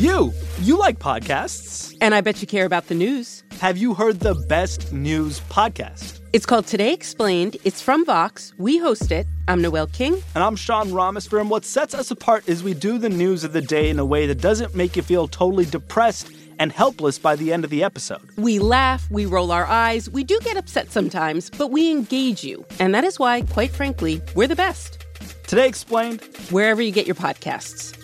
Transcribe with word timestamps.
You, 0.00 0.32
you 0.62 0.78
like 0.78 0.98
podcasts. 0.98 1.94
And 2.00 2.14
I 2.14 2.22
bet 2.22 2.40
you 2.40 2.46
care 2.46 2.64
about 2.64 2.86
the 2.86 2.94
news. 2.94 3.44
Have 3.60 3.76
you 3.76 3.92
heard 3.92 4.20
the 4.20 4.34
best 4.48 4.94
news 4.94 5.40
podcast? 5.50 6.20
It's 6.32 6.46
called 6.46 6.66
Today 6.66 6.94
Explained. 6.94 7.58
It's 7.64 7.82
from 7.82 8.06
Vox. 8.06 8.54
We 8.56 8.78
host 8.78 9.12
it. 9.12 9.26
I'm 9.46 9.60
Noel 9.60 9.88
King. 9.88 10.22
And 10.34 10.42
I'm 10.42 10.56
Sean 10.56 10.88
Ramisfer. 10.88 11.38
And 11.38 11.50
what 11.50 11.66
sets 11.66 11.92
us 11.92 12.10
apart 12.10 12.48
is 12.48 12.62
we 12.62 12.72
do 12.72 12.96
the 12.96 13.10
news 13.10 13.44
of 13.44 13.52
the 13.52 13.60
day 13.60 13.90
in 13.90 13.98
a 13.98 14.04
way 14.06 14.26
that 14.26 14.36
doesn't 14.36 14.74
make 14.74 14.96
you 14.96 15.02
feel 15.02 15.28
totally 15.28 15.66
depressed 15.66 16.32
and 16.58 16.72
helpless 16.72 17.18
by 17.18 17.36
the 17.36 17.52
end 17.52 17.64
of 17.64 17.70
the 17.70 17.84
episode. 17.84 18.26
We 18.38 18.58
laugh, 18.58 19.06
we 19.10 19.26
roll 19.26 19.52
our 19.52 19.66
eyes, 19.66 20.08
we 20.08 20.24
do 20.24 20.40
get 20.40 20.56
upset 20.56 20.90
sometimes, 20.90 21.50
but 21.50 21.72
we 21.72 21.90
engage 21.90 22.42
you. 22.42 22.64
And 22.78 22.94
that 22.94 23.04
is 23.04 23.18
why, 23.18 23.42
quite 23.42 23.70
frankly, 23.70 24.22
we're 24.34 24.48
the 24.48 24.56
best. 24.56 25.04
Today 25.46 25.68
Explained, 25.68 26.22
wherever 26.48 26.80
you 26.80 26.90
get 26.90 27.06
your 27.06 27.16
podcasts. 27.16 27.99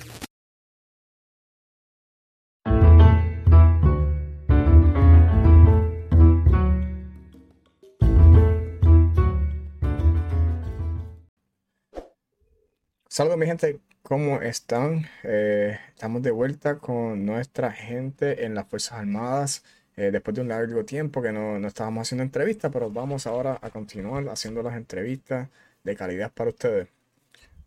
Saludos 13.16 13.38
mi 13.38 13.46
gente, 13.46 13.80
¿cómo 14.02 14.43
están? 14.43 15.06
Eh, 15.22 15.79
estamos 15.88 16.20
de 16.22 16.30
vuelta 16.30 16.76
con 16.76 17.24
nuestra 17.24 17.72
gente 17.72 18.44
en 18.44 18.54
las 18.54 18.68
Fuerzas 18.68 18.98
Armadas 18.98 19.64
eh, 19.96 20.11
después 20.11 20.34
de 20.34 20.43
un 20.43 20.48
largo 20.48 20.84
tiempo 20.84 21.22
que 21.22 21.32
no, 21.32 21.58
no, 21.58 21.66
estábamos 21.66 22.02
haciendo 22.02 22.24
entrevistas, 22.24 22.71
pero 22.71 22.90
vamos 22.90 23.26
ahora 23.26 23.58
a 23.62 23.71
continuar 23.71 24.29
haciendo 24.29 24.62
las 24.62 24.76
entrevistas 24.76 25.48
de 25.82 25.96
calidad 25.96 26.30
para 26.30 26.50
ustedes. 26.50 26.88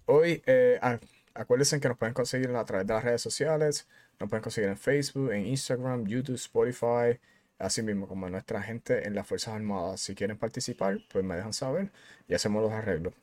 Hoy, 0.06 0.44
eh, 0.46 0.80
acuérdense 1.34 1.80
que 1.80 1.88
nos 1.88 1.98
pueden 1.98 2.14
conseguir 2.14 2.52
a 2.52 2.64
través 2.66 2.86
de 2.86 2.94
las 2.94 3.04
redes 3.04 3.22
sociales, 3.24 3.88
nos 4.20 4.30
pueden 4.30 4.44
conseguir 4.44 4.70
en 4.70 4.78
Facebook, 4.78 5.32
en 5.32 5.48
Instagram, 5.48 6.06
YouTube, 6.06 6.36
Spotify, 6.36 7.20
así 7.58 7.82
mismo 7.82 8.08
como 8.08 8.30
nuestra 8.30 8.62
gente 8.62 9.08
en 9.08 9.16
las 9.16 9.26
Fuerzas 9.26 9.56
Armadas. 9.56 10.02
Si 10.02 10.14
quieren 10.14 10.38
participar, 10.38 11.00
pues 11.12 11.26
me 11.26 11.36
dejan 11.36 11.54
saber 11.54 11.92
y 12.28 12.36
hacemos 12.36 12.62
los 12.62 12.72
arreglos. 12.72 13.16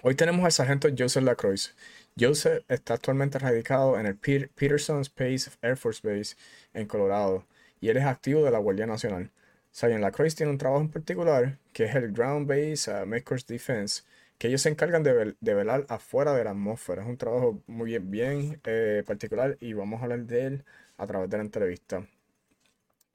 Hoy 0.00 0.14
tenemos 0.14 0.44
al 0.44 0.52
sargento 0.52 0.88
Joseph 0.96 1.24
Lacroix. 1.24 1.74
Joseph 2.18 2.62
está 2.68 2.94
actualmente 2.94 3.36
radicado 3.40 3.98
en 3.98 4.06
el 4.06 4.16
Peterson 4.16 5.00
Space 5.00 5.50
Air 5.60 5.76
Force 5.76 6.00
Base 6.08 6.36
en 6.72 6.86
Colorado 6.86 7.44
y 7.80 7.88
él 7.88 7.96
es 7.96 8.04
activo 8.04 8.44
de 8.44 8.52
la 8.52 8.60
Guardia 8.60 8.86
Nacional. 8.86 9.32
Sargent 9.72 10.00
Lacroix 10.00 10.36
tiene 10.36 10.52
un 10.52 10.58
trabajo 10.58 10.82
en 10.82 10.90
particular 10.90 11.58
que 11.72 11.84
es 11.86 11.96
el 11.96 12.12
Ground 12.12 12.46
Base 12.46 12.88
uh, 12.88 13.06
Makers 13.06 13.44
Defense, 13.48 14.04
que 14.38 14.46
ellos 14.46 14.62
se 14.62 14.68
encargan 14.68 15.02
de, 15.02 15.34
velar 15.40 15.84
afuera 15.88 16.32
de 16.32 16.44
la 16.44 16.50
atmósfera. 16.50 17.02
Es 17.02 17.08
un 17.08 17.16
trabajo 17.16 17.60
muy 17.66 17.98
bien, 17.98 18.60
eh, 18.64 19.02
particular 19.04 19.56
y 19.60 19.72
vamos 19.72 20.00
a 20.00 20.04
hablar 20.04 20.20
de 20.26 20.46
él 20.46 20.64
a 20.96 21.08
través 21.08 21.28
de 21.28 21.38
la 21.38 21.42
entrevista. 21.42 22.06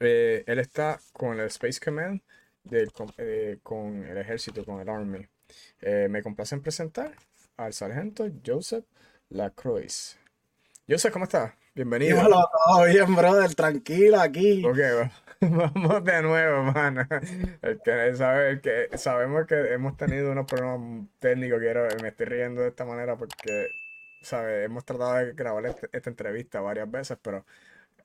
Eh, 0.02 0.44
él 0.48 0.60
está 0.60 1.00
con 1.14 1.40
el 1.40 1.48
Space 1.48 1.80
Command, 1.80 2.22
eh, 2.72 3.60
con 3.64 4.04
el 4.04 4.18
ejército, 4.18 4.66
con 4.66 4.82
el 4.82 4.90
Army. 4.90 5.28
Eh, 5.86 6.08
me 6.10 6.24
complace 6.24 6.56
en 6.56 6.62
presentar 6.62 7.12
al 7.58 7.74
sargento 7.74 8.26
Joseph 8.46 8.86
Lacroix. 9.28 10.18
Joseph, 10.88 11.12
¿cómo 11.12 11.26
estás? 11.26 11.52
Bienvenido. 11.76 12.22
Hola, 12.22 12.48
todo 12.66 12.86
bien, 12.86 13.14
brother, 13.14 13.54
tranquilo 13.54 14.22
aquí. 14.22 14.64
Ok, 14.66 14.78
vamos 15.42 16.06
de 16.06 16.22
nuevo, 16.22 16.64
mano. 16.64 17.06
El 17.62 17.82
que 17.82 18.16
sabe, 18.16 18.62
que 18.62 18.98
sabemos 18.98 19.46
que 19.46 19.74
hemos 19.74 19.98
tenido 19.98 20.32
unos 20.32 20.46
problemas 20.46 21.06
técnicos, 21.20 21.60
quiero, 21.60 21.86
me 22.02 22.08
estoy 22.08 22.28
riendo 22.28 22.62
de 22.62 22.70
esta 22.70 22.86
manera 22.86 23.18
porque, 23.18 23.68
¿sabes? 24.22 24.66
Hemos 24.66 24.86
tratado 24.86 25.16
de 25.16 25.34
grabar 25.34 25.66
este, 25.66 25.90
esta 25.92 26.10
entrevista 26.10 26.62
varias 26.62 26.90
veces, 26.90 27.18
pero 27.22 27.46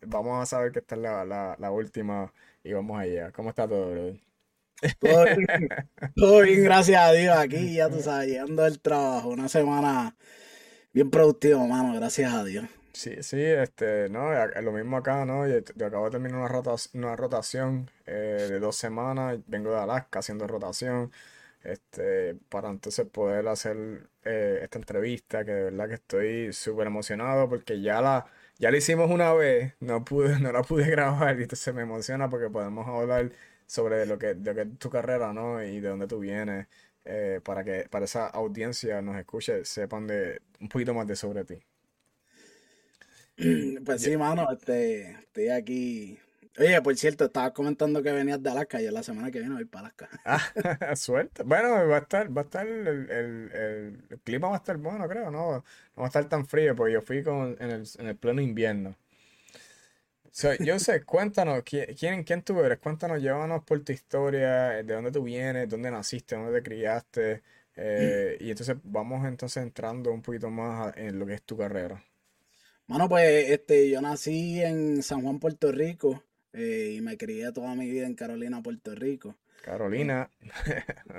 vamos 0.05 0.43
a 0.43 0.47
saber 0.47 0.73
que 0.73 0.81
esta 0.81 0.97
es 0.97 1.01
la, 1.01 1.25
la, 1.25 1.55
la 1.61 1.71
última 1.71 2.33
y 2.65 2.73
vamos 2.73 2.99
allá. 2.99 3.31
¿Cómo 3.31 3.51
está 3.51 3.69
todo, 3.69 3.93
brother? 3.93 4.28
Todo 6.15 6.43
bien, 6.43 6.65
gracias 6.65 7.01
a 7.01 7.13
Dios. 7.13 7.37
Aquí 7.37 7.75
ya 7.75 7.89
tú 7.89 8.01
sabes, 8.01 8.29
llegando 8.29 8.63
del 8.63 8.81
trabajo, 8.81 9.29
una 9.29 9.49
semana 9.49 10.17
bien 10.93 11.11
productiva, 11.11 11.65
mano, 11.67 11.95
gracias 11.95 12.33
a 12.33 12.45
Dios. 12.45 12.67
Sí, 12.93 13.23
sí, 13.23 13.41
este, 13.41 14.09
no, 14.09 14.31
lo 14.63 14.73
mismo 14.73 14.97
acá, 14.97 15.25
¿no? 15.25 15.47
Yo, 15.47 15.59
acabo 15.87 16.07
de 16.07 16.11
terminar 16.11 16.39
una, 16.39 16.49
rotación, 16.49 17.05
una 17.05 17.17
rotación 17.17 17.91
eh, 18.07 18.47
de 18.51 18.59
dos 18.59 18.77
semanas, 18.77 19.39
vengo 19.47 19.71
de 19.71 19.79
Alaska 19.79 20.19
haciendo 20.19 20.47
rotación, 20.49 21.13
este, 21.63 22.35
para 22.49 22.71
entonces 22.71 23.07
poder 23.07 23.47
hacer 23.49 24.09
eh, 24.25 24.61
esta 24.63 24.79
entrevista, 24.79 25.45
que 25.45 25.53
de 25.53 25.65
verdad 25.65 25.89
que 25.89 25.95
estoy 25.95 26.53
súper 26.53 26.89
emocionado 26.89 27.49
porque 27.49 27.81
ya 27.81 28.01
la, 28.01 28.27
ya 28.59 28.71
la 28.71 28.79
hicimos 28.79 29.11
una 29.11 29.33
vez, 29.33 29.75
no 29.81 30.05
pude, 30.05 30.39
no 30.41 30.53
la 30.53 30.63
pude 30.63 30.91
grabar 30.91 31.39
y 31.39 31.43
entonces 31.45 31.75
me 31.75 31.83
emociona 31.83 32.29
porque 32.31 32.51
podemos 32.51 32.87
hablar 32.89 33.31
sobre 33.69 34.07
lo 34.07 34.19
que, 34.19 34.35
de 34.35 34.63
es 34.63 34.79
tu 34.79 34.91
carrera, 34.91 35.33
¿no? 35.33 35.63
Y 35.63 35.81
de 35.81 35.89
dónde 35.91 36.09
tú 36.09 36.19
vienes, 36.19 36.67
eh, 37.05 37.41
para 37.45 37.63
que 37.63 37.87
para 37.91 38.07
esa 38.07 38.27
audiencia 38.27 39.01
nos 39.03 39.17
escuche, 39.17 39.65
sepan 39.65 40.07
de 40.07 40.41
un 40.61 40.69
poquito 40.69 40.95
más 40.95 41.07
de 41.07 41.15
sobre 41.17 41.45
ti. 41.45 41.63
Pues 43.85 44.03
sí, 44.03 44.17
mano, 44.17 44.51
este, 44.51 45.11
estoy 45.13 45.49
aquí. 45.49 46.19
Oye, 46.59 46.83
por 46.83 46.97
cierto, 46.97 47.27
estabas 47.27 47.53
comentando 47.53 48.03
que 48.03 48.11
venías 48.11 48.43
de 48.43 48.51
Alaska 48.51 48.83
y 48.83 48.91
la 48.91 49.05
semana 49.05 49.31
que 49.31 49.39
viene 49.39 49.55
voy 49.55 49.65
para 49.65 49.87
Alaska. 49.87 50.09
Ah, 50.25 50.97
suerte. 50.97 51.45
Bueno, 51.45 51.69
va 51.87 51.97
a 51.97 52.01
estar, 52.01 52.37
va 52.37 52.43
a 52.43 52.45
estar 52.45 52.67
el, 52.67 52.89
el, 52.89 53.53
el, 53.53 54.19
clima 54.25 54.49
va 54.49 54.55
a 54.55 54.59
estar 54.59 54.77
bueno, 54.79 55.07
creo, 55.09 55.31
¿no? 55.31 55.53
No 55.53 55.63
va 55.97 56.05
a 56.05 56.07
estar 56.07 56.29
tan 56.29 56.47
frío, 56.47 56.75
porque 56.75 56.95
yo 56.95 57.01
fui 57.01 57.23
con, 57.23 57.57
en, 57.61 57.71
el, 57.71 57.85
en 57.99 58.07
el 58.09 58.17
pleno 58.17 58.41
invierno. 58.41 58.97
So, 60.39 60.55
yo 60.55 60.79
sé, 60.79 61.03
cuéntanos, 61.03 61.65
¿quién, 61.65 62.23
¿quién 62.23 62.43
tú 62.43 62.61
eres? 62.61 62.79
Cuéntanos, 62.79 63.21
llévanos 63.21 63.65
por 63.65 63.81
tu 63.83 63.91
historia, 63.91 64.85
de 64.85 64.95
dónde 64.95 65.11
tú 65.11 65.25
vienes, 65.25 65.69
dónde 65.69 65.91
naciste, 65.91 66.37
dónde 66.37 66.53
te 66.53 66.63
criaste. 66.63 67.43
Eh, 67.75 68.37
y 68.39 68.49
entonces 68.49 68.77
vamos 68.85 69.27
entonces 69.27 69.65
entrando 69.65 70.13
un 70.13 70.23
poquito 70.23 70.49
más 70.49 70.97
en 70.97 71.19
lo 71.19 71.27
que 71.27 71.35
es 71.35 71.43
tu 71.43 71.57
carrera. 71.57 72.01
Bueno, 72.87 73.09
pues 73.09 73.51
este, 73.51 73.91
yo 73.91 74.01
nací 74.01 74.63
en 74.63 75.03
San 75.03 75.23
Juan, 75.23 75.41
Puerto 75.41 75.73
Rico, 75.73 76.23
eh, 76.53 76.95
y 76.97 77.01
me 77.01 77.17
crié 77.17 77.51
toda 77.51 77.75
mi 77.75 77.91
vida 77.91 78.07
en 78.07 78.15
Carolina, 78.15 78.63
Puerto 78.63 78.95
Rico. 78.95 79.35
Carolina. 79.65 80.31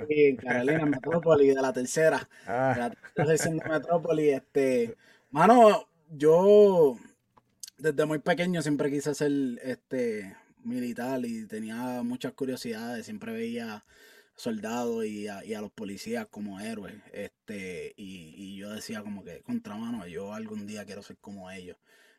Sí, 0.08 0.24
en 0.28 0.36
Carolina, 0.36 0.86
Metrópoli, 0.86 1.48
de 1.48 1.60
la 1.60 1.74
tercera. 1.74 2.26
Ah. 2.46 2.72
De 2.74 2.80
la 2.80 2.90
tercera. 3.26 3.82
Este, 4.16 4.96
mano, 5.30 5.90
yo 6.08 6.96
desde 7.80 8.04
muy 8.04 8.18
pequeño 8.18 8.62
siempre 8.62 8.90
quise 8.90 9.14
ser 9.14 9.32
este 9.62 10.36
militar 10.62 11.24
y 11.24 11.46
tenía 11.46 12.02
muchas 12.02 12.32
curiosidades, 12.32 13.06
siempre 13.06 13.32
veía 13.32 13.84
soldados 14.34 15.04
y 15.06 15.28
a, 15.28 15.42
los 15.60 15.70
policías 15.70 16.26
como 16.26 16.60
héroes, 16.60 16.94
este, 17.12 17.94
y, 17.96 18.56
yo 18.56 18.70
decía 18.70 19.02
como 19.02 19.24
que 19.24 19.40
contramano, 19.40 20.06
yo 20.06 20.34
algún 20.34 20.66
día 20.66 20.84
quiero 20.84 21.02
ser 21.02 21.16
como 21.18 21.50
ellos, 21.50 21.76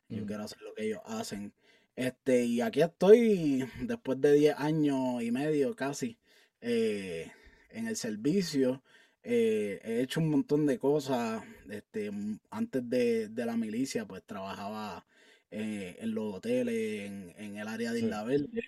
yo 0.08 0.24
mm. 0.24 0.26
quiero 0.26 0.44
hacer 0.44 0.60
lo 0.62 0.74
que 0.74 0.86
ellos 0.86 1.00
hacen, 1.04 1.52
este, 1.96 2.44
y 2.44 2.60
aquí 2.60 2.82
estoy 2.82 3.68
después 3.80 4.20
de 4.20 4.32
10 4.32 4.56
años 4.58 5.22
y 5.22 5.30
medio 5.30 5.74
casi 5.76 6.18
eh, 6.60 7.30
en 7.70 7.86
el 7.86 7.96
servicio, 7.96 8.82
eh, 9.22 9.80
he 9.84 10.00
hecho 10.00 10.20
un 10.20 10.30
montón 10.30 10.66
de 10.66 10.78
cosas, 10.78 11.42
este, 11.70 12.10
antes 12.50 12.88
de, 12.88 13.28
de 13.28 13.46
la 13.46 13.56
milicia 13.56 14.06
pues 14.06 14.22
trabajaba 14.24 15.06
eh, 15.54 15.98
en 16.00 16.14
los 16.14 16.36
hoteles, 16.36 17.10
en, 17.10 17.56
el 17.58 17.68
área 17.68 17.92
de 17.92 18.00
Isla 18.00 18.24
Verde, 18.24 18.62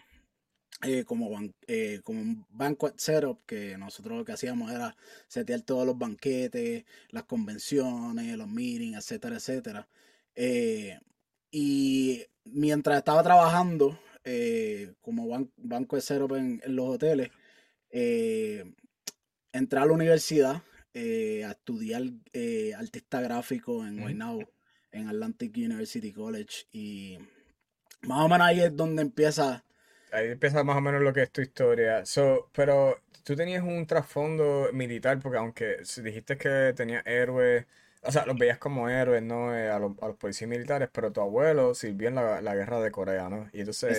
eh, 0.82 1.02
como, 1.04 1.30
eh, 1.66 2.00
como 2.04 2.20
un 2.20 2.46
banquet 2.50 2.98
setup, 2.98 3.42
que 3.46 3.78
nosotros 3.78 4.18
lo 4.18 4.24
que 4.26 4.32
hacíamos 4.32 4.70
era 4.70 4.94
setear 5.26 5.62
todos 5.62 5.86
los 5.86 5.96
banquetes, 5.96 6.84
las 7.08 7.24
convenciones, 7.24 8.36
los 8.36 8.48
meetings, 8.48 8.98
etcétera, 8.98 9.36
etcétera. 9.36 9.88
y 11.50 12.22
mientras 12.44 12.98
estaba 12.98 13.22
trabajando 13.22 13.98
como 15.00 15.28
ban 15.28 15.50
banquet 15.56 16.02
setup 16.02 16.34
en, 16.34 16.60
los 16.66 16.86
hoteles, 16.96 17.30
entré 19.52 19.78
a 19.80 19.86
la 19.86 19.92
universidad 19.92 20.62
a 20.94 21.50
estudiar 21.50 22.02
artista 22.76 23.22
gráfico 23.22 23.86
en 23.86 24.00
Guaynabo 24.00 24.53
en 24.94 25.08
Atlantic 25.08 25.52
University 25.56 26.12
College 26.12 26.66
y 26.72 27.18
más 28.02 28.24
o 28.24 28.28
menos 28.28 28.46
ahí 28.46 28.60
es 28.60 28.74
donde 28.76 29.02
empieza. 29.02 29.64
Ahí 30.12 30.30
empieza 30.30 30.62
más 30.62 30.76
o 30.76 30.80
menos 30.80 31.02
lo 31.02 31.12
que 31.12 31.22
es 31.22 31.30
tu 31.30 31.40
historia. 31.40 32.06
So, 32.06 32.48
pero 32.52 32.98
tú 33.24 33.34
tenías 33.34 33.62
un 33.62 33.86
trasfondo 33.86 34.68
militar, 34.72 35.18
porque 35.20 35.38
aunque 35.38 35.76
dijiste 36.02 36.36
que 36.38 36.72
tenías 36.76 37.04
héroes, 37.06 37.66
o 38.02 38.12
sea, 38.12 38.24
los 38.26 38.38
veías 38.38 38.58
como 38.58 38.88
héroes, 38.88 39.22
¿no? 39.22 39.56
Eh, 39.56 39.70
a, 39.70 39.78
los, 39.78 39.96
policías 40.18 40.48
militares, 40.48 40.88
pero 40.92 41.10
tu 41.10 41.20
abuelo 41.20 41.74
sirvió 41.74 42.08
en 42.08 42.14
la, 42.14 42.54
guerra 42.54 42.80
de 42.80 42.90
Corea, 42.90 43.28
¿no? 43.28 43.48
Y 43.52 43.60
entonces, 43.60 43.98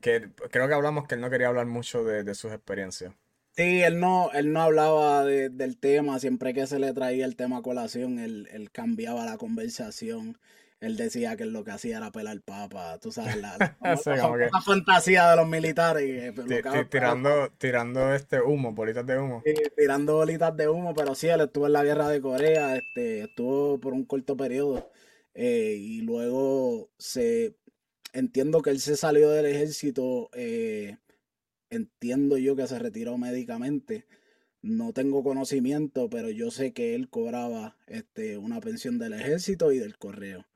que, 0.00 0.28
creo 0.50 0.68
que 0.68 0.74
hablamos 0.74 1.06
que 1.06 1.14
él 1.14 1.20
no 1.20 1.30
quería 1.30 1.48
hablar 1.48 1.66
mucho 1.66 2.04
de, 2.04 2.24
de 2.24 2.34
sus 2.34 2.52
experiencias. 2.52 3.14
Sí, 3.54 3.82
él 3.82 4.00
no, 4.00 4.30
él 4.32 4.52
no 4.52 4.62
hablaba 4.62 5.24
del 5.24 5.76
tema, 5.78 6.18
siempre 6.18 6.54
que 6.54 6.66
se 6.66 6.78
le 6.78 6.92
traía 6.94 7.26
el 7.26 7.36
tema 7.36 7.58
a 7.58 7.62
colación, 7.62 8.18
él, 8.18 8.70
cambiaba 8.72 9.26
la 9.26 9.36
conversación. 9.36 10.38
él 10.80 10.96
decía 10.96 11.36
que 11.36 11.44
lo 11.44 11.62
que 11.62 11.70
hacía 11.70 11.98
era 11.98 12.10
pelar 12.10 12.40
papa, 12.40 12.98
tú 12.98 13.12
sabes, 13.12 13.36
la, 13.36 13.76
fantasía 14.64 15.30
de 15.30 15.36
los 15.36 15.46
militares. 15.46 16.34
tirando, 16.90 17.50
tirando 17.58 18.14
este 18.14 18.40
humo, 18.40 18.72
bolitas 18.72 19.06
de 19.06 19.18
humo. 19.18 19.42
tirando 19.76 20.14
bolitas 20.14 20.56
de 20.56 20.68
humo, 20.68 20.94
pero 20.94 21.14
sí, 21.14 21.28
él 21.28 21.42
estuvo 21.42 21.66
en 21.66 21.74
la 21.74 21.84
guerra 21.84 22.08
de 22.08 22.22
Corea, 22.22 22.76
este, 22.76 23.24
estuvo 23.24 23.78
por 23.78 23.92
un 23.92 24.06
corto 24.06 24.34
periodo 24.34 24.90
eh, 25.34 25.76
y 25.78 26.00
luego 26.00 26.90
se, 26.98 27.56
entiendo 28.12 28.62
que 28.62 28.70
él 28.70 28.80
se 28.80 28.96
salió 28.96 29.30
del 29.30 29.46
ejército, 29.46 30.30
eh, 30.34 30.98
entiendo 31.72 32.38
yo 32.38 32.56
que 32.56 32.66
se 32.66 32.78
retiró 32.78 33.18
médicamente. 33.18 34.06
No 34.62 34.92
tengo 34.92 35.24
conocimiento, 35.24 36.08
pero 36.10 36.30
yo 36.30 36.50
sé 36.50 36.72
que 36.72 36.94
él 36.94 37.08
cobraba 37.08 37.76
este, 37.88 38.38
una 38.38 38.60
pensión 38.60 38.98
del 38.98 39.14
ejército 39.14 39.72
y 39.72 39.78
del 39.78 39.98
correo. 39.98 40.46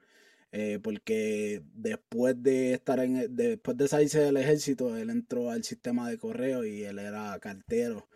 Eh, 0.53 0.79
porque 0.83 1.63
después 1.75 2.41
de 2.43 2.73
estar 2.73 3.01
en 3.01 3.35
después 3.35 3.77
de 3.77 3.89
salirse 3.89 4.21
del 4.21 4.37
ejército 4.37 4.97
él 4.97 5.11
entró 5.11 5.51
al 5.51 5.65
sistema 5.65 6.09
de 6.09 6.19
correo 6.19 6.65
y 6.65 6.85
él 6.85 7.01
era 7.01 7.39
cartero 7.41 8.09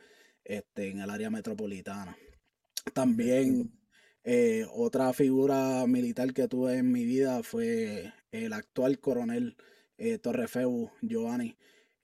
este, 0.44 0.90
en 0.90 1.00
el 1.00 1.10
área 1.10 1.28
metropolitana 1.28 2.16
también 2.94 3.72
eh, 4.24 4.64
otra 4.72 5.12
figura 5.12 5.84
militar 5.88 6.32
que 6.32 6.46
tuve 6.48 6.76
en 6.78 6.92
mi 6.92 7.04
vida 7.04 7.42
fue 7.42 8.12
el 8.30 8.52
actual 8.52 9.00
coronel 9.00 9.56
eh, 9.98 10.18
Torrefeu 10.18 10.90
Giovanni 11.02 11.56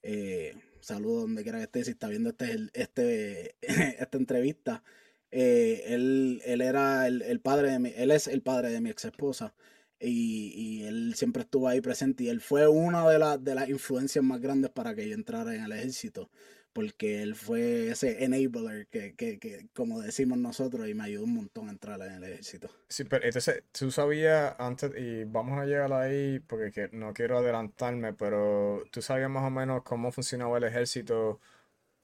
eh, 0.03 0.55
saludo 0.87 1.23
donde 1.23 1.43
quiera 1.43 1.59
que 1.59 1.65
esté 1.65 1.85
si 1.85 1.91
está 1.91 2.09
viendo 2.09 2.31
este, 2.31 2.71
este 2.75 3.56
esta 4.03 4.19
entrevista. 4.19 4.83
Él, 5.31 6.41
él, 6.44 6.61
era 6.62 7.06
el, 7.09 7.41
padre 7.41 7.73
de 7.73 7.79
mi, 7.81 7.93
él 7.97 8.11
es 8.12 8.29
el 8.29 8.43
padre 8.43 8.71
de 8.71 8.81
mi 8.81 8.91
ex 8.91 9.05
esposa 9.05 9.55
y, 9.99 10.85
él 10.85 11.15
siempre 11.17 11.43
estuvo 11.43 11.69
ahí 11.69 11.81
presente 11.81 12.25
y 12.25 12.29
él 12.29 12.41
fue 12.41 12.69
una 12.69 13.09
de, 13.11 13.38
de 13.41 13.55
las 13.55 13.69
influencias 13.69 14.25
más 14.25 14.41
grandes 14.41 14.71
para 14.71 14.94
que 14.94 15.09
yo 15.09 15.15
entrara 15.15 15.55
en 15.55 15.65
el 15.65 15.73
ejército, 15.73 16.31
porque 16.76 17.23
él 17.23 17.34
fue 17.34 17.88
ese 17.88 18.23
enabler 18.23 18.87
que, 18.88 19.14
que, 19.14 19.38
que, 19.38 19.67
como 19.73 20.02
decimos 20.02 20.37
nosotros, 20.37 20.87
y 20.87 20.93
me 20.93 21.05
ayudó 21.05 21.25
un 21.25 21.32
montón 21.32 21.69
a 21.69 21.73
entrar 21.73 21.99
en 22.02 22.12
el 22.12 22.25
ejército. 22.25 22.69
Sí, 22.87 23.05
pero 23.05 23.25
entonces 23.25 23.62
tú 23.73 23.90
sabías 23.90 24.55
antes, 24.58 24.93
y 24.94 25.25
vamos 25.25 25.58
a 25.58 25.64
llegar 25.64 25.90
ahí, 25.94 26.38
porque 26.40 26.90
no 26.93 27.14
quiero 27.14 27.38
adelantarme, 27.38 28.12
pero 28.12 28.82
tú 28.90 29.00
sabías 29.00 29.31
más 29.31 29.44
o 29.44 29.50
menos 29.50 29.84
cómo 29.84 30.12
funcionaba 30.12 30.58
el 30.58 30.64
ejército 30.64 31.40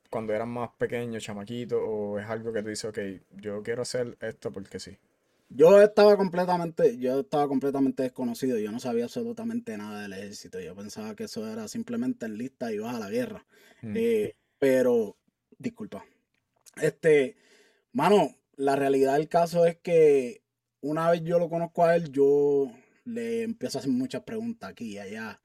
cuando 0.09 0.33
eras 0.33 0.49
más 0.49 0.71
pequeño, 0.79 1.21
chamaquito, 1.21 1.77
o 1.77 2.19
es 2.19 2.27
algo 2.27 2.51
que 2.51 2.63
tú 2.63 2.71
dices, 2.71 2.87
ok, 2.87 2.99
yo 3.43 3.63
quiero 3.63 3.83
hacer 3.83 4.17
esto 4.23 4.51
porque 4.53 4.81
sí. 4.81 4.97
Yo 5.51 5.83
estaba 5.83 6.17
completamente, 6.17 6.97
yo 6.97 7.21
estaba 7.21 7.47
completamente 7.47 8.05
desconocido, 8.05 8.59
yo 8.59 8.73
no 8.73 8.81
sabía 8.81 9.05
absolutamente 9.05 9.77
nada 9.77 10.01
del 10.01 10.15
ejército, 10.15 10.59
yo 10.61 10.75
pensaba 10.75 11.15
que 11.15 11.25
eso 11.25 11.47
era 11.47 11.69
simplemente 11.69 12.25
en 12.25 12.39
lista 12.39 12.73
y 12.73 12.79
vas 12.79 12.95
a 12.95 13.01
la 13.01 13.11
guerra. 13.11 13.45
Mm. 13.83 13.95
Eh, 13.99 14.37
pero, 14.63 15.17
disculpa. 15.59 16.05
Este, 16.81 17.35
mano, 17.93 18.37
la 18.55 18.77
realidad 18.77 19.15
del 19.15 19.29
caso 19.29 19.67
es 19.67 19.79
que 19.79 20.45
una 20.81 21.11
vez 21.11 21.25
yo 21.25 21.41
lo 21.41 21.49
conozco 21.49 21.85
a 21.85 21.97
él, 21.97 22.13
yo 22.13 22.71
le 23.05 23.43
empiezo 23.43 23.79
a 23.79 23.81
hacer 23.81 23.91
muchas 23.91 24.23
preguntas 24.23 24.71
aquí 24.71 24.93
y 24.93 24.99
allá. 25.01 25.41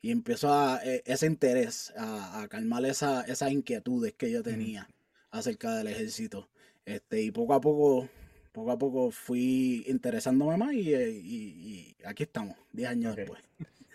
Y 0.00 0.12
empiezo 0.12 0.54
a 0.54 0.80
e, 0.84 1.02
ese 1.04 1.26
interés, 1.26 1.92
a, 1.96 2.46
calmar 2.48 2.84
esa, 2.84 3.22
esas 3.22 3.50
inquietudes 3.50 4.12
que 4.12 4.30
yo 4.30 4.40
tenía 4.44 4.88
acerca 5.32 5.74
del 5.74 5.88
ejército. 5.88 6.48
Este, 6.84 7.22
y 7.22 7.32
poco 7.32 7.54
a 7.54 7.60
poco 7.60 8.08
poco 8.52 8.70
a 8.70 8.78
poco 8.78 9.10
fui 9.10 9.82
interesándome 9.88 10.56
más 10.56 10.74
y, 10.74 10.94
eh, 10.94 11.96
aquí 12.04 12.22
estamos, 12.22 12.56
10 12.72 12.88
años 12.88 13.16
después. 13.16 13.42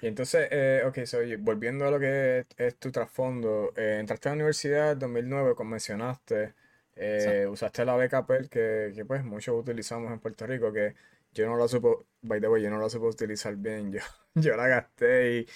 Y 0.06 0.08
entonces, 0.08 0.50
eh, 0.52 0.84
ok, 0.86 1.00
volviendo 1.40 1.88
a 1.88 1.90
lo 1.90 2.00
que 2.00 2.46
es, 2.58 2.76
tu 2.78 2.92
trasfondo, 2.92 3.74
eh, 3.76 3.98
entraste 4.00 4.30
a 4.30 4.34
la 4.34 4.36
universidad 4.36 4.92
en 4.92 5.00
2009, 5.00 5.56
como 5.56 5.72
mencionaste, 5.72 6.54
eh, 6.96 7.48
usaste 7.50 7.84
la 7.86 7.96
beca 7.96 8.24
PEL 8.28 8.48
que, 8.48 8.92
que, 8.96 9.04
pues 9.04 9.24
muchos 9.24 9.60
utilizamos 9.60 10.12
en 10.12 10.20
Puerto 10.20 10.46
Rico, 10.46 10.72
que 10.72 10.94
yo 11.34 11.48
no 11.48 11.58
la 11.58 11.68
supo, 11.68 12.06
by 12.22 12.40
the 12.40 12.48
way, 12.48 12.62
yo 12.62 12.70
no 12.70 12.78
la 12.78 12.88
supo 12.88 13.08
utilizar 13.08 13.56
bien, 13.56 13.92
yo, 13.94 14.00
yo 14.36 14.56
la 14.56 14.68
gasté 14.68 15.40
y 15.40 15.48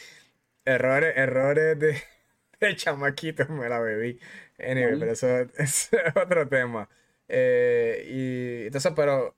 errores, 0.66 1.16
errores 1.16 1.78
de, 1.78 2.02
de 2.60 2.76
chamaquito 2.76 3.48
me 3.50 3.70
la 3.70 3.80
bebí. 3.80 4.20
Anyway, 4.58 5.00
pero 5.00 5.12
eso 5.12 5.42
es 5.60 5.92
otro 6.16 6.48
tema. 6.50 6.90
Eh, 7.28 8.04
y 8.64 8.66
entonces, 8.66 8.94
pero, 8.96 9.38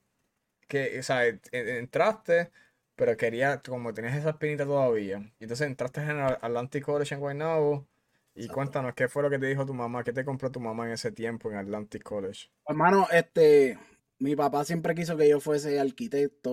que, 0.69 0.99
o 0.99 1.03
sea, 1.03 1.25
entraste, 1.51 2.51
pero 3.01 3.17
quería, 3.17 3.59
como 3.63 3.95
tenías 3.95 4.15
esa 4.15 4.29
espinita 4.29 4.63
todavía. 4.63 5.17
Y 5.39 5.45
entonces 5.45 5.65
entraste 5.65 6.01
en 6.01 6.11
el 6.11 6.19
Atlantic 6.39 6.85
College 6.85 7.15
en 7.15 7.19
Guaynabo. 7.19 7.87
Y 8.35 8.47
cuéntanos, 8.47 8.93
¿qué 8.93 9.07
fue 9.07 9.23
lo 9.23 9.29
que 9.31 9.39
te 9.39 9.47
dijo 9.47 9.65
tu 9.65 9.73
mamá? 9.73 10.03
¿Qué 10.03 10.13
te 10.13 10.23
compró 10.23 10.51
tu 10.51 10.59
mamá 10.59 10.85
en 10.85 10.91
ese 10.91 11.11
tiempo 11.11 11.49
en 11.49 11.57
Atlantic 11.57 12.03
College? 12.03 12.51
Hermano, 12.67 13.07
este, 13.11 13.79
mi 14.19 14.35
papá 14.35 14.63
siempre 14.65 14.93
quiso 14.93 15.17
que 15.17 15.27
yo 15.27 15.39
fuese 15.39 15.79
arquitecto, 15.79 16.51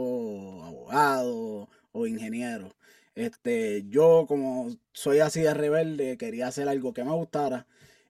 abogado 0.64 1.68
o 1.92 2.06
ingeniero. 2.06 2.74
Este, 3.14 3.84
yo 3.86 4.24
como 4.26 4.74
soy 4.94 5.18
así 5.18 5.42
de 5.42 5.52
rebelde, 5.52 6.16
quería 6.16 6.46
hacer 6.46 6.66
algo 6.66 6.94
que 6.94 7.04
me 7.04 7.12
gustara. 7.12 7.66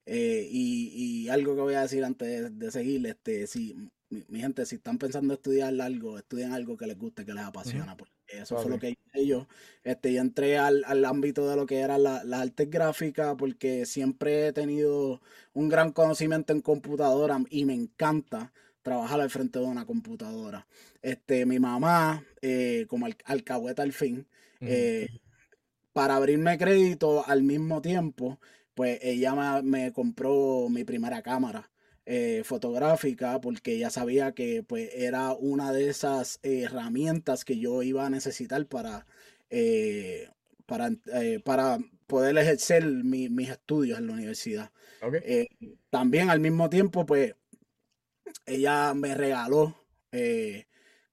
Eh, 0.07 0.47
y, 0.49 1.29
algo 1.29 1.57
que 1.57 1.63
voy 1.63 1.75
a 1.75 1.83
decir 1.83 2.05
antes 2.05 2.57
de, 2.57 2.71
seguir, 2.71 3.05
este, 3.05 3.49
si, 3.49 3.91
mi, 4.11 4.39
gente, 4.39 4.65
si 4.65 4.77
están 4.77 4.97
pensando 4.97 5.35
estudiar 5.35 5.75
algo, 5.81 6.19
estudien 6.19 6.53
algo 6.53 6.77
que 6.77 6.87
les 6.87 6.97
guste, 6.97 7.25
que 7.25 7.35
les 7.35 7.43
apasiona, 7.43 7.97
porque 7.97 8.18
eso 8.29 8.59
fue 8.59 8.71
lo 8.71 8.79
que 8.79 8.91
hice 8.91 9.27
yo. 9.27 9.49
Este, 9.85 10.13
yo 10.13 10.21
entré 10.21 10.59
al, 10.59 11.05
ámbito 11.05 11.49
de 11.49 11.57
lo 11.57 11.67
que 11.67 11.81
era 11.81 11.99
la, 11.99 12.23
la 12.25 12.41
arte 12.41 12.67
gráfica, 12.67 13.37
porque 13.37 13.87
siempre 13.87 14.49
he 14.49 14.53
tenido 14.53 15.21
un 15.55 15.69
gran 15.69 15.93
conocimiento 15.93 16.53
en 16.53 16.61
computadora 16.61 17.41
y 17.51 17.65
me 17.65 17.75
encanta 17.75 18.53
trabajar 18.83 19.21
al 19.21 19.31
frente 19.31 19.59
de 19.59 19.67
una 19.67 19.85
computadora. 19.87 20.67
Este, 21.03 21.47
mi 21.47 21.59
mamá, 21.59 22.25
eh, 22.43 22.87
como 22.89 23.07
al, 23.07 23.17
alcahueta 23.25 23.83
al 23.83 23.93
fin, 23.93 24.27
eh, 24.61 25.09
para 25.93 26.17
abrirme 26.17 26.59
crédito 26.59 27.27
al 27.27 27.43
mismo 27.43 27.83
tiempo, 27.83 28.39
pues 28.75 28.99
ella 29.03 29.63
me, 29.63 29.93
compró 29.93 30.69
mi 30.71 30.85
primera 30.85 31.23
cámara 31.23 31.71
eh, 32.11 32.43
fotográfica 32.43 33.39
porque 33.39 33.75
ella 33.75 33.91
sabía 33.91 34.33
que 34.33 34.63
pues 34.63 34.89
era 34.95 35.35
una 35.35 35.73
de 35.73 35.91
esas 35.91 36.41
herramientas 36.43 37.45
que 37.45 37.59
yo 37.59 37.83
iba 37.83 38.07
a 38.07 38.09
necesitar 38.09 38.65
para, 38.65 39.07
eh, 39.51 40.31
para, 40.65 40.89
eh, 41.13 41.39
para 41.45 41.77
poder 42.07 42.39
ejercer 42.39 42.87
mis 42.87 43.51
estudios 43.51 43.99
en 43.99 44.07
la 44.07 44.15
universidad. 44.15 44.71
también 45.91 46.31
al 46.31 46.41
mismo 46.41 46.71
tiempo, 46.71 47.05
pues 47.05 47.35
ella 48.47 48.95
me 48.95 49.15
regaló 49.15 49.77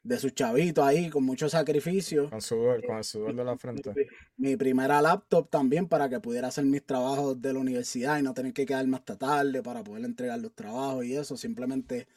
de 0.06 0.20
sus 0.20 0.36
chavitos 0.36 0.86
ahí 0.86 1.10
con 1.10 1.24
mucho 1.24 1.50
sacrificio. 1.50 2.30
Con 2.30 2.40
sudor, 2.40 2.86
con 2.86 2.98
el 2.98 3.04
sudor 3.04 3.36
de 3.36 3.44
la 3.44 3.58
frente. 3.58 3.92
Mi, 4.38 4.56
primera 4.56 5.02
laptop 5.02 5.50
también 5.50 5.88
para 5.88 6.08
que 6.08 6.20
pudiera 6.20 6.50
hacer 6.50 6.64
mis 6.64 6.86
trabajos 6.86 7.42
de 7.42 7.52
la 7.52 7.60
universidad 7.60 8.20
y 8.20 8.22
no 8.22 8.36
tener 8.36 8.54
que 8.54 8.68
quedarme 8.68 8.98
hasta 8.98 9.18
tarde 9.18 9.64
para 9.64 9.84
poder 9.84 10.06
entregar 10.06 10.40
los 10.40 10.54
trabajos 10.54 11.06
y 11.06 11.16
eso. 11.16 11.36
Simplemente 11.36 12.08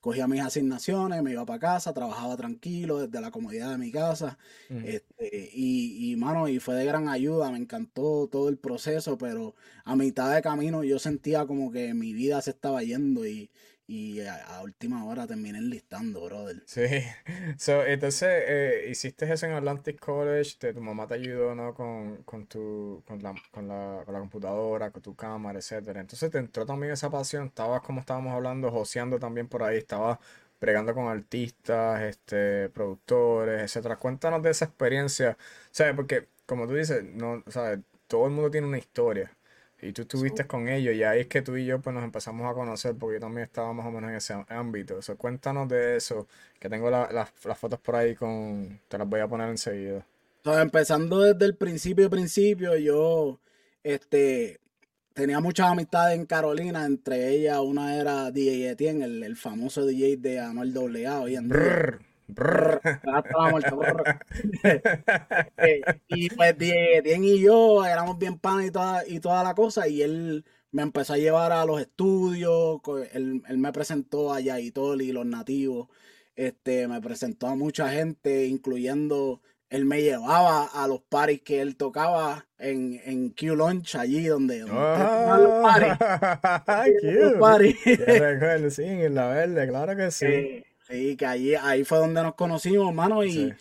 cogía 0.00 0.28
mis 0.28 0.42
asignaciones, 0.42 1.24
me 1.24 1.32
iba 1.32 1.44
para 1.44 1.58
casa, 1.58 1.92
trabajaba 1.92 2.36
tranquilo 2.36 3.00
desde 3.00 3.20
la 3.20 3.32
comodidad 3.32 3.72
de 3.72 3.78
mi 3.78 3.90
casa. 3.90 4.38
este, 4.68 5.50
y, 5.52 6.12
y, 6.12 6.16
mano, 6.16 6.46
y 6.46 6.60
fue 6.60 6.76
de 6.76 6.84
gran 6.84 7.08
ayuda, 7.08 7.50
me 7.50 7.58
encantó 7.58 8.28
todo 8.30 8.48
el 8.48 8.58
proceso, 8.58 9.18
pero 9.18 9.56
a 9.84 9.96
mitad 9.96 10.32
de 10.32 10.40
camino 10.40 10.84
yo 10.84 11.00
sentía 11.00 11.46
como 11.46 11.72
que 11.72 11.94
mi 11.94 12.12
vida 12.12 12.40
se 12.42 12.50
estaba 12.50 12.84
yendo 12.84 13.26
y, 13.26 13.50
y 13.86 14.20
a, 14.22 14.62
última 14.62 15.04
hora 15.04 15.26
terminé 15.26 15.58
enlistando, 15.58 16.24
brother. 16.24 16.62
Sí, 16.66 16.82
entonces 17.86 18.44
eh, 18.46 18.86
hiciste 18.90 19.30
eso 19.30 19.46
en 19.46 19.52
Atlantic 19.52 19.98
College, 19.98 20.72
tu 20.72 20.80
mamá 20.80 21.06
te 21.06 21.14
ayudó 21.14 21.54
¿no? 21.54 21.74
con, 21.74 22.22
con, 22.24 22.46
tu, 22.46 23.02
con, 23.06 23.22
la, 23.22 23.34
con, 23.50 23.68
la, 23.68 24.02
con 24.04 24.14
la 24.14 24.20
computadora, 24.20 24.90
con 24.90 25.02
tu 25.02 25.14
cámara, 25.14 25.58
etcétera. 25.58 26.00
Entonces 26.00 26.30
te 26.30 26.38
entró 26.38 26.64
también 26.64 26.92
esa 26.92 27.10
pasión, 27.10 27.46
estabas 27.46 27.82
como 27.82 28.00
estábamos 28.00 28.32
hablando, 28.32 28.70
joseando 28.70 29.18
también 29.18 29.48
por 29.48 29.62
ahí, 29.62 29.78
estabas 29.78 30.18
pregando 30.58 30.94
con 30.94 31.08
artistas, 31.08 32.02
este, 32.02 32.70
productores, 32.70 33.62
etcétera. 33.62 33.96
Cuéntanos 33.96 34.42
de 34.42 34.50
esa 34.50 34.64
experiencia, 34.64 35.36
¿sabes? 35.70 35.94
Porque 35.94 36.28
como 36.46 36.66
tú 36.66 36.74
dices, 36.74 37.04
no, 37.04 37.42
¿sabes? 37.48 37.80
todo 38.06 38.26
el 38.26 38.32
mundo 38.32 38.50
tiene 38.50 38.66
una 38.66 38.78
historia. 38.78 39.36
Y 39.84 39.92
tú 39.92 40.02
estuviste 40.02 40.46
con 40.46 40.68
ellos 40.68 40.94
y 40.94 41.02
ahí 41.02 41.20
es 41.20 41.26
que 41.26 41.42
tú 41.42 41.56
y 41.56 41.66
yo 41.66 41.78
pues 41.80 41.92
nos 41.92 42.04
empezamos 42.04 42.50
a 42.50 42.54
conocer 42.54 42.94
porque 42.96 43.16
yo 43.16 43.20
también 43.20 43.44
estaba 43.44 43.72
más 43.74 43.86
o 43.86 43.90
menos 43.90 44.10
en 44.10 44.16
ese 44.16 44.34
ámbito. 44.48 45.02
So, 45.02 45.16
cuéntanos 45.16 45.68
de 45.68 45.96
eso, 45.96 46.26
que 46.58 46.70
tengo 46.70 46.88
las 46.90 47.58
fotos 47.58 47.78
por 47.80 47.96
ahí 47.96 48.14
con... 48.14 48.80
Te 48.88 48.96
las 48.96 49.06
voy 49.06 49.20
a 49.20 49.28
poner 49.28 49.50
enseguida. 49.50 50.06
empezando 50.44 51.20
desde 51.20 51.44
el 51.44 51.56
principio, 51.56 52.08
principio, 52.08 52.76
yo 52.76 53.38
este, 53.82 54.58
tenía 55.12 55.40
muchas 55.40 55.70
amistades 55.70 56.18
en 56.18 56.24
Carolina, 56.24 56.86
entre 56.86 57.28
ellas 57.28 57.58
una 57.60 57.94
era 57.94 58.30
DJ 58.30 58.70
Etienne, 58.70 59.04
el, 59.04 59.22
el 59.22 59.36
famoso 59.36 59.84
DJ 59.84 60.16
de 60.16 60.40
Anuel 60.40 60.74
AA 61.06 61.20
hoy 61.20 61.36
en 61.36 61.48
día. 61.50 61.98
Y 66.08 66.30
pues 66.30 66.58
Dien 66.58 67.24
y 67.24 67.40
yo 67.40 67.84
éramos 67.84 68.18
bien 68.18 68.38
pan 68.38 68.64
y 68.64 68.70
toda, 68.70 69.06
y 69.06 69.20
toda 69.20 69.42
la 69.44 69.54
cosa, 69.54 69.86
y 69.88 70.02
él 70.02 70.44
me 70.70 70.82
empezó 70.82 71.12
a 71.12 71.18
llevar 71.18 71.52
a 71.52 71.64
los 71.64 71.80
estudios, 71.80 72.80
él, 73.12 73.42
él 73.46 73.58
me 73.58 73.72
presentó 73.72 74.32
a 74.32 74.40
Yaitoli, 74.40 75.12
los 75.12 75.26
nativos, 75.26 75.88
este, 76.34 76.88
me 76.88 77.00
presentó 77.00 77.46
a 77.46 77.54
mucha 77.54 77.90
gente, 77.90 78.46
incluyendo 78.46 79.40
él 79.74 79.84
me 79.86 80.02
llevaba 80.02 80.66
a 80.66 80.86
los 80.86 81.02
paris 81.02 81.42
que 81.42 81.60
él 81.60 81.76
tocaba 81.76 82.46
en, 82.58 83.00
en 83.04 83.30
Q 83.30 83.56
Launch, 83.56 83.96
allí 83.96 84.26
donde, 84.26 84.60
donde 84.60 84.76
oh, 84.76 85.36
los 85.36 85.62
paris. 87.40 87.76
sí, 88.74 88.84
en 88.84 89.14
la 89.16 89.28
verde, 89.28 89.66
claro 89.66 89.96
que 89.96 90.12
sí. 90.12 90.26
Eh, 90.26 90.64
sí, 90.88 91.16
que 91.16 91.26
allí, 91.26 91.54
ahí 91.54 91.84
fue 91.84 91.98
donde 91.98 92.22
nos 92.22 92.34
conocimos, 92.34 92.88
hermano, 92.88 93.24
y, 93.24 93.54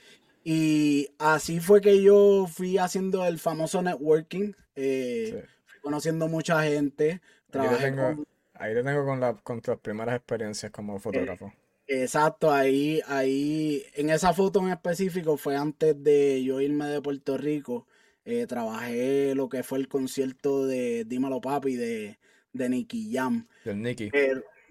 y 0.43 1.09
así 1.19 1.59
fue 1.59 1.81
que 1.81 2.01
yo 2.01 2.47
fui 2.47 2.77
haciendo 2.77 3.25
el 3.25 3.39
famoso 3.39 3.81
networking, 3.81 4.53
eh, 4.75 5.45
fui 5.65 5.79
conociendo 5.81 6.27
mucha 6.27 6.63
gente. 6.63 7.21
Trabajé 7.49 7.75
ahí 7.75 7.81
te 7.81 7.87
tengo, 7.89 8.15
con, 8.15 8.27
ahí 8.55 8.73
te 8.73 8.83
tengo 8.83 9.05
con, 9.05 9.19
la, 9.19 9.33
con 9.35 9.61
tus 9.61 9.77
primeras 9.77 10.15
experiencias 10.15 10.71
como 10.71 10.99
fotógrafo. 10.99 11.53
Exacto, 11.87 12.51
ahí, 12.51 13.01
ahí, 13.07 13.83
en 13.95 14.09
esa 14.09 14.33
foto 14.33 14.59
en 14.59 14.69
específico 14.69 15.37
fue 15.37 15.55
antes 15.55 16.01
de 16.01 16.43
yo 16.43 16.61
irme 16.61 16.87
de 16.87 17.01
Puerto 17.01 17.37
Rico. 17.37 17.87
Eh, 18.25 18.47
trabajé 18.47 19.35
lo 19.35 19.49
que 19.49 19.63
fue 19.63 19.79
el 19.79 19.89
concierto 19.89 20.65
de 20.65 21.03
Dímelo 21.03 21.41
Papi 21.41 21.75
de, 21.75 22.19
de 22.53 22.69
Nicky 22.69 23.11
Jam. 23.13 23.47
Del 23.65 23.81
Nicky. 23.81 24.09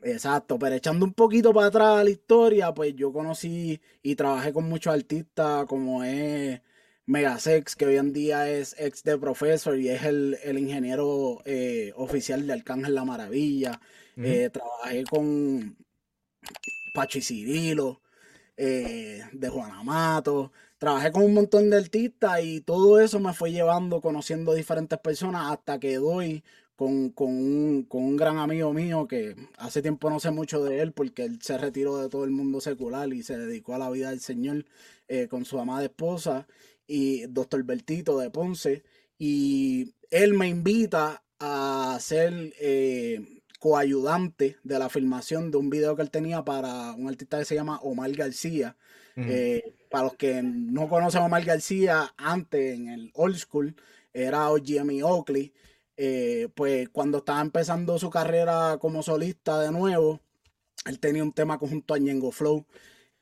Exacto, 0.03 0.59
pero 0.59 0.75
echando 0.75 1.05
un 1.05 1.15
poquito 1.15 1.53
para 1.53 1.69
atrás 1.69 2.05
la 2.05 2.11
historia, 2.11 2.73
pues 2.73 2.95
yo 2.95 3.13
conocí 3.13 3.81
y 4.03 4.15
trabajé 4.17 4.53
con 4.53 4.69
muchos 4.69 4.93
artistas 4.93 5.67
como 5.67 6.05
es 6.05 6.61
Megasex, 7.07 7.77
que 7.77 7.87
hoy 7.87 7.97
en 7.97 8.13
día 8.13 8.49
es 8.49 8.77
ex 8.79 9.03
de 9.05 9.19
Professor 9.19 9.79
y 9.79 9.89
es 9.89 10.05
el, 10.05 10.39
ingeniero 10.59 11.43
eh, 11.45 11.93
oficial 11.97 12.47
de 12.47 12.53
Arcángel 12.53 12.95
La 12.95 13.05
Maravilla. 13.05 13.81
Eh, 14.17 14.51
trabajé 14.53 15.05
con 15.05 15.77
Pachi 16.95 17.21
Cirilo, 17.23 18.03
eh, 18.57 19.23
de 19.33 19.49
Juan 19.49 19.85
Mato. 19.85 20.53
Trabajé 20.79 21.13
con 21.13 21.23
un 21.23 21.35
montón 21.35 21.71
de 21.71 21.77
artistas 21.77 22.41
y 22.43 22.61
todo 22.61 23.01
eso 23.01 23.21
me 23.21 23.33
fue 23.33 23.53
llevando, 23.53 24.01
conociendo 24.01 24.55
diferentes 24.55 24.99
personas 24.99 25.53
hasta 25.53 25.79
que 25.79 25.97
doy 25.97 26.43
con, 27.15 27.87
un, 27.91 28.17
gran 28.17 28.39
amigo 28.39 28.73
mío 28.73 29.07
que 29.07 29.37
hace 29.59 29.83
tiempo 29.83 30.11
no 30.11 30.21
sé 30.21 30.31
mucho 30.31 30.63
de 30.65 30.81
él 30.81 30.93
porque 30.93 31.25
él 31.25 31.39
se 31.43 31.59
retiró 31.59 31.99
de 31.99 32.09
todo 32.09 32.25
el 32.25 32.31
mundo 32.31 32.61
secular 32.61 33.13
y 33.13 33.23
se 33.23 33.39
dedicó 33.39 33.75
a 33.75 33.79
la 33.79 33.91
vida 33.91 34.11
del 34.11 34.21
Señor 34.21 34.65
eh, 35.09 35.29
con 35.29 35.45
su 35.45 35.59
amada 35.59 35.85
esposa 35.85 36.47
y 36.87 37.27
doctor 37.27 37.63
Bertito 37.65 38.19
de 38.19 38.31
Ponce. 38.31 38.83
Y 39.19 39.95
él 40.11 40.35
me 40.35 40.49
invita 40.49 41.23
a 41.39 41.95
hacer 41.95 42.53
eh, 42.61 43.43
coayudante 43.61 44.57
de 44.65 44.79
la 44.79 44.89
filmación 44.89 45.51
de 45.51 45.59
un 45.59 45.71
video 45.71 45.95
que 45.95 46.03
él 46.03 46.11
tenía 46.11 46.45
para 46.45 46.93
un 46.93 47.09
artista 47.09 47.39
que 47.39 47.45
se 47.45 47.55
llama 47.55 47.79
Omar 47.83 48.11
García. 48.13 48.77
Eh, 49.15 49.75
para 49.91 50.05
los 50.05 50.15
que 50.15 50.43
no 50.43 50.89
conocen 50.89 51.21
a 51.23 51.27
Omar 51.27 51.45
García, 51.45 52.15
antes 52.17 52.75
en 52.75 52.89
el 52.89 53.11
old 53.15 53.37
school 53.37 53.77
era 54.13 54.49
Jimmy 54.65 55.03
Oakley. 55.03 55.53
Eh, 55.97 56.49
pues 56.55 56.89
cuando 56.89 57.19
estaba 57.19 57.41
empezando 57.41 57.99
su 57.99 58.11
carrera 58.11 58.79
como 58.81 59.03
solista 59.03 59.61
de 59.61 59.71
nuevo, 59.71 60.21
él 60.87 60.99
tenía 60.99 61.23
un 61.23 61.33
tema 61.33 61.59
conjunto 61.59 61.95
a 61.95 61.99
Ñengo 61.99 62.33
Flow 62.33 62.67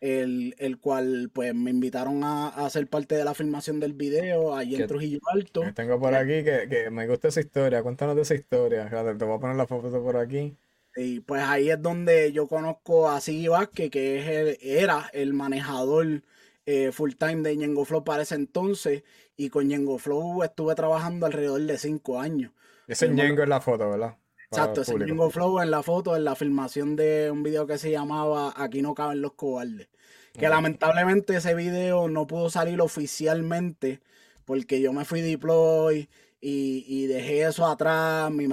el, 0.00 0.54
el 0.58 0.78
cual 0.78 1.30
pues 1.32 1.54
me 1.54 1.70
invitaron 1.70 2.24
a, 2.24 2.48
a, 2.48 2.70
ser 2.70 2.88
parte 2.88 3.14
de 3.14 3.24
la 3.24 3.34
filmación 3.34 3.80
del 3.80 3.92
video 3.92 4.56
allí 4.56 4.76
en 4.76 4.86
Trujillo 4.86 5.20
Alto. 5.30 5.62
Tengo 5.74 6.00
por 6.00 6.14
aquí 6.14 6.42
que, 6.42 6.66
que, 6.70 6.90
me 6.90 7.06
gusta 7.06 7.28
esa 7.28 7.40
historia, 7.40 7.82
cuéntanos 7.82 8.16
de 8.16 8.22
esa 8.22 8.34
historia, 8.34 8.88
te 8.88 9.24
voy 9.24 9.36
a 9.36 9.40
poner 9.40 9.56
la 9.56 9.66
foto 9.66 9.90
por 10.02 10.16
aquí. 10.16 10.56
Y 10.96 11.20
pues 11.20 11.42
ahí 11.42 11.70
es 11.70 11.80
donde 11.80 12.32
yo 12.32 12.48
conozco 12.48 13.08
a 13.08 13.20
Siggy 13.20 13.48
Vázquez, 13.48 13.90
que 13.90 14.18
es 14.18 14.26
el, 14.26 14.58
era 14.60 15.08
el 15.12 15.34
manejador 15.34 16.22
eh, 16.66 16.92
full 16.92 17.12
time 17.12 17.42
de 17.42 17.56
Ñengo 17.56 17.84
Flow 17.84 18.04
para 18.04 18.22
ese 18.22 18.34
entonces, 18.34 19.02
y 19.36 19.48
con 19.48 19.68
Ñengo 19.68 19.98
Flow 19.98 20.42
estuve 20.42 20.74
trabajando 20.74 21.26
alrededor 21.26 21.60
de 21.62 21.78
cinco 21.78 22.20
años. 22.20 22.52
Ese 22.86 23.08
Ñengo 23.08 23.42
es 23.42 23.48
la 23.48 23.60
foto, 23.60 23.88
¿verdad? 23.90 24.16
Exacto, 24.50 24.82
ese 24.82 24.94
Ñengo 24.98 25.30
Flow 25.30 25.60
en 25.60 25.70
la 25.70 25.82
foto, 25.82 26.16
en 26.16 26.24
la 26.24 26.34
filmación 26.34 26.96
de 26.96 27.30
un 27.30 27.42
video 27.42 27.66
que 27.66 27.78
se 27.78 27.90
llamaba 27.90 28.52
Aquí 28.56 28.82
no 28.82 28.94
caben 28.94 29.22
los 29.22 29.32
cobardes. 29.34 29.88
Que 30.32 30.48
lamentablemente 30.48 31.36
ese 31.36 31.54
video 31.54 32.08
no 32.08 32.26
pudo 32.26 32.50
salir 32.50 32.80
oficialmente 32.80 34.00
porque 34.44 34.80
yo 34.80 34.92
me 34.92 35.04
fui 35.04 35.20
deploy 35.20 36.08
y, 36.40 36.84
y 36.86 37.06
dejé 37.06 37.42
eso 37.42 37.66
atrás. 37.66 38.30
Mi 38.30 38.46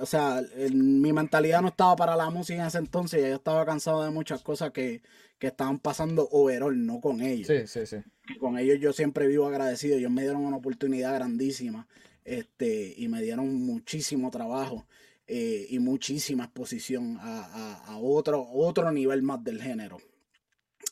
o 0.00 0.06
sea, 0.06 0.42
mi 0.72 1.12
mentalidad 1.12 1.60
no 1.60 1.68
estaba 1.68 1.96
para 1.96 2.16
la 2.16 2.30
música 2.30 2.62
en 2.62 2.68
ese 2.68 2.78
entonces. 2.78 3.22
Ya 3.22 3.28
yo 3.28 3.36
estaba 3.36 3.64
cansado 3.64 4.02
de 4.04 4.10
muchas 4.10 4.42
cosas 4.42 4.72
que, 4.72 5.02
que 5.42 5.48
estaban 5.48 5.80
pasando 5.80 6.28
overall, 6.30 6.86
no 6.86 7.00
con 7.00 7.20
ellos. 7.20 7.48
Sí, 7.48 7.66
sí, 7.66 7.84
sí. 7.84 7.96
con 8.38 8.56
ellos 8.58 8.78
yo 8.78 8.92
siempre 8.92 9.26
vivo 9.26 9.48
agradecido. 9.48 9.96
Ellos 9.96 10.12
me 10.12 10.22
dieron 10.22 10.44
una 10.44 10.58
oportunidad 10.58 11.12
grandísima 11.16 11.88
este, 12.24 12.94
y 12.96 13.08
me 13.08 13.20
dieron 13.20 13.52
muchísimo 13.52 14.30
trabajo. 14.30 14.86
Eh, 15.26 15.66
y 15.68 15.80
muchísima 15.80 16.44
exposición 16.44 17.18
a, 17.20 17.42
a, 17.42 17.74
a, 17.86 17.98
otro, 17.98 18.46
otro 18.52 18.92
nivel 18.92 19.22
más 19.22 19.42
del 19.42 19.60
género. 19.60 19.98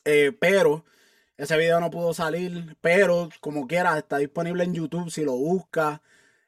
Eh, 0.05 0.33
pero 0.37 0.85
ese 1.37 1.57
video 1.57 1.79
no 1.79 1.93
pudo 1.93 2.13
salir, 2.13 2.77
pero 2.81 3.29
como 3.39 3.69
quieras, 3.69 3.99
está 3.99 4.19
disponible 4.19 4.65
en 4.65 4.75
YouTube 4.75 5.13
si 5.13 5.23
lo 5.23 5.37
buscas. 5.37 6.01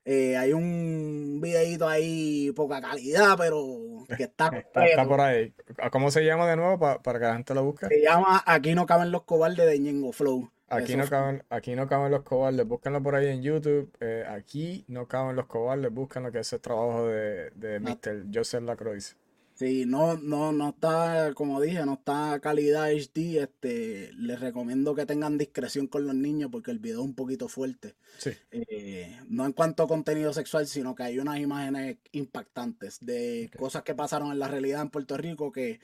Eh, 0.05 0.37
hay 0.37 0.53
un 0.53 1.39
videito 1.41 1.89
ahí 1.89 2.51
poca 2.53 2.81
calidad, 2.81 3.37
pero 3.39 4.05
que 4.17 4.25
está, 4.25 4.51
está, 4.75 5.07
por 5.07 5.21
ahí. 5.21 5.55
¿Cómo 5.93 6.11
se 6.11 6.25
llama 6.25 6.49
de 6.49 6.57
nuevo 6.57 6.79
para, 6.79 7.19
que 7.19 7.25
la 7.25 7.35
gente 7.35 7.55
lo 7.55 7.65
busque? 7.65 7.87
Se 7.87 8.03
llama 8.03 8.43
Aquí 8.45 8.75
no 8.75 8.85
caben 8.87 9.13
los 9.13 9.23
cobardes 9.23 9.67
de 9.67 9.79
Ñengo 9.79 10.13
Flow. 10.13 10.51
Aquí 10.69 10.97
no, 10.97 11.07
caben, 11.07 11.45
aquí 11.51 11.75
no 11.77 11.87
caben 11.87 12.11
los 12.11 12.23
cobardes, 12.23 12.67
búsquenlo 12.67 13.03
por 13.03 13.15
ahí 13.15 13.29
en 13.29 13.43
YouTube. 13.43 13.93
Eh, 14.01 14.25
aquí 14.27 14.87
no 14.89 15.07
caben 15.07 15.37
los 15.37 15.47
cobardes, 15.47 15.93
búsquenlo 15.93 16.33
que 16.33 16.39
es 16.39 16.53
el 16.53 16.61
trabajo 16.61 17.07
de, 17.09 17.51
de 17.51 17.79
Mr. 17.79 18.25
Joseph 18.33 18.63
Lacroix. 18.63 19.15
Sí, 19.55 19.85
no, 19.87 20.17
no, 20.17 20.51
no 20.53 20.71
está, 20.71 21.33
como 21.35 21.61
dije, 21.61 21.85
no 21.85 21.95
está 21.95 22.41
calidad 22.41 22.91
HD. 22.91 23.43
Este, 23.43 24.11
les 24.15 24.41
recomiendo 24.41 24.95
que 24.95 25.07
tengan 25.07 25.39
discreción 25.39 25.87
con 25.87 26.07
los 26.07 26.15
niños 26.15 26.51
porque 26.51 26.71
el 26.71 26.79
video 26.79 27.01
es 27.01 27.07
un 27.07 27.15
poquito 27.15 27.49
fuerte. 27.49 27.95
Sí. 28.19 28.31
Eh, 28.51 29.21
no 29.29 29.45
en 29.45 29.53
cuanto 29.53 29.83
a 29.83 29.89
contenido 29.89 30.33
sexual, 30.33 30.67
sino 30.67 30.95
que 30.95 31.03
hay 31.03 31.19
unas 31.19 31.39
imágenes 31.39 31.99
impactantes 32.13 32.99
de 33.01 33.51
cosas 33.57 33.83
que 33.83 33.95
pasaron 33.95 34.33
en 34.33 34.39
la 34.39 34.49
realidad 34.49 34.83
en 34.83 34.91
Puerto 34.91 35.17
Rico 35.17 35.53
que 35.53 35.81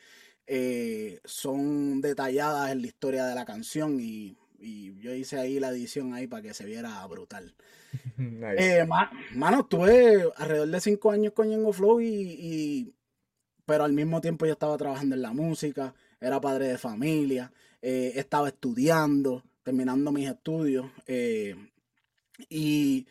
eh, 0.46 1.20
son 1.24 2.00
detalladas 2.00 2.72
en 2.72 2.80
la 2.80 2.86
historia 2.86 3.26
de 3.26 3.34
la 3.34 3.44
canción 3.44 3.98
y, 4.00 4.36
yo 4.60 5.14
hice 5.14 5.38
ahí 5.38 5.60
la 5.60 5.68
edición 5.68 6.14
ahí 6.14 6.26
para 6.26 6.42
que 6.42 6.52
se 6.54 6.64
viera 6.64 7.06
brutal. 7.06 7.54
Eh, 8.58 8.84
mano, 9.34 9.60
estuve 9.60 10.24
alrededor 10.36 10.68
de 10.68 10.80
cinco 10.80 11.10
años 11.12 11.32
con 11.32 11.48
Yengo 11.48 11.72
Flow 11.72 12.00
y 12.00 12.92
pero 13.68 13.84
al 13.84 13.92
mismo 13.92 14.22
tiempo 14.22 14.46
yo 14.46 14.52
estaba 14.52 14.78
trabajando 14.78 15.14
en 15.14 15.20
la 15.20 15.34
música, 15.34 15.94
era 16.18 16.40
padre 16.40 16.68
de 16.68 16.78
familia, 16.78 17.52
eh, 17.82 18.12
estaba 18.14 18.48
estudiando, 18.48 19.44
terminando 19.62 20.10
mis 20.10 20.26
estudios 20.26 20.86
eh, 21.06 21.54
y 22.48 23.06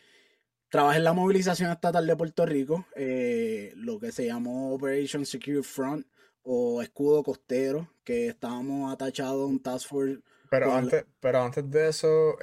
trabajé 0.68 0.98
en 0.98 1.04
la 1.04 1.14
movilización 1.14 1.70
estatal 1.70 2.08
de 2.08 2.16
Puerto 2.16 2.44
Rico, 2.48 2.88
eh, 2.96 3.72
lo 3.76 4.00
que 4.00 4.12
se 4.12 4.26
llamó 4.26 4.74
Operation 4.74 5.28
Secure 5.28 5.62
Front 5.62 6.08
o 6.42 6.82
Escudo 6.82 7.22
Costero, 7.22 7.94
que 8.04 8.30
estábamos 8.30 8.92
atachados 8.92 9.44
a 9.44 9.46
un 9.46 9.62
task 9.62 9.88
force. 9.88 10.22
Pero 10.50 10.74
antes, 10.74 11.06
pero 11.20 11.44
antes 11.44 11.70
de 11.70 11.90
eso, 11.90 12.36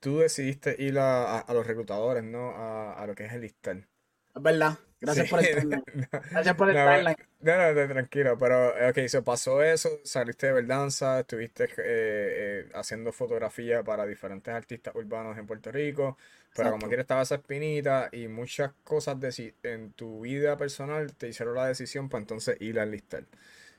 tú 0.00 0.18
decidiste 0.18 0.76
ir 0.78 0.98
a, 0.98 1.46
los 1.48 1.66
reclutadores, 1.66 2.24
¿no? 2.24 2.50
A, 2.50 2.92
a, 2.92 3.06
lo 3.06 3.14
que 3.14 3.24
es 3.24 3.32
el 3.32 3.44
ISTEL. 3.44 3.86
Es 4.34 4.42
verdad, 4.42 4.76
Gracias 5.06 5.28
por 5.28 5.44
el 5.44 5.82
Gracias 6.30 6.54
por 6.54 6.70
el 6.70 6.76
timeline. 6.76 7.16
No, 7.40 7.72
no, 7.74 7.88
tranquilo, 7.88 8.38
pero 8.38 8.68
ok, 8.88 9.06
se 9.06 9.22
pasó 9.22 9.62
eso, 9.62 10.00
saliste 10.02 10.46
de 10.46 10.52
Verdanza, 10.54 11.20
estuviste 11.20 11.64
eh, 11.64 11.70
eh, 11.78 12.68
haciendo 12.74 13.12
fotografía 13.12 13.82
para 13.82 14.06
diferentes 14.06 14.52
artistas 14.52 14.94
urbanos 14.94 15.36
en 15.36 15.46
Puerto 15.46 15.70
Rico, 15.70 16.16
pero 16.56 16.70
como 16.70 16.86
quieres 16.86 17.04
estaba 17.04 17.22
esa 17.22 17.34
espinita 17.34 18.08
y 18.12 18.28
muchas 18.28 18.72
cosas 18.82 19.20
de, 19.20 19.54
en 19.62 19.92
tu 19.92 20.20
vida 20.20 20.56
personal 20.56 21.14
te 21.14 21.28
hicieron 21.28 21.54
la 21.54 21.66
decisión 21.66 22.08
para 22.08 22.22
entonces 22.22 22.56
ir 22.60 22.80
al 22.80 22.90
listar. 22.90 23.24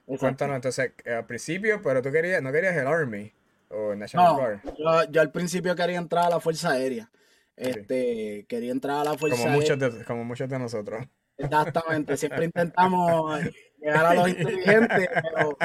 Cuéntanos 0.05 0.57
entonces, 0.57 0.93
al 1.05 1.25
principio, 1.25 1.81
pero 1.81 2.01
tú 2.01 2.11
querías, 2.11 2.41
no 2.43 2.51
querías 2.51 2.75
el 2.75 2.85
Army 2.85 3.33
o 3.69 3.93
el 3.93 3.99
National 3.99 4.35
Guard. 4.35 4.59
Yo, 4.77 5.11
yo 5.11 5.21
al 5.21 5.31
principio 5.31 5.75
quería 5.75 5.97
entrar 5.97 6.25
a 6.25 6.29
la 6.29 6.39
Fuerza 6.39 6.71
Aérea. 6.71 7.09
Este, 7.57 8.45
quería 8.49 8.71
entrar 8.71 8.99
a 8.99 9.03
la 9.03 9.17
Fuerza 9.17 9.41
como 9.41 9.53
muchos 9.53 9.79
de, 9.79 10.03
como 10.03 10.23
muchos 10.23 10.49
de 10.49 10.59
nosotros. 10.59 11.05
Exactamente, 11.37 12.17
siempre 12.17 12.45
intentamos 12.45 13.41
llegar 13.79 14.05
a 14.05 14.13
los 14.13 14.29
inteligentes, 14.29 15.09
pero 15.21 15.57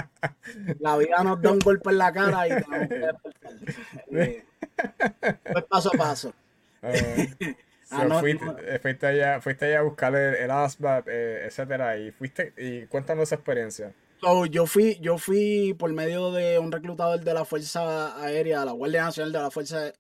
la 0.81 0.97
vida 0.97 1.25
nos 1.25 1.41
da 1.41 1.53
un 1.53 1.59
golpe 1.59 1.91
en 1.91 1.99
la 1.99 2.13
cara 2.13 2.47
y 2.47 2.51
tenemos 2.51 2.89
que 2.89 2.99
despertar. 2.99 3.53
Eh, 4.11 4.45
pues 5.53 5.65
paso 5.65 5.91
a 5.95 5.99
paso. 5.99 6.35
Ah, 7.93 8.07
so, 8.09 8.21
fuiste, 8.21 8.45
eh, 8.69 8.79
fuiste, 8.79 9.07
allá, 9.09 9.41
fuiste 9.41 9.65
allá 9.65 9.81
a 9.81 9.83
buscar 9.83 10.15
el, 10.15 10.37
el 10.37 10.51
ASVAB, 10.53 11.09
eh, 11.09 11.47
etcétera, 11.47 11.99
y 11.99 12.13
fuiste, 12.13 12.55
y 12.57 12.87
cuéntanos 12.87 13.25
esa 13.25 13.35
experiencia. 13.35 13.93
So, 14.21 14.47
yo 14.47 14.67
fui, 14.67 14.97
yo 15.01 15.19
fui 15.19 15.75
por 15.77 15.93
medio 15.93 16.31
de 16.31 16.61
un 16.61 16.71
reclutador 16.71 17.19
de 17.19 17.35
la 17.35 17.45
Fuerza 17.45 18.23
Aérea, 18.23 18.65
la 18.65 18.73
Guardia 18.73 19.03
Nacional 19.03 19.33
de 19.33 19.39
la 19.41 19.51
Fuerza, 19.51 19.93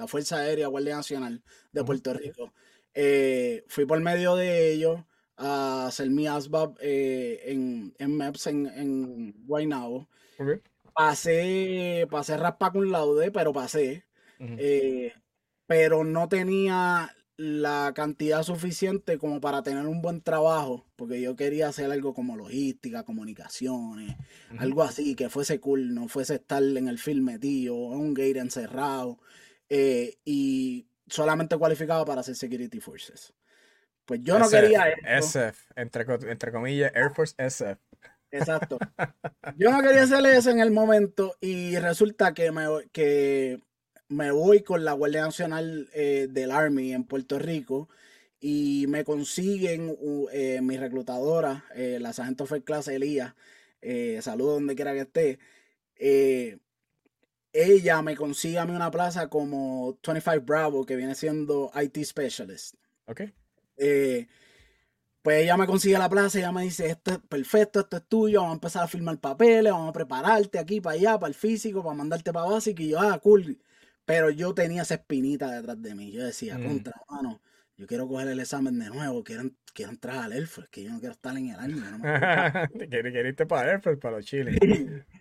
la 0.00 0.06
Fuerza 0.08 0.38
Aérea, 0.38 0.66
Guardia 0.66 0.96
Nacional 0.96 1.42
de 1.70 1.84
Puerto 1.84 2.12
Rico. 2.12 2.52
Eh, 2.98 3.62
fui 3.68 3.84
por 3.84 4.00
medio 4.00 4.36
de 4.36 4.72
ellos 4.72 5.04
a 5.36 5.86
hacer 5.86 6.08
mi 6.08 6.26
ASVAB 6.26 6.78
eh, 6.80 7.42
en, 7.44 7.94
en 7.98 8.16
MEPS 8.16 8.46
en, 8.46 8.66
en 8.66 9.34
Guaynabo. 9.46 10.08
Pasé, 10.94 12.06
pasé 12.10 12.38
raspa 12.38 12.72
con 12.72 12.90
laude, 12.90 13.30
pero 13.30 13.52
pasé. 13.52 14.06
Pero 15.66 16.04
no 16.04 16.28
tenía 16.28 17.14
la 17.36 17.92
cantidad 17.94 18.42
suficiente 18.42 19.18
como 19.18 19.42
para 19.42 19.62
tener 19.62 19.86
un 19.86 20.00
buen 20.00 20.22
trabajo, 20.22 20.86
porque 20.96 21.20
yo 21.20 21.36
quería 21.36 21.68
hacer 21.68 21.90
algo 21.90 22.14
como 22.14 22.34
logística, 22.34 23.04
comunicaciones, 23.04 24.16
algo 24.56 24.82
así, 24.82 25.14
que 25.14 25.28
fuese 25.28 25.60
cool, 25.60 25.94
no 25.94 26.08
fuese 26.08 26.36
estar 26.36 26.62
en 26.62 26.88
el 26.88 26.98
film 26.98 27.26
metido, 27.26 27.92
en 27.92 28.00
un 28.00 28.14
gate 28.14 28.38
encerrado, 28.38 29.18
eh, 29.68 30.16
y 30.24 30.86
solamente 31.06 31.56
cualificaba 31.56 32.04
para 32.04 32.20
hacer 32.20 32.34
Security 32.34 32.80
Forces. 32.80 33.34
Pues 34.04 34.20
yo 34.22 34.38
no 34.38 34.48
quería. 34.48 34.86
SF, 35.04 35.72
entre, 35.74 36.06
entre 36.30 36.52
comillas, 36.52 36.92
Air 36.94 37.10
Force 37.10 37.34
SF. 37.38 37.80
Exacto. 38.30 38.78
Yo 39.56 39.70
no 39.70 39.80
quería 39.82 40.02
hacer 40.02 40.24
eso 40.26 40.50
en 40.50 40.60
el 40.60 40.70
momento 40.70 41.36
y 41.40 41.76
resulta 41.78 42.34
que, 42.34 42.50
me, 42.50 42.66
que 42.92 43.60
me 44.08 44.30
voy 44.30 44.62
con 44.62 44.84
la 44.84 44.92
Guardia 44.92 45.22
Nacional 45.22 45.88
eh, 45.94 46.28
del 46.30 46.50
Army 46.50 46.92
en 46.92 47.04
Puerto 47.04 47.38
Rico 47.38 47.88
y 48.40 48.86
me 48.88 49.04
consiguen 49.04 49.96
eh, 50.32 50.60
mi 50.62 50.76
reclutadora, 50.76 51.64
eh, 51.74 51.98
la 52.00 52.12
sargento 52.12 52.46
First 52.46 52.64
Class 52.64 52.88
Elías, 52.88 53.34
saludo 54.20 54.54
donde 54.54 54.74
quiera 54.74 54.92
que 54.92 55.00
esté, 55.00 55.38
ella 57.56 58.02
me 58.02 58.16
consigue 58.16 58.58
a 58.58 58.66
mí 58.66 58.74
una 58.74 58.90
plaza 58.90 59.28
como 59.28 59.98
25 60.06 60.44
Bravo, 60.44 60.84
que 60.84 60.96
viene 60.96 61.14
siendo 61.14 61.70
IT 61.74 62.04
Specialist. 62.04 62.74
Ok. 63.06 63.22
pues 65.22 65.42
ella 65.42 65.56
me 65.56 65.66
consigue 65.66 65.98
la 65.98 66.08
plaza 66.08 66.38
ella 66.38 66.52
me 66.52 66.62
dice, 66.62 66.86
esto 66.86 67.12
es 67.12 67.18
perfecto, 67.18 67.80
esto 67.80 67.96
es 67.96 68.04
tuyo, 68.08 68.40
vamos 68.40 68.52
a 68.52 68.56
empezar 68.56 68.84
a 68.84 68.88
firmar 68.88 69.18
papeles, 69.18 69.72
vamos 69.72 69.90
a 69.90 69.92
prepararte 69.92 70.58
aquí 70.58 70.80
para 70.80 70.94
allá, 70.96 71.18
para 71.18 71.28
el 71.28 71.34
físico, 71.34 71.82
para 71.82 71.96
mandarte 71.96 72.32
para 72.32 72.46
básico. 72.46 72.82
Y 72.82 72.88
yo, 72.90 73.00
ah, 73.00 73.18
cool. 73.20 73.58
Pero 74.04 74.30
yo 74.30 74.54
tenía 74.54 74.82
esa 74.82 74.94
espinita 74.94 75.50
detrás 75.50 75.80
de 75.82 75.94
mí. 75.94 76.12
Yo 76.12 76.24
decía, 76.24 76.58
mm. 76.58 76.64
contra, 76.64 76.92
mano, 77.10 77.40
yo 77.76 77.86
quiero 77.86 78.08
coger 78.08 78.28
el 78.28 78.40
examen 78.40 78.78
de 78.78 78.88
nuevo, 78.88 79.22
quiero, 79.22 79.44
quiero 79.74 79.92
entrar 79.92 80.24
al 80.24 80.32
Air 80.32 80.48
que 80.70 80.82
yo 80.82 80.90
no 80.90 80.98
quiero 80.98 81.12
estar 81.12 81.36
en 81.36 81.50
el 81.50 81.58
año. 81.58 81.76
No 81.76 82.88
¿Quieres 82.90 83.14
irte 83.14 83.46
para 83.46 83.72
Air 83.72 83.98
para 83.98 84.16
los 84.16 84.24
chiles? 84.24 84.58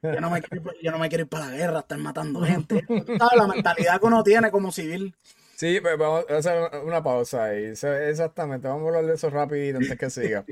yo, 0.01 0.21
no 0.21 0.29
me 0.29 0.41
quiero, 0.41 0.71
yo 0.81 0.91
no 0.91 1.00
me 1.00 1.09
quiero 1.09 1.24
ir 1.24 1.29
para 1.29 1.47
la 1.47 1.57
guerra, 1.57 1.79
estar 1.79 1.97
matando 1.97 2.41
gente. 2.41 2.85
¿Sabes? 2.88 3.38
La 3.38 3.47
mentalidad 3.47 4.00
que 4.00 4.05
uno 4.05 4.24
tiene 4.24 4.51
como 4.51 4.71
civil. 4.71 5.15
Sí, 5.55 5.79
pues 5.81 5.97
vamos 5.97 6.25
a 6.29 6.38
hacer 6.38 6.83
una 6.83 7.01
pausa 7.01 7.45
ahí. 7.45 7.65
exactamente, 7.65 8.67
vamos 8.67 8.83
a 8.83 8.88
hablar 8.88 9.05
de 9.05 9.13
eso 9.13 9.29
rápido 9.29 9.77
antes 9.77 9.97
que 9.97 10.09
siga. 10.09 10.45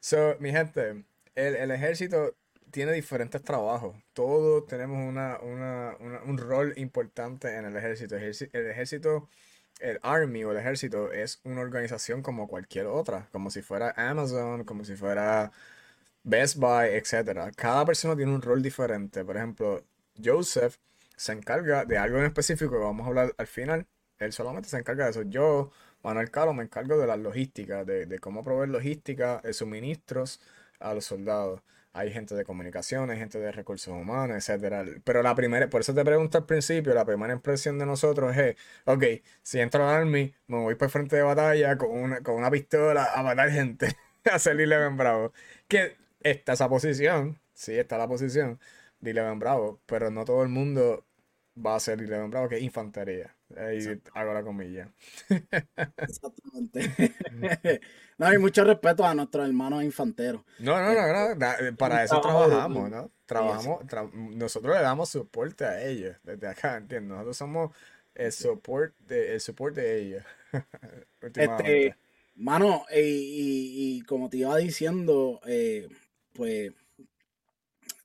So, 0.00 0.36
mi 0.38 0.52
gente, 0.52 1.04
el, 1.34 1.56
el 1.56 1.70
ejército 1.70 2.36
tiene 2.74 2.92
diferentes 2.92 3.40
trabajos. 3.42 3.96
Todos 4.12 4.66
tenemos 4.66 4.98
una, 5.08 5.38
una, 5.38 5.96
un 6.24 6.38
rol 6.38 6.72
importante 6.76 7.56
en 7.56 7.66
el 7.66 7.76
ejército. 7.76 8.16
El 8.16 8.66
ejército, 8.66 9.28
el 9.80 9.98
Army 10.02 10.44
o 10.44 10.52
el 10.52 10.58
ejército 10.58 11.12
es 11.12 11.40
una 11.44 11.60
organización 11.60 12.22
como 12.22 12.48
cualquier 12.48 12.86
otra, 12.86 13.28
como 13.32 13.50
si 13.50 13.62
fuera 13.62 13.94
Amazon, 13.96 14.64
como 14.64 14.84
si 14.84 14.96
fuera 14.96 15.52
Best 16.24 16.56
Buy, 16.56 16.88
etc. 16.90 17.52
Cada 17.56 17.84
persona 17.84 18.16
tiene 18.16 18.34
un 18.34 18.42
rol 18.42 18.62
diferente. 18.62 19.24
Por 19.24 19.36
ejemplo, 19.36 19.84
Joseph 20.22 20.76
se 21.16 21.32
encarga 21.32 21.84
de 21.84 21.98
algo 21.98 22.18
en 22.18 22.24
específico 22.26 22.72
que 22.72 22.78
vamos 22.78 23.04
a 23.06 23.08
hablar 23.08 23.34
al 23.38 23.46
final. 23.46 23.86
Él 24.18 24.32
solamente 24.32 24.68
se 24.68 24.78
encarga 24.78 25.04
de 25.04 25.10
eso. 25.10 25.22
Yo, 25.22 25.70
Manuel 26.02 26.30
Calo, 26.30 26.54
me 26.54 26.64
encargo 26.64 26.98
de 26.98 27.06
la 27.06 27.16
logística, 27.16 27.84
de, 27.84 28.06
de 28.06 28.18
cómo 28.20 28.44
proveer 28.44 28.70
logística, 28.70 29.40
de 29.42 29.52
suministros 29.52 30.40
a 30.80 30.94
los 30.94 31.04
soldados 31.04 31.62
hay 31.94 32.12
gente 32.12 32.34
de 32.34 32.44
comunicación, 32.44 33.10
hay 33.10 33.18
gente 33.18 33.38
de 33.38 33.52
recursos 33.52 33.94
humanos, 33.94 34.36
etcétera. 34.36 34.84
Pero 35.04 35.22
la 35.22 35.34
primera, 35.34 35.70
por 35.70 35.80
eso 35.80 35.94
te 35.94 36.04
pregunto 36.04 36.38
al 36.38 36.46
principio, 36.46 36.92
la 36.92 37.04
primera 37.04 37.32
impresión 37.32 37.78
de 37.78 37.86
nosotros 37.86 38.36
es, 38.36 38.56
ok, 38.84 39.04
si 39.42 39.60
entro 39.60 39.88
al 39.88 39.94
Army, 39.94 40.34
me 40.48 40.58
voy 40.58 40.74
por 40.74 40.90
frente 40.90 41.16
de 41.16 41.22
batalla 41.22 41.78
con 41.78 41.90
una, 41.92 42.20
con 42.20 42.34
una 42.34 42.50
pistola 42.50 43.12
a 43.14 43.22
matar 43.22 43.50
gente, 43.50 43.88
a 44.32 44.38
ser 44.40 44.60
Eleven 44.60 44.96
Bravo. 44.96 45.32
Que 45.68 45.96
está 46.20 46.54
esa 46.54 46.68
posición, 46.68 47.38
sí, 47.54 47.78
está 47.78 47.96
la 47.96 48.08
posición 48.08 48.58
de 49.00 49.12
Eleven 49.12 49.38
Bravo, 49.38 49.80
pero 49.86 50.10
no 50.10 50.24
todo 50.24 50.42
el 50.42 50.48
mundo 50.48 51.04
va 51.56 51.76
a 51.76 51.80
ser 51.80 52.00
Eleven 52.00 52.30
Bravo, 52.30 52.48
que 52.48 52.56
es 52.56 52.62
infantería. 52.62 53.33
Ahí 53.56 54.00
hago 54.14 54.34
la 54.34 54.42
comilla. 54.42 54.90
Exactamente. 55.96 57.14
no, 58.18 58.26
hay 58.26 58.38
mucho 58.38 58.64
respeto 58.64 59.04
a 59.04 59.14
nuestros 59.14 59.46
hermanos 59.46 59.82
infanteros. 59.82 60.42
No, 60.58 60.80
no, 60.80 60.94
no, 60.94 61.34
no 61.34 61.46
eh, 61.60 61.72
para 61.72 62.04
eso 62.04 62.20
trabajamos, 62.20 62.90
¿no? 62.90 63.10
Trabajamos, 63.26 63.84
nosotros 64.12 64.76
le 64.76 64.82
damos 64.82 65.08
soporte 65.08 65.64
a 65.64 65.82
ellos 65.82 66.16
desde 66.22 66.46
acá, 66.48 66.76
¿entiendes? 66.76 67.10
Nosotros 67.10 67.36
somos 67.36 67.70
el 68.14 68.32
support 68.32 68.94
de, 69.00 69.34
el 69.34 69.40
support 69.40 69.74
de 69.74 70.00
ellos. 70.00 70.24
este, 71.20 71.96
mano, 72.36 72.84
y, 72.94 73.98
y, 73.98 74.02
como 74.02 74.28
te 74.28 74.38
iba 74.38 74.56
diciendo, 74.56 75.40
eh, 75.46 75.88
pues 76.32 76.72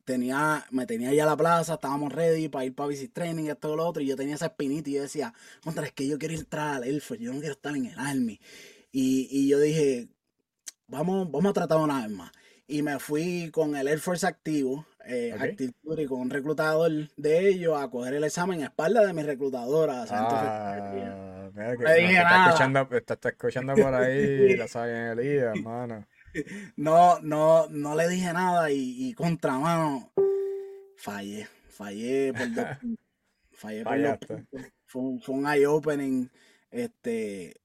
tenía, 0.09 0.65
me 0.71 0.87
tenía 0.87 1.13
ya 1.13 1.23
la 1.23 1.37
plaza, 1.37 1.75
estábamos 1.75 2.11
ready 2.11 2.49
para 2.49 2.65
ir 2.65 2.73
para 2.73 2.89
visit 2.89 3.13
training, 3.13 3.45
esto 3.45 3.71
y 3.71 3.77
lo 3.77 3.85
otro, 3.85 4.01
y 4.01 4.07
yo 4.07 4.15
tenía 4.15 4.33
esa 4.33 4.47
espinita 4.47 4.89
y 4.89 4.93
yo 4.93 5.03
decía, 5.03 5.35
contra, 5.63 5.85
es 5.85 5.91
que 5.91 6.07
yo 6.07 6.17
quiero 6.17 6.33
entrar 6.33 6.77
al 6.77 6.83
Elfo, 6.83 7.13
yo 7.13 7.31
no 7.31 7.39
quiero 7.39 7.53
estar 7.53 7.75
en 7.75 7.85
el 7.85 7.99
Army. 7.99 8.39
Y, 8.91 9.27
y 9.29 9.47
yo 9.47 9.59
dije, 9.59 10.07
vamos, 10.87 11.29
vamos 11.29 11.51
a 11.51 11.53
tratar 11.53 11.77
una 11.77 12.01
vez 12.01 12.09
más. 12.09 12.31
Y 12.67 12.81
me 12.81 12.97
fui 12.97 13.51
con 13.51 13.75
el 13.75 13.87
Air 13.87 13.99
Force 13.99 14.25
activo, 14.25 14.87
eh, 15.05 15.55
y 15.59 16.05
con 16.07 16.21
un 16.21 16.29
reclutador 16.31 16.91
de 17.15 17.49
ellos 17.49 17.79
a 17.79 17.87
coger 17.89 18.15
el 18.15 18.23
examen 18.23 18.63
a 18.63 18.65
espalda 18.65 19.05
de 19.05 19.13
mi 19.13 19.21
reclutadora. 19.21 20.05
Ah, 20.09 21.51
mira 21.53 21.77
que, 21.77 21.83
está, 21.83 22.45
escuchando, 22.47 22.89
está, 22.91 23.29
escuchando 23.29 23.75
por 23.75 23.93
ahí 23.93 24.55
la 24.57 24.67
saga 24.67 25.11
en 25.11 25.19
el 25.19 25.23
día, 25.23 25.51
hermano 25.55 26.07
no, 26.75 27.19
no, 27.19 27.67
no 27.69 27.95
le 27.95 28.07
dije 28.09 28.33
nada 28.33 28.71
y, 28.71 29.09
y 29.09 29.13
contra 29.13 29.57
mano 29.57 30.11
fallé, 30.99 31.47
fallé 31.69 32.33
por 32.33 32.53
dos, 32.53 32.65
fallé 33.51 33.83
por 33.83 34.19
fue, 34.85 35.01
un, 35.01 35.21
fue 35.21 35.35
un 35.35 35.47
eye 35.47 35.67
opening, 35.67 36.27
este, 36.71 37.61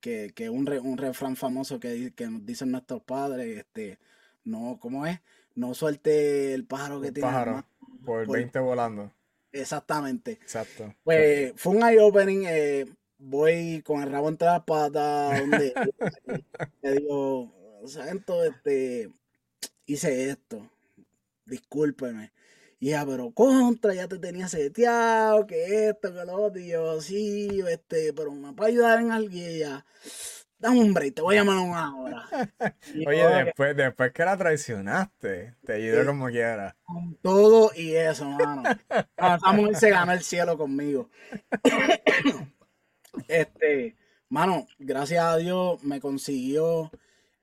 que, 0.00 0.32
que 0.34 0.50
un, 0.50 0.68
un 0.68 0.98
refrán 0.98 1.36
famoso 1.36 1.80
que, 1.80 2.12
que 2.14 2.26
nos 2.26 2.44
dicen 2.44 2.70
nuestros 2.70 3.02
padres, 3.02 3.58
este, 3.58 3.98
no, 4.44 4.78
¿cómo 4.80 5.06
es? 5.06 5.20
No 5.54 5.72
suelte 5.72 6.52
el 6.52 6.66
pájaro 6.66 7.00
que 7.00 7.12
tiene. 7.12 7.28
Pájaro, 7.28 7.64
por 8.04 8.22
el 8.22 8.28
20 8.28 8.58
volando. 8.58 9.12
Exactamente. 9.52 10.32
Exacto. 10.32 10.94
Pues 11.04 11.52
fue 11.56 11.76
un 11.76 11.84
eye 11.84 12.00
opening, 12.00 12.44
eh, 12.46 12.86
voy 13.18 13.82
con 13.82 14.02
el 14.02 14.10
rabo 14.10 14.28
entre 14.28 14.48
las 14.48 14.64
patas, 14.64 15.40
donde 15.40 15.72
le 16.82 16.92
digo, 16.92 17.54
Santo, 17.88 18.44
este, 18.44 19.10
hice 19.86 20.30
esto, 20.30 20.70
discúlpeme. 21.46 22.32
Y 22.80 22.90
ya, 22.90 23.06
pero 23.06 23.30
contra, 23.30 23.94
ya 23.94 24.08
te 24.08 24.18
tenía 24.18 24.48
seteado, 24.48 25.46
que 25.46 25.88
esto, 25.88 26.12
que 26.12 26.24
lo 26.24 26.42
otro, 26.42 26.60
y 26.60 26.68
yo, 26.68 27.00
sí, 27.00 27.62
este, 27.68 28.12
pero 28.12 28.32
me 28.32 28.52
puede 28.52 28.72
ayudar 28.72 29.00
en 29.00 29.10
algo, 29.10 29.32
y 29.32 29.62
dame 30.58 30.80
un 30.80 30.94
break, 30.94 31.14
te 31.14 31.22
voy 31.22 31.36
a 31.36 31.40
llamar 31.40 31.58
una 31.58 31.96
hora. 31.96 32.28
Oye, 33.06 33.44
después, 33.44 33.76
después 33.76 34.12
que 34.12 34.24
la 34.24 34.36
traicionaste, 34.36 35.54
te 35.64 35.72
ayudo 35.74 36.06
como 36.06 36.26
quiera. 36.28 36.76
Con 36.82 37.14
todo 37.16 37.70
y 37.74 37.94
eso, 37.94 38.28
mano. 38.28 38.62
Vamos, 39.16 39.78
se 39.78 39.90
ganó 39.90 40.12
el 40.12 40.22
cielo 40.22 40.56
conmigo. 40.56 41.10
este, 43.28 43.96
mano, 44.28 44.66
gracias 44.78 45.24
a 45.24 45.36
Dios 45.36 45.82
me 45.84 46.00
consiguió 46.00 46.90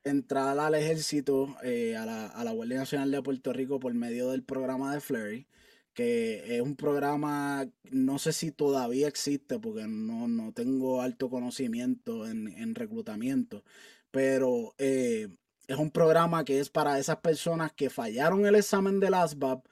entrar 0.03 0.57
al 0.59 0.75
ejército, 0.75 1.55
eh, 1.63 1.95
a, 1.95 2.05
la, 2.05 2.27
a, 2.27 2.43
la, 2.43 2.51
Guardia 2.51 2.77
Nacional 2.79 3.11
de 3.11 3.21
Puerto 3.21 3.53
Rico 3.53 3.79
por 3.79 3.93
medio 3.93 4.29
del 4.29 4.43
programa 4.43 4.93
de 4.93 5.01
Flurry, 5.01 5.47
que 5.93 6.55
es 6.55 6.61
un 6.61 6.75
programa, 6.75 7.69
no 7.91 8.19
sé 8.19 8.33
si 8.33 8.51
todavía 8.51 9.07
existe, 9.07 9.59
porque 9.59 9.87
no, 9.87 10.27
no 10.27 10.53
tengo 10.53 11.01
alto 11.01 11.29
conocimiento 11.29 12.27
en, 12.27 12.47
en 12.47 12.75
reclutamiento, 12.75 13.63
pero 14.11 14.73
eh, 14.77 15.27
es 15.67 15.77
un 15.77 15.91
programa 15.91 16.43
que 16.43 16.59
es 16.59 16.69
para 16.69 16.99
esas 16.99 17.17
personas 17.17 17.71
que 17.73 17.89
fallaron 17.89 18.45
el 18.45 18.55
examen 18.55 18.99
del 18.99 19.13
ASVAB, 19.13 19.63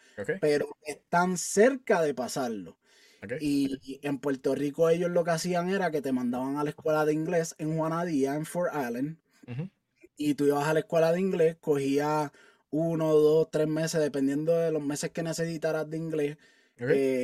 pero 0.41 0.77
están 0.85 1.37
cerca 1.37 2.01
de 2.01 2.13
pasarlo. 2.13 2.77
Y, 3.41 3.99
en 4.01 4.19
Puerto 4.19 4.55
Rico 4.55 4.89
ellos 4.89 5.11
lo 5.11 5.25
que 5.25 5.31
hacían 5.31 5.69
era 5.69 5.91
que 5.91 6.01
te 6.01 6.13
mandaban 6.13 6.55
a 6.55 6.63
la 6.63 6.69
escuela 6.69 7.05
de 7.05 7.13
inglés 7.13 7.53
en 7.57 7.75
Juanadía, 7.75 8.35
en 8.35 8.45
Fort 8.45 8.73
Allen, 8.73 9.19
y 10.19 10.35
tú 10.35 10.45
ibas 10.45 10.67
a 10.67 10.73
la 10.73 10.81
escuela 10.81 11.11
de 11.11 11.21
inglés, 11.21 11.55
cogías 11.59 12.31
uno, 12.71 13.13
dos, 13.13 13.49
tres 13.49 13.67
meses, 13.67 14.01
dependiendo 14.01 14.53
de 14.53 14.71
los 14.71 14.83
meses 14.83 15.09
que 15.11 15.23
necesitaras 15.23 15.89
de 15.89 15.97
inglés. 15.97 16.37
Eh, 16.77 17.23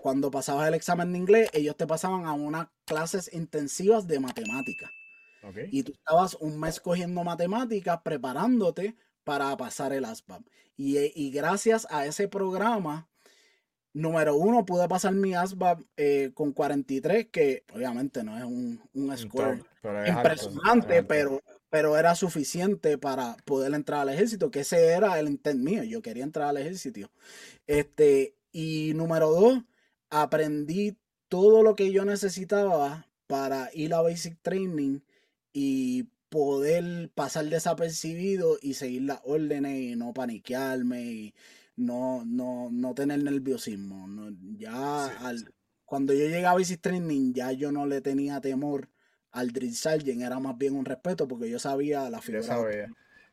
cuando 0.00 0.30
pasabas 0.30 0.68
el 0.68 0.74
examen 0.74 1.12
de 1.12 1.18
inglés, 1.18 1.50
ellos 1.54 1.76
te 1.76 1.86
pasaban 1.86 2.26
a 2.26 2.34
unas 2.34 2.68
clases 2.84 3.32
intensivas 3.32 4.06
de 4.06 4.20
matemáticas. 4.20 4.90
Y 5.70 5.82
tú 5.82 5.92
estabas 5.92 6.34
un 6.34 6.60
mes 6.60 6.78
cogiendo 6.78 7.24
matemáticas, 7.24 8.00
preparándote 8.04 8.94
para 9.24 9.56
pasar 9.56 9.94
el 9.94 10.04
ASVAB. 10.04 10.42
Y, 10.76 10.98
y 10.98 11.30
gracias 11.30 11.86
a 11.90 12.04
ese 12.04 12.28
programa, 12.28 13.08
número 13.94 14.36
uno, 14.36 14.66
pude 14.66 14.86
pasar 14.86 15.14
mi 15.14 15.34
ASVAB 15.34 15.82
eh, 15.96 16.30
con 16.34 16.52
43, 16.52 17.28
que 17.28 17.64
obviamente 17.72 18.22
no 18.22 18.36
es 18.36 18.44
un, 18.44 18.82
un 18.92 19.16
score 19.16 19.64
impresionante, 20.06 21.02
pero, 21.02 21.40
pero 21.70 21.96
era 21.96 22.14
suficiente 22.16 22.98
para 22.98 23.36
poder 23.44 23.72
entrar 23.74 24.00
al 24.00 24.10
ejército, 24.10 24.50
que 24.50 24.60
ese 24.60 24.88
era 24.88 25.18
el 25.18 25.28
intent 25.28 25.60
mío, 25.62 25.84
yo 25.84 26.02
quería 26.02 26.24
entrar 26.24 26.48
al 26.48 26.58
ejército. 26.58 27.10
Este, 27.66 28.34
y 28.52 28.92
número 28.94 29.30
dos, 29.30 29.62
aprendí 30.10 30.98
todo 31.28 31.62
lo 31.62 31.76
que 31.76 31.92
yo 31.92 32.04
necesitaba 32.04 33.06
para 33.28 33.70
ir 33.72 33.94
a 33.94 34.02
Basic 34.02 34.36
Training 34.42 35.00
y 35.52 36.08
poder 36.28 37.10
pasar 37.14 37.46
desapercibido 37.46 38.58
y 38.60 38.74
seguir 38.74 39.02
las 39.02 39.20
órdenes 39.24 39.80
y 39.80 39.96
no 39.96 40.12
paniquearme 40.12 41.02
y 41.02 41.34
no, 41.76 42.24
no, 42.24 42.68
no 42.70 42.94
tener 42.94 43.22
nerviosismo. 43.22 44.08
ya 44.58 45.06
al, 45.18 45.52
cuando 45.84 46.12
yo 46.12 46.20
llegué 46.20 46.46
a 46.46 46.54
Basic 46.54 46.80
Training 46.80 47.32
ya 47.32 47.52
yo 47.52 47.72
no 47.72 47.86
le 47.86 48.00
tenía 48.00 48.40
temor 48.40 48.88
al 49.32 49.52
Sergeant, 49.72 50.22
era 50.22 50.38
más 50.38 50.56
bien 50.58 50.74
un 50.74 50.84
respeto 50.84 51.28
porque 51.28 51.48
yo 51.48 51.58
sabía 51.58 52.08
la 52.10 52.20
figura. 52.20 52.88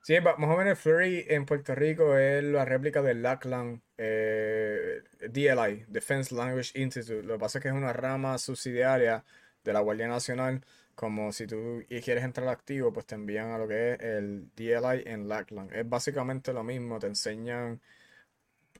Sí, 0.08 0.16
más 0.22 0.38
o 0.38 0.58
menos 0.58 0.80
Flurry 0.80 1.26
en 1.28 1.46
Puerto 1.46 1.76
Rico 1.76 2.18
es 2.18 2.42
la 2.42 2.64
réplica 2.64 3.02
del 3.02 3.22
LACLAN 3.22 3.82
eh, 3.98 5.02
DLI, 5.20 5.86
Defense 5.90 6.34
Language 6.34 6.80
Institute. 6.80 7.24
Lo 7.24 7.34
que 7.34 7.40
pasa 7.40 7.58
es 7.58 7.64
que 7.64 7.68
es 7.68 7.74
una 7.74 7.92
rama 7.92 8.38
subsidiaria 8.38 9.26
de 9.66 9.74
la 9.74 9.82
Guardia 9.82 10.08
Nacional. 10.08 10.64
Como 10.96 11.32
si 11.34 11.46
tú 11.46 11.84
quieres 11.90 12.24
entrar 12.24 12.48
activo, 12.48 12.94
pues 12.94 13.06
te 13.06 13.16
envían 13.16 13.52
a 13.52 13.58
lo 13.58 13.68
que 13.68 13.94
es 13.94 14.00
el 14.00 14.50
DLI 14.56 15.04
en 15.06 15.28
LACLAN. 15.28 15.70
Es 15.74 15.88
básicamente 15.88 16.54
lo 16.54 16.64
mismo, 16.64 17.00
te 17.00 17.08
enseñan. 17.08 17.82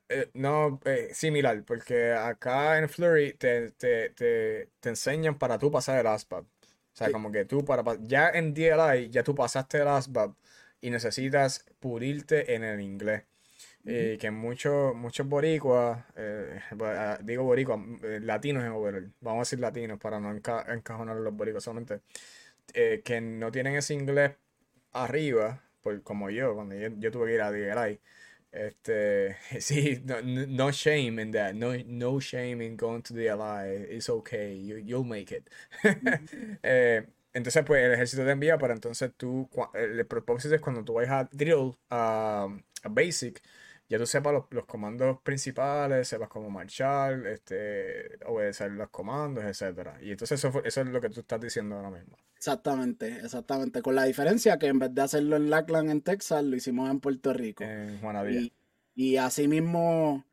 Eh, 0.08 0.30
no, 0.32 0.80
eh, 0.86 1.10
similar, 1.12 1.62
porque 1.64 2.12
acá 2.12 2.78
en 2.78 2.88
Flurry 2.88 3.34
te, 3.34 3.72
te, 3.72 4.10
te, 4.10 4.70
te, 4.80 4.88
enseñan 4.88 5.36
para 5.38 5.58
tú 5.58 5.70
pasar 5.70 5.98
el 6.00 6.06
ASPAD. 6.06 6.44
O 6.98 7.04
sea, 7.04 7.12
como 7.12 7.30
que 7.30 7.44
tú 7.44 7.64
para 7.64 7.84
ya 8.02 8.28
en 8.30 8.54
DLI 8.54 9.08
ya 9.10 9.22
tú 9.22 9.32
pasaste 9.32 9.78
el 9.78 9.86
ASPAD 9.86 10.32
y 10.80 10.90
necesitas 10.90 11.64
pulirte 11.78 12.56
en 12.56 12.64
el 12.64 12.80
inglés. 12.80 13.22
Eh, 13.84 14.18
que 14.20 14.32
muchos 14.32 14.96
muchos 14.96 15.26
boricuas, 15.28 16.04
eh, 16.16 16.60
ah, 16.82 17.18
digo 17.22 17.44
boricuas, 17.44 17.78
eh, 18.02 18.18
latinos 18.20 18.64
en 18.64 18.72
overall, 18.72 19.12
vamos 19.20 19.38
a 19.38 19.42
decir 19.42 19.60
latinos 19.60 20.00
para 20.00 20.18
no 20.18 20.32
encajonar 20.32 21.16
los 21.16 21.34
boricuas 21.34 21.62
solamente, 21.62 22.00
que 22.74 23.20
no 23.20 23.52
tienen 23.52 23.76
ese 23.76 23.94
inglés 23.94 24.32
arriba, 24.92 25.62
pues, 25.82 26.00
como 26.02 26.30
yo, 26.30 26.54
cuando 26.56 26.74
yo, 26.74 27.10
tuve 27.12 27.28
que 27.28 27.34
ir 27.34 27.40
a 27.40 27.52
DLI. 27.52 28.00
Este, 28.50 29.36
sí, 29.60 30.02
no, 30.04 30.70
shame 30.70 31.20
in 31.20 31.30
that, 31.32 31.54
no, 31.54 31.74
no 31.86 32.18
shame 32.18 32.62
in 32.62 32.76
going 32.76 33.02
to 33.02 33.14
DLI, 33.14 33.86
it's 33.90 34.08
okay, 34.08 34.54
you, 34.56 34.76
you'll 34.76 35.04
make 35.04 35.32
it. 35.32 35.48
Entonces, 37.34 37.62
pues 37.64 37.84
el 37.84 37.92
ejército 37.92 38.24
te 38.24 38.30
envía 38.30 38.58
para 38.58 38.74
entonces 38.74 39.12
tú, 39.16 39.48
el 39.74 40.06
propósito 40.06 40.54
es 40.54 40.60
cuando 40.60 40.82
tú 40.82 40.94
vayas 40.94 41.12
a 41.12 41.28
drill, 41.30 41.76
a, 41.90 42.48
basic, 42.90 43.42
ya 43.88 43.98
tú 43.98 44.06
sepas 44.06 44.34
los, 44.50 44.66
comandos 44.66 45.20
principales, 45.22 46.06
sepas 46.08 46.28
cómo 46.28 46.50
marchar, 46.50 47.26
este, 47.26 48.18
obedecer 48.26 48.70
los 48.72 48.90
comandos, 48.90 49.44
etcétera. 49.44 49.98
Y 50.02 50.10
entonces 50.10 50.44
eso, 50.44 50.62
eso 50.62 50.80
es 50.82 50.86
lo 50.86 51.00
que 51.00 51.08
tú 51.08 51.20
estás 51.20 51.40
diciendo 51.40 51.76
ahora 51.76 51.90
mismo. 51.90 52.16
Exactamente, 52.36 53.08
exactamente. 53.08 53.80
Con 53.80 53.94
la 53.94 54.04
diferencia 54.04 54.58
que 54.58 54.66
en 54.66 54.78
vez 54.78 54.94
de 54.94 55.02
hacerlo 55.02 55.36
en 55.36 55.48
Lackland, 55.48 55.90
en 55.90 56.02
Texas, 56.02 56.44
lo 56.44 56.54
hicimos 56.54 56.90
en 56.90 57.00
Puerto 57.00 57.32
Rico. 57.32 57.64
En 57.64 57.98
Juanadía. 58.00 58.40
Y, 58.40 58.52
y 58.94 59.16
así 59.16 59.48
mismo, 59.48 60.26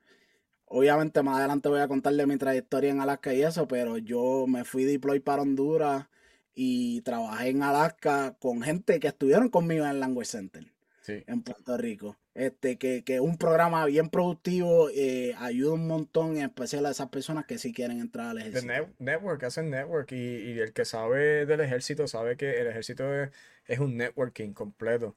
obviamente 0.65 1.23
más 1.23 1.39
adelante 1.39 1.69
voy 1.69 1.79
a 1.79 1.87
contarle 1.87 2.27
mi 2.27 2.37
trayectoria 2.37 2.91
en 2.91 2.99
Alaska 2.99 3.33
y 3.33 3.41
eso, 3.41 3.67
pero 3.67 3.97
yo 3.97 4.45
me 4.47 4.65
fui 4.65 4.83
deploy 4.83 5.21
para 5.21 5.43
Honduras 5.43 6.07
y 6.53 7.01
trabajé 7.01 7.49
en 7.49 7.63
Alaska 7.63 8.35
con 8.39 8.61
gente 8.61 8.99
que 8.99 9.07
estuvieron 9.07 9.49
conmigo 9.49 9.85
en 9.85 9.91
el 9.91 9.99
Language 10.01 10.29
Center 10.29 10.73
en 11.07 11.41
Puerto 11.41 11.77
Rico. 11.77 12.17
Este, 12.35 12.77
que, 12.77 13.01
es 13.07 13.19
un 13.21 13.37
programa 13.37 13.85
bien 13.85 14.09
productivo, 14.09 14.89
eh, 14.89 15.33
ayuda 15.39 15.71
un 15.71 15.87
montón, 15.87 16.35
en 16.35 16.43
especial 16.43 16.85
a 16.85 16.91
esas 16.91 17.07
personas 17.07 17.45
que 17.45 17.57
sí 17.57 17.71
quieren 17.71 18.01
entrar 18.01 18.27
al 18.27 18.39
ejército. 18.39 18.73
network, 18.99 19.41
hacen 19.43 19.69
network 19.69 20.11
y, 20.11 20.59
el 20.59 20.73
que 20.73 20.83
sabe 20.83 21.45
del 21.45 21.61
ejército 21.61 22.07
sabe 22.07 22.35
que 22.35 22.59
el 22.59 22.67
ejército 22.67 23.05
es, 23.13 23.79
un 23.79 23.95
networking 23.95 24.51
completo. 24.51 25.15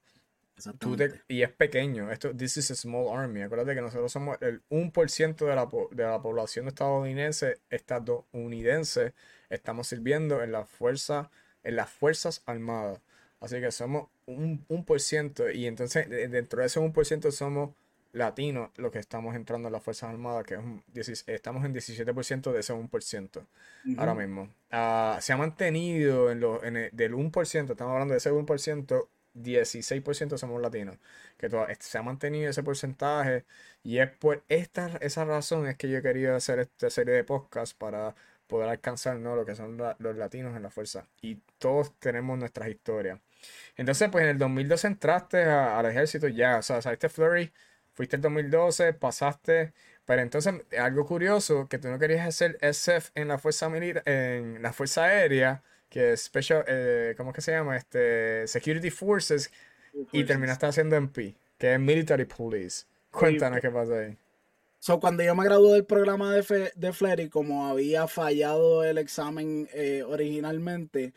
y 1.27 1.43
es 1.43 1.51
pequeño. 1.51 2.13
Esto, 2.13 2.33
this 2.37 2.57
is 2.57 2.71
a 2.71 2.77
small 2.77 3.09
army. 3.13 3.43
Acuérdate 3.43 3.75
que 3.75 3.81
nosotros 3.81 4.13
somos 4.13 4.39
el 4.41 4.63
1% 4.69 5.45
de 5.45 5.57
la, 5.57 5.69
de 5.91 6.05
la 6.05 6.23
población 6.23 6.69
estadounidense, 6.69 7.59
estadounidense 7.69 9.13
estamos 9.51 9.89
sirviendo 9.89 10.41
en 10.45 10.53
la 10.53 10.65
fuerza, 10.65 11.33
en 11.65 11.75
las 11.75 11.91
Fuerzas 11.91 12.45
Armadas. 12.47 13.01
Así 13.41 13.61
que 13.61 13.73
somos 13.73 14.09
un, 14.29 14.85
por 14.85 15.01
ciento 15.01 15.51
y 15.51 15.67
entonces 15.67 16.09
dentro 16.09 16.61
de 16.61 16.67
ese 16.67 16.79
un 16.79 16.93
por 16.93 17.07
ciento 17.07 17.31
somos 17.33 17.71
latinos 18.13 18.71
los 18.77 18.91
que 18.91 18.99
estamos 18.99 19.35
entrando 19.35 19.69
en 19.69 19.73
las 19.73 19.83
Fuerzas 19.83 20.11
Armadas, 20.11 20.45
que 20.45 20.55
es 20.55 20.61
un, 20.61 20.83
estamos 21.27 21.65
en 21.65 21.75
17% 21.75 22.53
de 22.53 22.61
ese 22.61 22.75
1% 22.75 23.47
ahora 23.97 24.15
mismo. 24.15 24.49
Ah, 24.71 25.19
se 25.21 25.33
ha 25.33 25.37
mantenido 25.37 26.31
en 26.31 26.41
lo, 26.41 26.63
en 26.65 26.77
el, 26.77 26.91
del 26.93 27.15
1%, 27.15 27.71
estamos 27.71 27.93
hablando 27.93 28.13
de 28.13 28.19
ese 28.19 28.31
1%, 28.33 29.09
16% 29.35 30.39
somos 30.39 30.61
latinos. 30.61 30.97
Que 31.37 31.49
se 31.81 31.99
ha 31.99 32.03
mantenido 32.03 32.51
ese 32.51 32.63
porcentaje 32.63 33.45
y 33.83 33.99
es 33.99 34.11
por 34.11 34.43
esta, 34.49 34.97
esa 35.01 35.25
razón 35.25 35.67
es 35.67 35.77
que 35.77 35.89
yo 35.91 36.03
querido 36.03 36.35
hacer 36.35 36.59
esta 36.59 36.91
serie 36.91 37.15
de 37.15 37.25
podcasts 37.25 37.75
para 37.75 38.15
poder 38.47 38.69
alcanzar 38.71 39.19
¿no? 39.19 39.37
lo 39.37 39.45
que 39.45 39.55
son 39.55 39.77
los 39.77 40.17
latinos 40.17 40.57
en 40.57 40.63
la 40.63 40.71
fuerza. 40.71 41.07
Y 41.21 41.37
todos 41.59 41.95
tenemos 42.01 42.39
nuestras 42.39 42.69
historias. 42.69 43.21
Entonces, 43.77 44.09
pues 44.11 44.25
en 44.25 44.31
el 44.31 44.39
2012 44.39 44.87
entraste 44.87 45.45
al 45.45 45.87
ejército 45.87 46.29
ya, 46.29 46.59
o 46.59 46.63
sea, 46.63 46.83
saliste 46.83 47.09
Flurry, 47.09 47.53
fuiste 47.95 48.17
el 48.17 48.23
2012, 48.23 48.93
pasaste, 48.95 49.73
pero 50.05 50.23
entonces 50.23 50.55
algo 50.79 51.07
curioso, 51.07 51.69
que 51.69 51.79
tú 51.79 51.89
no 51.89 51.99
querías 51.99 52.27
hacer 52.27 52.59
SF 52.61 53.11
en 53.15 53.29
la 53.29 53.39
fuerza 53.39 53.69
militar, 53.69 54.03
en 54.07 54.63
la 54.63 54.73
fuerza 54.73 55.05
aérea, 55.05 55.63
que 55.89 56.13
es 56.13 56.25
Special, 56.25 56.65
eh, 56.67 57.15
¿cómo 57.17 57.31
es 57.31 57.37
que 57.37 57.41
se 57.41 57.53
llama? 57.53 57.77
Este, 57.77 58.47
Security 58.47 58.91
Forces, 58.91 59.51
y 60.13 60.25
terminaste 60.25 60.67
haciendo 60.67 60.97
MP, 60.97 61.35
que 61.57 61.75
es 61.75 61.81
Military 61.81 62.25
Police. 62.25 62.87
Cuéntanos 63.11 63.61
qué 63.61 63.71
pasa 63.71 63.99
ahí. 63.99 64.17
So, 64.81 65.01
cuando 65.01 65.25
yo 65.25 65.35
me 65.35 65.45
gradué 65.45 65.73
del 65.73 65.85
programa 65.85 66.33
de, 66.35 66.73
de 66.75 66.93
Flery, 66.93 67.29
como 67.29 67.67
había 67.67 68.07
fallado 68.07 68.85
el 68.85 68.99
examen 68.99 69.69
eh, 69.73 70.05
originalmente 70.07 71.15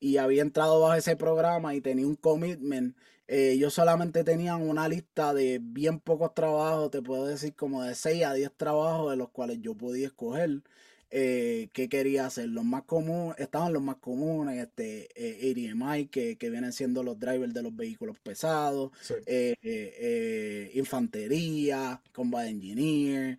y 0.00 0.16
había 0.16 0.42
entrado 0.42 0.80
bajo 0.80 0.94
ese 0.94 1.16
programa 1.16 1.74
y 1.74 1.80
tenía 1.80 2.06
un 2.06 2.16
commitment, 2.16 2.96
eh, 3.28 3.56
yo 3.58 3.70
solamente 3.70 4.24
tenía 4.24 4.56
una 4.56 4.88
lista 4.88 5.32
de 5.34 5.60
bien 5.62 6.00
pocos 6.00 6.34
trabajos, 6.34 6.90
te 6.90 7.02
puedo 7.02 7.26
decir 7.26 7.54
como 7.54 7.84
de 7.84 7.94
6 7.94 8.24
a 8.24 8.34
10 8.34 8.52
trabajos 8.56 9.10
de 9.10 9.16
los 9.16 9.30
cuales 9.30 9.58
yo 9.60 9.74
podía 9.76 10.08
escoger 10.08 10.62
eh, 11.10 11.68
qué 11.72 11.88
quería 11.88 12.26
hacer. 12.26 12.48
Los 12.48 12.64
más 12.64 12.84
comunes, 12.84 13.38
estaban 13.38 13.72
los 13.72 13.82
más 13.82 13.96
comunes, 13.96 14.58
este, 14.58 15.08
eh, 15.14 15.52
ADMI, 15.72 16.06
que, 16.06 16.36
que, 16.38 16.50
vienen 16.50 16.72
siendo 16.72 17.02
los 17.02 17.18
drivers 17.18 17.52
de 17.52 17.62
los 17.62 17.74
vehículos 17.74 18.18
pesados, 18.20 18.92
eh, 19.26 19.54
eh, 19.62 20.70
infantería, 20.74 22.00
combat 22.12 22.46
engineer, 22.46 23.38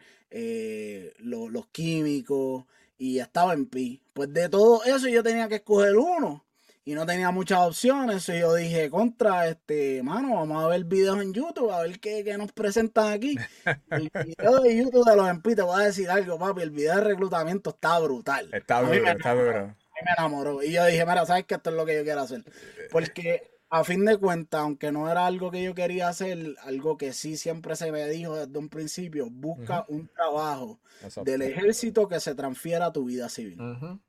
los 1.19 1.67
químicos, 1.67 2.65
y 2.97 3.19
estaba 3.19 3.53
en 3.53 3.65
Pi. 3.65 4.01
Pues 4.13 4.33
de 4.33 4.49
todo 4.49 4.83
eso 4.83 5.07
yo 5.07 5.23
tenía 5.23 5.47
que 5.47 5.55
escoger 5.55 5.97
uno 5.97 6.43
y 6.83 6.93
no 6.93 7.05
tenía 7.05 7.31
muchas 7.31 7.59
opciones. 7.59 8.27
Y 8.29 8.39
yo 8.39 8.55
dije, 8.55 8.89
contra, 8.89 9.47
este, 9.47 10.01
mano, 10.03 10.35
vamos 10.35 10.63
a 10.63 10.67
ver 10.67 10.83
videos 10.85 11.21
en 11.21 11.33
YouTube, 11.33 11.71
a 11.71 11.81
ver 11.81 11.99
qué, 11.99 12.23
nos 12.37 12.51
presentan 12.51 13.13
aquí. 13.13 13.37
El 13.89 14.09
video 14.09 14.61
de 14.61 14.77
YouTube 14.77 15.05
de 15.05 15.15
los 15.15 15.29
MP, 15.29 15.55
te 15.55 15.61
voy 15.61 15.81
a 15.81 15.85
decir 15.85 16.09
algo, 16.09 16.39
papi, 16.39 16.61
el 16.61 16.71
video 16.71 16.95
de 16.95 17.01
reclutamiento 17.01 17.71
está 17.71 17.99
brutal. 17.99 18.49
Está 18.51 18.81
duro, 18.81 18.93
está 18.93 19.33
duro. 19.33 19.67
me 19.67 20.11
enamoró. 20.17 20.63
Y 20.63 20.71
yo 20.71 20.85
dije, 20.85 21.05
mira, 21.05 21.25
¿sabes 21.25 21.45
qué? 21.45 21.55
Esto 21.55 21.69
es 21.69 21.75
lo 21.75 21.85
que 21.85 21.95
yo 21.95 22.03
quiero 22.03 22.21
hacer. 22.21 22.43
Porque 22.89 23.51
a 23.69 23.85
fin 23.85 24.03
de 24.03 24.17
cuentas, 24.17 24.61
aunque 24.61 24.91
no 24.91 25.09
era 25.09 25.25
algo 25.25 25.49
que 25.49 25.63
yo 25.63 25.73
quería 25.73 26.09
hacer, 26.09 26.55
algo 26.63 26.97
que 26.97 27.13
sí 27.13 27.37
siempre 27.37 27.75
se 27.77 27.91
me 27.91 28.07
dijo 28.09 28.35
desde 28.35 28.57
un 28.57 28.67
principio, 28.67 29.29
busca 29.29 29.85
un 29.87 30.09
trabajo 30.09 30.79
del 31.23 31.41
ejército 31.41 32.07
que 32.09 32.19
se 32.19 32.35
transfiera 32.35 32.87
a 32.87 32.93
tu 32.93 33.05
vida 33.05 33.29
civil. 33.29 33.57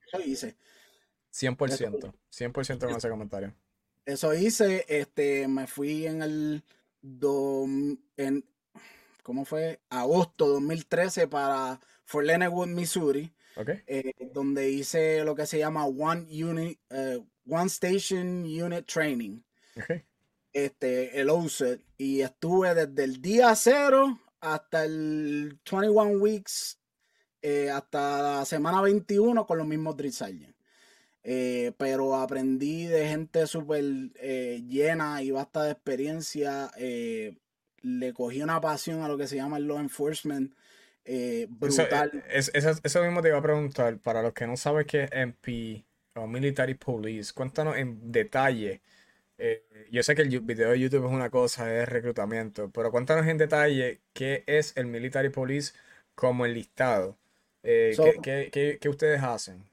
Eso 0.07 0.21
hice. 0.25 0.57
100%, 1.33 2.13
100% 2.31 2.79
con 2.79 2.97
ese 2.97 3.09
comentario. 3.09 3.55
Eso 4.05 4.35
hice, 4.35 4.85
este, 4.89 5.47
me 5.49 5.67
fui 5.67 6.07
en 6.07 6.23
el, 6.23 6.65
en, 8.17 8.45
¿cómo 9.23 9.45
fue? 9.45 9.81
Agosto 9.89 10.49
2013 10.49 11.29
para 11.29 11.81
Fort 12.05 12.27
Leonard 12.27 12.67
Missouri. 12.69 13.33
Eh, 13.87 14.15
donde 14.33 14.71
hice 14.71 15.25
lo 15.25 15.35
que 15.35 15.47
se 15.47 15.59
llama 15.59 15.85
One 15.85 16.27
Unit, 16.43 16.81
eh, 16.89 17.23
One 17.47 17.67
Station 17.67 18.45
Unit 18.45 18.87
Training. 18.87 19.43
Este, 20.55 21.19
el 21.19 21.31
OSET. 21.31 21.81
Y 21.97 22.21
estuve 22.21 22.75
desde 22.75 23.05
el 23.05 23.23
día 23.23 23.55
cero 23.55 24.19
hasta 24.41 24.85
el 24.85 25.59
21 25.71 26.19
weeks, 26.19 26.79
eh, 27.41 27.71
hasta 27.71 28.39
la 28.39 28.45
semana 28.45 28.83
21 28.83 29.47
con 29.47 29.59
los 29.59 29.67
mismos 29.67 29.97
drill 29.97 30.52
eh, 31.25 31.73
pero 31.79 32.17
aprendí 32.17 32.87
de 32.87 33.09
gente 33.09 33.47
súper 33.47 33.85
eh, 34.17 34.63
llena 34.69 35.23
y 35.23 35.31
basta 35.31 35.65
de 35.65 35.73
experiencia. 35.73 36.71
le 36.77 38.13
cogí 38.13 38.43
una 38.43 38.61
pasión 38.61 39.03
a 39.03 39.09
lo 39.09 39.19
que 39.19 39.27
se 39.27 39.37
llama 39.37 39.57
el 39.57 39.67
law 39.67 39.79
enforcement. 39.79 40.55
brutal. 41.49 42.25
Eso, 42.31 43.03
mismo 43.03 43.23
te 43.23 43.29
iba 43.29 43.39
a 43.39 43.43
preguntar. 43.43 43.99
Para 43.99 44.23
los 44.23 44.33
que 44.33 44.47
no 44.47 44.57
saben 44.57 44.87
qué 44.87 45.05
es 45.05 45.11
MP 45.13 45.85
o 46.15 46.27
Military 46.27 46.75
Police, 46.75 47.33
cuéntanos 47.33 47.77
en 47.77 48.13
detalle 48.13 48.81
eh, 49.45 49.65
yo 49.91 50.05
sé 50.05 50.15
que 50.15 50.23
el 50.23 50.41
video 50.41 50.71
de 50.71 50.79
YouTube 50.79 51.07
es 51.07 51.13
una 51.13 51.29
cosa, 51.29 51.83
es 51.83 51.89
reclutamiento, 51.89 52.71
pero 52.71 52.93
cuéntanos 52.93 53.27
en 53.27 53.39
detalle 53.39 54.01
qué 54.13 54.45
es 54.47 54.73
el 54.77 54.87
Military 54.87 55.31
Police 55.31 55.75
como 56.15 56.47
enlistado. 56.47 57.19
Eh, 57.65 57.97
¿qué, 58.23 58.89
ustedes 58.89 59.21
hacen? 59.21 59.65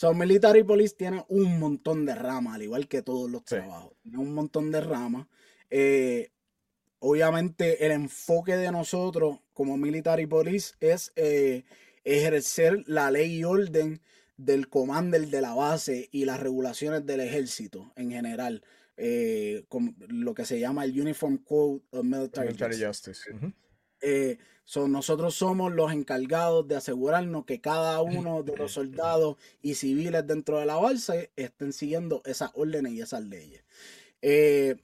So, 0.00 0.14
Military 0.14 0.64
Police 0.64 0.94
tiene 0.96 1.22
un 1.28 1.58
montón 1.58 2.06
de 2.06 2.14
ramas, 2.14 2.54
al 2.54 2.62
igual 2.62 2.88
que 2.88 3.02
todos 3.02 3.30
los 3.30 3.44
trabajos. 3.44 3.92
Tiene 4.02 4.16
un 4.16 4.32
montón 4.32 4.72
de 4.72 4.80
ramas. 4.80 5.26
Eh, 5.68 6.30
obviamente, 7.00 7.84
el 7.84 7.92
enfoque 7.92 8.56
de 8.56 8.72
nosotros 8.72 9.40
como 9.52 9.76
Military 9.76 10.24
Police 10.24 10.72
es 10.80 11.12
ejercer 12.02 12.82
la 12.86 13.10
ley 13.10 13.40
y 13.40 13.44
orden 13.44 14.00
del 14.38 14.70
commander 14.70 15.26
de 15.26 15.42
la 15.42 15.52
base 15.52 16.08
y 16.10 16.24
las 16.24 16.40
regulaciones 16.40 17.04
del 17.04 17.20
ejército 17.20 17.92
en 17.94 18.10
general 18.10 18.64
eh, 18.96 19.66
lo 20.08 20.32
que 20.32 20.46
se 20.46 20.58
llama 20.58 20.84
el 20.84 20.98
Uniform 20.98 21.36
Code 21.44 21.82
of 21.90 22.04
Military, 22.04 22.54
Justice. 22.82 23.30
Eh, 24.76 24.88
nosotros 24.88 25.34
somos 25.34 25.72
los 25.72 25.92
encargados 25.92 26.66
de 26.68 26.76
asegurarnos 26.76 27.44
que 27.44 27.60
cada 27.60 28.00
uno 28.02 28.42
de 28.42 28.56
los 28.56 28.72
soldados 28.72 29.36
y 29.62 29.74
civiles 29.74 30.26
dentro 30.26 30.58
de 30.58 30.66
la 30.66 30.76
base 30.76 31.30
estén 31.36 31.72
siguiendo 31.72 32.22
esas 32.24 32.50
órdenes 32.54 32.92
y 32.92 33.00
esas 33.00 33.24
leyes. 33.24 33.62
Eh, 34.22 34.76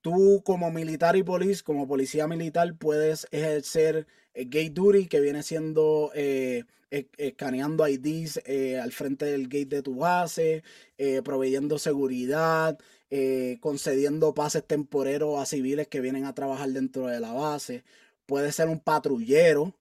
tú 0.00 0.42
como 0.44 0.70
militar 0.70 1.16
y 1.16 1.22
police, 1.22 1.62
como 1.62 1.86
policía 1.86 2.26
militar, 2.26 2.74
puedes 2.78 3.26
ejercer 3.30 4.06
gate 4.34 4.70
duty, 4.70 5.06
que 5.06 5.20
viene 5.20 5.42
siendo 5.42 6.12
e, 6.14 6.64
escaneando 6.90 7.86
IDs 7.86 8.40
al 8.80 8.92
frente 8.92 9.26
del 9.26 9.44
gate 9.48 9.76
de 9.76 9.82
tu 9.82 9.96
base, 9.96 10.62
proveyendo 11.22 11.78
seguridad, 11.78 12.78
eh, 13.12 13.58
concediendo 13.60 14.34
pases 14.34 14.64
temporeros 14.64 15.40
a 15.40 15.44
civiles 15.44 15.88
que 15.88 16.00
vienen 16.00 16.26
a 16.26 16.34
trabajar 16.34 16.68
dentro 16.70 17.08
de 17.08 17.18
la 17.18 17.32
base. 17.32 17.82
Puede 18.30 18.52
ser 18.52 18.68
un 18.68 18.78
patrullero. 18.78 19.74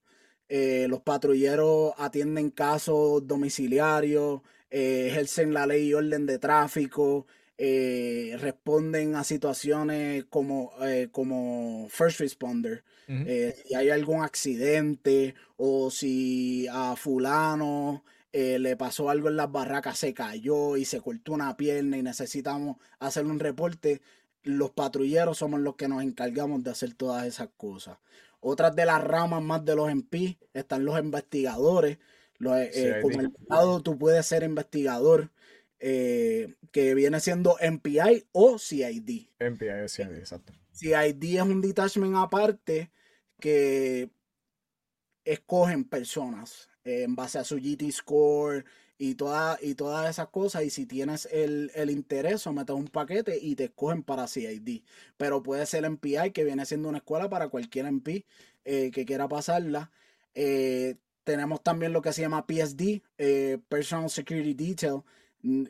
Eh, 0.47 0.87
los 0.89 1.01
patrulleros 1.01 1.93
atienden 1.99 2.49
casos 2.49 3.27
domiciliarios, 3.27 4.41
eh, 4.71 5.09
ejercen 5.11 5.53
la 5.53 5.67
ley 5.67 5.89
y 5.89 5.93
orden 5.93 6.25
de 6.25 6.39
tráfico, 6.39 7.27
responden 7.59 9.15
a 9.15 9.23
situaciones 9.23 10.25
como, 10.25 10.71
como 11.11 11.87
first 11.89 12.19
responder. 12.21 12.83
si 13.07 13.75
hay 13.75 13.89
algún 13.91 14.23
accidente 14.23 15.35
o 15.57 15.91
si 15.91 16.67
a 16.71 16.95
fulano 16.95 18.03
eh, 18.31 18.57
le 18.57 18.77
pasó 18.77 19.11
algo 19.11 19.29
en 19.29 19.37
las 19.37 19.51
barracas, 19.51 19.99
se 19.99 20.15
cayó 20.15 20.77
y 20.77 20.85
se 20.85 21.01
cortó 21.01 21.33
una 21.33 21.55
pierna 21.55 21.97
y 21.97 22.03
necesitamos 22.03 22.77
hacer 22.99 23.25
un 23.25 23.39
reporte, 23.39 24.01
los 24.43 24.71
patrulleros 24.71 25.37
somos 25.37 25.59
los 25.59 25.75
que 25.75 25.87
nos 25.87 26.03
encargamos 26.03 26.63
de 26.63 26.71
hacer 26.71 26.93
todas 26.93 27.25
esas 27.27 27.49
cosas. 27.57 27.97
Otras 28.39 28.75
de 28.75 28.85
las 28.85 29.03
ramas 29.03 29.41
más 29.41 29.63
de 29.65 29.75
los 29.75 29.89
MP 29.89 30.37
están 30.53 30.85
los 30.85 30.99
investigadores. 30.99 31.97
Eh, 32.39 32.71
eh, 32.73 32.99
como 33.01 33.19
el 33.19 33.27
Estado, 33.27 33.81
tú 33.81 33.97
puedes 33.97 34.25
ser 34.25 34.43
investigador, 34.43 35.31
que 35.79 36.55
viene 36.95 37.19
siendo 37.19 37.57
MPI 37.61 38.27
o 38.31 38.57
CID. 38.57 39.27
MPI 39.39 39.83
o 39.83 39.87
CID, 39.87 40.17
exacto. 40.17 40.53
CID 40.71 41.35
es 41.35 41.41
un 41.41 41.61
detachment 41.61 42.15
aparte 42.15 42.91
que 43.39 44.09
escogen 45.25 45.83
personas 45.83 46.69
en 46.83 47.15
base 47.15 47.39
a 47.39 47.43
su 47.43 47.57
GT 47.57 47.91
score 47.91 48.65
y, 48.99 49.15
toda, 49.15 49.57
y 49.61 49.73
todas 49.73 50.07
esas 50.09 50.27
cosas. 50.27 50.63
Y 50.63 50.69
si 50.69 50.85
tienes 50.85 51.27
el, 51.31 51.71
el 51.73 51.89
interés, 51.89 52.41
sometes 52.41 52.75
un 52.75 52.87
paquete 52.87 53.39
y 53.41 53.55
te 53.55 53.65
escogen 53.65 54.03
para 54.03 54.27
CID. 54.27 54.83
Pero 55.17 55.41
puede 55.41 55.65
ser 55.65 55.85
MPI, 55.89 56.31
que 56.31 56.43
viene 56.43 56.65
siendo 56.65 56.89
una 56.89 56.99
escuela 56.99 57.29
para 57.29 57.47
cualquier 57.47 57.87
MP 57.87 58.25
eh, 58.65 58.91
que 58.91 59.05
quiera 59.05 59.27
pasarla. 59.27 59.89
Eh, 60.35 60.97
tenemos 61.23 61.63
también 61.63 61.93
lo 61.93 62.01
que 62.01 62.13
se 62.13 62.21
llama 62.21 62.45
PSD, 62.45 63.01
eh, 63.17 63.59
Personal 63.69 64.09
Security 64.09 64.53
Detail, 64.53 65.01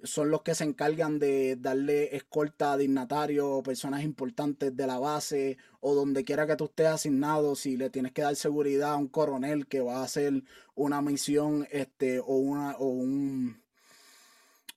son 0.03 0.32
los 0.32 0.41
que 0.41 0.55
se 0.55 0.63
encargan 0.63 1.19
de 1.19 1.55
darle 1.55 2.15
escolta 2.15 2.73
a 2.73 2.77
dignatarios 2.77 3.45
o 3.47 3.63
personas 3.63 4.03
importantes 4.03 4.75
de 4.75 4.88
la 4.88 4.97
base 4.97 5.58
o 5.79 5.93
donde 5.93 6.23
quiera 6.23 6.47
que 6.47 6.55
tú 6.55 6.65
estés 6.65 6.88
asignado, 6.88 7.55
si 7.55 7.77
le 7.77 7.89
tienes 7.89 8.12
que 8.12 8.23
dar 8.23 8.36
seguridad 8.36 8.93
a 8.93 8.97
un 8.97 9.08
coronel 9.08 9.67
que 9.67 9.82
va 9.82 9.97
a 9.97 10.03
hacer 10.03 10.43
una 10.75 11.01
misión 11.01 11.67
este, 11.71 12.19
o, 12.19 12.36
una, 12.38 12.77
o 12.77 12.88
un, 12.88 13.62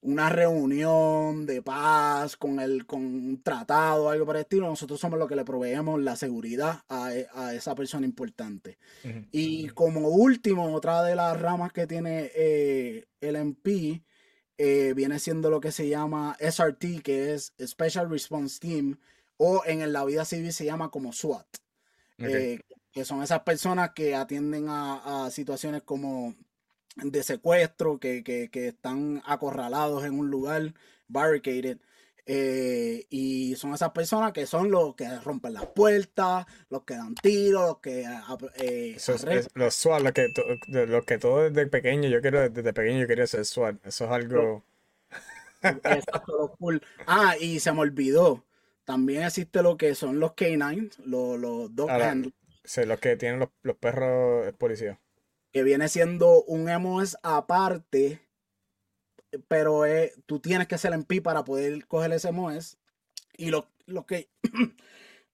una 0.03 0.29
reunión 0.29 1.47
de 1.47 1.63
paz 1.63 2.37
con, 2.37 2.59
el, 2.59 2.85
con 2.85 3.03
un 3.03 3.41
tratado 3.41 4.05
o 4.05 4.09
algo 4.09 4.27
por 4.27 4.35
el 4.35 4.43
estilo, 4.43 4.67
nosotros 4.67 4.99
somos 4.99 5.17
los 5.17 5.27
que 5.27 5.35
le 5.35 5.45
proveemos 5.45 5.99
la 6.01 6.15
seguridad 6.15 6.83
a, 6.87 7.15
e, 7.15 7.27
esa 7.55 7.73
persona 7.73 8.05
importante. 8.05 8.77
Y 9.31 9.69
como 9.69 10.09
último, 10.09 10.71
otra 10.73 11.01
de 11.03 11.15
las 11.15 11.39
ramas 11.39 11.73
que 11.73 11.87
tiene 11.87 12.29
eh, 12.35 13.05
el 13.21 13.35
MP, 13.37 14.03
eh, 14.57 14.93
viene 14.95 15.19
siendo 15.19 15.49
lo 15.49 15.59
que 15.59 15.71
se 15.71 15.87
llama 15.87 16.37
SRT, 16.39 17.01
que 17.03 17.33
es 17.33 17.53
Special 17.59 18.09
Response 18.09 18.59
Team, 18.59 18.99
o 19.37 19.63
en 19.65 19.91
la 19.91 20.05
vida 20.05 20.25
civil 20.25 20.53
se 20.53 20.65
llama 20.65 20.89
como 20.89 21.11
SWAT, 21.11 21.47
eh, 22.19 22.59
que 22.91 23.05
son 23.05 23.23
esas 23.23 23.41
personas 23.41 23.91
que 23.95 24.15
atienden 24.15 24.67
a, 24.69 25.29
situaciones 25.31 25.81
como 25.81 26.35
de 26.95 27.23
secuestro, 27.23 27.99
que, 27.99 28.23
que, 28.23 28.67
están 28.67 29.21
acorralados 29.25 30.05
en 30.05 30.17
un 30.17 30.29
lugar, 30.29 30.73
barricaded. 31.07 31.79
Eh, 32.25 33.05
y 33.09 33.55
son 33.55 33.73
esas 33.73 33.91
personas 33.91 34.31
que 34.31 34.45
son 34.45 34.71
los 34.71 34.95
que 34.95 35.07
rompen 35.19 35.53
las 35.53 35.65
puertas, 35.67 36.45
los 36.69 36.83
que 36.83 36.95
dan 36.95 37.15
tiros, 37.15 37.63
los 37.63 37.77
que... 37.79 38.05
Eh, 38.55 38.97
los 39.55 39.75
SWAT, 39.75 40.01
los 40.01 40.11
que, 40.13 40.27
lo 40.67 41.03
que 41.03 41.17
todo 41.17 41.49
desde 41.49 41.67
pequeño, 41.67 42.07
yo 42.07 42.21
quiero, 42.21 42.49
desde 42.49 42.73
pequeño 42.73 43.01
yo 43.01 43.07
quería 43.07 43.27
ser 43.27 43.45
SWAT. 43.45 43.85
Eso 43.85 44.05
es 44.05 44.11
algo... 44.11 44.63
Exacto, 45.61 46.55
cool. 46.59 46.81
Ah, 47.07 47.35
y 47.39 47.59
se 47.59 47.71
me 47.71 47.79
olvidó. 47.79 48.45
También 48.85 49.23
existe 49.23 49.61
lo 49.61 49.77
que 49.77 49.95
son 49.95 50.19
los 50.19 50.31
K9, 50.31 50.91
los, 51.05 51.39
los 51.39 51.73
dog. 51.75 51.89
Sí, 52.65 52.85
los 52.85 52.99
que 52.99 53.15
tienen 53.15 53.39
los, 53.39 53.49
los 53.61 53.77
perros 53.77 54.53
policías. 54.57 54.97
Que 55.51 55.63
viene 55.63 55.87
siendo 55.87 56.43
un 56.43 56.65
MOS 56.81 57.17
aparte 57.21 58.22
pero 59.47 59.85
eh, 59.85 60.13
tú 60.25 60.39
tienes 60.39 60.67
que 60.67 60.77
ser 60.77 60.93
MP 60.93 61.21
para 61.21 61.43
poder 61.43 61.85
coger 61.87 62.11
ese 62.11 62.31
MOES. 62.31 62.77
Y 63.37 63.49
lo, 63.49 63.67
lo 63.85 64.05
que. 64.05 64.29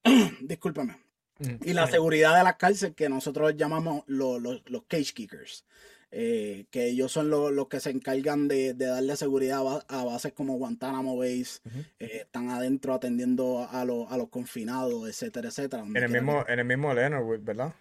discúlpame. 0.42 0.98
Mm, 1.40 1.56
y 1.64 1.74
la 1.74 1.88
seguridad 1.88 2.38
de 2.38 2.44
la 2.44 2.58
cárcel, 2.58 2.96
que 2.96 3.10
nosotros 3.10 3.56
llamamos 3.56 4.04
los, 4.08 4.62
cage 4.88 5.14
kickers. 5.14 5.66
Eh, 6.12 6.66
que 6.72 6.88
ellos 6.88 7.12
son 7.12 7.30
los, 7.30 7.68
que 7.68 7.80
se 7.80 7.92
encargan 7.92 8.48
de, 8.48 8.74
darle 8.74 9.16
seguridad 9.16 9.86
a, 9.88 10.04
bases 10.04 10.34
como 10.34 10.58
Guantánamo 10.58 11.16
Base, 11.16 11.60
eh, 12.00 12.22
están 12.22 12.50
adentro 12.50 12.96
atendiendo 12.96 13.60
a, 13.60 13.82
a, 13.82 13.86
los 13.86 14.30
confinados, 14.30 15.08
etcétera, 15.08 15.50
etcétera. 15.50 15.84
En 15.84 15.96
el, 15.96 16.10
mismo, 16.10 16.44
en 16.48 16.60
el 16.60 16.66
mismo 16.66 16.94
Leonard, 16.96 17.44
¿verdad? 17.44 17.76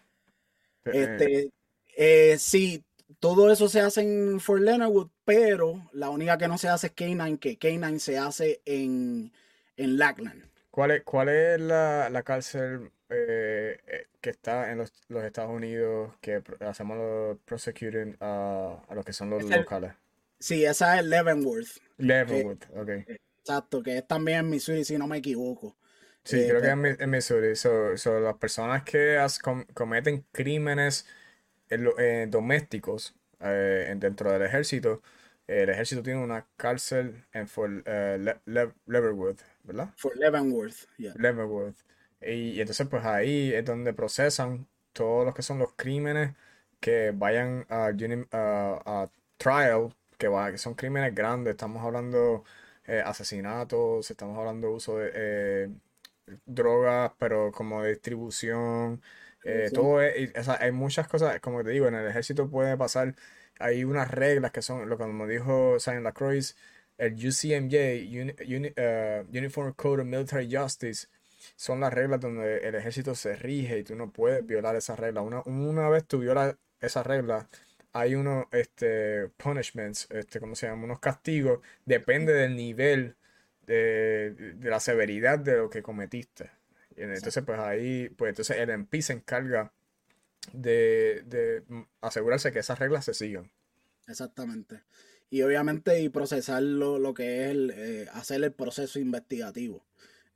Este, 0.85 1.51
eh, 1.97 2.37
sí, 2.39 2.85
todo 3.19 3.51
eso 3.51 3.69
se 3.69 3.81
hace 3.81 4.03
en 4.03 4.41
Fort 4.41 4.63
Leonard 4.63 4.93
pero 5.29 5.91
la 5.93 6.09
única 6.09 6.39
que 6.39 6.49
no 6.49 6.57
se 6.57 6.71
hace 6.71 6.87
es 6.87 6.97
K9, 6.97 7.39
que 7.39 7.59
K9 7.59 7.99
se 7.99 8.17
hace 8.17 8.63
en, 8.65 9.31
en 9.77 9.99
Lackland. 9.99 10.43
¿Cuál 10.71 10.93
es, 10.93 11.03
cuál 11.03 11.29
es 11.29 11.61
la, 11.61 12.09
la 12.09 12.23
cárcel 12.23 12.91
eh, 13.11 13.79
eh, 13.87 14.07
que 14.23 14.31
está 14.31 14.73
en 14.73 14.79
los, 14.79 14.91
los, 15.09 15.23
Estados 15.23 15.51
Unidos 15.51 16.15
que 16.23 16.43
hacemos 16.61 16.97
los 16.97 17.39
prosecuting 17.45 18.17
a, 18.21 18.83
a 18.89 18.95
los 18.95 19.05
que 19.05 19.13
son 19.13 19.29
los 19.29 19.45
locales? 19.45 19.93
Sí, 20.39 20.65
esa 20.65 20.99
es 20.99 21.05
Leavenworth. 21.05 21.77
Leavenworth, 21.99 22.65
ok. 22.75 22.89
Exacto, 23.41 23.83
que 23.83 23.99
es 23.99 24.09
también 24.09 24.39
en 24.39 24.49
Missouri, 24.49 24.83
si 24.83 24.97
no 24.97 25.07
me 25.07 25.19
equivoco. 25.19 25.77
Sí, 26.25 26.41
eh, 26.41 26.47
creo 26.49 26.63
que 26.63 26.91
es 26.91 27.01
en 27.01 27.11
Missouri. 27.11 27.55
Son 27.55 28.25
las 28.25 28.37
personas 28.37 28.83
que 28.83 29.19
cometen 29.75 30.25
crímenes 30.33 31.05
domésticos 32.29 33.15
dentro 33.39 34.33
del 34.33 34.41
ejército, 34.41 35.03
el 35.49 35.71
ejército 35.71 36.03
tiene 36.03 36.23
una 36.23 36.47
cárcel 36.57 37.25
en 37.33 37.49
Fort 37.49 37.85
Leavenworth, 38.47 39.41
¿verdad? 39.65 39.91
Fort 39.97 40.15
Leavenworth, 40.17 40.87
yeah. 40.99 41.15
Leavenworth. 41.17 41.77
Y, 42.21 42.61
entonces 42.61 42.87
pues 42.89 43.05
ahí 43.05 43.53
es 43.53 43.65
donde 43.65 43.93
procesan 43.93 44.67
todos 44.93 45.25
los 45.25 45.35
que 45.35 45.43
son 45.43 45.59
los 45.59 45.73
crímenes 45.75 46.35
que 46.81 47.13
vayan 47.15 47.67
a, 47.69 47.91
a, 47.91 49.11
trial, 49.37 49.95
que, 50.19 50.29
va, 50.29 50.51
que 50.51 50.59
son 50.59 50.75
crímenes 50.75 51.15
grandes. 51.15 51.53
Estamos 51.53 51.85
hablando 51.85 52.45
eh, 52.87 53.03
asesinatos, 53.05 54.11
estamos 54.11 54.39
hablando 54.39 54.69
de 54.69 54.75
uso 54.75 54.99
de 54.99 55.11
eh, 55.15 55.69
drogas, 56.47 57.13
pero 57.19 57.53
como 57.53 57.85
distribución. 57.85 59.03
Eh, 59.45 59.71
todo 59.73 59.99
hay 59.99 60.73
muchas 60.73 61.09
cosas, 61.09 61.41
como 61.41 61.63
te 61.63 61.71
digo, 61.71 61.87
en 61.87 61.95
el 61.95 62.09
ejército 62.09 62.51
puede 62.51 62.77
pasar, 62.77 63.15
hay 63.59 63.85
unas 63.85 64.11
reglas 64.11 64.53
que 64.53 64.63
son, 64.63 64.89
lo 64.89 64.99
como 64.99 65.27
dijo 65.27 65.79
Simon 65.81 66.05
Lacroix, 66.05 66.57
el 66.99 67.15
UCMJ, 67.15 67.75
Uniform 69.31 69.73
Code 69.75 70.03
of 70.03 70.09
Military 70.09 70.49
Justice, 70.55 71.09
son 71.57 71.81
las 71.81 71.93
reglas 71.93 72.21
donde 72.21 72.59
el 72.59 72.75
ejército 72.75 73.15
se 73.15 73.37
rige 73.37 73.79
y 73.79 73.85
tú 73.85 73.95
no 73.95 74.13
puedes 74.13 74.45
violar 74.47 74.77
esas 74.77 74.99
reglas. 74.99 75.25
Una, 75.25 75.43
una 75.47 75.89
vez 75.89 76.05
tú 76.05 76.19
violas 76.21 76.57
esas 76.81 77.07
reglas, 77.07 77.47
hay 77.93 78.15
unos 78.15 78.47
este, 78.53 79.29
punishments, 79.37 80.09
este, 80.11 80.41
¿cómo 80.41 80.55
se 80.55 80.67
llama? 80.67 80.85
Unos 80.85 81.01
castigos, 81.01 81.61
depende 81.85 82.33
del 82.33 82.57
nivel 82.57 83.17
de, 83.67 84.57
la 84.63 84.81
severidad 84.81 85.39
de 85.39 85.57
lo 85.57 85.71
que 85.71 85.83
cometiste. 85.83 86.51
Y 86.97 87.03
entonces, 87.03 87.43
pues 87.45 87.59
ahí, 87.61 88.09
pues 88.17 88.31
entonces 88.31 88.57
el 88.57 88.71
MP 88.71 89.03
se 89.03 89.13
encarga 89.13 89.73
de, 90.53 91.63
asegurarse 92.01 92.53
que 92.53 92.61
esas 92.61 92.79
reglas 92.79 93.05
se 93.05 93.15
sigan. 93.15 93.51
Exactamente. 94.07 94.83
Y 95.31 95.43
obviamente 95.43 96.01
y 96.01 96.09
procesar 96.09 96.63
lo, 96.63 97.13
que 97.15 97.45
es 97.45 97.51
el, 97.51 97.73
eh, 97.77 98.07
hacer 98.13 98.43
el 98.43 98.53
proceso 98.53 98.99
investigativo. 98.99 99.85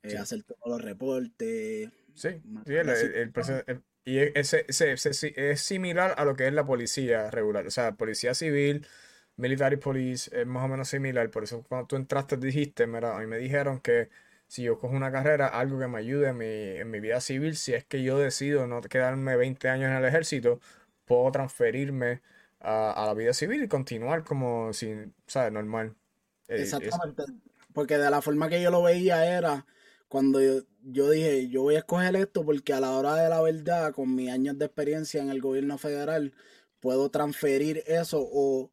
Eh, 0.03 0.19
hacer 0.19 0.43
todos 0.43 0.67
los 0.67 0.83
reportes. 0.83 1.91
Sí, 2.15 2.29
el, 2.67 3.31
proceso, 3.31 3.65
y 4.05 4.19
es, 4.19 5.61
similar 5.61 6.15
a 6.19 6.25
lo 6.25 6.35
que 6.35 6.47
es 6.49 6.53
la 6.53 6.67
policía 6.67 7.31
regular. 7.31 7.67
O 7.67 7.71
sea, 7.71 7.95
policía 7.95 8.35
civil, 8.35 8.87
military 9.37 9.77
police, 9.77 10.31
es 10.41 10.47
más 10.47 10.65
o 10.65 10.69
menos 10.69 10.89
similar. 10.89 11.31
Por 11.31 11.45
eso 11.45 11.63
cuando 11.69 11.87
tú 11.87 11.97
entraste 11.97 12.37
dijiste, 12.37 12.87
mira, 12.87 13.17
a 13.17 13.21
mí 13.21 13.27
me 13.27 13.39
dijeron 13.39 13.81
que 13.81 14.11
si 14.53 14.65
yo 14.65 14.79
cojo 14.79 14.95
una 14.95 15.11
carrera, 15.11 15.47
algo 15.47 15.79
que 15.79 15.89
me 15.89 15.97
ayude 15.97 16.29
en 16.29 16.37
mi, 16.37 16.45
en 16.45 16.91
mi 16.91 17.01
vida 17.01 17.23
civil, 17.23 17.57
si 17.57 17.73
es 17.73 17.87
que 17.87 18.03
yo 18.03 18.19
decido 18.19 18.67
no 18.67 18.83
quedarme 18.83 19.35
20 19.35 19.67
años 19.71 19.91
en 19.91 19.97
el 19.97 20.05
ejército, 20.05 20.61
puedo 21.07 21.33
transferirme 21.33 22.21
a, 22.61 23.03
la 23.07 23.15
vida 23.15 23.33
civil 23.33 23.65
y 23.65 23.69
continuar 23.69 24.25
como 24.25 24.75
sin, 24.75 25.15
¿sabes? 25.27 25.55
Normal. 25.55 25.95
Eh, 26.49 26.61
Exactamente. 26.61 27.23
Porque 27.73 27.97
de 27.97 28.11
la 28.11 28.21
forma 28.21 28.51
que 28.51 28.61
yo 28.61 28.71
lo 28.71 28.83
veía 28.83 29.25
era 29.25 29.65
cuando 30.07 30.39
yo, 30.83 31.09
dije, 31.09 31.49
yo 31.49 31.63
voy 31.63 31.77
a 31.77 31.79
escoger 31.79 32.15
esto 32.17 32.45
porque 32.45 32.75
a 32.75 32.81
la 32.81 32.91
hora 32.91 33.15
de 33.15 33.31
la 33.31 33.41
verdad, 33.41 33.95
con 33.95 34.15
mis 34.15 34.31
años 34.31 34.59
de 34.59 34.67
experiencia 34.67 35.23
en 35.23 35.31
el 35.31 35.41
gobierno 35.41 35.79
federal, 35.79 36.35
puedo 36.79 37.11
transferir 37.11 37.85
eso 37.87 38.19
o 38.21 38.71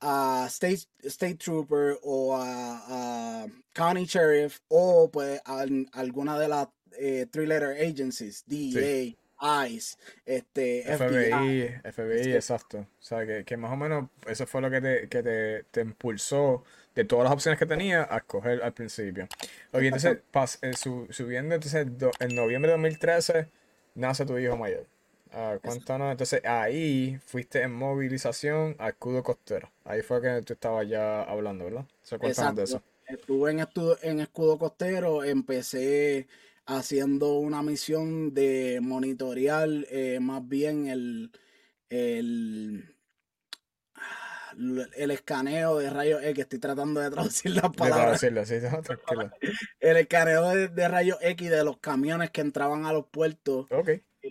a 0.00 0.46
State, 0.48 0.82
State 1.02 1.36
Trooper 1.36 1.98
o 2.02 2.36
a, 2.36 3.46
County 3.72 4.04
Sheriff 4.04 4.60
o 4.68 5.10
pues 5.10 5.40
a, 5.44 5.64
alguna 5.92 6.38
de 6.38 6.48
las 6.48 6.68
eh, 6.98 7.26
three 7.30 7.46
letter 7.46 7.72
agencies, 7.72 8.44
DEA, 8.46 9.14
ICE, 9.68 9.96
este, 10.24 10.82
FBI. 10.96 11.80
FBI, 11.92 12.32
exacto. 12.32 12.78
O 12.78 13.02
sea, 13.02 13.44
que, 13.44 13.56
más 13.56 13.72
o 13.72 13.76
menos 13.76 14.08
eso 14.26 14.46
fue 14.46 14.62
lo 14.62 14.70
que 14.70 14.80
te, 14.80 15.08
que 15.08 15.22
te, 15.22 15.64
te 15.64 15.80
impulsó 15.82 16.64
de 16.94 17.04
todas 17.04 17.24
las 17.24 17.32
opciones 17.34 17.58
que 17.58 17.66
tenía 17.66 18.08
a 18.10 18.18
escoger 18.18 18.62
al 18.62 18.72
principio. 18.72 19.28
Ok, 19.72 19.82
entonces, 19.82 20.18
eh, 20.62 20.72
subiendo, 21.10 21.54
entonces, 21.54 21.86
en 22.20 22.34
noviembre 22.34 22.70
de 22.70 22.78
2013 22.78 23.48
nace 23.94 24.24
tu 24.24 24.38
hijo 24.38 24.56
mayor. 24.56 24.86
Uh, 25.32 25.58
cuéntanos, 25.60 26.12
entonces 26.12 26.44
ahí 26.44 27.18
fuiste 27.26 27.62
en 27.62 27.72
movilización 27.72 28.76
a 28.78 28.88
escudo 28.90 29.22
costero. 29.22 29.70
Ahí 29.84 30.02
fue 30.02 30.22
que 30.22 30.42
tú 30.42 30.52
estabas 30.52 30.88
ya 30.88 31.22
hablando, 31.22 31.64
¿verdad? 31.64 31.84
cuéntanos 32.18 32.56
de 32.56 32.62
eso. 32.64 32.82
Estuve 33.06 33.50
en, 33.52 33.66
en 34.02 34.20
escudo 34.20 34.58
costero, 34.58 35.22
empecé 35.24 36.26
haciendo 36.64 37.34
una 37.34 37.62
misión 37.62 38.34
de 38.34 38.80
monitorear 38.82 39.68
eh, 39.90 40.18
más 40.20 40.46
bien 40.46 40.88
el, 40.88 41.30
el 41.88 42.96
el 44.96 45.10
escaneo 45.10 45.78
de 45.78 45.90
rayos 45.90 46.22
X, 46.22 46.38
estoy 46.38 46.58
tratando 46.58 47.00
de 47.00 47.10
traducir 47.10 47.52
las 47.52 47.70
palabras. 47.74 48.20
sí, 48.20 48.28
el 49.80 49.96
escaneo 49.96 50.48
de, 50.68 50.88
rayos 50.88 51.18
X 51.20 51.50
de 51.50 51.64
los 51.64 51.78
camiones 51.78 52.30
que 52.30 52.40
entraban 52.40 52.86
a 52.86 52.92
los 52.92 53.06
puertos. 53.06 53.66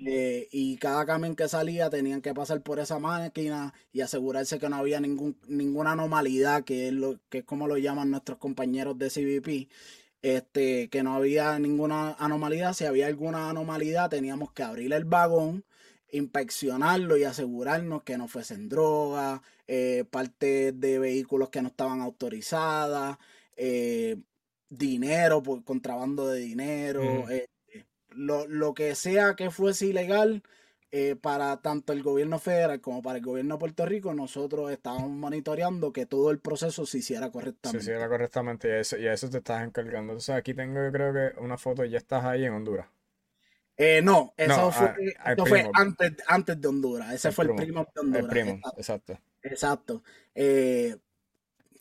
Eh, 0.06 0.48
y 0.52 0.78
cada 0.78 1.06
camión 1.06 1.36
que 1.36 1.48
salía 1.48 1.90
tenían 1.90 2.22
que 2.22 2.34
pasar 2.34 2.62
por 2.62 2.80
esa 2.80 3.00
máquina 3.00 3.74
y 3.92 4.02
asegurarse 4.02 4.60
que 4.60 4.70
no 4.70 4.78
había 4.78 5.00
ningún, 5.00 5.38
ninguna 5.48 5.94
anomalidad, 5.94 6.64
que 6.64 6.88
es, 6.88 6.94
lo, 6.94 7.20
que 7.30 7.40
es 7.40 7.44
como 7.46 7.68
lo 7.68 7.78
llaman 7.78 8.12
nuestros 8.12 8.38
compañeros 8.38 8.98
de 8.98 9.10
CBP. 9.10 9.70
Este, 10.22 10.90
que 10.90 11.04
no 11.04 11.14
había 11.16 11.60
ninguna 11.60 12.14
anomalía. 12.14 12.74
Si 12.74 12.84
había 12.86 13.06
alguna 13.08 13.50
anomalía, 13.50 14.10
teníamos 14.10 14.52
que 14.52 14.64
abrir 14.64 14.92
el 14.94 15.06
vagón, 15.06 15.66
inspeccionarlo 16.12 17.16
y 17.18 17.26
asegurarnos 17.26 18.02
que 18.04 18.18
no 18.18 18.28
fuesen 18.28 18.68
drogas, 18.68 19.42
eh, 19.68 20.04
parte 20.10 20.72
de 20.72 21.00
vehículos 21.00 21.50
que 21.50 21.62
no 21.62 21.68
estaban 21.68 22.02
autorizadas, 22.02 23.18
eh, 23.56 24.18
dinero 24.70 25.44
por 25.44 25.64
contrabando 25.64 26.28
de 26.28 26.40
dinero, 26.40 27.04
lo, 28.16 28.74
que 28.74 28.96
sea 28.96 29.36
que 29.36 29.52
fuese 29.52 29.88
ilegal. 29.88 30.44
para 31.22 31.62
tanto 31.62 31.92
el 31.92 32.04
gobierno 32.04 32.40
federal 32.40 32.80
como 32.80 33.02
para 33.02 33.18
el 33.18 33.24
gobierno 33.26 33.56
de 33.56 33.60
Puerto 33.60 33.86
Rico, 33.86 34.14
nosotros 34.14 34.72
estábamos 34.72 35.10
monitoreando 35.12 35.92
que 35.92 36.06
todo 36.06 36.32
el 36.32 36.40
proceso 36.40 36.86
se 36.86 37.00
hiciera 37.00 37.32
correctamente. 37.32 37.84
Se 37.84 37.92
hiciera 37.92 38.08
correctamente 38.08 38.70
y 38.70 38.72
a 38.72 38.80
eso, 38.80 38.98
y 38.98 39.08
eso 39.08 39.30
te 39.30 39.40
estás 39.40 39.64
encargando. 39.64 40.14
Entonces 40.14 40.36
aquí 40.36 40.54
tengo 40.54 40.84
yo 40.84 40.92
creo 40.92 41.14
que 41.14 41.40
una 41.42 41.58
foto, 41.58 41.84
ya 41.84 41.98
estás 41.98 42.24
ahí 42.24 42.46
en 42.46 42.54
Honduras. 42.54 42.88
Eh, 43.78 44.02
no, 44.02 44.34
eso 44.38 44.72
fue, 44.72 45.70
antes, 45.74 46.14
antes, 46.28 46.62
de 46.62 46.68
Honduras. 46.68 47.14
Ese 47.14 47.32
fue 47.32 47.46
el 47.46 47.56
primo 47.56 47.86
de 47.94 48.00
Honduras. 48.00 48.24
El 48.24 48.30
primo, 48.30 48.60
exacto. 48.78 49.20
Exacto. 49.42 50.02
Eh, 50.34 50.96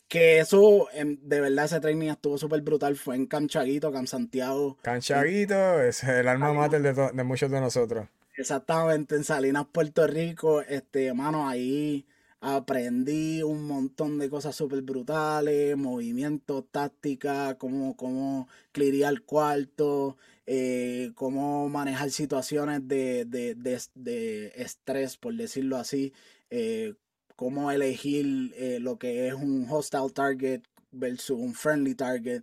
que 0.09 0.39
eso, 0.39 0.89
de 0.93 1.41
verdad, 1.41 1.65
ese 1.65 1.81
training 1.81 2.09
estuvo 2.09 2.39
súper 2.39 2.61
brutal. 2.63 2.97
Fue 2.97 3.17
en 3.17 3.27
Canchaguito, 3.27 3.93
Can 3.93 4.07
Santiago. 4.07 4.79
Canchaguito 4.83 5.81
es 5.83 6.05
el 6.05 6.29
alma 6.29 6.53
mater 6.53 6.83
de, 6.83 6.93
de, 7.13 7.25
muchos 7.25 7.51
de 7.51 7.61
nosotros. 7.61 8.09
Exactamente, 8.37 9.15
en 9.17 9.25
Salinas, 9.25 9.67
Puerto 9.73 10.07
Rico. 10.07 10.61
Este, 10.63 11.13
mano, 11.15 11.49
ahí 11.49 12.07
aprendí 12.45 13.43
un 13.43 13.67
montón 13.67 14.19
de 14.19 14.29
cosas 14.29 14.55
súper 14.55 14.83
brutales, 14.83 15.77
movimientos, 15.79 16.65
tácticas, 16.71 17.55
cómo, 17.55 17.97
cómo 17.97 18.49
el 18.75 19.23
cuarto, 19.23 20.19
eh, 20.47 21.13
cómo 21.15 21.71
manejar 21.71 22.11
situaciones 22.11 22.87
de, 22.87 23.25
de, 23.25 24.53
estrés, 24.57 25.17
por 25.17 25.35
decirlo 25.35 25.79
así, 25.79 26.13
eh, 26.51 26.95
cómo 27.37 27.71
elegir 27.71 28.53
eh, 28.57 28.79
lo 28.81 28.99
que 28.99 29.29
es 29.29 29.35
un 29.35 29.67
hostile 29.69 30.11
target 30.11 30.63
versus 30.93 31.39
un 31.39 31.55
friendly 31.55 31.95
target 31.95 32.43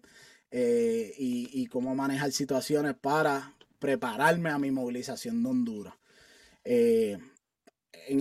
y, 0.53 1.49
y, 1.53 1.67
cómo 1.67 1.95
manejar 1.95 2.33
situaciones 2.33 2.93
para 2.93 3.55
prepararme 3.79 4.49
a 4.49 4.59
mi 4.59 4.69
movilización 4.69 5.41
de 5.43 5.49
Honduras. 5.49 5.93
en 6.65 7.21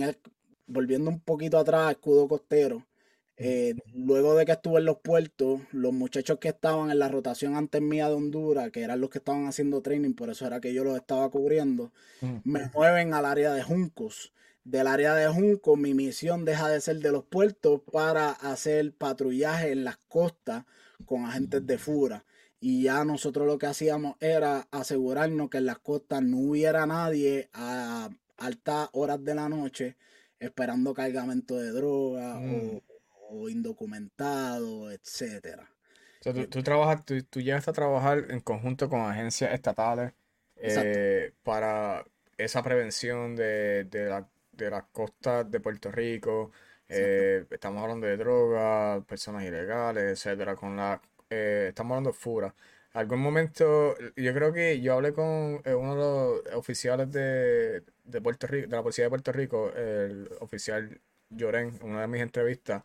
el, 0.01 0.17
volviendo 0.67 1.09
un 1.09 1.19
poquito 1.19 1.57
atrás, 1.57 1.91
escudo 1.91 2.27
costero, 2.27 2.87
eh, 3.37 3.75
luego 3.93 4.35
de 4.35 4.45
que 4.45 4.51
estuve 4.51 4.79
en 4.79 4.85
los 4.85 4.99
puertos, 4.99 5.61
los 5.71 5.93
muchachos 5.93 6.37
que 6.39 6.49
estaban 6.49 6.91
en 6.91 6.99
la 6.99 7.07
rotación 7.07 7.55
antes 7.55 7.81
mía 7.81 8.07
de 8.07 8.15
Honduras, 8.15 8.71
que 8.71 8.81
eran 8.81 9.01
los 9.01 9.09
que 9.09 9.17
estaban 9.17 9.47
haciendo 9.47 9.81
training, 9.81 10.13
por 10.13 10.29
eso 10.29 10.45
era 10.45 10.59
que 10.59 10.73
yo 10.73 10.83
los 10.83 10.95
estaba 10.95 11.29
cubriendo, 11.29 11.91
me 12.43 12.69
mueven 12.73 13.13
al 13.13 13.25
área 13.25 13.53
de 13.53 13.63
Juncos. 13.63 14.33
Del 14.63 14.87
área 14.87 15.15
de 15.15 15.27
Juncos, 15.27 15.77
mi 15.77 15.93
misión 15.93 16.45
deja 16.45 16.69
de 16.69 16.81
ser 16.81 16.97
de 16.97 17.11
los 17.11 17.23
puertos 17.23 17.81
para 17.91 18.31
hacer 18.31 18.93
patrullaje 18.93 19.71
en 19.71 19.83
las 19.83 19.97
costas 19.97 20.65
con 21.05 21.25
agentes 21.25 21.65
de 21.65 21.77
FURA. 21.77 22.25
y 22.59 22.83
ya 22.83 23.03
nosotros 23.03 23.47
lo 23.47 23.57
que 23.57 23.65
hacíamos 23.65 24.17
era 24.19 24.67
asegurarnos 24.69 25.49
que 25.49 25.57
en 25.57 25.65
las 25.65 25.79
costas 25.79 26.21
no 26.21 26.37
hubiera 26.37 26.85
nadie 26.85 27.49
a 27.53 28.09
altas 28.37 28.89
horas 28.93 29.23
de 29.23 29.35
la 29.35 29.49
noche 29.49 29.97
esperando 30.41 30.93
cargamento 30.93 31.57
de 31.57 31.71
droga 31.71 32.37
o, 32.37 33.45
mm. 33.45 33.49
indocumentado, 33.49 34.91
etcétera. 34.91 35.69
O 36.19 36.23
sea, 36.23 36.33
tú, 36.47 36.63
trabajas, 36.63 37.05
tú, 37.05 37.23
tú, 37.23 37.41
llegas 37.41 37.67
a 37.67 37.73
trabajar 37.73 38.25
en 38.29 38.41
conjunto 38.41 38.89
con 38.89 39.01
agencias 39.01 39.53
estatales 39.53 40.13
eh, 40.55 41.31
para 41.43 42.05
esa 42.37 42.61
prevención 42.61 43.35
de, 43.35 43.85
de, 43.85 44.05
la, 44.05 44.27
de 44.65 44.71
las 44.71 44.83
costas 44.91 45.49
de 45.49 45.59
Puerto 45.59 45.91
Rico. 45.91 46.51
Eh, 46.89 47.45
estamos 47.49 47.81
hablando 47.81 48.07
de 48.07 48.17
drogas, 48.17 49.03
personas 49.05 49.43
ilegales, 49.43 50.03
etcétera, 50.25 50.55
con 50.55 50.75
la 50.75 51.01
eh, 51.29 51.67
estamos 51.69 51.91
hablando 51.91 52.11
de 52.11 52.17
FURA. 52.17 52.53
Algún 52.93 53.19
momento, 53.21 53.95
yo 54.17 54.33
creo 54.33 54.51
que 54.53 54.81
yo 54.81 54.93
hablé 54.95 55.13
con 55.13 55.61
uno 55.65 55.95
de 55.95 55.95
los 55.95 56.55
oficiales 56.55 57.09
de, 57.11 57.83
de 58.03 58.21
Puerto 58.21 58.47
Rico, 58.47 58.67
de 58.67 58.75
la 58.75 58.83
policía 58.83 59.05
de 59.05 59.09
Puerto 59.09 59.31
Rico, 59.31 59.71
el 59.73 60.29
oficial 60.41 60.99
Lloren, 61.29 61.79
en 61.81 61.89
una 61.89 62.01
de 62.01 62.07
mis 62.07 62.21
entrevistas, 62.21 62.83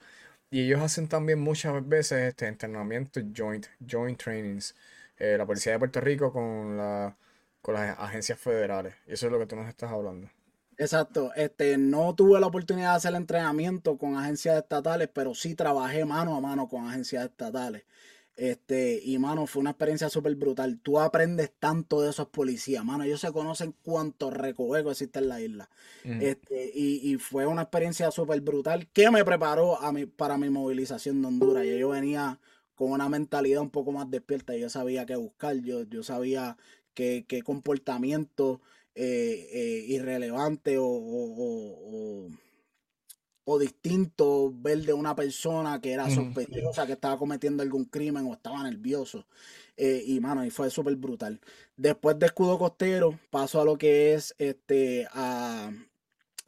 y 0.51 0.63
ellos 0.65 0.81
hacen 0.81 1.09
también 1.09 1.41
muchas 1.41 1.87
veces 1.89 2.29
este 2.29 2.47
entrenamiento 2.47 3.21
joint, 3.37 3.67
joint 3.89 4.23
trainings, 4.23 4.77
la 5.19 5.45
policía 5.47 5.73
de 5.73 5.79
Puerto 5.81 6.01
Rico 6.01 6.33
con 6.33 6.77
la 6.77 7.17
con 7.67 7.75
las 7.75 7.99
agencias 7.99 8.39
federales. 8.39 8.95
Y 9.09 9.15
eso 9.15 9.27
es 9.27 9.33
lo 9.33 9.41
que 9.41 9.47
tú 9.47 9.57
nos 9.57 9.69
estás 9.69 9.91
hablando. 9.91 10.31
Exacto, 10.79 11.33
este, 11.35 11.79
no 11.79 12.15
tuve 12.15 12.39
la 12.39 12.49
oportunidad 12.49 12.91
de 12.91 12.97
hacer 12.97 13.15
entrenamiento 13.15 13.97
con 13.97 14.17
agencias 14.17 14.59
estatales, 14.59 15.09
pero 15.13 15.35
sí 15.35 15.55
trabajé 15.55 16.05
mano 16.05 16.37
a 16.37 16.41
mano 16.41 16.69
con 16.69 16.87
agencias 16.87 17.25
estatales. 17.25 17.85
Este, 18.37 19.01
y 19.03 19.19
mano, 19.19 19.47
fue 19.47 19.61
una 19.61 19.71
experiencia 19.71 20.11
súper 20.11 20.35
brutal. 20.35 20.79
Tú 20.83 21.01
aprendes 21.01 21.51
tanto 21.59 22.03
de 22.03 22.11
esos 22.11 22.29
policías, 22.29 22.85
mano. 22.85 23.05
Ellos 23.05 23.23
se 23.23 23.33
conocen 23.33 23.75
cuántos 23.83 24.35
recovecos 24.35 24.93
existen 24.93 25.23
en 25.23 25.29
la 25.31 25.41
isla. 25.41 25.71
Este, 26.05 26.71
y, 26.75 27.01
y, 27.11 27.17
fue 27.17 27.47
una 27.47 27.63
experiencia 27.63 28.11
súper 28.11 28.43
brutal 28.43 28.89
que 28.89 29.11
me 29.11 29.25
preparó 29.25 29.81
a 29.81 29.91
mi, 29.91 30.05
para 30.05 30.37
mi 30.37 30.51
movilización 30.51 31.23
de 31.23 31.29
Honduras. 31.29 31.65
Y 31.65 31.79
yo 31.79 31.89
venía 31.89 32.39
con 32.75 32.93
una 32.93 33.09
mentalidad 33.09 33.63
un 33.63 33.71
poco 33.71 33.91
más 33.91 34.11
despierta. 34.11 34.55
Yo 34.55 34.69
sabía 34.69 35.07
qué 35.07 35.17
buscar, 35.17 35.57
yo, 35.63 35.85
yo 35.85 36.03
sabía 36.03 36.59
qué, 36.93 37.43
comportamiento 37.45 38.61
eh, 38.99 39.51
eh, 39.53 39.85
irrelevante 39.89 40.79
o, 40.79 42.31
o, 43.45 43.59
distinto 43.59 44.51
ver 44.57 44.79
de 44.79 44.95
una 44.95 45.15
persona 45.15 45.79
que 45.83 45.93
era 45.93 46.09
sospechosa, 46.09 46.87
que 46.87 46.95
estaba 46.95 47.19
cometiendo 47.19 47.63
algún 47.63 47.85
crimen 47.85 48.25
o 48.27 48.33
estaba 48.33 48.63
nervioso. 48.63 49.27
Eh, 49.77 50.03
y 50.07 50.19
mano, 50.19 50.47
y 50.47 50.51
fue 50.51 50.71
súper 50.71 50.97
brutal. 50.97 51.39
Después 51.77 52.19
de 52.19 52.25
Escudo 52.25 52.59
Costero, 52.59 53.21
paso 53.29 53.61
a 53.61 53.67
lo 53.67 53.77
que 53.77 54.15
es 54.15 54.35
este 54.39 55.07
a 55.13 55.71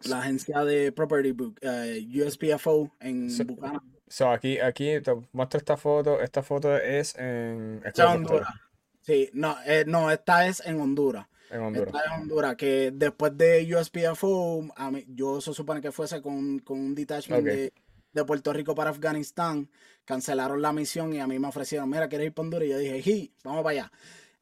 la 0.05 0.21
agencia 0.21 0.65
de 0.65 0.91
Property 0.91 1.33
Book, 1.33 1.61
USPFO 1.63 2.95
en 3.01 3.29
Buchanan. 3.47 3.83
So 4.07 4.31
aquí, 4.31 4.59
aquí 4.59 5.03
te 5.03 5.13
muestro 5.33 5.59
esta 5.59 5.77
foto. 5.77 6.19
Esta 6.19 6.43
foto 6.43 6.75
es 6.79 7.15
en 7.19 7.83
Honduras. 8.07 8.55
Sí, 9.03 9.29
no, 9.35 9.55
no, 9.87 10.11
esta 10.11 10.47
es 10.47 10.65
en 10.65 10.81
Honduras. 10.81 11.27
En 11.51 11.61
Honduras. 11.61 11.95
En 12.07 12.23
Honduras, 12.23 12.57
que 12.57 12.91
después 12.93 13.37
de 13.37 13.75
USPFO, 13.75 14.69
a 14.77 14.91
mí, 14.91 15.05
yo 15.09 15.41
se 15.41 15.53
supone 15.55 15.81
que 15.81 15.93
fuese 15.93 16.21
con, 16.21 16.59
con 16.61 16.79
un 16.79 16.95
detachment 16.95 17.45
de, 17.45 17.73
de, 18.13 18.25
Puerto 18.25 18.53
Rico 18.53 18.75
para 18.75 18.91
Afganistán, 18.91 19.69
cancelaron 20.05 20.61
la 20.61 20.73
misión 20.73 21.13
y 21.13 21.21
a 21.21 21.27
mí 21.27 21.39
me 21.39 21.49
ofrecieron, 21.49 21.89
mira, 21.89 22.09
¿quieres 22.09 22.29
ir 22.29 22.33
para 22.33 22.45
Honduras? 22.45 22.69
Y 22.69 22.71
yo 22.71 22.79
dije, 22.79 23.03
sí, 23.03 23.33
vamos 23.45 23.63
para 23.63 23.81
allá. 23.81 23.93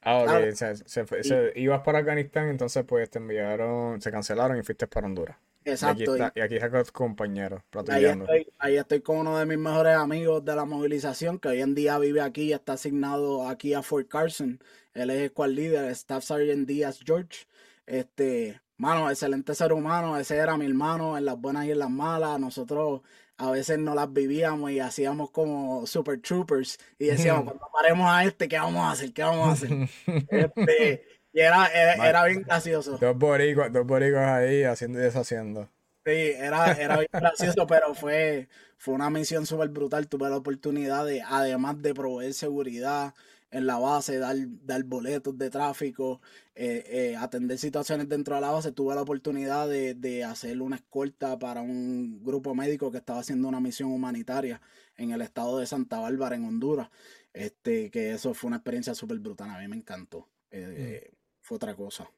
Ah, 0.02 0.18
ok, 0.18 0.52
se, 0.54 1.52
ibas 1.56 1.80
para 1.80 1.98
Afganistán, 1.98 2.48
entonces 2.48 2.84
pues 2.84 3.10
te 3.10 3.18
enviaron, 3.18 4.00
se 4.00 4.12
cancelaron 4.12 4.56
y 4.56 4.62
fuiste 4.62 4.86
para 4.86 5.06
Honduras. 5.06 5.36
Exacto. 5.66 6.16
Y 6.16 6.40
aquí, 6.40 6.54
está, 6.56 6.70
con 6.70 7.08
compañeros, 7.08 7.60
ahí 7.88 8.04
estoy, 8.04 8.52
ahí 8.58 8.76
estoy 8.76 9.00
con 9.00 9.18
uno 9.18 9.36
de 9.36 9.46
mis 9.46 9.58
mejores 9.58 9.96
amigos 9.96 10.44
de 10.44 10.54
la 10.54 10.64
movilización, 10.64 11.40
que 11.40 11.48
hoy 11.48 11.60
en 11.60 11.74
día 11.74 11.98
vive 11.98 12.20
aquí 12.20 12.42
y 12.44 12.52
está 12.52 12.74
asignado 12.74 13.48
aquí 13.48 13.74
a 13.74 13.82
Fort 13.82 14.06
Carson. 14.08 14.60
Él 14.94 15.10
es 15.10 15.30
squad 15.30 15.48
leader, 15.48 15.90
Staff 15.90 16.22
Sergeant 16.22 16.68
Díaz 16.68 17.00
George. 17.04 17.46
Este, 17.84 18.60
mano, 18.76 19.10
excelente 19.10 19.56
ser 19.56 19.72
humano. 19.72 20.16
Ese 20.16 20.36
era 20.36 20.56
mi 20.56 20.66
hermano 20.66 21.18
en 21.18 21.24
las 21.24 21.36
buenas 21.36 21.66
y 21.66 21.72
en 21.72 21.80
las 21.80 21.90
malas. 21.90 22.38
Nosotros 22.38 23.02
a 23.36 23.50
veces 23.50 23.78
no 23.78 23.94
las 23.96 24.12
vivíamos 24.12 24.70
y 24.70 24.78
hacíamos 24.78 25.30
como 25.30 25.84
super 25.86 26.20
troopers 26.20 26.78
y 26.96 27.06
decíamos, 27.06 27.44
cuando 27.44 27.68
paremos 27.72 28.08
a 28.08 28.24
este, 28.24 28.48
¿qué 28.48 28.56
vamos 28.56 28.82
a 28.82 28.92
hacer? 28.92 29.12
¿Qué 29.12 29.22
vamos 29.22 29.48
a 29.48 29.52
hacer? 29.52 29.88
este, 30.30 31.04
y 31.36 31.40
era, 31.40 31.66
era, 31.66 32.24
bien 32.24 32.44
gracioso. 32.44 32.96
Dos 32.96 33.18
boricuas, 33.18 33.70
dos 33.70 33.86
ahí 33.90 34.62
haciendo 34.62 34.98
y 34.98 35.02
deshaciendo. 35.02 35.68
Sí, 36.02 36.10
era, 36.10 36.72
era 36.72 36.96
bien 36.96 37.10
gracioso, 37.12 37.66
pero 37.68 37.92
fue, 37.94 38.48
fue 38.78 38.94
una 38.94 39.10
misión 39.10 39.44
súper 39.44 39.68
brutal. 39.68 40.08
Tuve 40.08 40.30
la 40.30 40.38
oportunidad 40.38 41.04
de, 41.04 41.20
además 41.20 41.82
de 41.82 41.92
proveer 41.92 42.32
seguridad 42.32 43.12
en 43.50 43.66
la 43.66 43.76
base, 43.76 44.18
dar, 44.18 44.34
dar 44.64 44.82
boletos 44.84 45.36
de 45.36 45.50
tráfico, 45.50 46.22
eh, 46.54 46.84
eh, 46.86 47.16
atender 47.18 47.58
situaciones 47.58 48.08
dentro 48.08 48.34
de 48.34 48.40
la 48.40 48.50
base, 48.52 48.72
tuve 48.72 48.94
la 48.94 49.02
oportunidad 49.02 49.68
de, 49.68 49.92
de 49.92 50.24
hacer 50.24 50.62
una 50.62 50.76
escolta 50.76 51.38
para 51.38 51.60
un 51.60 52.24
grupo 52.24 52.54
médico 52.54 52.90
que 52.90 52.96
estaba 52.96 53.20
haciendo 53.20 53.46
una 53.46 53.60
misión 53.60 53.92
humanitaria 53.92 54.62
en 54.96 55.10
el 55.10 55.20
estado 55.20 55.58
de 55.58 55.66
Santa 55.66 55.98
Bárbara, 56.00 56.34
en 56.34 56.46
Honduras. 56.46 56.88
Este, 57.34 57.90
que 57.90 58.12
eso 58.12 58.32
fue 58.32 58.48
una 58.48 58.56
experiencia 58.56 58.94
súper 58.94 59.18
brutal, 59.18 59.50
a 59.50 59.58
mí 59.58 59.68
me 59.68 59.76
encantó. 59.76 60.26
Eh, 60.50 61.10
mm 61.12 61.15
fue 61.46 61.56
otra 61.56 61.76
cosa. 61.76 62.10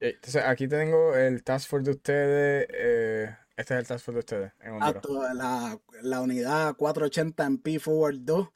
Eh, 0.00 0.14
entonces, 0.14 0.42
aquí 0.44 0.66
tengo 0.66 1.14
el 1.14 1.44
task 1.44 1.68
force 1.68 1.84
de 1.84 1.90
ustedes. 1.90 2.66
Eh, 2.70 3.36
este 3.54 3.74
es 3.74 3.80
el 3.80 3.86
task 3.86 4.04
force 4.04 4.14
de 4.14 4.18
ustedes 4.20 4.52
en 4.60 4.78
la, 4.78 5.78
la, 6.02 6.20
unidad 6.22 6.74
480 6.74 7.44
en 7.44 7.58
P 7.58 7.78
Forward 7.78 8.20
2. 8.20 8.48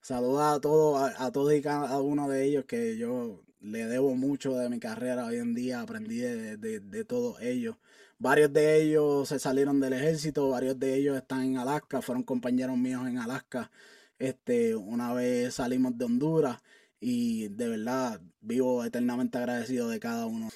Saluda 0.00 0.54
a 0.54 0.60
todos, 0.60 1.12
a, 1.16 1.30
todos 1.30 1.54
y 1.54 1.62
cada 1.62 2.00
uno 2.00 2.28
de 2.28 2.44
ellos 2.44 2.64
que 2.64 2.98
yo 2.98 3.44
le 3.60 3.86
debo 3.86 4.16
mucho 4.16 4.56
de 4.56 4.68
mi 4.68 4.80
carrera 4.80 5.26
hoy 5.26 5.36
en 5.36 5.54
día. 5.54 5.82
Aprendí 5.82 6.18
de, 6.18 6.56
de, 6.56 6.80
de 6.80 7.04
todos 7.04 7.40
ellos. 7.40 7.76
Varios 8.18 8.52
de 8.52 8.82
ellos 8.82 9.28
se 9.28 9.38
salieron 9.38 9.78
del 9.78 9.92
ejército, 9.92 10.50
varios 10.50 10.78
de 10.80 10.96
ellos 10.96 11.16
están 11.16 11.42
en 11.42 11.58
Alaska, 11.58 12.02
fueron 12.02 12.24
compañeros 12.24 12.76
míos 12.76 13.06
en 13.06 13.18
Alaska. 13.18 13.70
Este, 14.18 14.74
una 14.74 15.12
vez 15.14 15.54
salimos 15.54 15.96
de 15.96 16.04
Honduras 16.04 16.60
y 17.02 17.48
de 17.48 17.68
verdad 17.68 18.20
vivo 18.40 18.84
eternamente 18.84 19.36
agradecido 19.36 19.88
de 19.88 19.98
cada 19.98 20.26
uno. 20.26 20.48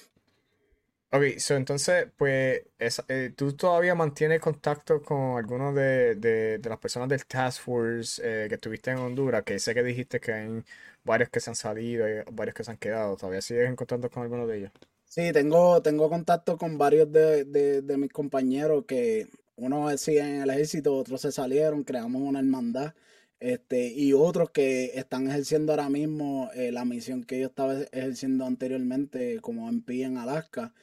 Ok, 1.11 1.37
so 1.39 1.55
entonces, 1.55 2.07
pues, 2.17 2.63
eh, 3.07 3.33
¿tú 3.35 3.53
todavía 3.53 3.95
mantienes 3.95 4.41
contacto 4.41 5.01
con 5.01 5.37
algunos 5.37 5.75
de, 5.75 6.59
las 6.63 6.79
personas 6.79 7.09
del 7.09 7.25
Task 7.25 7.61
Force 7.61 8.21
eh, 8.23 8.47
que 8.49 8.55
estuviste 8.55 8.91
en 8.91 8.97
Honduras? 8.97 9.43
Que 9.43 9.59
sé 9.59 9.73
que 9.73 9.83
dijiste 9.83 10.19
que 10.19 10.33
hay 10.33 10.63
varios 11.03 11.29
que 11.29 11.39
se 11.39 11.49
han 11.49 11.55
salido, 11.55 12.07
y 12.09 12.23
varios 12.31 12.55
que 12.55 12.63
se 12.63 12.71
han 12.71 12.77
quedado. 12.77 13.15
¿Todavía 13.15 13.41
sigues 13.41 13.67
en 13.67 13.75
contacto 13.75 14.09
con 14.09 14.23
algunos 14.23 14.47
de 14.47 14.57
ellos? 14.57 14.71
Sí, 15.05 15.31
tengo, 15.31 15.81
tengo 15.81 16.09
contacto 16.09 16.57
con 16.57 16.77
varios 16.77 17.11
de, 17.11 17.45
de 17.45 17.97
mis 17.97 18.11
compañeros 18.11 18.83
que 18.85 19.27
unos 19.55 19.99
siguen 19.99 20.27
en 20.27 20.41
el 20.43 20.49
ejército, 20.49 20.95
otros 20.95 21.21
se 21.21 21.31
salieron, 21.31 21.83
creamos 21.83 22.21
una 22.21 22.39
hermandad 22.39 22.93
este, 23.39 23.87
y 23.93 24.13
otros 24.13 24.49
que 24.49 24.91
están 24.95 25.27
ejerciendo 25.27 25.71
ahora 25.71 25.89
mismo 25.89 26.49
eh, 26.55 26.71
la 26.71 26.85
misión 26.85 27.23
que 27.23 27.39
yo 27.39 27.47
estaba 27.47 27.81
ejerciendo 27.91 28.45
anteriormente 28.45 29.39
como 29.41 29.69
MP 29.69 30.03
en 30.03 30.17
Alaska. 30.17 30.73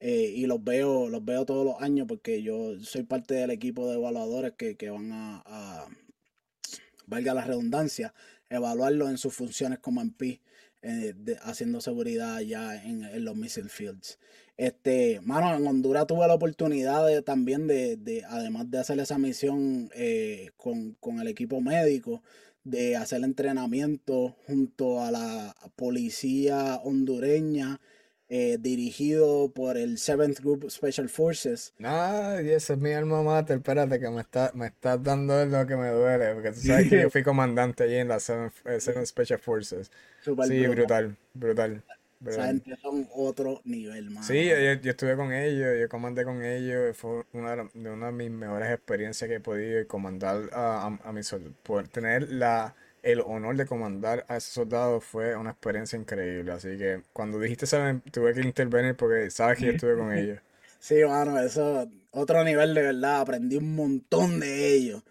Eh, 0.00 0.32
y 0.34 0.46
los 0.46 0.62
veo, 0.64 1.08
los 1.08 1.24
veo 1.24 1.46
todos 1.46 1.64
los 1.64 1.80
años 1.80 2.06
porque 2.08 2.42
yo 2.42 2.76
soy 2.80 3.04
parte 3.04 3.34
del 3.34 3.50
equipo 3.50 3.88
de 3.88 3.94
evaluadores 3.94 4.52
que, 4.54 4.90
van 4.90 5.10
a, 5.12 5.86
valga 7.06 7.34
la 7.34 7.44
redundancia, 7.44 8.12
evaluarlos 8.50 9.10
en 9.10 9.18
sus 9.18 9.32
funciones 9.34 9.78
como 9.78 10.00
MP, 10.00 10.40
eh, 10.82 11.14
haciendo 11.42 11.80
seguridad 11.80 12.40
ya 12.40 12.82
en, 12.82 13.04
en 13.04 13.24
los 13.24 13.36
missile 13.36 13.68
fields. 13.68 14.18
Este, 14.56 15.20
mano, 15.22 15.54
en 15.56 15.66
Honduras 15.66 16.06
tuve 16.06 16.26
la 16.26 16.34
oportunidad 16.34 17.06
de, 17.06 17.22
también 17.22 17.66
de, 17.66 17.96
de, 17.96 18.24
además 18.24 18.70
de 18.70 18.78
hacer 18.78 18.98
esa 19.00 19.18
misión 19.18 19.90
eh, 19.94 20.50
con, 20.56 20.96
el 21.20 21.28
equipo 21.28 21.60
médico, 21.60 22.22
de 22.64 22.96
hacer 22.96 23.24
entrenamiento 23.24 24.36
junto 24.46 25.02
a 25.02 25.10
la 25.10 25.54
policía 25.74 26.80
hondureña, 26.84 27.80
eh, 28.28 28.56
dirigido 28.58 29.50
por 29.52 29.76
el 29.76 29.98
7th 29.98 30.40
Group 30.40 30.70
Special 30.70 31.08
Forces. 31.08 31.74
Ay, 31.82 32.50
ese 32.50 32.74
es 32.74 32.78
mi 32.78 32.92
alma 32.92 33.22
mater, 33.22 33.58
espérate 33.58 34.00
que 34.00 34.10
me 34.10 34.20
está, 34.20 34.52
me 34.54 34.68
estás 34.68 35.02
dando 35.02 35.44
lo 35.44 35.66
que 35.66 35.76
me 35.76 35.88
duele, 35.88 36.34
porque 36.34 36.52
tú 36.52 36.60
sabes 36.60 36.88
que 36.88 37.02
yo 37.02 37.10
fui 37.10 37.22
comandante 37.22 37.84
allí 37.84 37.96
en 37.96 38.08
la 38.08 38.16
7th, 38.16 39.06
Special 39.06 39.38
Forces. 39.38 39.90
sí, 40.22 40.66
brutal, 40.66 41.16
brutal. 41.34 41.82
Esa 42.26 42.46
gente 42.46 42.76
son 42.80 43.08
otro 43.14 43.60
nivel, 43.64 44.10
más. 44.10 44.26
Sí, 44.26 44.48
yo, 44.48 44.90
estuve 44.90 45.16
con 45.16 45.32
ellos, 45.32 45.80
yo 45.80 45.88
comandé 45.88 46.24
con 46.24 46.44
ellos, 46.44 46.96
fue 46.96 47.24
una 47.32 47.56
de, 47.56 47.90
una 47.90 48.06
de 48.06 48.12
mis 48.12 48.30
mejores 48.30 48.70
experiencias 48.70 49.28
que 49.28 49.36
he 49.36 49.40
podido 49.40 49.86
comandar 49.88 50.50
a, 50.52 50.98
a, 51.02 51.12
mis 51.12 51.26
soldados, 51.26 51.56
poder 51.62 51.88
tener 51.88 52.30
la 52.30 52.74
el 53.02 53.20
honor 53.20 53.56
de 53.56 53.66
comandar 53.66 54.24
a 54.28 54.36
esos 54.36 54.52
soldados 54.52 55.04
fue 55.04 55.36
una 55.36 55.50
experiencia 55.50 55.98
increíble. 55.98 56.52
Así 56.52 56.78
que 56.78 57.02
cuando 57.12 57.40
dijiste 57.40 57.64
eso, 57.64 57.78
tuve 58.12 58.32
que 58.32 58.40
intervenir 58.42 58.94
porque 58.94 59.30
sabes 59.30 59.58
que 59.58 59.66
yo 59.66 59.72
estuve 59.72 59.96
con 59.96 60.12
ellos. 60.16 60.38
Sí, 60.82 60.96
mano, 61.06 61.38
eso, 61.38 61.88
otro 62.10 62.42
nivel 62.42 62.74
de 62.74 62.82
verdad, 62.82 63.20
aprendí 63.20 63.54
un 63.56 63.76
montón 63.76 64.40
de 64.40 64.74
ellos. 64.74 65.04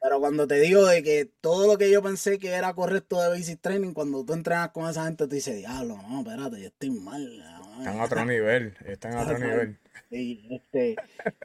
Pero 0.00 0.20
cuando 0.20 0.46
te 0.46 0.60
digo 0.60 0.86
de 0.86 1.02
que 1.02 1.28
todo 1.40 1.66
lo 1.66 1.76
que 1.76 1.90
yo 1.90 2.00
pensé 2.04 2.38
que 2.38 2.50
era 2.50 2.72
correcto 2.72 3.20
de 3.20 3.28
basic 3.28 3.60
training, 3.60 3.94
cuando 3.94 4.24
tú 4.24 4.32
entrenas 4.32 4.70
con 4.70 4.88
esa 4.88 5.06
gente, 5.06 5.26
tú 5.26 5.34
dices, 5.34 5.56
diablo, 5.56 5.98
no, 6.08 6.20
espérate, 6.20 6.60
yo 6.60 6.68
estoy 6.68 6.90
mal. 6.90 7.44
Están 7.78 7.98
a 7.98 8.04
otro 8.04 8.24
nivel, 8.24 8.76
están 8.86 9.14
a 9.14 9.22
otro 9.22 9.38
nivel. 9.40 9.76
Y, 10.08 10.54
este, 10.54 10.94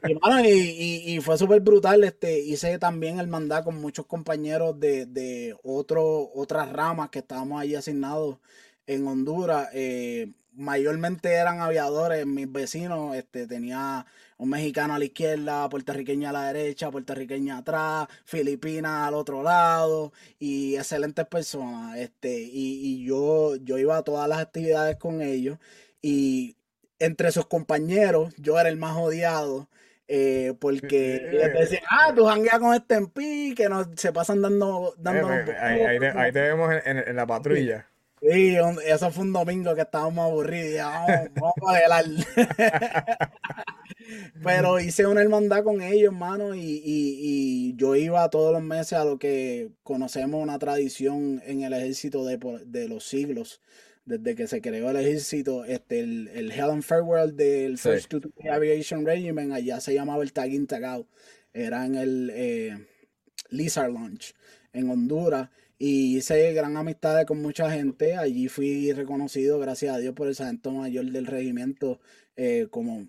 y, 0.06 1.16
y, 1.16 1.20
fue 1.20 1.36
súper 1.36 1.60
brutal. 1.60 2.04
Este, 2.04 2.38
hice 2.38 2.78
también 2.78 3.18
el 3.18 3.26
mandar 3.26 3.64
con 3.64 3.80
muchos 3.80 4.06
compañeros 4.06 4.78
de, 4.78 5.06
de 5.06 5.56
otro, 5.64 6.30
otras 6.32 6.70
ramas 6.70 7.10
que 7.10 7.18
estábamos 7.18 7.60
ahí 7.60 7.74
asignados 7.74 8.38
en 8.86 9.04
Honduras. 9.04 9.68
Eh, 9.72 10.30
mayormente 10.56 11.32
eran 11.32 11.60
aviadores, 11.60 12.26
mis 12.26 12.50
vecinos, 12.50 13.16
este, 13.16 13.46
tenía 13.46 14.06
un 14.36 14.50
mexicano 14.50 14.94
a 14.94 14.98
la 14.98 15.04
izquierda, 15.04 15.68
puertorriqueña 15.68 16.30
a 16.30 16.32
la 16.32 16.52
derecha, 16.52 16.90
puertorriqueña 16.90 17.58
atrás, 17.58 18.08
Filipinas 18.24 19.08
al 19.08 19.14
otro 19.14 19.42
lado, 19.42 20.12
y 20.38 20.76
excelentes 20.76 21.26
personas, 21.26 21.98
este, 21.98 22.40
y, 22.40 22.80
y 22.82 23.04
yo, 23.04 23.56
yo 23.56 23.78
iba 23.78 23.96
a 23.96 24.02
todas 24.02 24.28
las 24.28 24.38
actividades 24.38 24.96
con 24.96 25.22
ellos, 25.22 25.58
y 26.02 26.56
entre 26.98 27.32
sus 27.32 27.46
compañeros, 27.46 28.34
yo 28.36 28.58
era 28.58 28.68
el 28.68 28.76
más 28.76 28.96
odiado, 28.96 29.68
eh, 30.06 30.52
porque 30.60 31.28
les 31.32 31.52
decían, 31.54 31.82
ah, 31.90 32.12
tú 32.14 32.26
jangueas 32.26 32.58
con 32.58 32.74
este 32.74 32.96
MP, 32.96 33.54
que 33.56 33.68
nos, 33.68 33.88
se 33.96 34.12
pasan 34.12 34.42
dando... 34.42 34.94
dando 34.98 35.28
ahí, 35.28 35.80
ahí, 35.80 36.32
te, 36.32 36.40
vemos 36.40 36.74
en 36.84 37.16
la 37.16 37.26
patrulla. 37.26 37.86
Sí, 38.26 38.56
eso 38.86 39.10
fue 39.10 39.24
un 39.24 39.34
domingo 39.34 39.74
que 39.74 39.82
estábamos 39.82 40.24
aburridos. 40.30 40.70
Y, 40.70 40.78
vamos, 41.38 41.54
a 41.60 41.72
bailar. 41.72 42.04
Pero 44.42 44.80
hice 44.80 45.06
una 45.06 45.20
hermandad 45.20 45.62
con 45.62 45.82
ellos, 45.82 46.12
hermano, 46.12 46.54
y, 46.54 46.80
y, 46.82 47.76
yo 47.76 47.94
iba 47.96 48.30
todos 48.30 48.52
los 48.52 48.62
meses 48.62 48.94
a 48.94 49.04
lo 49.04 49.18
que 49.18 49.72
conocemos 49.82 50.42
una 50.42 50.58
tradición 50.58 51.42
en 51.44 51.62
el 51.62 51.74
ejército 51.74 52.24
de, 52.24 52.38
de 52.64 52.88
los 52.88 53.04
siglos, 53.04 53.60
desde 54.06 54.34
que 54.34 54.46
se 54.46 54.62
creó 54.62 54.90
el 54.90 54.96
ejército, 54.96 55.66
este, 55.66 56.00
el, 56.00 56.28
el 56.28 56.50
Helen 56.50 56.82
Farewell 56.82 57.36
del 57.36 57.76
First 57.76 58.14
Aviation 58.50 59.04
Regiment, 59.04 59.52
allá 59.52 59.80
se 59.80 59.92
llamaba 59.92 60.22
el 60.22 60.32
Tagging 60.32 60.66
Tagau, 60.66 61.06
era 61.52 61.84
en 61.84 61.94
el 61.94 62.30
eh, 62.32 62.86
Lizard 63.50 63.92
Launch 63.92 64.34
en 64.72 64.90
Honduras 64.90 65.48
y 65.78 66.16
hice 66.16 66.52
gran 66.52 66.76
amistades 66.76 67.26
con 67.26 67.40
mucha 67.42 67.70
gente. 67.70 68.16
Allí 68.16 68.48
fui 68.48 68.92
reconocido, 68.92 69.58
gracias 69.58 69.94
a 69.94 69.98
Dios, 69.98 70.14
por 70.14 70.28
el 70.28 70.34
sargento 70.34 70.70
mayor 70.70 71.06
del 71.06 71.26
regimiento 71.26 72.00
eh, 72.36 72.68
como 72.70 73.08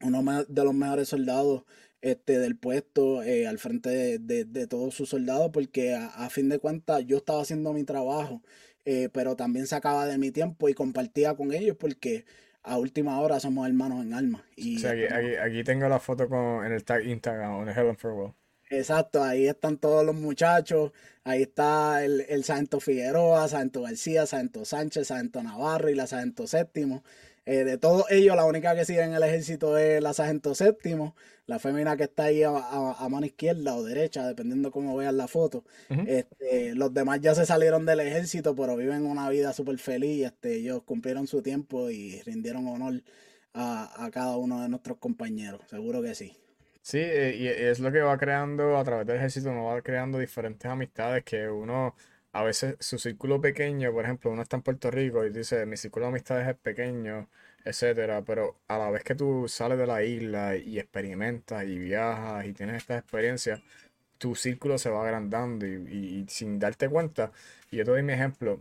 uno 0.00 0.44
de 0.44 0.64
los 0.64 0.74
mejores 0.74 1.08
soldados 1.08 1.64
este, 2.00 2.38
del 2.38 2.56
puesto 2.56 3.22
eh, 3.22 3.46
al 3.46 3.58
frente 3.58 4.18
de, 4.18 4.66
todos 4.66 4.94
sus 4.94 5.08
soldados, 5.08 5.50
porque 5.52 5.94
a, 5.94 6.28
fin 6.30 6.48
de 6.48 6.58
cuentas 6.58 7.04
yo 7.06 7.18
estaba 7.18 7.42
haciendo 7.42 7.72
mi 7.72 7.84
trabajo, 7.84 8.42
eh, 8.84 9.08
pero 9.12 9.36
también 9.36 9.66
sacaba 9.66 10.06
de 10.06 10.18
mi 10.18 10.32
tiempo 10.32 10.68
y 10.68 10.74
compartía 10.74 11.34
con 11.36 11.52
ellos 11.52 11.76
porque 11.78 12.24
a 12.64 12.78
última 12.78 13.20
hora 13.20 13.38
somos 13.40 13.66
hermanos 13.68 14.04
en 14.04 14.14
alma. 14.14 14.44
Y, 14.56 14.84
aquí, 14.84 15.62
tengo 15.64 15.88
la 15.88 16.00
foto 16.00 16.28
con, 16.28 16.66
en 16.66 16.72
el 16.72 16.84
tag 16.84 17.06
Instagram, 17.06 17.68
en 17.68 17.76
Helen 17.76 17.96
Farewell. 17.96 18.32
Exacto, 18.72 19.22
ahí 19.22 19.46
están 19.46 19.76
todos 19.76 20.04
los 20.04 20.14
muchachos, 20.14 20.92
ahí 21.24 21.42
está 21.42 22.02
el, 22.04 22.22
el 22.22 22.42
Santo 22.42 22.80
Figueroa, 22.80 23.46
Santo 23.46 23.82
García, 23.82 24.24
Santo 24.24 24.64
Sánchez, 24.64 25.08
Santo 25.08 25.42
Navarro 25.42 25.90
y 25.90 25.94
la 25.94 26.06
Santo 26.06 26.46
Séptimo. 26.46 27.04
Eh, 27.44 27.64
de 27.64 27.76
todos 27.76 28.10
ellos, 28.10 28.34
la 28.34 28.46
única 28.46 28.74
que 28.74 28.86
sigue 28.86 29.02
en 29.02 29.12
el 29.12 29.22
ejército 29.22 29.76
es 29.76 30.02
la 30.02 30.14
Sargento 30.14 30.54
Séptimo, 30.54 31.14
la 31.46 31.58
fémina 31.58 31.98
que 31.98 32.04
está 32.04 32.24
ahí 32.24 32.44
a, 32.44 33.08
mano 33.10 33.26
izquierda 33.26 33.74
o 33.76 33.82
derecha, 33.82 34.26
dependiendo 34.26 34.70
cómo 34.70 34.96
vean 34.96 35.18
la 35.18 35.28
foto. 35.28 35.64
este, 36.06 36.74
los 36.74 36.94
demás 36.94 37.20
ya 37.20 37.34
se 37.34 37.44
salieron 37.44 37.84
del 37.84 38.00
ejército, 38.00 38.54
pero 38.56 38.76
viven 38.76 39.04
una 39.04 39.28
vida 39.28 39.52
súper 39.52 39.76
feliz. 39.78 40.24
Este, 40.24 40.56
ellos 40.56 40.82
cumplieron 40.84 41.26
su 41.26 41.42
tiempo 41.42 41.90
y 41.90 42.22
rindieron 42.22 42.66
honor 42.68 43.02
a, 43.52 44.04
a 44.04 44.10
cada 44.10 44.38
uno 44.38 44.62
de 44.62 44.70
nuestros 44.70 44.96
compañeros, 44.96 45.60
seguro 45.68 46.00
que 46.00 46.14
sí. 46.14 46.41
Sí, 46.84 46.98
eh, 46.98 47.36
y 47.36 47.46
es 47.46 47.78
lo 47.80 47.92
que 47.92 48.00
va 48.00 48.18
creando 48.18 48.76
a 48.76 48.84
través 48.84 49.06
del 49.06 49.16
ejército, 49.16 49.50
uno 49.50 49.66
va 49.66 49.82
creando 49.82 50.18
diferentes 50.18 50.68
amistades 50.70 51.22
que 51.24 51.48
uno, 51.48 51.94
a 52.32 52.42
veces 52.42 52.76
su 52.80 52.98
círculo 52.98 53.40
pequeño, 53.40 53.92
por 53.92 54.04
ejemplo, 54.04 54.30
uno 54.32 54.42
está 54.42 54.56
en 54.56 54.62
Puerto 54.62 54.90
Rico 54.90 55.24
y 55.24 55.30
dice, 55.30 55.64
mi 55.64 55.76
círculo 55.76 56.06
de 56.06 56.10
amistades 56.10 56.48
es 56.48 56.56
pequeño, 56.56 57.28
etcétera, 57.64 58.22
pero 58.24 58.58
a 58.66 58.78
la 58.78 58.90
vez 58.90 59.04
que 59.04 59.14
tú 59.14 59.46
sales 59.48 59.78
de 59.78 59.86
la 59.86 60.02
isla 60.02 60.56
y 60.56 60.78
experimentas 60.80 61.64
y 61.64 61.78
viajas 61.78 62.46
y 62.46 62.52
tienes 62.52 62.76
estas 62.78 63.00
experiencias, 63.00 63.60
tu 64.18 64.34
círculo 64.36 64.78
se 64.78 64.90
va 64.90 65.04
agrandando 65.04 65.66
y, 65.66 66.26
sin 66.28 66.58
darte 66.58 66.88
cuenta, 66.88 67.32
y 67.70 67.78
yo 67.78 67.84
te 67.84 67.92
doy 67.92 68.02
mi 68.02 68.14
ejemplo, 68.14 68.60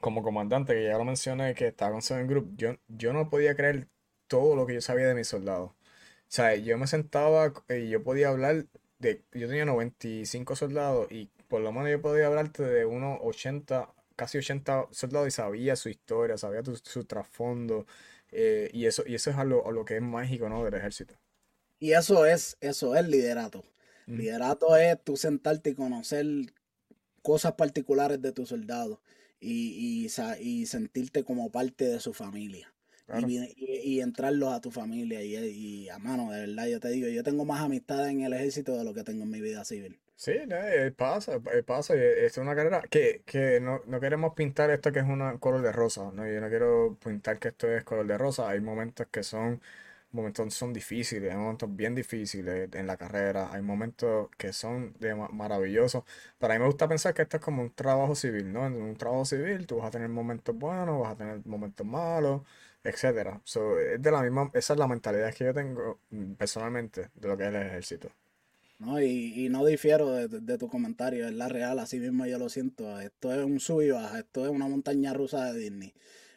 como 0.00 0.22
comandante, 0.22 0.74
que 0.74 0.84
ya 0.84 0.98
lo 0.98 1.04
mencioné, 1.04 1.54
que 1.54 1.68
estaba 1.68 1.92
con 1.92 2.02
Seven 2.02 2.28
Group, 2.28 2.56
yo, 2.56 2.76
yo 2.88 3.12
no 3.14 3.30
podía 3.30 3.56
creer 3.56 3.88
todo 4.28 4.56
lo 4.56 4.66
que 4.66 4.74
yo 4.74 4.82
sabía 4.82 5.08
de 5.08 5.14
mis 5.16 5.28
soldados. 5.28 5.75
O 6.28 6.32
sea, 6.36 6.56
yo 6.56 6.76
me 6.76 6.86
sentaba 6.86 7.52
y 7.68 7.88
yo 7.88 8.02
podía 8.02 8.28
hablar 8.28 8.66
de. 8.98 9.22
Yo 9.32 9.46
tenía 9.48 9.64
95 9.64 10.56
soldados 10.56 11.10
y 11.10 11.30
por 11.48 11.60
lo 11.60 11.72
menos 11.72 11.90
yo 11.90 12.02
podía 12.02 12.26
hablarte 12.26 12.64
de 12.64 12.84
unos 12.84 13.18
80, 13.22 13.88
casi 14.16 14.38
80 14.38 14.88
soldados 14.90 15.28
y 15.28 15.30
sabía 15.30 15.76
su 15.76 15.88
historia, 15.88 16.36
sabía 16.36 16.62
su 16.82 17.04
trasfondo. 17.04 17.86
Eh, 18.32 18.70
y, 18.72 18.86
eso, 18.86 19.04
y 19.06 19.14
eso 19.14 19.30
es 19.30 19.36
a 19.36 19.44
lo, 19.44 19.84
que 19.84 19.96
es 19.96 20.02
mágico, 20.02 20.48
¿no? 20.48 20.64
Del 20.64 20.74
ejército. 20.74 21.14
Y 21.78 21.92
eso 21.92 22.26
es, 22.26 22.56
eso 22.60 22.96
es 22.96 23.06
liderato. 23.06 23.64
Liderato 24.06 24.76
es 24.76 25.02
tú 25.02 25.16
sentarte 25.16 25.70
y 25.70 25.74
conocer 25.74 26.26
cosas 27.22 27.54
particulares 27.54 28.22
de 28.22 28.30
tu 28.30 28.46
soldado 28.46 29.00
y, 29.40 30.08
y 30.40 30.66
sentirte 30.66 31.24
como 31.24 31.50
parte 31.50 31.86
de 31.86 31.98
su 31.98 32.14
familia. 32.14 32.72
Y, 33.18 34.00
entrarlos 34.00 34.52
a 34.52 34.60
tu 34.60 34.70
familia. 34.70 35.22
Y, 35.22 35.88
a 35.88 35.98
mano, 35.98 36.30
de 36.32 36.40
verdad, 36.40 36.66
yo 36.66 36.80
te 36.80 36.88
digo, 36.88 37.08
yo 37.08 37.22
tengo 37.22 37.44
más 37.44 37.62
amistad 37.62 38.08
en 38.08 38.22
el 38.22 38.32
ejército 38.32 38.76
de 38.76 38.84
lo 38.84 38.94
que 38.94 39.04
tengo 39.04 39.22
en 39.22 39.30
mi 39.30 39.40
vida 39.40 39.64
civil. 39.64 39.98
Sí, 40.16 40.32
eh, 40.32 40.92
pasa, 40.96 41.40
eh, 41.52 41.62
pasa. 41.62 41.94
Es 41.94 42.38
una 42.38 42.54
carrera 42.56 42.82
que, 42.90 43.22
que 43.26 43.60
no, 43.60 43.80
queremos 44.00 44.34
pintar 44.34 44.70
esto 44.70 44.90
que 44.90 45.00
es 45.00 45.04
un 45.04 45.38
color 45.38 45.62
de 45.62 45.72
rosa. 45.72 46.10
¿no? 46.12 46.26
Yo 46.26 46.40
no 46.40 46.48
quiero 46.48 46.98
pintar 47.04 47.38
que 47.38 47.48
esto 47.48 47.70
es 47.70 47.84
color 47.84 48.06
de 48.06 48.18
rosa. 48.18 48.48
Hay 48.48 48.60
momentos 48.60 49.06
que 49.10 49.22
son 49.22 49.60
momentos 50.16 50.54
son 50.54 50.72
difíciles, 50.72 51.30
hay 51.30 51.36
momentos 51.36 51.74
bien 51.74 51.94
difíciles 51.94 52.70
en 52.72 52.86
la 52.86 52.96
carrera, 52.96 53.52
hay 53.52 53.62
momentos 53.62 54.30
que 54.36 54.52
son 54.52 54.94
de 54.98 55.14
maravillosos. 55.14 56.04
Pero 56.38 56.52
a 56.52 56.56
mí 56.56 56.60
me 56.60 56.66
gusta 56.66 56.88
pensar 56.88 57.14
que 57.14 57.22
esto 57.22 57.36
es 57.36 57.42
como 57.42 57.62
un 57.62 57.70
trabajo 57.70 58.14
civil, 58.14 58.52
¿no? 58.52 58.66
En 58.66 58.74
un 58.74 58.96
trabajo 58.96 59.24
civil 59.24 59.66
tú 59.66 59.76
vas 59.78 59.88
a 59.88 59.90
tener 59.90 60.08
momentos 60.08 60.56
buenos, 60.56 61.00
vas 61.00 61.12
a 61.12 61.16
tener 61.16 61.46
momentos 61.46 61.86
malos, 61.86 62.42
etcétera. 62.88 63.40
es 63.44 64.02
de 64.02 64.10
la 64.10 64.22
misma, 64.22 64.50
esa 64.54 64.72
es 64.74 64.78
la 64.78 64.88
mentalidad 64.88 65.34
que 65.34 65.44
yo 65.44 65.54
tengo 65.54 66.00
mm, 66.10 66.32
personalmente 66.34 67.10
de 67.14 67.28
lo 67.28 67.36
que 67.36 67.44
es 67.44 67.48
el 67.48 67.56
ejército. 67.56 68.10
No, 68.78 69.00
y, 69.00 69.48
no 69.48 69.64
difiero 69.64 70.12
de, 70.12 70.58
tu 70.58 70.68
comentario, 70.68 71.26
es 71.26 71.32
la 71.32 71.48
real, 71.48 71.78
así 71.78 71.98
mismo 71.98 72.26
yo 72.26 72.38
lo 72.38 72.48
siento. 72.50 73.00
Esto 73.00 73.32
es 73.32 73.42
un 73.42 73.58
sub 73.58 73.80
y 73.80 73.90
baja, 73.90 74.18
esto 74.18 74.44
es 74.44 74.50
una 74.50 74.68
montaña 74.68 75.14
rusa 75.14 75.52
de 75.52 75.58
Disney. 75.58 75.94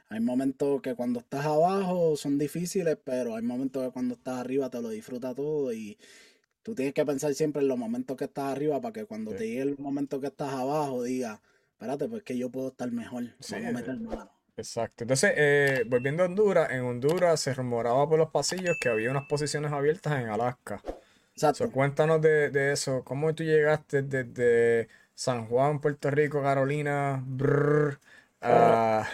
Hay 0.07 0.21
momentos 0.21 0.81
que 0.81 0.95
cuando 0.95 1.19
estás 1.19 1.45
abajo 1.45 2.15
son 2.15 2.37
difíciles, 2.37 2.97
pero 3.03 3.35
hay 3.35 3.43
momentos 3.43 3.85
que 3.85 3.91
cuando 3.91 4.15
estás 4.15 4.39
arriba 4.39 4.69
te 4.69 4.81
lo 4.81 4.89
disfruta 4.89 5.35
todo 5.35 5.73
y 5.73 5.97
tú 6.63 6.73
tienes 6.75 6.93
que 6.93 7.05
pensar 7.05 7.33
siempre 7.35 7.61
en 7.61 7.67
los 7.67 7.77
momentos 7.77 8.15
que 8.15 8.25
estás 8.25 8.45
arriba 8.45 8.79
para 8.81 8.93
que 8.93 9.05
cuando 9.05 9.31
te 9.35 9.47
llegue 9.47 9.61
el 9.61 9.77
momento 9.77 10.21
que 10.21 10.27
estás 10.27 10.53
abajo 10.53 11.03
digas, 11.03 11.39
espérate, 11.73 12.07
pues 12.07 12.23
que 12.23 12.37
yo 12.37 12.49
puedo 12.49 12.69
estar 12.69 12.89
mejor. 12.91 13.25
Vamos 13.51 13.67
a 13.67 13.71
meter 13.71 13.99
mano. 13.99 14.38
Exacto. 14.59 15.05
Entonces, 15.05 15.33
eh, 15.35 15.83
volviendo 15.87 16.23
a 16.23 16.25
Honduras, 16.25 16.69
en 16.71 16.81
Honduras 16.81 17.39
se 17.39 17.53
rumoraba 17.53 18.07
por 18.09 18.19
los 18.19 18.29
pasillos 18.29 18.77
que 18.79 18.89
había 18.89 19.09
unas 19.09 19.25
posiciones 19.27 19.71
abiertas 19.71 20.19
en 20.21 20.29
Alaska. 20.29 20.81
Exacto. 21.33 21.71
cuéntanos 21.71 22.21
de, 22.21 22.71
eso. 22.73 23.03
¿Cómo 23.05 23.33
tú 23.33 23.43
llegaste 23.43 24.01
desde 24.01 24.89
San 25.15 25.45
Juan, 25.47 25.79
Puerto 25.79 26.11
Rico, 26.11 26.43
Carolina, 26.43 27.23
a, 28.41 29.07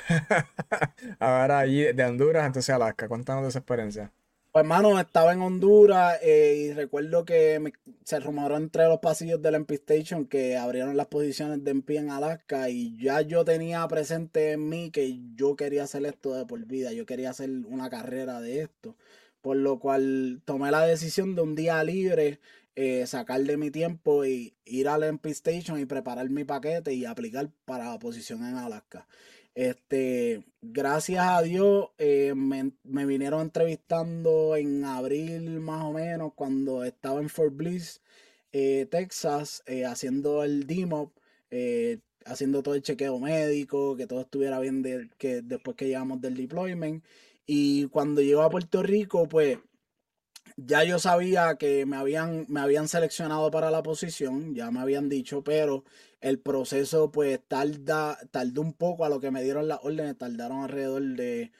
ahora 1.20 1.60
allí 1.60 1.93
de 1.93 2.04
Honduras, 2.04 2.48
entonces 2.48 2.74
Alaska? 2.74 3.08
Cuéntanos 3.08 3.43
de 3.43 3.50
esa 3.50 3.60
experiencia. 3.60 4.12
Pues 4.56 4.64
hermano, 4.64 4.97
estaba 4.97 5.34
en 5.34 5.41
Honduras 5.41 6.18
eh, 6.22 6.68
y 6.70 6.72
recuerdo 6.72 7.26
que 7.26 7.74
se 8.06 8.22
rumoró 8.22 8.56
entre 8.56 8.86
los 8.86 8.99
pasillos 8.99 9.41
del 9.41 9.56
MP 9.56 9.74
Station 9.74 10.28
que 10.28 10.56
abrieron 10.56 10.95
las 10.95 11.08
posiciones 11.08 11.62
de 11.66 11.72
MP 11.72 11.97
en 11.97 12.10
Alaska 12.10 12.70
y 12.70 12.97
ya 12.97 13.20
yo 13.20 13.43
tenía 13.43 13.86
presente 13.89 14.53
en 14.53 14.70
mí 14.70 14.91
que 14.91 15.20
yo 15.36 15.58
quería 15.58 15.84
hacer 15.84 16.06
esto 16.06 16.34
de 16.34 16.45
por 16.45 16.66
vida, 16.66 16.93
yo 16.93 17.06
quería 17.06 17.32
hacer 17.32 17.49
una 17.68 17.89
carrera 17.89 18.39
de 18.39 18.62
esto, 18.62 18.95
por 19.41 19.58
lo 19.58 19.78
cual 19.78 20.41
tomé 20.45 20.72
la 20.72 20.86
decisión 20.86 21.36
de 21.36 21.41
un 21.41 21.56
día 21.56 21.84
libre 21.84 22.39
eh, 22.78 23.06
sacar 23.08 23.41
de 23.41 23.58
mi 23.58 23.72
tiempo 23.72 24.24
y 24.24 24.56
ir 24.64 24.88
al 24.88 25.03
MP 25.03 25.32
Station 25.32 25.82
y 25.82 25.86
preparar 25.86 26.30
mi 26.30 26.45
paquete 26.45 26.93
y 26.93 27.03
aplicar 27.03 27.49
para 27.66 27.89
la 27.89 27.99
posición 27.99 28.45
en 28.45 28.56
Alaska. 28.56 29.06
Este, 29.56 30.43
gracias 30.62 31.26
a 31.26 31.41
Dios, 31.41 31.89
eh, 31.97 32.34
me, 32.36 32.74
vinieron 33.06 33.41
entrevistando 33.41 34.56
en 34.58 34.84
abril 34.84 35.62
más 35.62 35.84
o 35.86 35.93
menos, 35.93 36.34
cuando 36.36 36.84
estaba 36.84 37.22
en 37.22 37.30
Fort 37.30 37.56
Bliss, 37.56 38.01
eh, 38.51 38.86
Texas, 38.91 39.64
haciendo 39.88 40.43
el 40.43 40.68
DMOP, 40.68 41.18
haciendo 42.26 42.64
todo 42.64 42.76
el 42.76 42.82
chequeo 42.82 43.20
médico, 43.20 43.95
que 43.95 44.08
todo 44.08 44.22
estuviera 44.22 44.60
bien 44.60 44.84
que 45.18 45.41
después 45.41 45.78
que 45.78 45.86
llegamos 45.88 46.22
del 46.22 46.36
deployment. 46.36 47.03
Y 47.45 47.88
cuando 47.88 48.22
llego 48.22 48.41
a 48.41 48.49
Puerto 48.49 48.84
Rico, 48.84 49.28
pues 49.30 49.60
ya 50.58 50.84
yo 50.84 50.99
sabía 50.99 51.58
que 51.58 51.86
me 51.86 51.97
habían, 51.97 52.45
me 52.49 52.62
habían 52.62 52.88
seleccionado 52.88 53.51
para 53.51 53.72
la 53.72 53.84
posición, 53.84 54.56
ya 54.56 54.72
me 54.72 54.80
habían 54.80 55.10
dicho, 55.10 55.43
pero 55.43 55.84
el 56.22 56.39
proceso 56.39 57.12
pues 57.12 57.39
tarda, 57.47 58.18
tardó 58.32 58.62
un 58.62 58.74
poco 58.74 59.06
a 59.06 59.10
lo 59.10 59.20
que 59.20 59.32
me 59.32 59.43
dieron 59.43 59.68
las 59.68 59.80
órdenes, 59.84 60.18
tardaron 60.18 60.64
alrededor 60.64 61.01
de, 61.03 61.51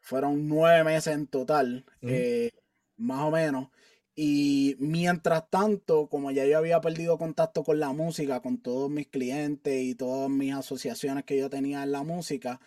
fueron 0.00 0.48
nueve 0.48 0.84
meses 0.84 1.14
en 1.14 1.26
total, 1.26 1.84
eh, 2.02 2.50
más 2.96 3.22
o 3.22 3.30
menos. 3.30 3.70
Y 4.16 4.76
mientras 4.78 5.50
tanto, 5.50 6.08
como 6.08 6.30
ya 6.30 6.46
yo 6.46 6.58
había 6.58 6.80
perdido 6.80 7.18
contacto 7.18 7.64
con 7.64 7.80
la 7.80 7.92
música, 7.92 8.40
con 8.40 8.58
todos 8.62 8.90
mis 8.90 9.08
clientes 9.08 9.82
y 9.82 9.94
todas 9.96 10.30
mis 10.30 10.54
asociaciones 10.54 11.24
que 11.24 11.38
yo 11.38 11.50
tenía 11.50 11.82
en 11.82 11.92
la 11.92 12.02
música, 12.04 12.60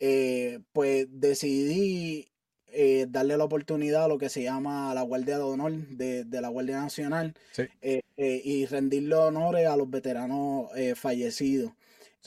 eh, 0.00 0.60
pues 0.72 1.06
decidí 1.10 2.32
eh, 2.70 3.06
darle 3.08 3.36
la 3.36 3.44
oportunidad 3.44 4.04
a 4.04 4.08
lo 4.08 4.18
que 4.18 4.28
se 4.28 4.42
llama 4.42 4.92
la 4.94 5.02
Guardia 5.02 5.36
de 5.38 5.42
Honor 5.42 5.72
de, 5.72 6.26
la 6.40 6.48
Guardia 6.48 6.80
Nacional 6.80 7.34
eh, 7.82 8.02
y 8.16 8.66
rendirle 8.66 9.14
honores 9.14 9.66
a 9.66 9.76
los 9.76 9.88
veteranos 9.90 10.70
fallecidos. 10.94 11.72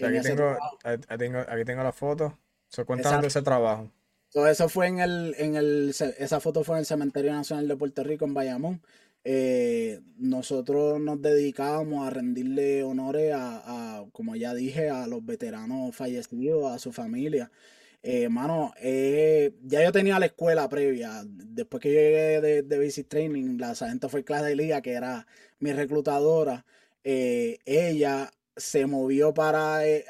aquí, 0.01 0.21
tengo, 0.21 1.39
aquí, 1.39 1.65
tengo, 1.65 1.83
la 1.83 1.91
foto. 1.91 2.37
So, 2.69 2.85
cuéntanos 2.85 3.21
de 3.21 3.27
ese 3.27 3.41
trabajo. 3.41 3.91
eso 4.33 4.69
fue 4.69 4.87
en 4.87 4.99
el, 4.99 5.35
en 5.37 5.55
el, 5.55 5.89
esa 6.17 6.39
foto 6.39 6.63
fue 6.63 6.75
en 6.75 6.79
el 6.79 6.85
Cementerio 6.85 7.33
Nacional 7.33 7.67
de 7.67 7.75
Puerto 7.75 8.03
Rico, 8.03 8.25
en 8.25 8.33
Bayamón. 8.33 8.81
nosotros 10.17 10.99
nos 10.99 11.21
dedicábamos 11.21 12.07
a 12.07 12.09
rendirle 12.09 12.83
honores 12.83 13.33
a, 13.35 14.05
como 14.11 14.35
ya 14.35 14.53
dije, 14.53 14.89
a 14.89 15.05
los 15.07 15.25
veteranos 15.25 15.95
fallecidos, 15.95 16.71
a 16.71 16.79
su 16.79 16.91
familia. 16.91 17.51
Eh, 18.03 18.29
mano, 18.29 18.73
eh, 18.81 19.53
ya 19.63 19.83
yo 19.83 19.91
tenía 19.91 20.19
la 20.19 20.25
escuela 20.27 20.67
previa. 20.69 21.23
Después 21.25 21.81
que 21.81 21.89
llegué 21.89 22.41
de, 22.41 22.63
de 22.63 22.77
Basic 22.79 23.07
Training, 23.07 23.57
la 23.59 23.75
sargento 23.75 24.09
fue 24.09 24.23
clase 24.23 24.45
de 24.45 24.55
liga, 24.55 24.81
que 24.81 24.93
era 24.93 25.27
mi 25.59 25.71
reclutadora. 25.71 26.65
Eh, 27.03 27.59
ella 27.65 28.31
se 28.55 28.85
movió 28.85 29.33
para 29.33 29.87
eh, 29.87 30.05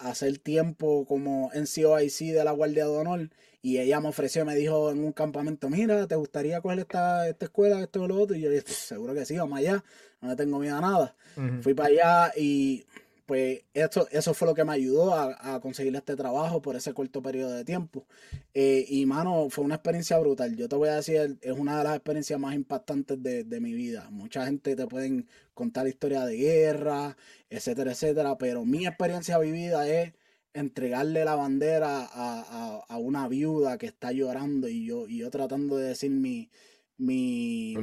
hacer 0.00 0.38
tiempo 0.38 1.04
como 1.06 1.50
NCOIC 1.54 2.32
de 2.32 2.44
la 2.44 2.52
Guardia 2.52 2.84
de 2.84 2.90
Honor 2.90 3.30
y 3.60 3.78
ella 3.78 4.00
me 4.00 4.08
ofreció, 4.08 4.44
me 4.44 4.54
dijo 4.54 4.90
en 4.90 5.02
un 5.02 5.12
campamento, 5.12 5.68
mira, 5.68 6.06
¿te 6.06 6.14
gustaría 6.14 6.60
coger 6.60 6.80
esta, 6.80 7.28
esta 7.28 7.46
escuela, 7.46 7.80
esto 7.80 8.02
o 8.02 8.08
lo 8.08 8.20
otro? 8.20 8.36
Y 8.36 8.40
yo 8.40 8.50
dije, 8.50 8.64
seguro 8.68 9.14
que 9.14 9.24
sí, 9.24 9.36
vamos 9.36 9.58
allá, 9.58 9.82
no 10.20 10.28
le 10.28 10.36
tengo 10.36 10.58
miedo 10.58 10.76
a 10.76 10.80
nada. 10.80 11.16
Fui 11.62 11.74
para 11.74 11.88
allá 11.88 12.32
y 12.36 12.84
pues 13.28 13.60
esto, 13.74 14.08
eso 14.10 14.32
fue 14.32 14.48
lo 14.48 14.54
que 14.54 14.64
me 14.64 14.72
ayudó 14.72 15.14
a, 15.14 15.60
conseguir 15.60 15.94
este 15.94 16.16
trabajo 16.16 16.62
por 16.62 16.76
ese 16.76 16.94
corto 16.94 17.20
periodo 17.20 17.52
de 17.52 17.62
tiempo. 17.62 18.06
Eh, 18.54 18.86
y 18.88 19.04
mano, 19.04 19.50
fue 19.50 19.66
una 19.66 19.74
experiencia 19.74 20.18
brutal. 20.18 20.56
Yo 20.56 20.66
te 20.66 20.76
voy 20.76 20.88
a 20.88 20.94
decir, 20.94 21.36
es 21.42 21.52
una 21.52 21.76
de 21.76 21.84
las 21.84 21.96
experiencias 21.96 22.40
más 22.40 22.54
impactantes 22.54 23.22
de, 23.22 23.60
mi 23.60 23.74
vida. 23.74 24.08
Mucha 24.08 24.46
gente 24.46 24.74
te 24.74 24.86
pueden 24.86 25.28
contar 25.52 25.86
historia 25.86 26.24
de 26.24 26.36
guerra, 26.38 27.18
etcétera, 27.50 27.92
etcétera, 27.92 28.38
pero 28.38 28.64
mi 28.64 28.86
experiencia 28.86 29.36
vivida 29.36 29.86
es 29.86 30.14
entregarle 30.54 31.22
la 31.26 31.34
bandera 31.34 32.08
a, 32.10 32.96
una 32.96 33.28
viuda 33.28 33.76
que 33.76 33.88
está 33.88 34.10
llorando 34.10 34.68
y 34.68 34.86
yo, 34.86 35.06
y 35.06 35.18
yo 35.18 35.30
tratando 35.30 35.76
de 35.76 35.88
decir 35.88 36.10
mi... 36.10 36.48
mi, 36.96 37.74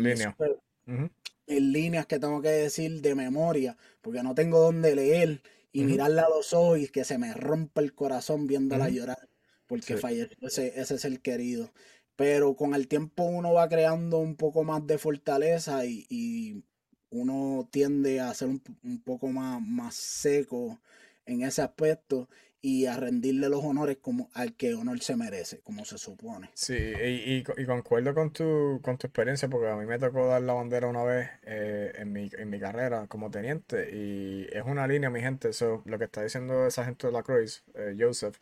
en 1.48 1.72
líneas 1.72 2.06
que 2.06 2.20
tengo 2.20 2.42
que 2.42 2.50
decir 2.50 3.02
de 3.02 3.16
memoria, 3.16 3.78
porque 4.02 4.24
no 4.24 4.36
tengo 4.36 4.60
dónde 4.60 4.96
leer 4.96 5.42
y 5.72 5.84
mirarla 5.84 6.24
a 6.24 6.30
los 6.30 6.54
ojos 6.54 6.80
y 6.80 6.88
que 6.88 7.04
se 7.04 7.18
me 7.18 7.34
rompa 7.34 7.82
el 7.82 7.94
corazón 7.94 8.48
viéndola 8.48 8.90
llorar, 8.90 9.30
porque 9.68 9.98
falleció 9.98 10.38
ese, 10.48 10.80
ese 10.80 10.96
es 10.96 11.06
el 11.06 11.22
querido. 11.22 11.72
Pero 12.16 12.56
con 12.56 12.74
el 12.74 12.88
tiempo 12.88 13.24
uno 13.24 13.54
va 13.54 13.68
creando 13.68 14.20
un 14.20 14.38
poco 14.38 14.64
más 14.64 14.88
de 14.88 14.98
fortaleza 14.98 15.86
y, 15.86 16.64
uno 17.12 17.70
tiende 17.72 18.20
a 18.20 18.34
ser 18.34 18.50
un, 18.50 18.62
un, 18.84 19.02
poco 19.02 19.30
más, 19.30 19.62
más 19.62 19.96
seco 19.96 20.82
en 21.26 21.44
ese 21.44 21.62
aspecto 21.62 22.28
y 22.66 22.88
a 22.88 22.98
rendirle 22.98 23.48
los 23.48 23.64
honores 23.64 23.98
como 24.02 24.32
al 24.34 24.56
que 24.56 24.74
honor 24.74 25.00
se 25.00 25.16
merece, 25.16 25.60
como 25.60 25.86
se 25.86 26.00
supone. 26.00 26.50
Sí, 26.56 26.74
y, 26.74 27.44
y, 27.58 27.66
concuerdo 27.68 28.16
con 28.16 28.34
tu, 28.34 28.80
con 28.82 28.98
tu 28.98 29.06
experiencia, 29.06 29.48
porque 29.48 29.70
a 29.70 29.76
mí 29.76 29.86
me 29.86 30.00
tocó 30.00 30.26
dar 30.26 30.42
la 30.42 30.54
bandera 30.54 30.88
una 30.88 31.04
vez 31.04 31.30
eh, 31.44 31.92
en, 31.94 32.12
mi, 32.12 32.28
en 32.36 32.50
mi 32.50 32.60
carrera 32.60 33.06
como 33.06 33.30
teniente, 33.30 33.92
y 33.94 34.48
es 34.52 34.64
una 34.66 34.88
línea, 34.88 35.12
mi 35.12 35.22
gente, 35.22 35.50
eso, 35.50 35.84
lo 35.86 36.00
que 36.00 36.06
está 36.06 36.24
diciendo 36.24 36.66
esa 36.66 36.86
gente 36.86 37.06
de 37.06 37.14
la 37.14 37.22
Cruz, 37.22 37.64
eh, 37.76 37.96
Joseph, 38.00 38.38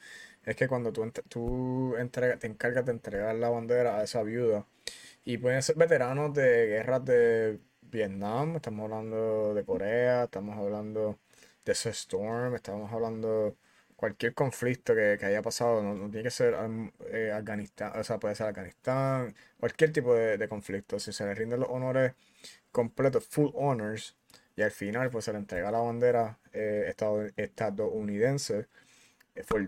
es 0.45 0.55
que 0.55 0.69
cuando 0.69 0.93
tú, 0.93 1.11
tú 1.27 1.97
entrega, 1.97 2.37
te 2.37 2.47
encargas 2.47 2.85
de 2.85 2.93
entregar 2.93 3.35
la 3.35 3.49
bandera 3.49 3.99
a 3.99 4.03
esa 4.03 4.23
viuda, 4.23 4.65
y 5.25 5.37
pueden 5.37 5.61
ser 5.61 5.75
veteranos 5.75 6.33
de 6.33 6.67
guerras 6.67 7.03
de 7.03 7.59
Vietnam, 7.81 8.55
estamos 8.55 8.85
hablando 8.85 9.53
de 9.53 9.65
Corea, 9.65 10.23
estamos 10.23 10.57
hablando 10.57 11.19
de 11.65 11.71
Storm, 11.73 12.55
estamos 12.55 12.89
hablando 12.93 13.57
cualquier 14.03 14.33
conflicto 14.33 14.93
que, 14.93 15.17
haya 15.23 15.41
pasado, 15.41 15.81
no, 15.81 16.09
tiene 16.09 16.23
que 16.23 16.29
ser 16.29 16.55
eh, 17.09 17.31
Afganistán, 17.31 17.93
o 17.97 18.03
sea, 18.03 18.19
puede 18.19 18.35
ser 18.35 18.47
Afganistán, 18.47 19.33
cualquier 19.57 19.93
tipo 19.93 20.13
de, 20.13 20.47
conflicto. 20.49 20.99
Si 20.99 21.13
se 21.13 21.23
le 21.25 21.33
rinden 21.33 21.61
los 21.61 21.69
honores 21.69 22.13
completos, 22.71 23.25
full 23.29 23.51
honors, 23.53 24.17
y 24.57 24.61
al 24.61 24.71
final 24.71 25.09
pues 25.09 25.23
se 25.25 25.31
le 25.31 25.39
entrega 25.39 25.71
la 25.71 25.79
bandera 25.79 26.37
eh, 26.51 26.93
estadounidense 27.37 28.67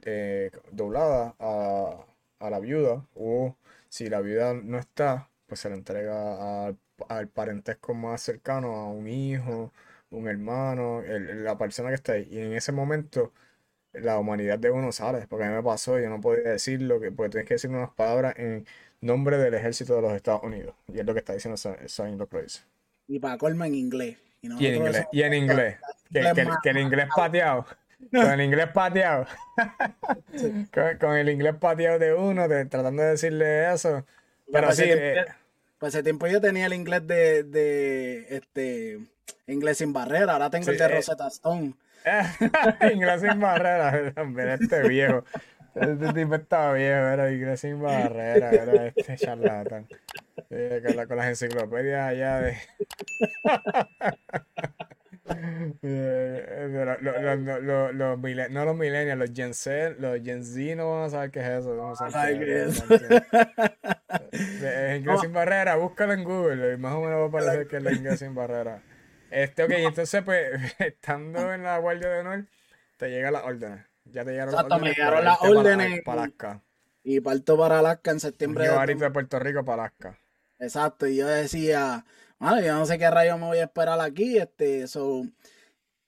eh, 0.05 0.51
doblada 0.71 1.35
a, 1.39 2.49
la 2.49 2.59
viuda, 2.59 3.05
o 3.15 3.55
si 3.87 4.09
la 4.09 4.19
viuda 4.19 4.53
no 4.53 4.79
está, 4.79 5.29
pues 5.47 5.61
se 5.61 5.69
le 5.69 5.75
entrega 5.75 6.67
al 7.07 7.27
parentesco 7.29 7.93
más 7.93 8.21
cercano, 8.21 8.73
a 8.75 8.89
un 8.89 9.07
hijo, 9.07 9.71
un 10.09 10.27
hermano, 10.27 11.01
la 11.03 11.57
persona 11.57 11.89
que 11.89 11.95
está 11.95 12.13
ahí. 12.13 12.27
Y 12.29 12.39
en 12.39 12.53
ese 12.53 12.73
momento 12.73 13.31
la 14.01 14.19
humanidad 14.19 14.59
de 14.59 14.71
uno 14.71 14.91
sale, 14.91 15.25
porque 15.27 15.45
a 15.45 15.49
mí 15.49 15.55
me 15.55 15.63
pasó, 15.63 15.99
yo 15.99 16.09
no 16.09 16.21
podía 16.21 16.51
decirlo, 16.51 16.99
que, 16.99 17.11
porque 17.11 17.31
tienes 17.31 17.47
que 17.47 17.53
decir 17.55 17.69
unas 17.69 17.91
palabras 17.91 18.35
en 18.37 18.65
nombre 19.01 19.37
del 19.37 19.53
ejército 19.53 19.95
de 19.95 20.01
los 20.01 20.13
Estados 20.13 20.43
Unidos. 20.43 20.75
Y 20.87 20.99
es 20.99 21.05
lo 21.05 21.13
que 21.13 21.19
está 21.19 21.33
diciendo 21.33 21.57
Saint 21.57 22.21
Place. 22.25 22.61
Y 23.07 23.19
para 23.19 23.37
colma 23.37 23.67
en 23.67 23.75
inglés. 23.75 24.17
Y, 24.41 24.47
en 24.47 24.75
inglés. 24.75 25.07
Y 25.11 25.21
en 25.21 25.33
inglés. 25.33 25.77
Que, 26.11 26.21
que, 26.63 26.69
el 26.69 26.77
inglés 26.77 27.07
pateado. 27.15 27.65
Con 28.11 28.31
el 28.31 28.41
inglés 28.41 28.67
pateado. 28.73 29.25
con, 30.99 31.15
el 31.15 31.29
inglés 31.29 31.55
pateado 31.55 31.99
de 31.99 32.13
uno, 32.13 32.47
tratando 32.47 33.03
de 33.03 33.09
decirle 33.09 33.73
eso. 33.73 34.05
Pero 34.51 34.71
sí. 34.71 34.83
Eh, 34.85 35.25
pues 35.79 35.93
ese 35.93 36.03
tiempo 36.03 36.27
yo 36.27 36.39
tenía 36.39 36.67
el 36.67 36.73
inglés 36.73 37.05
de, 37.05 37.43
de 37.43 38.27
este 38.29 38.99
inglés 39.47 39.77
sin 39.77 39.93
barrera, 39.93 40.33
ahora 40.33 40.49
tengo 40.49 40.69
el 40.69 40.77
de 40.77 40.83
eh, 40.83 40.87
Rosetta 40.87 41.27
Stone. 41.27 41.73
inglés 42.93 43.21
sin 43.21 43.39
barrera. 43.39 44.13
Mira 44.25 44.55
este 44.55 44.87
viejo. 44.87 45.23
Este 45.75 46.13
tipo 46.13 46.35
estaba 46.35 46.73
viejo, 46.73 46.93
era 46.93 47.31
inglés 47.31 47.59
sin 47.59 47.81
barrera, 47.81 48.49
era 48.49 48.85
este 48.87 49.17
charlatán. 49.17 49.87
Eh, 50.49 50.81
con, 50.85 50.95
la, 50.95 51.07
con, 51.07 51.17
las 51.17 51.27
enciclopedias 51.27 52.09
allá 52.09 52.41
de. 52.41 52.57
Eh, 55.81 56.97
los, 57.01 57.01
los, 57.01 58.19
no 58.51 58.65
los 58.65 58.75
millennials, 58.77 59.17
los 59.17 59.31
Gen 59.33 59.55
Z, 59.55 59.95
los 59.97 60.21
Gen 60.23 60.43
Z 60.43 60.75
no 60.75 60.91
van 60.91 61.05
a 61.05 61.09
saber 61.09 61.31
qué 61.31 61.39
es 61.39 61.47
eso. 61.47 61.75
No 61.75 61.95
saber 61.95 62.39
qué 62.39 62.63
es. 62.63 62.83
es 64.31 64.99
inglés 64.99 65.21
sin 65.21 65.33
barrera, 65.33 65.77
búscalo 65.77 66.13
en 66.13 66.23
Google, 66.23 66.77
más 66.77 66.93
o 66.93 67.01
menos 67.01 67.21
va 67.21 67.25
a 67.25 67.31
parecer 67.31 67.67
que 67.67 67.77
es 67.77 67.83
la 67.83 67.91
inglés 67.91 68.19
sin 68.19 68.35
barrera. 68.35 68.83
Este, 69.35 69.63
ok, 69.65 69.71
entonces, 69.71 70.23
pues, 70.23 70.47
estando 70.79 71.53
en 71.53 71.63
la 71.63 71.77
Guardia 71.79 72.07
de 72.07 72.19
Honor, 72.19 72.45
te 72.95 73.09
llegan 73.09 73.33
las 73.33 73.43
órdenes. 73.43 73.85
Ya 74.05 74.23
te 74.23 74.31
llegaron 74.31 74.53
Exacto, 74.53 74.69
las 74.69 74.77
órdenes. 74.77 74.97
me 74.97 75.03
llegaron 75.03 75.25
las 75.25 75.41
órdenes. 75.41 76.01
Para, 76.05 76.23
Alaska. 76.23 76.61
Y 77.03 77.19
parto 77.19 77.57
para 77.57 77.79
Alaska 77.79 78.11
en 78.11 78.19
septiembre. 78.21 78.65
Yo 78.65 78.79
de, 78.79 78.95
de 78.95 79.11
Puerto 79.11 79.37
Rico 79.39 79.65
para 79.65 79.83
Alaska. 79.83 80.17
Exacto, 80.57 81.05
y 81.05 81.17
yo 81.17 81.27
decía, 81.27 82.05
bueno, 82.39 82.61
yo 82.61 82.75
no 82.75 82.85
sé 82.85 82.97
qué 82.97 83.11
rayo 83.11 83.37
me 83.37 83.47
voy 83.47 83.57
a 83.57 83.65
esperar 83.65 83.99
aquí. 83.99 84.37
Este, 84.37 84.87
so, 84.87 85.23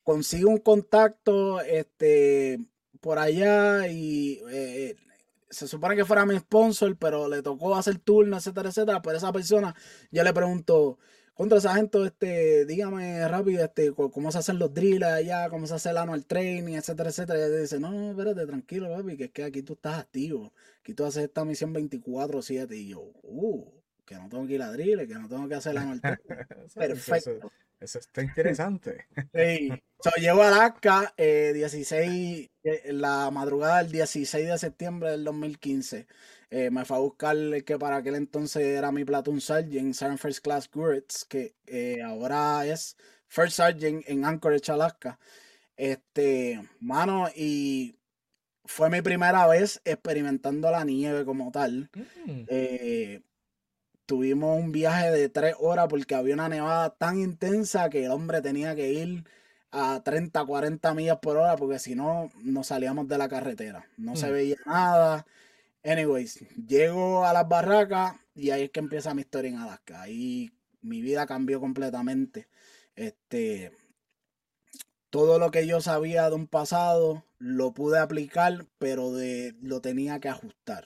consigo 0.04 0.50
un 0.50 0.60
contacto 0.60 1.60
este, 1.60 2.60
por 3.02 3.20
allá 3.20 3.90
y 3.90 4.42
eh, 4.50 4.96
se 5.50 5.68
supone 5.68 5.98
que 5.98 6.06
fuera 6.06 6.26
mi 6.26 6.40
sponsor, 6.40 6.96
pero 6.98 7.28
le 7.28 7.42
tocó 7.42 7.76
hacer 7.76 7.98
turno, 7.98 8.38
etcétera, 8.38 8.70
etcétera. 8.70 9.02
Pero 9.02 9.18
esa 9.18 9.34
persona, 9.34 9.76
yo 10.12 10.24
le 10.24 10.34
pregunto, 10.34 10.98
contra 11.38 11.62
sargento, 11.62 12.04
este, 12.04 12.66
dígame 12.66 13.28
rápido, 13.28 13.64
este, 13.64 13.94
cómo 13.94 14.32
se 14.32 14.40
hacen 14.40 14.58
los 14.58 14.74
drills 14.74 15.06
allá, 15.06 15.50
cómo 15.50 15.68
se 15.68 15.76
hace 15.76 15.92
el 15.92 15.98
annual 15.98 16.26
training, 16.26 16.74
etcétera, 16.74 17.10
etcétera. 17.10 17.40
Y 17.40 17.42
él 17.44 17.62
dice, 17.62 17.80
no, 17.80 17.92
no, 17.92 18.10
espérate, 18.10 18.46
tranquilo, 18.48 18.90
papi, 18.90 19.16
que 19.16 19.26
es 19.26 19.32
que 19.32 19.44
aquí 19.44 19.62
tú 19.62 19.74
estás 19.74 20.00
activo. 20.00 20.52
Aquí 20.82 20.96
tú 20.96 21.06
haces 21.06 21.26
esta 21.26 21.46
misión 21.46 21.76
24-7. 21.76 22.76
Y 22.76 22.88
yo, 22.90 23.12
uh, 23.22 23.72
que 24.04 24.16
no 24.16 24.28
tengo 24.30 24.48
que 24.48 24.54
ir 24.54 24.64
a 24.64 24.72
drill, 24.72 25.08
que 25.08 25.14
no 25.14 25.30
tengo 25.30 25.48
que 25.48 25.56
hacer 25.56 25.74
el 25.74 25.78
annual 25.78 26.02
training. 26.02 26.18
Perfecto. 26.76 27.52
Eso 27.80 28.00
está 28.00 28.24
interesante. 28.24 29.06
Sí. 29.34 29.70
So, 30.00 30.10
llego 30.20 30.42
a 30.42 30.48
Alaska 30.48 31.14
eh, 31.18 31.52
16, 31.54 32.50
eh, 32.64 32.94
la 32.94 33.30
madrugada 33.32 33.78
del 33.84 33.92
16 33.92 34.48
de 34.48 34.58
septiembre 34.58 35.12
del 35.12 35.24
2015. 35.24 36.08
Eh, 36.50 36.70
me 36.72 36.86
fue 36.86 36.98
a 36.98 37.00
buscar 37.02 37.36
el 37.36 37.64
que 37.66 37.78
para 37.78 37.98
aquel 37.98 38.16
entonces 38.16 38.64
era 38.64 38.92
mi 38.92 39.04
platoon 39.04 39.42
sergeant, 39.42 39.94
Sergeant 39.94 40.20
First 40.20 40.44
Class 40.44 40.70
Guritz, 40.72 41.26
que 41.26 41.56
eh, 41.66 42.02
ahora 42.02 42.66
es 42.66 42.96
First 43.28 43.58
Sergeant 43.58 44.04
en 44.08 44.24
Anchorage, 44.24 44.72
Alaska. 44.72 45.20
Este, 45.76 46.62
mano, 46.80 47.28
y 47.36 47.98
fue 48.66 48.90
mi 48.90 49.02
primera 49.02 49.46
vez 49.48 49.82
experimentando 49.84 50.72
la 50.72 50.84
nieve 50.86 51.26
como 51.26 51.52
tal. 51.52 51.90
Mm. 52.26 52.46
Eh, 52.48 53.22
tuvimos 54.06 54.58
un 54.58 54.72
viaje 54.72 55.12
de 55.12 55.30
tres 55.30 55.56
horas 55.60 55.88
porque 55.90 56.16
había 56.16 56.34
una 56.34 56.50
nevada 56.50 56.92
tan 56.92 57.20
intensa 57.20 57.90
que 57.90 58.06
el 58.06 58.12
hombre 58.12 58.42
tenía 58.42 58.74
que 58.74 58.92
ir 58.94 59.26
a 59.72 60.02
30, 60.02 60.46
40 60.46 60.94
millas 60.94 61.18
por 61.22 61.38
hora 61.38 61.58
porque 61.58 61.78
si 61.78 61.94
no, 61.94 62.32
no 62.42 62.64
salíamos 62.64 63.08
de 63.08 63.18
la 63.18 63.28
carretera. 63.28 63.86
No 63.98 64.16
se 64.16 64.28
mm. 64.28 64.32
veía 64.32 64.58
nada. 64.66 65.26
Anyways, 65.84 66.40
llego 66.56 67.26
a 67.26 67.34
las 67.34 67.48
barracas 67.48 68.16
y 68.36 68.52
ahí 68.52 68.64
es 68.64 68.72
que 68.72 68.80
empieza 68.80 69.14
mi 69.14 69.22
historia 69.22 69.52
en 69.52 69.58
Alaska. 69.58 70.02
Ahí 70.02 70.52
mi 70.82 71.02
vida 71.02 71.26
cambió 71.26 71.60
completamente. 71.60 72.48
Este, 72.96 73.72
todo 75.10 75.40
lo 75.40 75.52
que 75.52 75.66
yo 75.68 75.82
sabía 75.82 76.30
de 76.30 76.36
un 76.36 76.48
pasado 76.48 77.26
lo 77.40 77.74
pude 77.74 78.00
aplicar, 78.00 78.66
pero 78.80 79.12
de, 79.14 79.56
lo 79.62 79.82
tenía 79.82 80.20
que 80.20 80.30
ajustar 80.30 80.86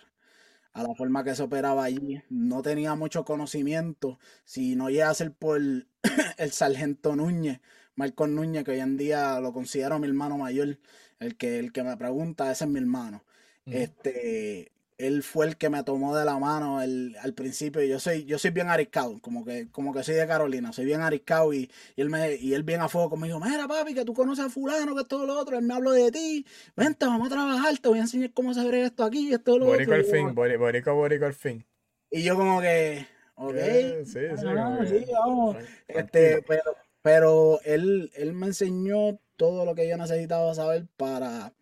a 0.74 0.84
la 0.84 0.96
forma 0.96 1.24
que 1.24 1.36
se 1.36 1.44
operaba 1.44 1.84
allí. 1.84 2.22
No 2.30 2.62
tenía 2.62 2.96
mucho 2.96 3.26
conocimiento. 3.26 4.20
Si 4.46 4.76
no 4.76 4.90
llega 4.90 5.10
a 5.10 5.14
ser 5.14 5.34
por 5.34 5.60
el, 6.38 6.52
sargento 6.52 7.16
Núñez, 7.16 7.60
Marco 7.96 8.28
Núñez, 8.28 8.64
que 8.64 8.72
hoy 8.72 8.80
en 8.80 8.98
día 8.98 9.40
lo 9.40 9.54
considero 9.54 10.00
mi 10.00 10.08
hermano 10.08 10.38
mayor, 10.38 10.80
el 11.20 11.38
que, 11.38 11.60
el 11.60 11.72
que 11.72 11.84
me 11.84 11.98
pregunta, 11.98 12.52
ese 12.52 12.66
es 12.66 12.70
mi 12.70 12.80
hermano. 12.80 13.24
Este, 13.66 14.72
él 15.08 15.24
fue 15.24 15.48
el 15.48 15.58
que 15.58 15.70
me 15.70 15.84
tomó 15.84 16.16
de 16.16 16.26
la 16.26 16.38
mano 16.38 16.80
al 16.80 17.34
principio. 17.36 17.82
Yo 17.84 18.00
soy, 18.00 18.26
yo 18.26 18.38
soy 18.38 18.52
bien 18.52 18.70
ariscado, 18.70 19.20
como 19.20 19.44
que, 19.44 19.70
como 19.72 19.94
que 19.94 20.04
soy 20.04 20.16
de 20.16 20.28
Carolina, 20.28 20.72
soy 20.74 20.86
bien 20.86 21.02
ariscado 21.02 21.54
y, 21.54 21.70
él 21.96 22.10
me, 22.10 22.36
y 22.36 22.54
él 22.54 22.64
bien 22.64 22.82
a 22.82 22.90
fuego 22.90 23.10
conmigo, 23.10 23.40
mira 23.40 23.68
papi, 23.68 23.94
que 23.94 24.06
tú 24.06 24.14
conoces 24.14 24.46
a 24.46 24.50
fulano, 24.50 24.96
que 24.96 25.02
es 25.02 25.08
todo 25.08 25.26
lo 25.26 25.38
otro, 25.38 25.58
él 25.58 25.66
me 25.66 25.74
habló 25.74 25.92
de 25.92 26.12
ti, 26.12 26.46
vente, 26.76 27.06
vamos 27.06 27.28
a 27.28 27.32
trabajar, 27.32 27.78
te 27.80 27.90
voy 27.90 28.00
a 28.00 28.04
enseñar 28.04 28.32
cómo 28.32 28.54
se 28.54 28.70
ve 28.70 28.84
esto 28.84 29.04
aquí, 29.04 29.34
esto 29.34 29.58
lo 29.58 29.66
borico 29.66 29.92
otro. 29.92 30.04
Al 30.04 30.06
fin, 30.06 30.36
borico, 30.36 30.96
borico 30.96 31.26
al 31.26 31.34
fin. 31.34 31.66
Y 32.10 32.24
yo 32.24 32.36
como 32.36 32.62
que, 32.62 33.08
ok, 33.36 33.56
sí, 34.06 34.20
sí, 34.38 35.06
vamos. 35.14 35.58
Este, 35.88 36.44
pero, 36.48 36.76
pero 37.02 37.60
él, 37.64 38.12
él 38.16 38.34
me 38.34 38.48
enseñó 38.48 39.20
todo 39.38 39.66
lo 39.66 39.74
que 39.74 39.88
yo 39.88 39.98
necesitaba 39.98 40.54
saber 40.54 40.86
para 40.98 41.54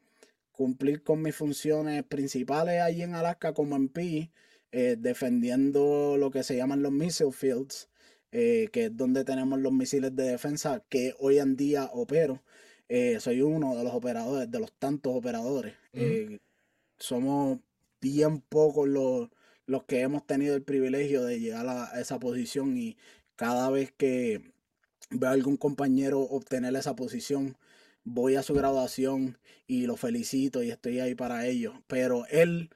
cumplir 0.59 1.03
con 1.03 1.21
mis 1.21 1.37
funciones 1.37 2.03
principales 2.03 2.81
allí 2.81 3.01
en 3.01 3.15
Alaska 3.15 3.53
como 3.53 3.77
MP, 3.77 4.29
eh, 4.73 4.97
defendiendo 4.99 6.17
lo 6.17 6.31
que 6.31 6.43
se 6.43 6.57
llaman 6.57 6.83
los 6.83 6.91
missile 6.91 7.31
fields, 7.31 7.87
eh, 8.33 8.67
que 8.73 8.87
es 8.87 8.97
donde 8.97 9.23
tenemos 9.23 9.57
los 9.61 9.71
misiles 9.71 10.13
de 10.17 10.23
defensa 10.23 10.83
que 10.89 11.15
hoy 11.17 11.39
en 11.39 11.55
día 11.55 11.89
opero. 11.93 12.43
Eh, 12.89 13.21
soy 13.21 13.41
uno 13.41 13.73
de 13.77 13.85
los 13.85 13.93
operadores, 13.93 14.51
de 14.51 14.59
los 14.59 14.73
tantos 14.73 15.15
operadores. 15.15 15.75
somos 16.97 17.59
bien 18.01 18.41
pocos 18.41 18.85
los, 18.85 19.29
los 19.65 19.85
que 19.85 20.01
hemos 20.01 20.27
tenido 20.27 20.55
el 20.55 20.63
privilegio 20.63 21.23
de 21.23 21.39
llegar 21.39 21.67
a, 21.67 21.95
a 21.95 22.01
esa 22.01 22.19
posición 22.19 22.77
y 22.77 22.97
cada 23.37 23.69
vez 23.69 23.93
que 23.93 24.41
veo 25.09 25.29
a 25.29 25.33
algún 25.33 25.55
compañero 25.55 26.19
obtener 26.19 26.75
esa 26.75 26.97
posición, 26.97 27.55
voy 28.03 28.35
a 28.35 28.43
su 28.43 28.53
graduación 28.53 29.37
y 29.67 29.85
lo 29.87 29.97
felicito 29.97 30.63
y 30.63 30.71
estoy 30.71 30.99
ahí 30.99 31.15
para 31.15 31.45
ellos. 31.45 31.75
Pero 31.87 32.25
él, 32.27 32.69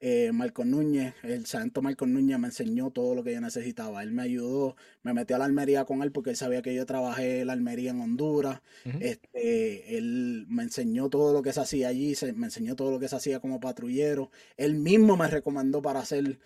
eh, 0.00 0.30
Marco 0.32 0.64
Núñez, 0.64 1.14
el 1.24 1.46
santo 1.46 1.82
Marco 1.82 2.06
Núñez 2.06 2.38
me 2.38 2.48
enseñó 2.48 2.90
todo 2.90 3.14
lo 3.14 3.24
que 3.24 3.32
yo 3.34 3.40
necesitaba. 3.40 4.02
Él 4.02 4.12
me 4.12 4.22
ayudó, 4.22 4.76
me 5.02 5.12
metió 5.14 5.36
a 5.36 5.40
la 5.40 5.46
almería 5.46 5.84
con 5.84 6.02
él 6.02 6.12
porque 6.12 6.30
él 6.30 6.36
sabía 6.36 6.62
que 6.62 6.74
yo 6.74 6.86
trabajé 6.86 7.44
la 7.44 7.52
almería 7.54 7.90
en 7.90 8.00
Honduras. 8.00 8.62
este, 9.00 9.98
él 9.98 10.46
me 10.48 10.62
enseñó 10.64 11.08
todo 11.10 11.32
lo 11.32 11.42
que 11.42 11.52
se 11.52 11.60
hacía 11.60 11.88
allí, 11.88 12.14
me 12.34 12.46
enseñó 12.46 12.76
todo 12.76 12.90
lo 12.90 13.00
que 13.00 13.08
se 13.08 13.16
hacía 13.16 13.40
como 13.40 13.60
patrullero. 13.60 14.30
Él 14.56 14.74
mismo 14.76 15.16
me 15.16 15.28
recomendó 15.28 15.82
para 15.82 16.00
hacer 16.00 16.38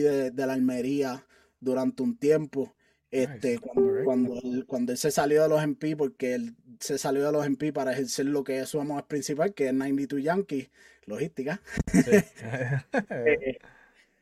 de, 0.00 0.30
de 0.32 0.46
la 0.46 0.54
almería 0.54 1.26
durante 1.60 2.02
un 2.02 2.16
tiempo. 2.16 2.74
Este, 3.10 3.58
cuando, 3.58 4.34
él, 4.36 4.64
cuando 4.66 4.92
él 4.92 4.98
se 4.98 5.10
salió 5.10 5.42
de 5.42 5.48
los 5.48 5.62
MP, 5.62 5.96
porque 5.96 6.34
él 6.34 6.54
se 6.78 6.96
salió 6.96 7.26
de 7.26 7.32
los 7.32 7.44
MP 7.44 7.72
para 7.72 7.92
ejercer 7.92 8.26
lo 8.26 8.44
que 8.44 8.60
es 8.60 8.68
su 8.68 8.80
amor 8.80 9.06
principal, 9.06 9.52
que 9.52 9.66
es 9.66 9.74
92 9.74 10.22
Yankees, 10.22 10.70
logística. 11.06 11.60
Eh, 13.10 13.58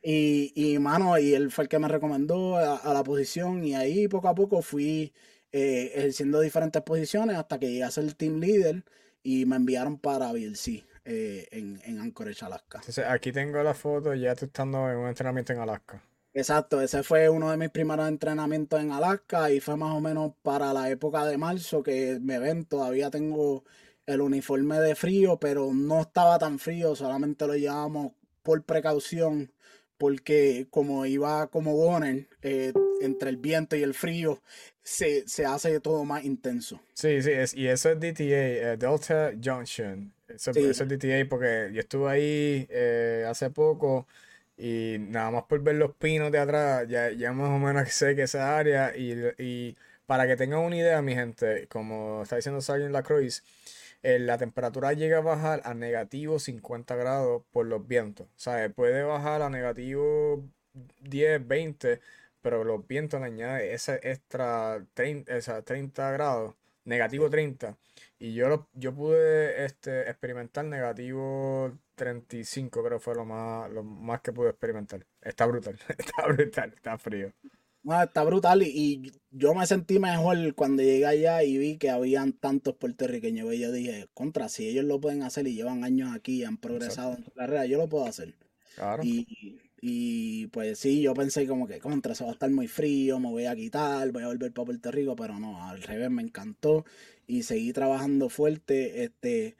y, 0.01 0.53
y, 0.55 0.79
mano, 0.79 1.17
y 1.17 1.33
él 1.33 1.51
fue 1.51 1.65
el 1.65 1.69
que 1.69 1.77
me 1.77 1.87
recomendó 1.87 2.57
a, 2.57 2.93
la 2.93 3.03
posición, 3.03 3.63
y 3.65 3.75
ahí 3.75 4.07
poco 4.07 4.29
a 4.29 4.35
poco 4.35 4.61
fui 4.61 5.13
eh, 5.51 5.91
ejerciendo 5.95 6.39
diferentes 6.39 6.81
posiciones 6.81 7.35
hasta 7.35 7.59
que 7.59 7.67
llegué 7.67 7.83
a 7.83 7.91
ser 7.91 8.13
team 8.13 8.39
leader 8.39 8.83
y 9.23 9.45
me 9.45 9.57
enviaron 9.57 9.97
para 9.97 10.31
BLC. 10.31 10.85
Eh, 11.05 11.47
en, 11.51 11.81
en 11.85 11.99
Anchorage, 11.99 12.45
Alaska. 12.45 12.81
aquí 13.07 13.31
tengo 13.31 13.63
la 13.63 13.73
foto 13.73 14.13
ya 14.13 14.35
tú 14.35 14.45
estando 14.45 14.89
en 14.91 14.97
un 14.97 15.07
entrenamiento 15.07 15.53
en 15.53 15.59
Alaska. 15.59 16.03
Exacto, 16.39 16.79
ese 16.81 17.03
fue 17.03 17.27
uno 17.27 17.51
de 17.51 17.57
mis 17.57 17.69
primeros 17.69 18.07
entrenamientos 18.07 18.79
en 18.79 18.93
Alaska 18.93 19.51
y 19.51 19.59
fue 19.59 19.75
más 19.75 19.93
o 19.93 19.99
menos 19.99 20.31
para 20.41 20.71
la 20.71 20.89
época 20.89 21.25
de 21.25 21.37
marzo 21.37 21.83
que 21.83 22.17
me 22.21 22.39
ven, 22.39 22.63
todavía 22.63 23.11
tengo 23.11 23.65
el 24.05 24.21
uniforme 24.21 24.79
de 24.79 24.95
frío, 24.95 25.37
pero 25.37 25.73
no 25.73 25.99
estaba 25.99 26.39
tan 26.39 26.57
frío, 26.57 26.95
solamente 26.95 27.45
lo 27.45 27.57
llevamos 27.57 28.13
por 28.41 28.63
precaución, 28.63 29.51
porque 29.97 30.67
como 30.69 31.05
iba 31.05 31.47
como 31.47 31.75
Bonner, 31.75 32.29
eh, 32.41 32.71
entre 33.01 33.31
el 33.31 33.37
viento 33.37 33.75
y 33.75 33.83
el 33.83 33.93
frío, 33.93 34.41
se, 34.81 35.25
hace 35.45 35.81
todo 35.81 36.05
más 36.05 36.23
intenso. 36.23 36.79
Sí, 36.93 37.21
sí, 37.21 37.31
es, 37.31 37.53
y 37.53 37.67
eso 37.67 37.89
es 37.89 37.99
DTA, 37.99 38.23
eh, 38.23 38.77
Delta 38.77 39.33
Junction. 39.43 40.13
Eso, 40.29 40.51
es 40.51 40.77
DTA 40.77 41.27
porque 41.27 41.71
yo 41.73 41.81
estuve 41.81 42.09
ahí 42.09 42.67
eh, 42.69 43.25
hace 43.27 43.49
poco 43.49 44.07
y 44.59 44.97
nada 44.99 45.31
más 45.31 45.43
por 45.45 45.61
ver 45.61 45.75
los 45.75 45.95
pinos 45.95 46.31
de 46.33 46.39
atrás, 46.39 46.85
ya, 46.89 47.11
ya 47.11 47.31
más 47.31 47.49
o 47.49 47.59
menos 47.59 47.89
sé 47.93 48.15
que 48.15 48.23
esa 48.23 48.57
área. 48.57 48.93
Y, 48.95 49.77
para 50.05 50.27
que 50.27 50.35
tengan 50.35 50.59
una 50.61 50.75
idea, 50.75 51.01
mi 51.01 51.13
gente, 51.15 51.67
como 51.69 52.23
está 52.23 52.35
diciendo 52.37 52.61
Sargent 52.61 52.91
Lacroix, 52.91 53.43
eh, 54.03 54.19
la 54.19 54.37
temperatura 54.37 54.93
llega 54.93 55.19
a 55.19 55.21
bajar 55.21 55.61
a 55.65 55.73
negativo 55.73 56.39
50 56.39 56.95
grados 56.95 57.43
por 57.51 57.67
los 57.67 57.87
vientos. 57.87 58.27
O 58.27 58.39
sea, 58.39 58.69
puede 58.69 59.03
bajar 59.03 59.41
a 59.43 59.49
negativo 59.49 60.43
10, 61.01 61.47
20, 61.47 62.01
pero 62.41 62.63
los 62.63 62.87
vientos 62.87 63.21
le 63.21 63.27
añaden 63.27 63.71
ese 63.71 63.99
extra 64.03 64.83
30, 64.93 65.35
esa 65.37 65.61
30 65.63 66.11
grados, 66.11 66.55
negativo 66.85 67.29
30. 67.29 67.77
Y 68.19 68.33
yo, 68.33 68.67
yo 68.73 68.93
pude 68.93 69.65
este, 69.65 70.09
experimentar 70.09 70.65
negativo 70.65 71.77
35, 71.99 72.81
creo 72.81 72.97
que 72.97 73.03
fue 73.03 73.15
lo 73.15 73.25
más, 73.25 73.69
lo 73.71 73.83
más 73.83 74.21
que 74.21 74.31
pude 74.31 74.49
experimentar. 74.49 75.05
Está 75.21 75.45
brutal, 75.45 75.77
está 75.97 76.27
brutal, 76.27 76.73
está 76.73 76.97
frío. 76.97 77.33
No, 77.83 78.01
está 78.01 78.23
brutal 78.23 78.63
y, 78.63 79.11
yo 79.31 79.53
me 79.53 79.65
sentí 79.65 79.99
mejor 79.99 80.55
cuando 80.55 80.81
llegué 80.81 81.05
allá 81.05 81.43
y 81.43 81.57
vi 81.57 81.77
que 81.77 81.89
habían 81.89 82.33
tantos 82.33 82.75
puertorriqueños. 82.75 83.53
Y 83.53 83.59
yo 83.59 83.71
dije, 83.71 84.07
contra, 84.13 84.49
si 84.49 84.67
ellos 84.67 84.85
lo 84.85 84.99
pueden 84.99 85.23
hacer 85.23 85.47
y 85.47 85.55
llevan 85.55 85.83
años 85.83 86.15
aquí 86.15 86.41
y 86.41 86.43
han 86.45 86.57
progresado 86.57 87.15
en 87.15 87.23
su 87.23 87.31
carrera, 87.31 87.65
yo 87.65 87.77
lo 87.77 87.87
puedo 87.87 88.05
hacer. 88.05 88.33
Claro. 88.75 89.03
Y, 89.03 89.59
y 89.81 90.47
pues 90.47 90.79
sí, 90.79 91.01
yo 91.01 91.13
pensé 91.13 91.47
como 91.47 91.67
que 91.67 91.79
contra, 91.79 92.15
se 92.15 92.23
va 92.23 92.31
a 92.31 92.33
estar 92.33 92.49
muy 92.49 92.67
frío, 92.67 93.19
me 93.19 93.29
voy 93.29 93.45
a 93.45 93.55
quitar, 93.55 94.11
voy 94.11 94.23
a 94.23 94.27
volver 94.27 94.51
para 94.51 94.65
Puerto 94.65 94.91
Rico, 94.91 95.15
pero 95.15 95.39
no, 95.39 95.63
al 95.67 95.81
revés, 95.83 96.09
me 96.09 96.21
encantó 96.21 96.85
y 97.27 97.43
seguí 97.43 97.73
trabajando 97.73 98.29
fuerte. 98.29 99.03
Este, 99.03 99.55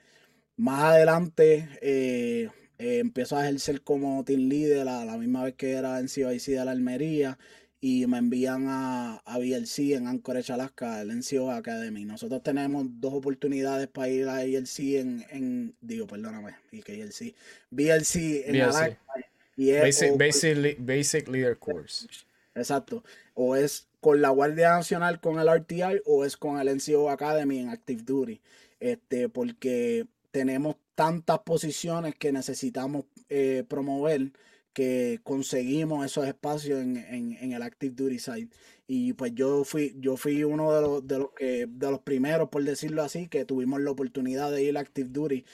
más 0.59 0.93
adelante 0.93 1.69
eh, 1.81 2.49
eh, 2.77 2.99
empezó 2.99 3.37
a 3.37 3.47
ejercer 3.47 3.81
como 3.81 4.25
team 4.25 4.49
leader 4.49 4.89
a 4.89 5.05
la 5.05 5.17
misma 5.17 5.45
vez 5.45 5.55
que 5.55 5.71
era 5.71 5.99
en 5.99 6.09
CIC 6.09 6.57
de 6.57 6.65
la 6.65 6.71
Almería 6.71 7.39
y 7.79 8.05
me 8.07 8.17
envían 8.17 8.65
a, 8.67 9.21
a 9.23 9.37
BLC 9.37 9.93
en 9.93 10.07
Anchorage, 10.07 10.51
Alaska, 10.51 10.99
el 10.99 11.17
NCO 11.17 11.49
Academy. 11.49 12.03
Nosotros 12.03 12.43
tenemos 12.43 12.85
dos 12.99 13.13
oportunidades 13.13 13.87
para 13.87 14.09
ir 14.09 14.27
a 14.27 14.43
BLC 14.43 14.79
en, 14.99 15.25
en 15.29 15.75
digo, 15.79 16.05
perdóname, 16.05 16.55
y 16.73 16.81
que 16.81 17.01
en 17.01 18.61
Alaska. 18.61 18.97
Y 19.55 19.71
basic, 19.71 20.17
basic, 20.17 20.77
basic 20.79 21.29
Leader 21.29 21.57
Course. 21.57 22.05
Exacto. 22.53 23.05
O 23.33 23.55
es 23.55 23.87
con 24.01 24.21
la 24.21 24.29
Guardia 24.29 24.71
Nacional, 24.71 25.21
con 25.21 25.39
el 25.39 25.47
RTI 25.47 26.01
o 26.05 26.25
es 26.25 26.35
con 26.35 26.59
el 26.59 26.75
NCO 26.75 27.09
Academy 27.09 27.59
en 27.59 27.69
Active 27.69 28.01
Duty. 28.03 28.41
Este, 28.81 29.29
porque 29.29 30.07
tenemos 30.31 30.75
tantas 30.95 31.39
posiciones 31.39 32.15
que 32.15 32.31
necesitamos 32.31 33.05
eh, 33.29 33.63
promover 33.67 34.31
que 34.73 35.19
conseguimos 35.23 36.05
esos 36.05 36.27
espacios 36.27 36.79
en, 36.81 36.97
en, 36.97 37.51
el 37.51 37.61
Active 37.61 37.95
Duty 37.95 38.19
Site. 38.19 38.55
Y 38.87 39.13
pues 39.13 39.33
yo 39.33 39.63
fui, 39.63 39.95
yo 39.99 40.15
fui 40.17 40.43
uno 40.43 40.73
de 40.73 40.81
los, 40.81 41.07
de 41.07 41.19
los 41.19 41.31
que, 41.33 41.67
de 41.67 41.91
los 41.91 41.99
primeros, 41.99 42.49
por 42.49 42.63
decirlo 42.63 43.03
así, 43.03 43.27
que 43.27 43.45
tuvimos 43.45 43.81
la 43.81 43.91
oportunidad 43.91 44.51
de 44.51 44.63
ir 44.63 44.77
a 44.77 44.81
Active 44.81 45.09
Duty. 45.09 45.45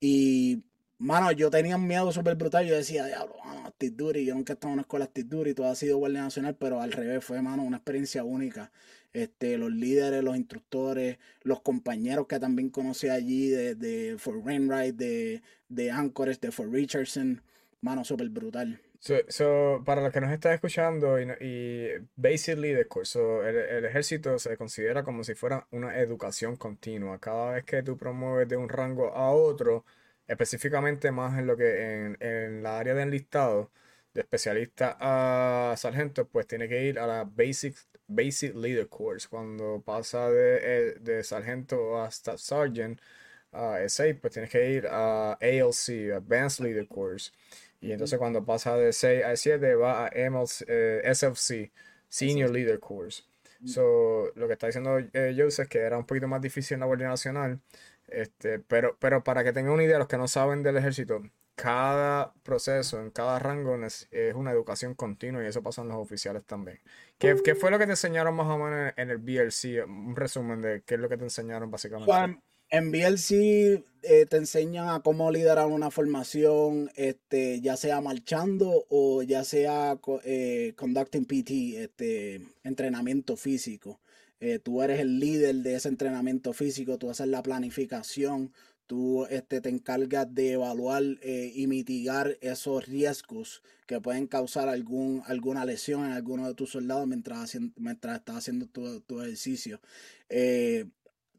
Y 0.00 0.62
mano, 0.98 1.32
yo 1.32 1.50
tenía 1.50 1.76
un 1.76 1.86
miedo 1.86 2.12
súper 2.12 2.36
brutal. 2.36 2.66
Yo 2.66 2.74
decía, 2.74 3.06
diablo, 3.06 3.36
mano, 3.44 3.66
Active 3.66 3.94
Duty. 3.96 4.24
Yo 4.24 4.34
nunca 4.34 4.52
he 4.52 4.54
estado 4.54 4.70
en 4.70 4.74
una 4.74 4.82
escuela 4.82 5.04
Active 5.06 5.28
Duty, 5.28 5.54
todo 5.54 5.68
ha 5.68 5.74
sido 5.74 5.98
Guardia 5.98 6.22
Nacional, 6.22 6.56
pero 6.56 6.80
al 6.80 6.92
revés, 6.92 7.24
fue, 7.24 7.40
mano, 7.42 7.62
una 7.62 7.78
experiencia 7.78 8.24
única. 8.24 8.72
Este, 9.16 9.56
los 9.56 9.72
líderes, 9.72 10.22
los 10.22 10.36
instructores, 10.36 11.16
los 11.42 11.62
compañeros 11.62 12.26
que 12.26 12.38
también 12.38 12.68
conocí 12.68 13.08
allí 13.08 13.48
de, 13.48 13.74
de 13.74 14.16
For 14.18 14.44
Rainwright, 14.44 14.94
de, 14.94 15.42
de 15.70 15.90
Anchorage, 15.90 16.38
de 16.38 16.52
For 16.52 16.70
Richardson, 16.70 17.40
mano, 17.80 18.04
súper 18.04 18.28
brutal. 18.28 18.78
So, 19.00 19.82
para 19.86 20.02
los 20.02 20.12
que 20.12 20.20
nos 20.20 20.30
están 20.32 20.52
escuchando, 20.52 21.18
y, 21.18 21.24
y 21.40 21.88
basically 22.14 22.74
the 22.74 22.86
course, 22.86 23.18
el, 23.18 23.56
el, 23.56 23.84
ejército 23.86 24.38
se 24.38 24.54
considera 24.58 25.02
como 25.02 25.24
si 25.24 25.34
fuera 25.34 25.66
una 25.70 25.98
educación 25.98 26.56
continua. 26.56 27.18
Cada 27.18 27.52
vez 27.52 27.64
que 27.64 27.82
tú 27.82 27.96
promueves 27.96 28.48
de 28.48 28.58
un 28.58 28.68
rango 28.68 29.14
a 29.14 29.30
otro, 29.30 29.86
específicamente 30.26 31.10
más 31.10 31.38
en 31.38 31.46
lo 31.46 31.56
que 31.56 32.04
en, 32.04 32.16
en 32.20 32.62
la 32.62 32.78
área 32.78 32.92
de 32.92 33.02
enlistado, 33.02 33.70
de 34.12 34.20
especialista 34.22 34.96
a 35.00 35.74
sargento, 35.76 36.28
pues 36.28 36.46
tiene 36.46 36.68
que 36.68 36.84
ir 36.84 36.98
a 36.98 37.06
la 37.06 37.24
basic, 37.24 37.76
basic 38.08 38.54
leader 38.54 38.88
course. 38.88 39.28
Cuando 39.28 39.82
pasa 39.84 40.30
de, 40.30 40.58
eh, 40.62 40.94
de 41.00 41.24
sargento 41.24 42.00
hasta 42.00 42.38
sergeant, 42.38 43.00
a 43.52 43.80
SA, 43.88 44.14
pues 44.20 44.32
tienes 44.34 44.50
que 44.50 44.70
ir 44.70 44.86
a 44.86 45.32
ALC, 45.40 46.12
Advanced 46.14 46.64
Leader 46.64 46.86
Course. 46.86 47.32
Y 47.80 47.92
entonces 47.92 48.18
cuando 48.18 48.44
pasa 48.44 48.76
de 48.76 48.92
6 48.92 49.24
a 49.24 49.36
7 49.36 49.74
va 49.74 50.06
a 50.06 50.10
eh, 50.12 51.02
SFC, 51.04 51.72
Senior 52.08 52.50
Leader 52.50 52.80
Course. 52.80 53.24
So, 53.64 54.32
lo 54.34 54.46
que 54.46 54.52
está 54.52 54.66
diciendo 54.66 54.98
eh, 54.98 55.34
Joseph 55.36 55.64
es 55.64 55.68
que 55.70 55.78
era 55.78 55.96
un 55.96 56.04
poquito 56.04 56.28
más 56.28 56.42
difícil 56.42 56.74
en 56.74 56.80
la 56.80 56.86
Guardia 56.86 57.08
Nacional. 57.08 57.60
Este, 58.08 58.58
pero, 58.58 58.96
pero 58.98 59.24
para 59.24 59.44
que 59.44 59.52
tengan 59.52 59.72
una 59.74 59.84
idea, 59.84 59.98
los 59.98 60.08
que 60.08 60.18
no 60.18 60.28
saben 60.28 60.62
del 60.62 60.76
ejército, 60.76 61.22
cada 61.56 62.34
proceso, 62.42 63.00
en 63.00 63.10
cada 63.10 63.38
rango 63.38 63.74
es, 63.84 64.08
una 64.34 64.52
educación 64.52 64.94
continua 64.94 65.42
y 65.42 65.46
eso 65.46 65.62
pasa 65.62 65.82
en 65.82 65.88
los 65.88 65.96
oficiales 65.96 66.44
también. 66.44 66.80
¿Qué, 67.18 67.34
¿Qué, 67.42 67.54
fue 67.54 67.70
lo 67.70 67.78
que 67.78 67.86
te 67.86 67.92
enseñaron 67.92 68.34
más 68.36 68.46
o 68.46 68.58
menos 68.58 68.92
en 68.96 69.10
el 69.10 69.18
BLC? 69.18 69.86
Un 69.86 70.14
resumen 70.14 70.60
de 70.60 70.82
qué 70.82 70.94
es 70.94 71.00
lo 71.00 71.08
que 71.08 71.16
te 71.16 71.24
enseñaron 71.24 71.70
básicamente. 71.70 72.12
En 72.68 72.90
BLC 72.90 73.84
eh, 74.02 74.26
te 74.28 74.36
enseñan 74.36 74.88
a 74.88 75.00
cómo 75.00 75.30
liderar 75.30 75.66
una 75.66 75.90
formación, 75.90 76.90
este, 76.96 77.60
ya 77.60 77.76
sea 77.76 78.00
marchando 78.00 78.86
o 78.88 79.22
ya 79.22 79.44
sea 79.44 79.98
eh, 80.24 80.72
conducting 80.76 81.26
PT, 81.26 81.84
este, 81.84 82.42
entrenamiento 82.64 83.36
físico. 83.36 84.00
Eh, 84.40 84.58
tú 84.58 84.82
eres 84.82 85.00
el 85.00 85.18
líder 85.18 85.56
de 85.56 85.76
ese 85.76 85.88
entrenamiento 85.88 86.52
físico, 86.52 86.98
tú 86.98 87.10
haces 87.10 87.26
la 87.28 87.42
planificación, 87.42 88.52
tú 88.86 89.26
este, 89.26 89.60
te 89.60 89.68
encargas 89.68 90.32
de 90.34 90.52
evaluar 90.52 91.02
y 91.22 91.66
mitigar 91.66 92.38
esos 92.40 92.86
riesgos 92.86 93.62
que 93.86 94.00
pueden 94.00 94.26
causar 94.26 94.68
algún, 94.68 95.22
alguna 95.26 95.64
lesión 95.64 96.04
en 96.06 96.12
alguno 96.12 96.46
de 96.46 96.54
tus 96.54 96.70
soldados 96.70 97.06
mientras, 97.06 97.58
mientras 97.76 98.18
estás 98.18 98.36
haciendo 98.36 98.66
tu, 98.66 99.00
tu 99.00 99.20
ejercicio. 99.20 99.80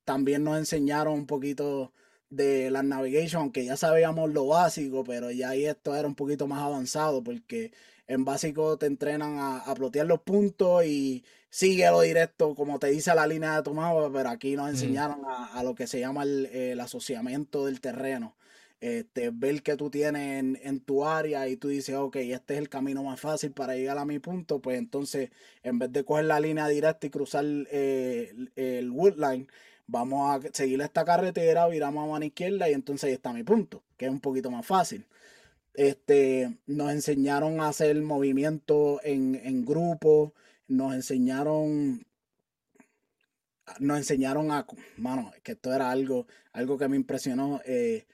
También 0.04 0.44
nos 0.44 0.58
enseñaron 0.58 1.14
un 1.14 1.26
poquito 1.26 1.94
de 2.30 2.72
la 2.72 2.84
navigation, 2.84 3.42
aunque 3.42 3.66
ya 3.66 3.78
sabíamos 3.78 4.32
lo 4.34 4.48
básico, 4.48 5.04
pero 5.04 5.32
ya 5.32 5.50
ahí 5.50 5.66
esto 5.66 5.96
era 5.96 6.08
un 6.08 6.16
poquito 6.16 6.48
más 6.48 6.62
avanzado 6.62 7.24
porque 7.24 7.72
en 8.08 8.26
básico 8.26 8.78
te 8.78 8.86
entrenan 8.86 9.38
a, 9.40 9.58
a 9.60 9.76
plotear 9.76 10.06
los 10.06 10.22
puntos 10.22 10.86
y 10.86 11.24
síguelo 11.50 12.02
directo 12.02 12.56
como 12.56 12.80
te 12.80 12.88
dice 12.88 13.14
la 13.16 13.28
línea 13.28 13.58
de 13.58 13.64
tu 13.64 13.74
mapa, 13.74 14.12
pero 14.14 14.30
aquí 14.30 14.56
nos 14.56 14.70
enseñaron 14.70 15.22
a, 15.26 15.64
lo 15.64 15.76
que 15.76 15.88
se 15.88 16.00
llama 16.00 16.24
el, 16.24 16.80
asociamiento 16.80 17.66
del 17.66 17.82
terreno. 17.82 18.36
Este, 18.80 19.32
ver 19.32 19.64
que 19.64 19.76
tú 19.76 19.90
tienes 19.90 20.60
en, 20.62 20.80
tu 20.82 21.04
área 21.04 21.48
y 21.48 21.58
tú 21.58 21.70
dices, 21.70 21.96
ok, 21.96 22.18
este 22.18 22.54
es 22.54 22.60
el 22.60 22.70
camino 22.70 23.02
más 23.02 23.20
fácil 23.20 23.52
para 23.52 23.76
llegar 23.76 23.98
a 23.98 24.06
mi 24.06 24.20
punto, 24.20 24.60
pues 24.62 24.78
entonces 24.78 25.32
en 25.64 25.80
vez 25.80 25.92
de 25.92 26.04
coger 26.04 26.26
la 26.26 26.40
línea 26.40 26.68
directa 26.68 27.08
y 27.08 27.10
cruzar 27.10 27.44
eh, 27.72 28.36
el 28.56 28.92
woodline, 28.92 29.48
vamos 29.88 30.46
a 30.46 30.48
seguir 30.54 30.80
esta 30.82 31.06
carretera, 31.06 31.68
viramos 31.68 32.04
a 32.04 32.12
mano 32.12 32.26
izquierda 32.26 32.70
y 32.70 32.74
entonces 32.74 33.06
ahí 33.06 33.14
está 33.14 33.34
mi 33.34 33.44
punto, 33.44 33.82
que 33.98 34.06
es 34.06 34.12
un 34.12 34.20
poquito 34.20 34.52
más 34.52 34.66
fácil. 34.66 35.08
Este, 35.78 36.58
nos 36.66 36.92
enseñaron 36.92 37.62
a 37.62 37.70
hacer 37.70 38.02
movimiento 38.02 39.00
en, 39.04 39.36
en 39.36 39.64
grupo, 39.64 40.34
nos 40.68 40.94
enseñaron 40.94 42.06
nos 43.80 43.98
enseñaron 43.98 44.52
a, 44.52 44.66
mano, 44.98 45.32
que 45.44 45.54
esto 45.54 45.74
era 45.74 45.92
algo, 45.92 46.28
algo 46.52 46.78
que 46.78 46.88
me 46.88 46.96
impresionó, 46.96 47.62
eh, 47.66 48.06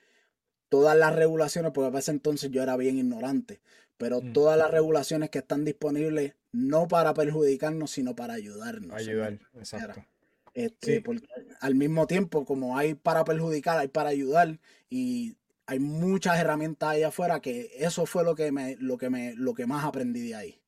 todas 0.70 0.98
las 0.98 1.16
regulaciones, 1.16 1.72
porque 1.72 1.88
a 1.88 1.92
veces 1.92 2.10
entonces 2.10 2.52
yo 2.52 2.64
era 2.64 2.76
bien 2.76 2.98
ignorante, 2.98 3.62
pero 3.98 4.22
mm. 4.22 4.34
todas 4.34 4.58
las 4.58 4.72
regulaciones 4.72 5.30
que 5.30 5.40
están 5.40 5.64
disponibles 5.66 6.36
no 6.52 6.88
para 6.88 7.14
perjudicarnos, 7.14 7.92
sino 7.92 8.16
para 8.16 8.34
ayudarnos. 8.34 8.94
Ayudar, 8.94 9.40
exacto. 9.56 10.06
Este, 10.54 11.02
porque 11.02 11.26
al 11.62 11.76
mismo 11.76 12.06
tiempo, 12.06 12.46
como 12.46 12.78
hay 12.78 12.94
para 12.94 13.24
perjudicar, 13.24 13.80
hay 13.80 13.88
para 13.88 14.10
ayudar 14.10 14.60
y 14.90 15.36
hay 15.74 15.80
muchas 15.80 16.40
herramientas 16.40 16.90
ahí 16.90 17.04
afuera 17.04 17.42
que 17.42 17.72
eso 17.78 18.06
fue 18.06 18.24
lo 18.24 18.36
que 18.36 18.52
me, 18.52 18.76
lo 18.80 18.98
que 18.98 19.10
me, 19.10 19.34
lo 19.36 19.54
que 19.56 19.66
más 19.66 19.84
aprendí 19.84 20.22
de 20.22 20.36
ahí. 20.36 20.63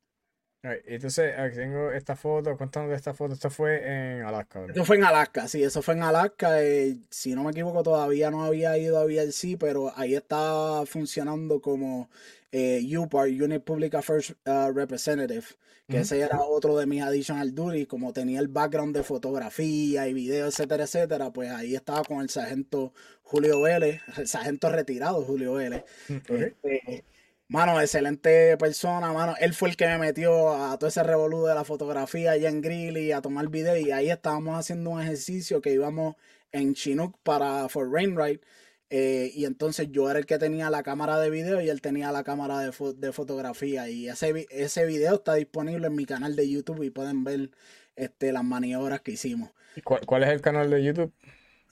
Entonces, 0.85 1.37
aquí 1.37 1.55
tengo 1.57 1.91
esta 1.91 2.15
foto, 2.15 2.57
cuéntanos 2.57 2.89
de 2.89 2.95
esta 2.95 3.13
foto, 3.13 3.33
esto 3.33 3.49
fue 3.49 3.81
en 3.85 4.23
Alaska. 4.23 4.65
Esto 4.67 4.85
fue 4.85 4.95
en 4.95 5.03
Alaska, 5.03 5.47
sí, 5.47 5.63
eso 5.63 5.81
fue 5.81 5.93
en 5.93 6.03
Alaska. 6.03 6.63
Eh, 6.63 6.97
si 7.09 7.35
no 7.35 7.43
me 7.43 7.51
equivoco, 7.51 7.83
todavía 7.83 8.31
no 8.31 8.43
había 8.43 8.77
ido 8.77 8.97
a 8.97 9.05
VLC, 9.05 9.57
pero 9.59 9.93
ahí 9.95 10.15
estaba 10.15 10.85
funcionando 10.85 11.61
como 11.61 12.09
eh, 12.51 12.81
UPAR, 12.97 13.27
Unit 13.27 13.63
Public 13.63 13.95
Affairs 13.95 14.35
uh, 14.45 14.71
Representative, 14.73 15.45
que 15.87 15.99
ese 15.99 16.19
era 16.19 16.41
otro 16.41 16.77
de 16.77 16.87
mis 16.87 17.03
additional 17.03 17.53
duties, 17.53 17.87
como 17.87 18.11
tenía 18.11 18.39
el 18.39 18.47
background 18.47 18.95
de 18.95 19.03
fotografía 19.03 20.07
y 20.07 20.13
video, 20.13 20.47
etcétera, 20.47 20.85
etcétera, 20.85 21.31
pues 21.31 21.51
ahí 21.51 21.75
estaba 21.75 22.03
con 22.03 22.21
el 22.21 22.29
sargento 22.29 22.93
Julio 23.21 23.61
Vélez, 23.61 24.01
el 24.17 24.27
sargento 24.27 24.69
retirado 24.69 25.21
Julio 25.23 25.53
Vélez. 25.53 25.83
Este, 26.07 27.03
mano, 27.47 27.79
excelente 27.79 28.57
persona, 28.57 29.13
mano. 29.13 29.35
Él 29.39 29.53
fue 29.53 29.69
el 29.69 29.77
que 29.77 29.87
me 29.87 29.97
metió 29.97 30.53
a 30.53 30.77
todo 30.77 30.87
ese 30.87 31.03
revolú 31.03 31.45
de 31.45 31.55
la 31.55 31.63
fotografía 31.63 32.31
allá 32.31 32.49
en 32.49 32.61
Greeley, 32.61 33.11
a 33.11 33.21
tomar 33.21 33.49
video, 33.49 33.77
y 33.77 33.91
ahí 33.91 34.09
estábamos 34.09 34.57
haciendo 34.57 34.89
un 34.91 35.01
ejercicio 35.01 35.61
que 35.61 35.73
íbamos 35.73 36.15
en 36.51 36.73
Chinook 36.73 37.17
para 37.23 37.67
For 37.69 37.91
Rainwright 37.91 38.41
eh, 38.89 39.31
y 39.33 39.45
entonces 39.45 39.91
yo 39.91 40.09
era 40.09 40.19
el 40.19 40.25
que 40.25 40.37
tenía 40.37 40.69
la 40.69 40.83
cámara 40.83 41.19
de 41.19 41.29
video 41.29 41.59
y 41.59 41.69
él 41.69 41.81
tenía 41.81 42.11
la 42.11 42.23
cámara 42.23 42.59
de, 42.59 42.71
de 42.97 43.11
fotografía. 43.11 43.89
Y 43.89 44.07
ese, 44.07 44.45
ese 44.51 44.85
video 44.85 45.15
está 45.15 45.33
disponible 45.33 45.87
en 45.87 45.95
mi 45.95 46.05
canal 46.05 46.35
de 46.35 46.49
YouTube 46.49 46.83
y 46.83 46.91
pueden 46.91 47.23
ver 47.23 47.49
este, 47.95 48.31
las 48.31 48.43
maniobras 48.43 49.01
que 49.01 49.11
hicimos. 49.11 49.51
¿Cuál, 49.83 50.23
es 50.23 50.29
el 50.29 50.41
canal 50.41 50.69
de 50.69 50.83
YouTube? 50.83 51.13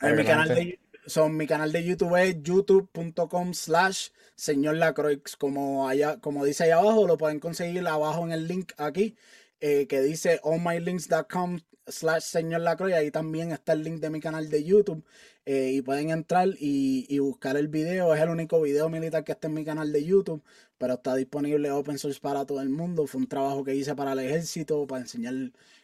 En 0.02 0.16
mi 0.16 0.26
canal 0.26 0.50
de, 0.50 0.80
son, 1.06 1.38
mi 1.38 1.48
canal 1.48 1.72
de 1.72 1.84
YouTube 1.84 2.16
es 2.22 2.42
youtube.com 2.42 3.54
slash 3.54 4.10
señor 4.36 4.76
Lacroix. 4.76 5.36
Como, 5.38 5.88
allá, 5.88 6.20
como 6.20 6.46
dice 6.46 6.66
ahí 6.66 6.72
abajo, 6.72 7.08
lo 7.08 7.18
pueden 7.18 7.40
conseguir 7.40 7.86
abajo 7.88 8.24
en 8.26 8.32
el 8.32 8.48
link 8.48 8.72
aquí. 8.78 9.16
Eh, 9.60 9.88
que 9.88 10.02
dice 10.02 10.40
onmylinks.com 10.44 11.60
slash 11.88 12.24
señor 12.24 12.62
Lacroix. 12.62 12.94
Ahí 12.94 13.12
también 13.12 13.52
está 13.52 13.74
el 13.74 13.84
link 13.84 14.00
de 14.02 14.10
mi 14.10 14.20
canal 14.20 14.50
de 14.50 14.64
YouTube. 14.64 15.04
Eh, 15.46 15.72
y 15.74 15.82
pueden 15.82 16.10
entrar 16.10 16.50
y, 16.60 17.20
buscar 17.20 17.58
el 17.58 17.68
video. 17.68 18.14
Es 18.14 18.22
el 18.22 18.30
único 18.30 18.62
video 18.62 18.90
militar 18.90 19.24
que 19.24 19.34
está 19.34 19.48
en 19.48 19.54
mi 19.56 19.66
canal 19.66 19.92
de 19.92 20.04
YouTube, 20.04 20.42
pero 20.78 20.94
está 20.96 21.16
disponible 21.16 21.70
open 21.72 21.98
source 21.98 22.20
para 22.20 22.46
todo 22.46 22.62
el 22.62 22.70
mundo. 22.70 23.08
Fue 23.08 23.22
un 23.22 23.28
trabajo 23.28 23.64
que 23.64 23.76
hice 23.76 23.96
para 23.96 24.14
el 24.14 24.20
ejército, 24.20 24.88
para 24.88 25.02
enseñar 25.02 25.34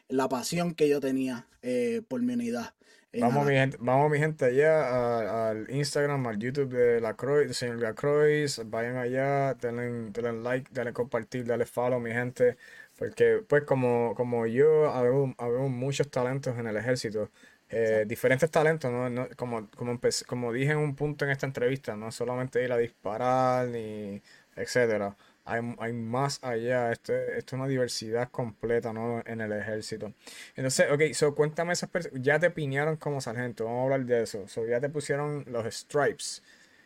la 0.08 0.30
pasión 0.30 0.74
que 0.76 0.88
yo 0.90 1.00
tenía 1.00 1.48
eh, 1.62 2.02
por 2.08 2.22
mi 2.22 2.34
unidad. 2.34 2.74
Vamos 3.12 3.46
mi, 3.48 3.54
gente, 3.54 3.78
vamos, 3.80 4.12
mi 4.12 4.20
gente, 4.20 4.46
allá 4.46 5.50
al 5.50 5.70
Instagram, 5.72 6.28
al 6.28 6.38
YouTube 6.38 6.70
de 6.76 7.02
la 7.02 7.16
Croix, 7.16 7.52
señor 7.58 7.80
Lacroix. 7.80 8.62
Vayan 8.70 8.98
allá, 8.98 9.56
denle, 9.56 10.12
denle 10.12 10.44
like, 10.44 10.70
denle 10.72 10.94
compartir, 10.94 11.44
denle 11.46 11.66
follow, 11.66 12.00
mi 12.00 12.12
gente. 12.12 12.58
Porque, 12.98 13.44
pues, 13.48 13.64
como, 13.64 14.14
como 14.16 14.46
yo, 14.46 14.90
habemos 14.92 15.36
muchos 15.72 16.10
talentos 16.12 16.56
en 16.60 16.68
el 16.68 16.78
ejército. 16.78 17.32
Eh, 17.70 18.06
diferentes 18.08 18.50
talentos, 18.52 18.92
¿no? 18.92 19.28
como, 19.36 19.70
como, 19.72 20.00
como 20.28 20.54
dije 20.54 20.72
en 20.74 20.78
un 20.80 20.96
punto 20.96 21.26
en 21.26 21.32
esta 21.32 21.48
entrevista, 21.48 21.96
no 21.96 22.12
solamente 22.12 22.64
ir 22.64 22.72
a 22.72 22.78
disparar 22.78 23.68
ni 23.70 24.22
etcétera. 24.56 25.16
Hay, 25.52 25.94
más 25.94 26.44
allá. 26.44 26.92
Esto, 26.92 27.14
esto, 27.14 27.56
es 27.56 27.60
una 27.60 27.68
diversidad 27.68 28.30
completa, 28.30 28.94
¿no? 28.94 29.22
En 29.26 29.42
el 29.42 29.52
ejército. 29.52 30.14
Entonces, 30.56 30.92
ok, 30.92 31.14
so 31.14 31.36
cuéntame 31.36 31.74
esas 31.74 31.90
personas. 31.90 32.22
Ya 32.22 32.40
te 32.40 32.50
piñaron 32.52 32.98
como 32.98 33.22
sargento, 33.22 33.66
vamos 33.66 33.80
a 33.80 33.84
hablar 33.84 34.06
de 34.06 34.24
eso. 34.24 34.48
So, 34.48 34.66
ya 34.68 34.80
te 34.80 34.90
pusieron 34.90 35.46
los 35.48 35.66
stripes. 35.74 36.44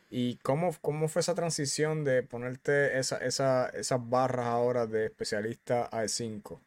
¿Y 0.10 0.36
cómo, 0.44 0.76
cómo 0.82 1.08
fue 1.08 1.22
esa 1.22 1.34
transición 1.34 2.04
de 2.04 2.22
ponerte 2.22 3.00
esa, 3.00 3.18
esa, 3.18 3.70
esas 3.70 4.00
barras 4.10 4.46
ahora 4.46 4.86
de 4.86 5.06
especialista 5.06 5.86
a 5.86 6.08
5 6.08 6.62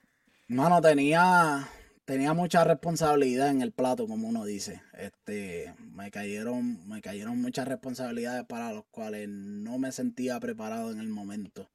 Mano, 0.49 0.81
tenía, 0.81 1.69
tenía 2.05 2.33
mucha 2.33 2.65
responsabilidad 2.65 3.51
en 3.51 3.63
el 3.63 3.71
plato, 3.71 4.09
como 4.09 4.29
uno 4.29 4.45
dice. 4.45 4.83
Este, 4.99 5.73
me 5.93 6.11
cayeron, 6.11 6.89
me 6.89 7.01
cayeron 7.01 7.41
muchas 7.41 7.69
responsabilidades 7.69 8.45
para 8.47 8.73
las 8.73 8.85
cuales 8.91 9.29
no 9.29 9.79
me 9.79 9.93
sentía 9.93 10.41
preparado 10.41 10.91
en 10.91 10.99
el 10.99 11.09
momento. 11.09 11.69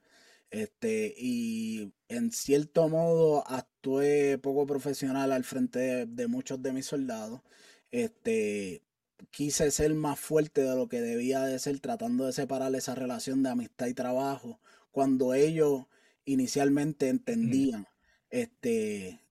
Este, 0.52 1.16
y 1.18 1.93
en 2.10 2.32
cierto 2.32 2.89
modo 2.89 3.47
actué 3.47 4.38
poco 4.38 4.66
profesional 4.68 5.32
al 5.32 5.45
frente 5.45 6.06
de, 6.06 6.28
muchos 6.28 6.62
de 6.62 6.74
mis 6.74 6.86
soldados. 6.86 7.41
Este, 7.91 8.84
quise 9.32 9.72
ser 9.72 9.93
más 9.95 10.20
fuerte 10.20 10.62
de 10.62 10.76
lo 10.76 10.89
que 10.89 11.02
debía 11.02 11.41
de 11.45 11.58
ser, 11.60 11.80
tratando 11.80 12.26
de 12.26 12.34
separar 12.34 12.76
esa 12.76 12.95
relación 12.95 13.43
de 13.43 13.49
amistad 13.49 13.88
y 13.88 13.93
trabajo, 13.93 14.60
cuando 14.91 15.34
ellos 15.34 15.86
inicialmente 16.26 17.10
entendían 17.10 17.88
este, 18.30 19.22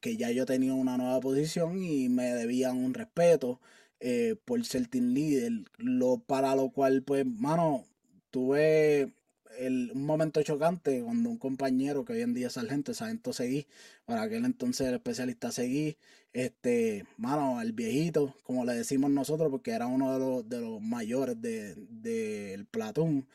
que 0.00 0.16
ya 0.16 0.30
yo 0.30 0.46
tenía 0.46 0.74
una 0.74 0.96
nueva 0.96 1.20
posición 1.20 1.82
y 1.82 2.08
me 2.08 2.34
debían 2.34 2.78
un 2.78 2.94
respeto 2.94 3.60
eh, 4.00 4.36
por 4.44 4.64
ser 4.64 4.88
team 4.88 5.12
leader, 5.12 5.52
lo, 5.78 6.18
para 6.20 6.54
lo 6.56 6.70
cual, 6.70 7.02
pues, 7.02 7.26
mano, 7.26 7.84
tuve 8.30 9.12
un 9.58 10.06
momento 10.06 10.42
chocante 10.42 11.02
cuando 11.02 11.28
un 11.30 11.38
compañero 11.38 12.04
que 12.04 12.14
hoy 12.14 12.22
en 12.22 12.34
día 12.34 12.48
es 12.48 12.54
sargento, 12.54 12.94
sargento 12.94 13.32
seguí, 13.32 13.66
para 14.04 14.22
aquel 14.22 14.44
entonces 14.44 14.88
el 14.88 14.94
especialista 14.94 15.52
seguí, 15.52 15.96
este, 16.32 17.04
mano, 17.16 17.60
el 17.60 17.72
viejito, 17.72 18.34
como 18.44 18.64
le 18.64 18.74
decimos 18.74 19.10
nosotros, 19.10 19.50
porque 19.50 19.72
era 19.72 19.86
uno 19.86 20.12
de 20.12 20.18
los, 20.18 20.48
de 20.48 20.60
los 20.60 20.80
mayores 20.80 21.40
del 21.40 21.88
de, 22.02 22.66
platón, 22.70 23.26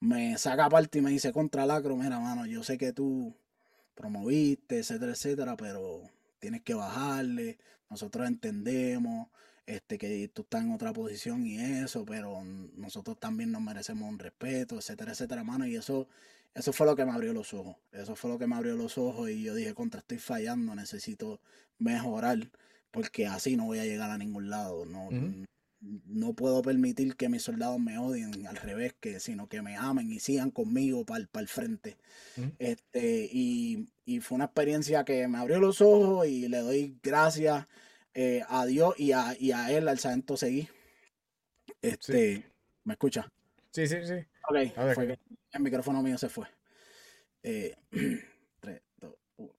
me 0.00 0.36
saca 0.38 0.66
aparte 0.66 0.98
y 0.98 1.02
me 1.02 1.10
dice 1.10 1.32
contra 1.32 1.66
lacro, 1.66 1.96
mira, 1.96 2.18
mano, 2.20 2.46
yo 2.46 2.62
sé 2.62 2.78
que 2.78 2.92
tú 2.92 3.34
promoviste, 3.94 4.78
etcétera, 4.80 5.12
etcétera, 5.12 5.56
pero 5.56 6.02
tienes 6.38 6.62
que 6.62 6.74
bajarle, 6.74 7.58
nosotros 7.90 8.26
entendemos, 8.26 9.28
este, 9.70 9.98
que 9.98 10.28
tú 10.34 10.42
estás 10.42 10.64
en 10.64 10.72
otra 10.72 10.92
posición 10.92 11.46
y 11.46 11.60
eso, 11.60 12.04
pero 12.04 12.42
nosotros 12.76 13.18
también 13.20 13.52
nos 13.52 13.62
merecemos 13.62 14.08
un 14.08 14.18
respeto, 14.18 14.76
etcétera, 14.76 15.12
etcétera, 15.12 15.44
mano. 15.44 15.64
Y 15.64 15.76
eso, 15.76 16.08
eso 16.54 16.72
fue 16.72 16.86
lo 16.86 16.96
que 16.96 17.04
me 17.04 17.12
abrió 17.12 17.32
los 17.32 17.54
ojos. 17.54 17.76
Eso 17.92 18.16
fue 18.16 18.30
lo 18.30 18.38
que 18.38 18.48
me 18.48 18.56
abrió 18.56 18.74
los 18.74 18.98
ojos 18.98 19.30
y 19.30 19.44
yo 19.44 19.54
dije, 19.54 19.72
contra, 19.72 20.00
estoy 20.00 20.18
fallando, 20.18 20.74
necesito 20.74 21.40
mejorar, 21.78 22.50
porque 22.90 23.28
así 23.28 23.56
no 23.56 23.66
voy 23.66 23.78
a 23.78 23.84
llegar 23.84 24.10
a 24.10 24.18
ningún 24.18 24.50
lado. 24.50 24.86
No, 24.86 25.08
no 25.80 26.32
puedo 26.34 26.62
permitir 26.62 27.14
que 27.14 27.28
mis 27.28 27.42
soldados 27.42 27.78
me 27.78 27.96
odien, 27.96 28.48
al 28.48 28.56
revés, 28.56 28.96
que, 28.98 29.20
sino 29.20 29.48
que 29.48 29.62
me 29.62 29.76
amen 29.76 30.10
y 30.10 30.18
sigan 30.18 30.50
conmigo 30.50 31.04
para 31.06 31.28
el 31.34 31.48
frente. 31.48 31.96
Este, 32.58 33.28
y, 33.32 33.86
y 34.04 34.18
fue 34.18 34.34
una 34.34 34.46
experiencia 34.46 35.04
que 35.04 35.28
me 35.28 35.38
abrió 35.38 35.60
los 35.60 35.80
ojos 35.80 36.26
y 36.26 36.48
le 36.48 36.58
doy 36.58 36.98
gracias 37.04 37.68
eh, 38.14 38.42
a 38.48 38.66
Dios 38.66 38.94
y 38.98 39.12
a, 39.12 39.36
y 39.38 39.52
a 39.52 39.70
él, 39.70 39.88
al 39.88 39.98
Santo 39.98 40.36
Seguí. 40.36 40.68
Este, 41.82 42.44
¿me 42.84 42.94
escucha? 42.94 43.30
Sí, 43.70 43.86
sí, 43.86 43.96
sí. 44.06 44.26
Ok, 44.48 44.94
fue 44.94 45.18
el 45.52 45.62
micrófono 45.62 46.02
mío 46.02 46.18
se 46.18 46.28
fue. 46.28 46.46
Eh, 47.42 47.74
3, 48.60 48.80
2, 48.98 49.14
1. 49.36 49.54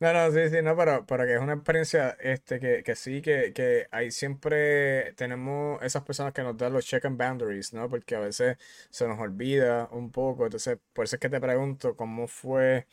No, 0.00 0.12
no, 0.12 0.30
sí, 0.32 0.50
sí, 0.50 0.62
no, 0.62 0.76
pero, 0.76 1.06
pero 1.06 1.24
que 1.24 1.34
es 1.34 1.40
una 1.40 1.54
experiencia 1.54 2.16
este, 2.20 2.60
que, 2.60 2.82
que 2.82 2.96
sí, 2.96 3.22
que, 3.22 3.52
que 3.52 3.86
ahí 3.90 4.10
siempre 4.10 5.12
tenemos 5.14 5.82
esas 5.82 6.02
personas 6.02 6.32
que 6.32 6.42
nos 6.42 6.56
dan 6.56 6.72
los 6.72 6.84
check 6.84 7.04
and 7.04 7.16
boundaries, 7.16 7.72
¿no? 7.72 7.88
Porque 7.88 8.14
a 8.16 8.20
veces 8.20 8.58
se 8.90 9.06
nos 9.06 9.18
olvida 9.18 9.88
un 9.92 10.10
poco. 10.10 10.44
Entonces, 10.44 10.78
por 10.92 11.04
eso 11.04 11.16
es 11.16 11.20
que 11.20 11.28
te 11.28 11.40
pregunto 11.40 11.96
cómo 11.96 12.26
fue 12.26 12.86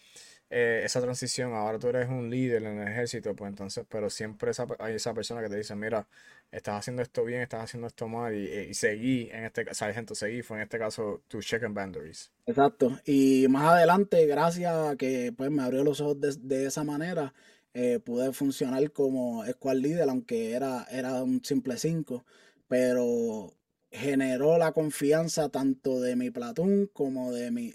eh, 0.52 0.82
esa 0.84 1.00
transición, 1.00 1.54
ahora 1.54 1.78
tú 1.78 1.90
eres 1.90 2.10
un 2.10 2.30
líder 2.30 2.64
en 2.64 2.80
el 2.80 2.88
ejército, 2.88 3.36
pues 3.36 3.50
entonces, 3.50 3.86
pero 3.88 4.10
siempre 4.10 4.50
esa, 4.50 4.66
hay 4.80 4.96
esa 4.96 5.14
persona 5.14 5.42
que 5.42 5.50
te 5.50 5.58
dice, 5.58 5.76
mira, 5.76 6.08
estás 6.52 6.80
haciendo 6.80 7.04
esto 7.04 7.24
bien, 7.24 7.42
estás 7.42 7.66
haciendo 7.66 7.88
esto 7.88 8.08
mal, 8.08 8.34
y, 8.34 8.74
seguí, 8.74 9.30
en 9.32 9.44
este 9.44 9.72
sargento, 9.76 10.16
seguí, 10.16 10.42
fue 10.42 10.58
en 10.58 10.64
este 10.64 10.80
caso 10.80 11.22
tu 11.28 11.40
check 11.42 11.64
and 11.64 11.76
boundaries. 11.76 12.32
Exacto, 12.48 13.00
y 13.06 13.46
más 13.48 13.74
adelante, 13.74 14.26
gracias 14.26 14.74
a 14.74 14.96
que 14.96 15.32
pues 15.38 15.52
me 15.52 15.62
abrió 15.62 15.84
los 15.84 16.02
ojos 16.02 16.18
de, 16.20 16.66
esa 16.66 16.84
manera, 16.84 17.34
eh, 17.76 18.00
pude 18.00 18.34
funcionar 18.34 18.92
como 18.92 19.46
squad 19.46 19.76
leader, 19.76 20.10
aunque 20.10 20.54
era, 20.54 20.88
era 20.90 21.22
un 21.22 21.44
simple 21.44 21.78
5, 21.78 22.26
pero 22.68 23.54
generó 23.92 24.58
la 24.58 24.72
confianza 24.72 25.50
tanto 25.50 26.00
de 26.00 26.16
mi 26.16 26.32
platón 26.32 26.90
como 26.92 27.32
de 27.32 27.52
mi, 27.52 27.74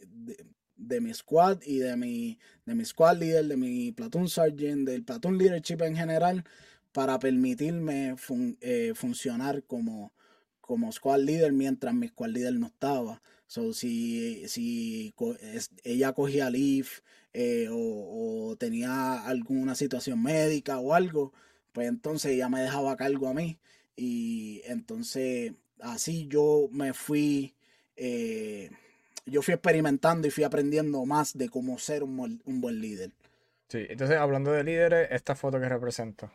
mi 0.76 1.14
squad 1.14 1.62
y 1.64 1.78
de 1.78 1.96
mi, 1.96 2.38
de 2.66 2.74
mi 2.74 2.84
squad 2.84 3.18
leader, 3.18 3.46
de 3.46 3.56
mi 3.56 3.92
platoon 3.92 4.28
sergeant, 4.28 4.86
del 4.88 5.04
platoon 5.04 5.38
leadership 5.38 5.82
en 5.82 5.96
general, 5.96 6.44
para 6.92 7.18
permitirme 7.18 8.16
eh, 8.60 8.92
funcionar 8.94 9.64
como, 9.64 10.12
como 10.60 10.92
squad 10.92 11.20
leader 11.20 11.52
mientras 11.52 11.94
mi 11.94 12.08
squad 12.08 12.30
leader 12.30 12.54
no 12.54 12.66
estaba. 12.68 13.22
So, 13.46 13.72
si, 13.72 14.48
si 14.48 15.14
ella 15.82 16.12
cogía 16.12 16.50
leave 16.50 16.88
eh, 17.32 17.68
o, 17.70 18.50
o, 18.50 18.56
tenía 18.56 19.26
alguna 19.26 19.74
situación 19.74 20.22
médica 20.22 20.78
o 20.78 20.94
algo, 20.94 21.32
pues 21.72 21.88
entonces 21.88 22.32
ella 22.32 22.48
me 22.48 22.60
dejaba 22.62 22.96
cargo 22.96 23.28
a 23.28 23.34
mí. 23.34 23.58
Y 23.96 24.62
entonces 24.66 25.52
así 25.80 26.26
yo 26.28 26.68
me 26.72 26.92
fui 26.94 27.54
eh, 27.96 28.70
yo 29.26 29.42
fui 29.42 29.54
experimentando 29.54 30.26
y 30.26 30.30
fui 30.30 30.44
aprendiendo 30.44 31.04
más 31.04 31.36
de 31.36 31.48
cómo 31.48 31.78
ser 31.78 32.02
un, 32.02 32.40
buen 32.44 32.80
líder. 32.80 33.10
Sí, 33.68 33.86
entonces 33.88 34.16
hablando 34.16 34.52
de 34.52 34.64
líderes, 34.64 35.08
esta 35.10 35.34
foto 35.34 35.60
que 35.60 35.68
represento. 35.68 36.30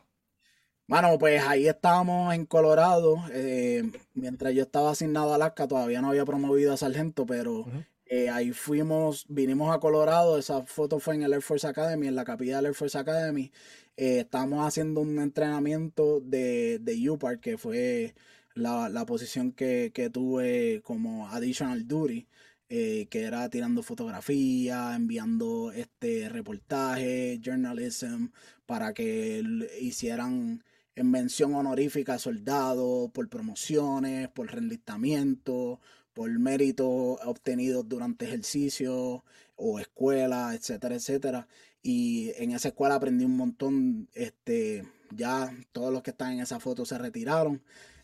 Bueno, 0.86 1.16
pues 1.18 1.40
ahí 1.46 1.68
estábamos 1.68 2.34
en 2.34 2.46
Colorado. 2.46 3.22
Eh, 3.32 3.84
mientras 4.14 4.52
yo 4.54 4.62
estaba 4.62 4.90
asignado 4.90 5.32
a 5.32 5.36
Alaska, 5.36 5.68
todavía 5.68 6.02
no 6.02 6.08
había 6.08 6.24
promovido 6.24 6.72
a 6.72 6.76
sargento, 6.76 7.26
pero 7.26 7.64
eh, 8.06 8.28
ahí 8.28 8.50
fuimos, 8.50 9.24
vinimos 9.28 9.72
a 9.74 9.78
Colorado. 9.78 10.36
Esa 10.36 10.62
foto 10.62 10.98
fue 10.98 11.14
en 11.14 11.22
el 11.22 11.32
Air 11.32 11.42
Force 11.42 11.66
Academy, 11.66 12.08
en 12.08 12.16
la 12.16 12.24
capilla 12.24 12.56
del 12.56 12.66
Air 12.66 12.74
Force 12.74 12.98
Academy. 12.98 13.52
Eh, 13.96 14.20
estábamos 14.20 14.66
haciendo 14.66 15.00
un 15.00 15.20
entrenamiento 15.20 16.20
de, 16.20 16.80
de 16.80 17.10
U-Park, 17.10 17.40
que 17.40 17.56
fue 17.56 18.14
la, 18.54 19.04
posición 19.06 19.52
que, 19.52 19.92
que, 19.94 20.10
tuve 20.10 20.82
como 20.84 21.28
additional 21.28 21.86
duty. 21.86 22.26
Eh, 22.72 23.08
que 23.10 23.22
era 23.24 23.48
tirando 23.50 23.82
fotografía, 23.82 24.94
enviando 24.94 25.72
este 25.72 26.28
reportaje, 26.28 27.40
journalism, 27.42 28.26
para 28.64 28.94
que 28.94 29.42
hicieran 29.80 30.62
en 30.94 31.10
mención 31.10 31.56
honorífica 31.56 32.14
a 32.14 32.18
soldados 32.20 33.10
por 33.10 33.28
promociones, 33.28 34.28
por 34.28 34.52
reenlistamiento, 34.52 35.80
por 36.12 36.30
méritos 36.38 37.18
obtenidos 37.24 37.88
durante 37.88 38.26
ejercicio 38.26 39.24
o 39.56 39.80
escuela, 39.80 40.54
etcétera, 40.54 40.94
etcétera. 40.94 41.48
Y 41.82 42.30
en 42.36 42.52
esa 42.52 42.68
escuela 42.68 42.94
aprendí 42.94 43.24
un 43.24 43.36
montón, 43.36 44.08
este, 44.14 44.86
ya 45.10 45.52
todos 45.72 45.92
los 45.92 46.02
que 46.04 46.10
están 46.10 46.34
en 46.34 46.40
esa 46.40 46.60
foto 46.60 46.84
se 46.84 46.98
retiraron. 46.98 47.62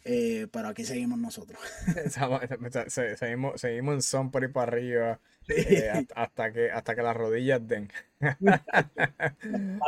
Eh, 0.09 0.47
pero 0.53 0.69
aquí 0.69 0.85
seguimos 0.85 1.19
nosotros. 1.19 1.59
seguimos, 3.19 3.61
seguimos 3.61 3.95
en 3.95 4.03
son 4.03 4.31
por 4.31 4.45
ahí 4.45 4.49
para 4.49 4.71
arriba. 4.71 5.19
Eh, 5.49 6.07
hasta, 6.15 6.53
que, 6.53 6.71
hasta 6.71 6.95
que 6.95 7.03
las 7.03 7.17
rodillas 7.17 7.67
den. 7.67 7.91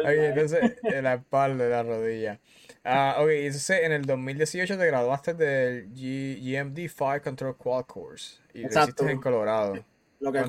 entonces, 0.05 0.77
la 0.83 1.14
espalda 1.14 1.64
de 1.64 1.71
la 1.71 1.83
rodilla. 1.85 2.41
Ah, 2.85 3.16
ok, 3.19 3.29
entonces 3.31 3.81
en 3.83 3.93
el 3.93 4.05
2018 4.07 4.77
te 4.77 4.87
graduaste 4.87 5.35
del 5.35 5.89
GMD 5.91 6.89
5 6.89 7.23
Control 7.23 7.57
Quad 7.57 7.85
Course 7.85 8.39
y 8.55 8.62
lo 8.62 8.69
hiciste 8.69 9.11
en 9.11 9.21
Colorado. 9.21 9.85
Lo 10.21 10.33
que 10.33 10.41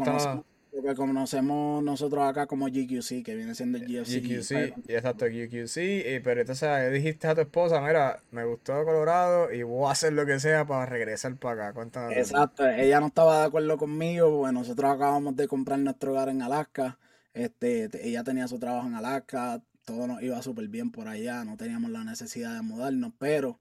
que 0.90 0.96
conocemos 0.96 1.84
nosotros 1.84 2.24
acá 2.24 2.48
como 2.48 2.68
GQC, 2.68 3.24
que 3.24 3.36
viene 3.36 3.56
siendo 3.56 3.78
el 3.78 3.86
GFC. 3.86 4.22
GQC, 4.22 4.90
exacto, 4.90 5.26
GQC. 5.26 6.22
pero 6.24 6.42
entonces 6.42 6.92
dijiste 6.92 7.28
a 7.28 7.36
tu 7.36 7.42
esposa, 7.42 7.82
mira, 7.82 8.22
me 8.32 8.44
gustó 8.46 8.84
Colorado 8.84 9.52
y 9.52 9.64
voy 9.64 9.88
a 9.88 9.92
hacer 9.92 10.14
lo 10.14 10.26
que 10.26 10.40
sea 10.40 10.66
para 10.66 10.86
regresar 10.86 11.36
para 11.38 11.70
acá. 11.70 11.74
Cuéntanos. 11.74 12.14
Exacto, 12.14 12.68
ella 12.68 13.00
no 13.00 13.08
estaba 13.08 13.42
de 13.42 13.46
acuerdo 13.48 13.78
conmigo, 13.78 14.40
porque 14.40 14.54
nosotros 14.54 14.92
acabamos 14.92 15.36
de 15.36 15.48
comprar 15.48 15.80
nuestro 15.80 16.12
hogar 16.12 16.30
en 16.30 16.42
Alaska. 16.42 16.98
Este, 17.34 17.90
ella 18.08 18.24
tenía 18.24 18.48
su 18.48 18.60
trabajo 18.60 18.88
en 18.88 18.96
Alaska, 18.96 19.62
todo 19.86 20.08
nos 20.08 20.22
iba 20.22 20.42
súper 20.42 20.68
bien 20.68 20.92
por 20.92 21.08
allá, 21.08 21.44
no 21.44 21.58
teníamos 21.58 21.92
la 21.92 22.04
necesidad 22.04 22.54
de 22.54 22.62
mudarnos, 22.62 23.12
pero 23.18 23.60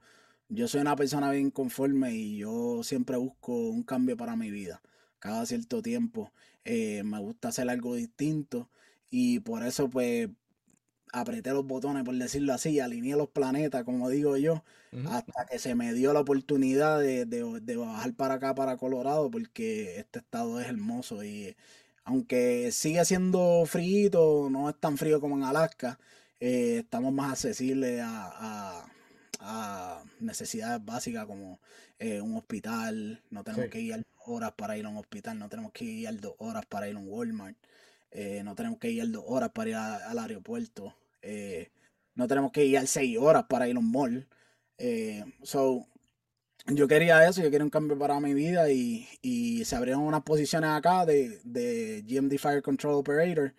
yo 0.48 0.66
soy 0.68 0.80
una 0.80 0.96
persona 0.96 1.30
bien 1.30 1.50
conforme 1.50 2.14
y 2.14 2.38
yo 2.38 2.82
siempre 2.82 3.16
busco 3.16 3.52
un 3.52 3.82
cambio 3.82 4.16
para 4.16 4.36
mi 4.36 4.50
vida. 4.50 4.80
cada 5.18 5.44
cierto 5.46 5.82
tiempo. 5.82 6.32
Eh, 6.70 7.02
me 7.02 7.18
gusta 7.18 7.48
hacer 7.48 7.68
algo 7.70 7.94
distinto. 7.94 8.68
Y 9.10 9.40
por 9.40 9.62
eso 9.62 9.88
pues 9.88 10.28
apreté 11.12 11.52
los 11.52 11.66
botones, 11.66 12.04
por 12.04 12.14
decirlo 12.14 12.52
así, 12.52 12.78
alineé 12.78 13.16
los 13.16 13.30
planetas, 13.30 13.84
como 13.84 14.10
digo 14.10 14.36
yo, 14.36 14.62
hasta 15.10 15.46
que 15.46 15.58
se 15.58 15.74
me 15.74 15.94
dio 15.94 16.12
la 16.12 16.20
oportunidad 16.20 17.00
de, 17.00 17.24
de, 17.24 17.76
bajar 17.76 18.12
para 18.14 18.34
acá, 18.34 18.54
para 18.54 18.76
Colorado, 18.76 19.30
porque 19.30 19.98
este 19.98 20.18
estado 20.18 20.60
es 20.60 20.66
hermoso. 20.68 21.24
Y 21.24 21.56
aunque 22.04 22.70
sigue 22.72 23.02
siendo 23.06 23.64
frío, 23.66 24.48
no 24.50 24.68
es 24.68 24.76
tan 24.78 24.98
frío 24.98 25.20
como 25.22 25.36
en 25.36 25.44
Alaska, 25.44 25.98
eh, 26.40 26.80
estamos 26.80 27.12
más 27.12 27.32
accesibles 27.32 28.02
a, 28.04 28.84
necesidades 30.20 30.84
básicas 30.84 31.24
como 31.24 31.60
eh, 31.98 32.20
un 32.20 32.36
hospital, 32.36 33.22
no 33.30 33.44
tenemos 33.44 33.70
que 33.70 33.80
ir 33.80 33.94
dos 33.94 34.17
horas 34.28 34.52
para 34.56 34.76
ir 34.76 34.86
a 34.86 34.88
un 34.88 34.96
hospital, 34.96 35.38
no 35.38 35.48
tenemos 35.48 35.72
que 35.72 35.84
ir 35.84 36.20
dos 36.20 36.34
horas 36.38 36.66
para 36.66 36.88
ir 36.88 36.96
a 36.96 36.98
un 36.98 37.08
Walmart. 37.08 37.56
Eh, 38.10 38.42
no 38.44 38.54
tenemos 38.54 38.78
que 38.78 38.90
ir 38.90 39.10
dos 39.10 39.24
horas 39.26 39.50
para 39.50 39.70
ir 39.70 39.76
al 39.76 40.18
aeropuerto, 40.18 40.94
eh, 41.22 41.70
no 42.14 42.26
tenemos 42.26 42.52
que 42.52 42.64
ir 42.64 42.86
seis 42.86 43.18
horas 43.18 43.44
para 43.48 43.68
ir 43.68 43.76
a 43.76 43.78
un 43.78 43.90
mall. 43.90 44.26
Eh, 44.78 45.24
so, 45.42 45.86
yo 46.66 46.88
quería 46.88 47.26
eso, 47.28 47.42
yo 47.42 47.50
quería 47.50 47.64
un 47.64 47.70
cambio 47.70 47.98
para 47.98 48.20
mi 48.20 48.34
vida 48.34 48.70
y, 48.70 49.06
se 49.64 49.76
abrieron 49.76 50.02
unas 50.02 50.22
posiciones 50.22 50.70
acá 50.70 51.04
de, 51.04 51.40
de, 51.44 52.02
GMD 52.06 52.38
Fire 52.38 52.62
Control 52.62 52.94
Operator 52.94 53.54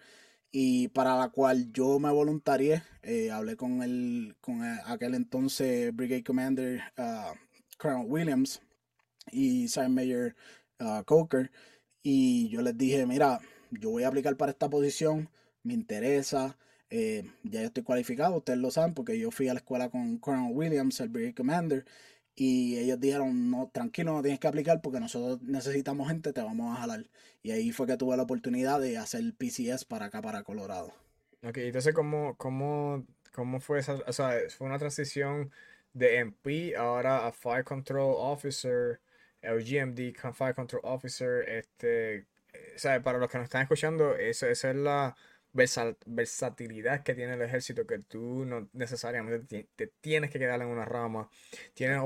y 0.51 0.88
para 0.89 1.17
la 1.17 1.30
cual 1.30 1.72
yo 1.74 1.99
me 1.99 2.11
voluntarié. 2.11 2.84
hablé 3.32 3.55
con 3.55 3.84
el 3.84 4.36
con 4.41 4.63
aquel 4.63 5.15
entonces 5.15 5.95
Brigade 5.95 6.24
Commander 6.24 6.82
uh, 6.97 7.36
Colonel 7.78 8.07
Williams 8.09 8.61
y 9.32 9.67
Sergeant 9.67 9.95
Major 9.95 10.36
uh, 10.80 11.03
Coker 11.05 11.51
y 12.01 12.49
yo 12.49 12.61
les 12.61 12.77
dije, 12.77 13.05
mira, 13.05 13.39
yo 13.71 13.89
voy 13.89 14.03
a 14.03 14.07
aplicar 14.07 14.36
para 14.38 14.51
esta 14.51 14.69
posición, 14.69 15.30
me 15.63 15.73
interesa, 15.73 16.57
eh, 16.89 17.23
ya 17.43 17.61
yo 17.61 17.67
estoy 17.67 17.84
cualificado, 17.84 18.38
ustedes 18.38 18.59
lo 18.59 18.71
saben, 18.71 18.93
porque 18.93 19.19
yo 19.19 19.32
fui 19.32 19.47
a 19.47 19.53
la 19.53 19.59
escuela 19.59 19.89
con 19.89 20.17
Colonel 20.17 20.51
Williams, 20.55 20.99
el 21.01 21.09
Brigade 21.09 21.36
Commander, 21.36 21.86
y 22.36 22.77
ellos 22.77 22.99
dijeron, 22.99 23.51
no, 23.51 23.69
tranquilo, 23.71 24.13
no 24.13 24.21
tienes 24.21 24.39
que 24.39 24.47
aplicar 24.47 24.82
porque 24.82 24.99
nosotros 24.99 25.41
necesitamos 25.41 26.07
gente, 26.07 26.32
te 26.32 26.41
vamos 26.41 26.75
a 26.75 26.82
jalar. 26.82 27.05
Y 27.43 27.51
ahí 27.51 27.71
fue 27.71 27.86
que 27.86 27.97
tuve 27.97 28.15
la 28.15 28.23
oportunidad 28.23 28.80
de 28.80 28.97
hacer 28.97 29.21
PCS 29.38 29.84
para 29.84 30.05
acá, 30.05 30.21
para 30.21 30.43
Colorado. 30.43 30.93
Ok, 31.43 31.57
entonces, 31.57 31.93
¿cómo, 31.93 32.36
cómo, 32.38 33.05
cómo 33.34 33.59
fue 33.59 33.80
esa, 33.80 33.95
o 34.07 34.13
sea, 34.13 34.38
fue 34.57 34.67
una 34.67 34.80
transición 34.80 35.51
de 35.93 36.19
MP 36.19 36.77
ahora 36.77 37.27
a 37.27 37.32
Fire 37.34 37.65
Control 37.65 38.15
Officer, 38.17 39.01
el 39.42 39.64
GMD 39.64 40.16
Fire 40.34 40.56
Control 40.56 40.82
Officer, 40.84 41.48
este, 41.48 42.26
para 43.04 43.18
los 43.18 43.30
que 43.30 43.38
nos 43.38 43.46
están 43.46 43.64
escuchando, 43.64 44.16
esa 44.16 44.50
es 44.50 44.64
la 44.76 45.16
versatilidad 45.54 47.04
que 47.04 47.16
tiene 47.16 47.34
el 47.34 47.42
ejército, 47.42 47.86
que 47.86 48.00
tú 48.00 48.46
no 48.46 48.70
necesariamente 48.74 49.66
te, 49.76 49.88
tienes 50.02 50.30
que 50.32 50.40
quedar 50.40 50.62
en 50.62 50.68
una 50.68 50.86
rama, 50.86 51.30
tienes 51.74 52.00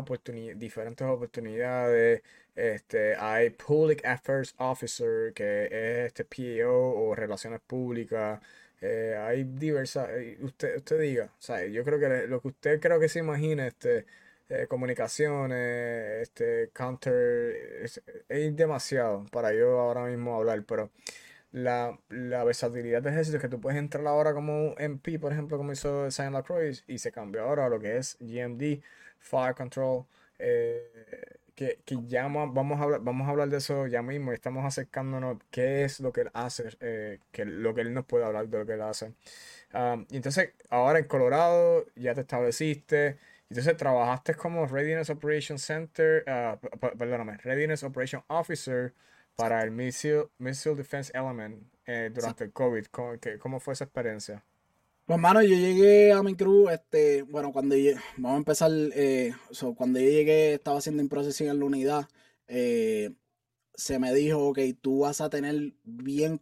diferentes 0.58 1.06
oportunidades, 1.08 2.22
este, 2.56 3.16
hay 3.16 3.50
Public 3.50 4.06
Affairs 4.06 4.54
Officer, 4.58 5.34
que 5.34 5.66
es 5.66 6.08
este 6.08 6.26
PAO 6.26 6.72
o 6.72 7.16
Relaciones 7.16 7.60
Públicas, 7.62 8.40
eh, 8.82 9.16
hay 9.18 9.44
diversas, 9.46 10.10
eh, 10.12 10.38
usted, 10.42 10.78
usted 10.78 11.00
diga, 11.00 11.32
yo 11.72 11.84
creo 11.84 12.00
que 12.00 12.28
lo 12.28 12.42
que 12.42 12.48
usted 12.50 12.80
creo 12.80 13.00
que 13.00 13.10
se 13.10 13.20
imagina, 13.20 13.68
este, 13.68 14.06
eh, 14.54 14.68
comunicaciones, 14.68 16.22
este, 16.22 16.70
counter, 16.74 17.56
es, 18.30 18.56
demasiado 18.56 19.26
para 19.32 19.54
yo 19.54 19.80
ahora 19.80 20.06
mismo 20.06 20.36
hablar, 20.36 20.64
pero 20.66 20.92
la, 21.52 21.98
la 22.10 22.44
versatilidad 22.44 23.02
del 23.02 23.14
ejército 23.14 23.38
es 23.38 23.42
que 23.42 23.50
tú 23.50 23.60
puedes 23.60 23.80
entrar 23.80 24.06
ahora 24.08 24.34
como 24.34 24.76
MP, 24.78 25.20
por 25.20 25.34
ejemplo, 25.34 25.58
como 25.58 25.72
hizo 25.72 26.12
Saint 26.12 26.34
Lacroix, 26.34 26.84
y 26.88 27.00
se 27.00 27.12
cambió 27.12 27.44
ahora 27.44 27.66
a 27.66 27.70
lo 27.70 27.80
que 27.80 27.98
es 27.98 28.18
GMD, 28.20 28.82
Fire 29.20 29.56
Control, 29.56 30.06
eh, 30.40 31.38
que, 31.56 31.80
que, 31.86 31.98
ya 32.08 32.28
vamos 32.28 32.80
a, 32.80 32.84
hablar, 32.84 33.02
vamos 33.02 33.28
a 33.28 33.32
hablar 33.32 33.50
de 33.50 33.58
eso 33.58 33.88
ya 33.88 34.02
mismo, 34.02 34.34
estamos 34.34 34.66
acercándonos 34.66 35.38
qué 35.52 35.84
es 35.84 36.00
lo 36.00 36.12
que 36.12 36.22
él 36.22 36.32
hace, 36.34 36.70
eh, 36.80 37.20
que 37.32 37.46
lo 37.46 37.74
que 37.74 37.82
él 37.82 37.94
nos 37.94 38.06
puede 38.06 38.26
hablar 38.26 38.48
de 38.48 38.58
lo 38.60 38.66
que 38.66 38.74
él 38.74 38.82
hace. 38.82 39.14
Um, 39.74 40.06
y 40.10 40.18
entonces, 40.18 40.52
ahora 40.70 41.00
en 41.00 41.06
Colorado 41.06 41.86
ya 41.96 42.14
te 42.16 42.22
estableciste, 42.22 43.18
entonces 43.54 43.78
trabajaste 43.78 44.34
como 44.34 44.66
Readiness 44.66 45.12
Operation 45.12 45.60
Center, 45.60 46.26
uh, 46.28 46.98
perdóname, 46.98 47.38
Readiness 47.38 47.84
Operation 47.84 48.24
Officer 48.28 48.96
para 49.36 49.62
el 49.62 49.70
Missile, 49.70 50.26
Missile 50.40 50.74
Defense 50.74 51.12
Element 51.14 51.64
eh, 51.86 52.10
durante 52.12 52.46
el 52.46 52.52
COVID. 52.52 52.86
¿Cómo, 53.40 53.60
fue 53.60 53.76
esa 53.76 53.84
experiencia? 53.84 54.44
Pues, 55.06 55.20
mano, 55.20 55.44
yo 55.44 55.56
llegué 55.56 56.12
a 56.14 56.24
mi 56.24 56.34
crew, 56.34 56.70
este, 56.70 57.22
bueno, 57.22 57.52
cuando 57.52 57.76
vamos 58.18 58.34
a 58.34 58.38
empezar, 58.38 58.72
eh, 58.72 59.34
cuando 59.76 60.00
yo 60.00 60.10
llegué, 60.10 60.56
estaba 60.56 60.80
haciendo 60.80 61.04
improcesing 61.04 61.48
en 61.48 61.60
la 61.60 61.66
unidad, 61.66 62.08
eh, 62.48 63.12
se 63.76 64.00
me 64.00 64.16
dijo, 64.16 64.48
ok, 64.48 64.60
tú 64.82 65.02
vas 65.02 65.22
a 65.22 65.30
tener 65.30 65.74
bien, 65.84 66.42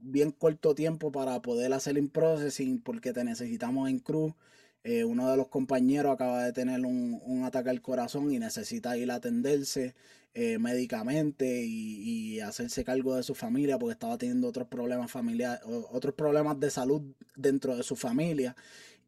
bien 0.00 0.30
corto 0.30 0.76
tiempo 0.76 1.10
para 1.10 1.42
poder 1.42 1.72
hacer 1.72 2.00
processing 2.08 2.80
porque 2.80 3.12
te 3.12 3.24
necesitamos 3.24 3.90
en 3.90 3.98
crew. 3.98 4.36
Eh, 4.84 5.04
uno 5.04 5.30
de 5.30 5.36
los 5.36 5.48
compañeros 5.48 6.12
acaba 6.12 6.44
de 6.44 6.52
tener 6.52 6.84
un, 6.84 7.42
ataque 7.44 7.70
al 7.70 7.82
corazón 7.82 8.32
y 8.32 8.38
necesita 8.38 8.96
ir 8.96 9.10
a 9.10 9.16
atenderse 9.16 9.94
eh, 10.34 10.58
médicamente 10.58 11.64
y, 11.64 12.40
hacerse 12.40 12.84
cargo 12.84 13.14
de 13.14 13.22
su 13.22 13.34
familia 13.34 13.78
porque 13.78 13.92
estaba 13.92 14.18
teniendo 14.18 14.48
otros 14.48 14.66
problemas 14.66 15.10
familiares, 15.10 15.60
otros 15.92 16.14
problemas 16.14 16.58
de 16.58 16.70
salud 16.70 17.02
dentro 17.36 17.76
de 17.76 17.82
su 17.84 17.94
familia. 17.94 18.56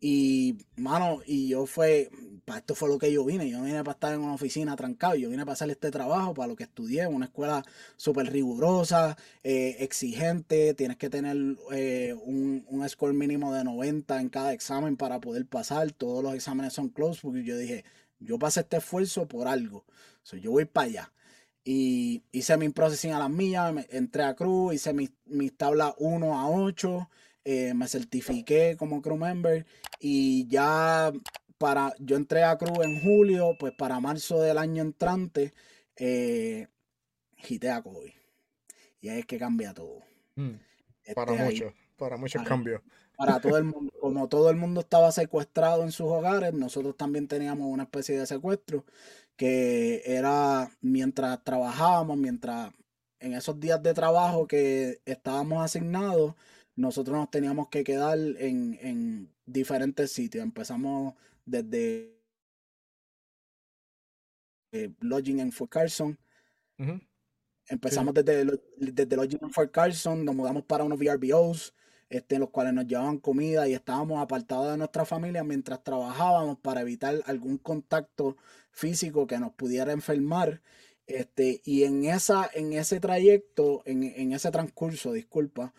Y, 0.00 0.58
mano, 0.76 1.20
y 1.24 1.48
yo 1.48 1.66
fue, 1.66 2.10
para 2.44 2.58
esto 2.58 2.74
fue 2.74 2.88
lo 2.88 2.98
que 2.98 3.12
yo 3.12 3.24
vine. 3.24 3.48
Yo 3.48 3.62
vine 3.62 3.82
para 3.84 3.92
estar 3.92 4.12
en 4.12 4.20
una 4.20 4.34
oficina 4.34 4.76
trancado. 4.76 5.14
Yo 5.14 5.30
vine 5.30 5.44
para 5.44 5.54
hacer 5.54 5.70
este 5.70 5.90
trabajo, 5.90 6.34
para 6.34 6.48
lo 6.48 6.56
que 6.56 6.64
estudié, 6.64 7.06
una 7.06 7.26
escuela 7.26 7.64
súper 7.96 8.30
rigurosa, 8.30 9.16
eh, 9.42 9.76
exigente. 9.80 10.74
Tienes 10.74 10.96
que 10.96 11.10
tener 11.10 11.36
eh, 11.72 12.14
un, 12.24 12.64
un, 12.68 12.88
score 12.88 13.14
mínimo 13.14 13.54
de 13.54 13.64
90 13.64 14.20
en 14.20 14.28
cada 14.28 14.52
examen 14.52 14.96
para 14.96 15.20
poder 15.20 15.46
pasar. 15.46 15.90
Todos 15.92 16.22
los 16.22 16.34
exámenes 16.34 16.74
son 16.74 16.88
close, 16.88 17.20
porque 17.22 17.44
yo 17.44 17.56
dije, 17.56 17.84
yo 18.18 18.38
pasé 18.38 18.60
este 18.60 18.78
esfuerzo 18.78 19.26
por 19.26 19.48
algo. 19.48 19.84
So, 20.22 20.36
yo 20.36 20.50
voy 20.50 20.64
para 20.64 20.86
allá. 20.86 21.12
Y 21.64 22.22
hice 22.30 22.56
mi 22.58 22.68
processing 22.68 23.12
a 23.12 23.18
las 23.18 23.30
millas, 23.30 23.86
entré 23.88 24.24
a 24.24 24.34
Cruz, 24.34 24.74
hice 24.74 24.92
mis 24.92 25.12
mi 25.24 25.50
tablas 25.50 25.94
1 25.98 26.38
a 26.38 26.48
8. 26.48 27.08
Eh, 27.44 27.74
me 27.74 27.86
certifiqué 27.88 28.74
como 28.78 29.02
crew 29.02 29.16
member 29.16 29.66
y 30.00 30.46
ya 30.48 31.12
para, 31.58 31.94
yo 31.98 32.16
entré 32.16 32.42
a 32.42 32.56
crew 32.56 32.82
en 32.82 33.02
julio, 33.02 33.56
pues 33.58 33.74
para 33.76 34.00
marzo 34.00 34.40
del 34.40 34.58
año 34.58 34.82
entrante, 34.82 35.52
eh, 35.96 36.68
a 37.70 37.82
COVID. 37.82 38.12
Y 39.00 39.08
ahí 39.08 39.18
es 39.18 39.26
que 39.26 39.38
cambia 39.38 39.74
todo. 39.74 40.00
Mm, 40.36 40.54
para 41.14 41.32
este, 41.32 41.44
mucho, 41.44 41.74
para 41.98 42.16
muchos 42.16 42.42
cambios. 42.42 42.80
Para 43.16 43.38
todo 43.40 43.58
el 43.58 43.64
mundo, 43.64 43.92
como 44.00 44.28
todo 44.28 44.48
el 44.48 44.56
mundo 44.56 44.80
estaba 44.80 45.12
secuestrado 45.12 45.82
en 45.82 45.92
sus 45.92 46.06
hogares, 46.06 46.54
nosotros 46.54 46.96
también 46.96 47.28
teníamos 47.28 47.66
una 47.66 47.82
especie 47.82 48.18
de 48.18 48.26
secuestro 48.26 48.84
que 49.36 50.02
era 50.06 50.70
mientras 50.80 51.42
trabajábamos, 51.44 52.16
mientras 52.16 52.72
en 53.20 53.34
esos 53.34 53.58
días 53.58 53.82
de 53.82 53.94
trabajo 53.94 54.46
que 54.46 55.00
estábamos 55.04 55.62
asignados, 55.62 56.34
nosotros 56.76 57.16
nos 57.16 57.30
teníamos 57.30 57.68
que 57.68 57.84
quedar 57.84 58.18
en, 58.18 59.30
diferentes 59.46 60.10
sitios. 60.10 60.42
Empezamos 60.42 61.14
desde 61.44 62.18
eh, 64.72 64.90
Lodging 65.00 65.40
en 65.40 65.52
Fort 65.52 65.70
Carson. 65.70 66.18
Empezamos 67.68 68.14
desde, 68.14 68.46
desde 68.76 69.16
Lodging 69.16 69.38
en 69.42 69.50
Fort 69.50 69.70
Carson, 69.70 70.24
nos 70.24 70.34
mudamos 70.34 70.64
para 70.64 70.84
unos 70.84 70.98
VRBOs, 70.98 71.74
este, 72.08 72.36
en 72.36 72.40
los 72.42 72.50
cuales 72.50 72.72
nos 72.74 72.86
llevaban 72.86 73.18
comida 73.18 73.68
y 73.68 73.74
estábamos 73.74 74.20
apartados 74.20 74.70
de 74.72 74.78
nuestra 74.78 75.04
familia 75.04 75.44
mientras 75.44 75.82
trabajábamos 75.82 76.58
para 76.58 76.80
evitar 76.80 77.22
algún 77.26 77.58
contacto 77.58 78.36
físico 78.70 79.26
que 79.26 79.38
nos 79.38 79.52
pudiera 79.52 79.92
enfermar. 79.92 80.60
Este, 81.06 81.60
y 81.64 81.84
en, 81.84 82.04
esa, 82.04 82.50
en 82.54 82.72
ese 82.72 82.98
trayecto, 82.98 83.82
en, 83.84 84.02
en 84.02 84.32
ese 84.32 84.50
transcurso, 84.50 85.12
disculpa, 85.12 85.74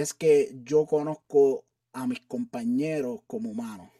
es 0.00 0.12
que 0.12 0.50
yo 0.64 0.86
conozco 0.86 1.64
a 1.92 2.08
mis 2.08 2.20
compañeros 2.20 3.20
como 3.28 3.50
humanos. 3.50 3.90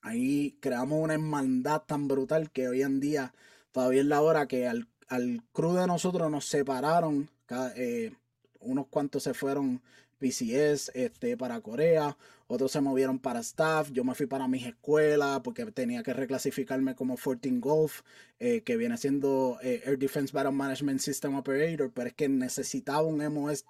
Ahí 0.00 0.56
creamos 0.60 0.98
una 1.02 1.12
hermandad 1.12 1.82
tan 1.82 2.08
brutal 2.08 2.50
que 2.50 2.68
hoy 2.68 2.80
en 2.80 3.00
día 3.00 3.34
todavía 3.70 4.00
es 4.00 4.06
la 4.06 4.22
hora 4.22 4.46
que 4.46 4.66
al, 4.66 4.88
al 5.08 5.42
crew 5.52 5.74
de 5.74 5.86
nosotros 5.86 6.30
nos 6.30 6.46
separaron. 6.46 7.28
Eh, 7.76 8.12
unos 8.60 8.86
cuantos 8.86 9.24
se 9.24 9.34
fueron 9.34 9.82
PCS 10.18 10.92
este, 10.94 11.36
para 11.36 11.60
Corea, 11.60 12.16
otros 12.46 12.72
se 12.72 12.80
movieron 12.80 13.18
para 13.18 13.40
staff, 13.40 13.90
yo 13.90 14.04
me 14.04 14.14
fui 14.14 14.24
para 14.26 14.48
mis 14.48 14.64
escuelas 14.64 15.40
porque 15.40 15.66
tenía 15.66 16.02
que 16.02 16.14
reclasificarme 16.14 16.94
como 16.94 17.16
14 17.16 17.60
Golf, 17.60 18.00
eh, 18.38 18.62
que 18.62 18.78
viene 18.78 18.96
siendo 18.96 19.58
eh, 19.62 19.82
Air 19.84 19.98
Defense 19.98 20.32
Battle 20.32 20.52
Management 20.52 21.00
System 21.00 21.34
Operator, 21.34 21.92
pero 21.92 22.08
es 22.08 22.14
que 22.14 22.30
necesitaba 22.30 23.02
un 23.02 23.18
MOS 23.18 23.66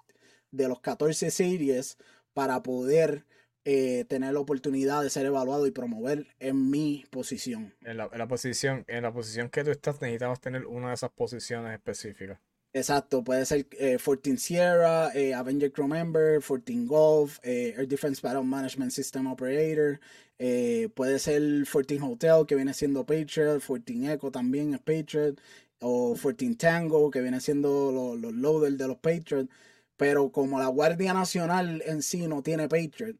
de 0.55 0.67
los 0.67 0.79
14 0.79 1.31
series 1.31 1.97
para 2.33 2.63
poder 2.63 3.25
eh, 3.67 4.05
tener 4.07 4.33
la 4.33 4.39
oportunidad 4.39 5.01
de 5.01 5.09
ser 5.09 5.25
evaluado 5.25 5.65
y 5.65 5.71
promover 5.71 6.27
en 6.39 6.69
mi 6.69 7.03
posición. 7.09 7.73
En 7.81 7.97
la, 7.97 8.27
posición, 8.27 8.85
en 8.87 9.01
la 9.01 9.11
posición 9.11 9.49
que 9.49 9.63
tú 9.63 9.71
estás, 9.71 9.99
necesitamos 10.01 10.39
tener 10.39 10.67
una 10.67 10.89
de 10.89 10.93
esas 10.93 11.09
posiciones 11.09 11.73
específicas. 11.73 12.39
Exacto, 12.73 13.23
puede 13.23 13.43
ser 13.45 13.65
14 13.67 14.29
eh, 14.29 14.37
Sierra, 14.37 15.09
eh, 15.15 15.33
Avenger 15.33 15.71
Crew 15.71 15.87
Member, 15.87 16.41
14 16.41 16.85
Golf, 16.85 17.39
Air 17.41 17.87
Defense 17.87 18.21
Battle 18.21 18.43
Management 18.43 18.91
System 18.91 19.25
Operator, 19.27 19.99
puede 20.93 21.17
ser 21.17 21.41
14 21.65 22.01
Hotel, 22.03 22.45
que 22.45 22.53
viene 22.53 22.73
siendo 22.75 23.03
Patriot, 23.03 23.61
14 23.61 24.13
Echo 24.13 24.29
también 24.29 24.75
es 24.75 24.81
Patriot, 24.81 25.41
o 25.79 26.15
14 26.15 26.55
Tango, 26.55 27.09
que 27.09 27.21
viene 27.21 27.41
siendo 27.41 27.91
los, 27.91 28.19
los 28.19 28.33
loaders 28.33 28.77
de 28.77 28.87
los 28.87 28.97
Patriot. 28.97 29.47
Pero 29.97 30.31
como 30.31 30.59
la 30.59 30.67
Guardia 30.67 31.13
Nacional 31.13 31.81
en 31.85 32.01
sí 32.01 32.27
no 32.27 32.41
tiene 32.43 32.67
Patriot, 32.67 33.17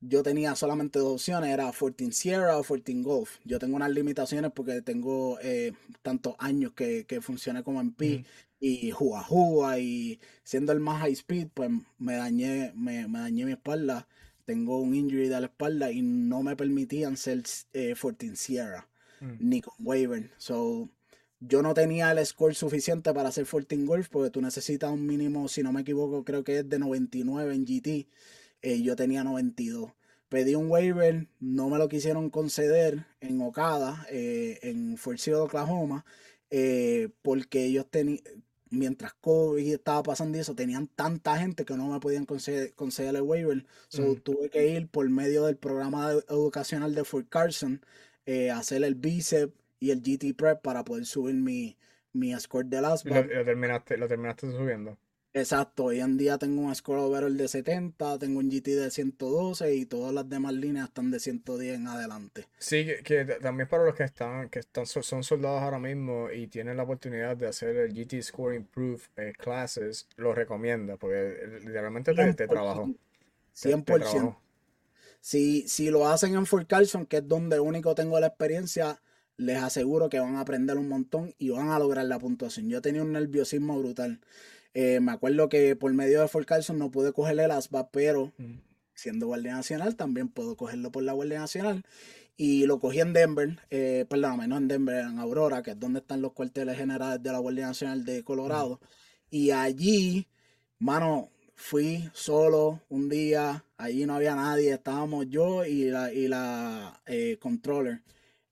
yo 0.00 0.22
tenía 0.22 0.54
solamente 0.54 0.98
dos 1.00 1.14
opciones, 1.14 1.50
era 1.50 1.72
14 1.72 2.12
Sierra 2.12 2.56
o 2.58 2.62
14 2.62 3.02
Golf. 3.02 3.38
Yo 3.44 3.58
tengo 3.58 3.76
unas 3.76 3.90
limitaciones 3.90 4.52
porque 4.54 4.80
tengo 4.82 5.38
eh, 5.42 5.72
tantos 6.02 6.34
años 6.38 6.72
que, 6.72 7.04
que 7.06 7.20
funcioné 7.20 7.62
como 7.62 7.80
MP 7.80 8.24
y 8.60 8.90
juga 8.90 9.22
juga 9.22 9.78
y 9.78 10.20
siendo 10.42 10.72
el 10.72 10.80
más 10.80 11.00
high 11.00 11.12
speed, 11.12 11.48
pues 11.54 11.70
me 11.98 12.14
dañé, 12.14 12.72
me, 12.74 13.06
dañé 13.06 13.44
mi 13.44 13.52
espalda. 13.52 14.08
Tengo 14.44 14.78
un 14.78 14.94
injury 14.94 15.28
de 15.28 15.40
la 15.40 15.46
espalda 15.46 15.90
y 15.92 16.02
no 16.02 16.42
me 16.42 16.56
permitían 16.56 17.16
ser 17.16 17.42
14 17.42 18.26
eh, 18.26 18.36
Sierra 18.36 18.88
mm. 19.20 19.36
ni 19.40 19.60
con 19.60 19.74
waiver. 19.80 20.30
So, 20.38 20.88
yo 21.40 21.62
no 21.62 21.74
tenía 21.74 22.10
el 22.10 22.24
score 22.26 22.54
suficiente 22.54 23.12
para 23.14 23.28
hacer 23.28 23.44
14 23.46 23.84
Golf 23.84 24.08
porque 24.08 24.30
tú 24.30 24.40
necesitas 24.40 24.90
un 24.90 25.06
mínimo, 25.06 25.48
si 25.48 25.62
no 25.62 25.72
me 25.72 25.82
equivoco, 25.82 26.24
creo 26.24 26.44
que 26.44 26.58
es 26.58 26.68
de 26.68 26.78
99 26.78 27.54
en 27.54 27.64
GT 27.64 28.08
eh, 28.62 28.82
yo 28.82 28.96
tenía 28.96 29.24
92. 29.24 29.92
Pedí 30.28 30.54
un 30.54 30.70
waiver, 30.70 31.28
no 31.40 31.70
me 31.70 31.78
lo 31.78 31.88
quisieron 31.88 32.28
conceder 32.30 33.06
en 33.20 33.40
Okada, 33.40 34.06
eh, 34.10 34.58
en 34.62 34.98
Fort 34.98 35.20
Oklahoma, 35.28 36.04
eh, 36.50 37.08
porque 37.22 37.64
ellos 37.64 37.86
tenían, 37.90 38.20
mientras 38.68 39.14
COVID 39.14 39.72
estaba 39.72 40.02
pasando 40.02 40.38
eso, 40.38 40.54
tenían 40.54 40.86
tanta 40.88 41.38
gente 41.38 41.64
que 41.64 41.76
no 41.76 41.88
me 41.88 42.00
podían 42.00 42.26
conceder, 42.26 42.74
el 43.14 43.22
waiver. 43.22 43.64
So 43.88 44.16
tuve 44.16 44.50
que 44.50 44.68
ir 44.68 44.88
por 44.88 45.08
medio 45.08 45.46
del 45.46 45.56
programa 45.56 46.12
educacional 46.28 46.94
de 46.94 47.04
Fort 47.04 47.28
Carson, 47.30 47.80
hacer 48.52 48.84
el 48.84 48.94
bicep 48.94 49.54
y 49.80 49.90
el 49.90 50.00
GT 50.02 50.34
Prep 50.36 50.60
para 50.62 50.84
poder 50.84 51.06
subir 51.06 51.34
mi, 51.34 51.76
mi 52.12 52.38
score 52.38 52.66
de 52.66 52.80
las 52.80 53.04
lo, 53.04 53.14
terminaste, 53.44 53.96
lo 53.96 54.08
terminaste 54.08 54.50
subiendo. 54.50 54.98
Exacto, 55.34 55.84
hoy 55.84 56.00
en 56.00 56.16
día 56.16 56.38
tengo 56.38 56.62
un 56.62 56.74
score 56.74 56.98
overall 56.98 57.36
de 57.36 57.48
70, 57.48 58.18
tengo 58.18 58.40
un 58.40 58.50
GT 58.50 58.68
de 58.70 58.90
112 58.90 59.74
y 59.74 59.84
todas 59.84 60.12
las 60.12 60.28
demás 60.28 60.54
líneas 60.54 60.88
están 60.88 61.10
de 61.10 61.20
110 61.20 61.76
en 61.76 61.86
adelante. 61.86 62.46
Sí, 62.58 62.86
que, 63.04 63.24
también 63.24 63.68
para 63.68 63.84
los 63.84 63.94
que 63.94 64.04
están, 64.04 64.48
que 64.48 64.60
están 64.60 64.86
son 64.86 65.22
soldados 65.22 65.62
ahora 65.62 65.78
mismo 65.78 66.30
y 66.30 66.46
tienen 66.48 66.78
la 66.78 66.84
oportunidad 66.84 67.36
de 67.36 67.46
hacer 67.46 67.76
el 67.76 67.92
GT 67.92 68.22
Score 68.22 68.54
Improve 68.54 69.02
eh, 69.16 69.32
Classes, 69.36 70.08
lo 70.16 70.34
recomienda 70.34 70.96
porque 70.96 71.60
literalmente 71.60 72.14
te, 72.14 72.34
te 72.34 72.48
trabajo. 72.48 72.88
100%. 73.54 74.36
Si, 75.20 75.68
si 75.68 75.90
lo 75.90 76.08
hacen 76.08 76.34
en 76.34 76.46
Fort 76.46 76.68
Carson, 76.68 77.04
que 77.04 77.18
es 77.18 77.28
donde 77.28 77.60
único 77.60 77.94
tengo 77.94 78.18
la 78.18 78.28
experiencia, 78.28 79.00
les 79.38 79.62
aseguro 79.62 80.10
que 80.10 80.20
van 80.20 80.36
a 80.36 80.40
aprender 80.40 80.76
un 80.76 80.88
montón 80.88 81.34
y 81.38 81.48
van 81.48 81.70
a 81.70 81.78
lograr 81.78 82.04
la 82.04 82.18
puntuación. 82.18 82.68
Yo 82.68 82.82
tenía 82.82 83.02
un 83.02 83.12
nerviosismo 83.12 83.78
brutal. 83.78 84.20
Eh, 84.74 85.00
me 85.00 85.12
acuerdo 85.12 85.48
que 85.48 85.74
por 85.76 85.92
medio 85.94 86.20
de 86.20 86.28
Fort 86.28 86.46
Carson 86.46 86.78
no 86.78 86.90
pude 86.90 87.12
cogerle 87.12 87.44
el 87.44 87.50
ASBA, 87.52 87.90
pero 87.90 88.32
siendo 88.94 89.28
Guardia 89.28 89.54
Nacional 89.54 89.96
también 89.96 90.28
puedo 90.28 90.56
cogerlo 90.56 90.92
por 90.92 91.02
la 91.04 91.14
Guardia 91.14 91.38
Nacional. 91.38 91.84
Y 92.36 92.66
lo 92.66 92.78
cogí 92.78 93.00
en 93.00 93.12
Denver, 93.12 93.58
eh, 93.70 94.06
perdóname, 94.08 94.46
no 94.46 94.58
en 94.58 94.68
Denver, 94.68 95.04
en 95.04 95.18
Aurora, 95.18 95.62
que 95.62 95.72
es 95.72 95.80
donde 95.80 96.00
están 96.00 96.22
los 96.22 96.32
cuarteles 96.32 96.76
generales 96.76 97.22
de 97.22 97.32
la 97.32 97.38
Guardia 97.38 97.66
Nacional 97.66 98.04
de 98.04 98.22
Colorado. 98.22 98.80
Y 99.30 99.50
allí, 99.50 100.28
mano, 100.78 101.30
fui 101.54 102.08
solo 102.12 102.80
un 102.88 103.08
día, 103.08 103.64
allí 103.76 104.06
no 104.06 104.14
había 104.14 104.36
nadie, 104.36 104.72
estábamos 104.72 105.26
yo 105.28 105.64
y 105.64 105.90
la, 105.90 106.12
y 106.12 106.28
la 106.28 107.02
eh, 107.06 107.36
controller, 107.40 108.02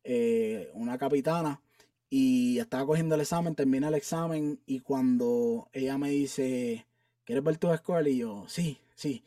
eh, 0.09 0.71
una 0.75 0.99
capitana 0.99 1.61
y 2.09 2.61
estaba 2.61 2.87
cogiendo 2.87 3.17
el 3.17 3.23
examen, 3.23 3.57
termina 3.57 3.89
el 3.89 3.95
examen 3.95 4.61
y 4.65 4.79
cuando 4.79 5.69
ella 5.73 5.99
me 5.99 6.11
dice, 6.11 6.87
¿quieres 7.25 7.43
ver 7.43 7.59
tus 7.59 7.77
scores? 7.77 8.15
Y 8.15 8.19
yo, 8.19 8.45
sí, 8.47 8.79
sí. 8.95 9.25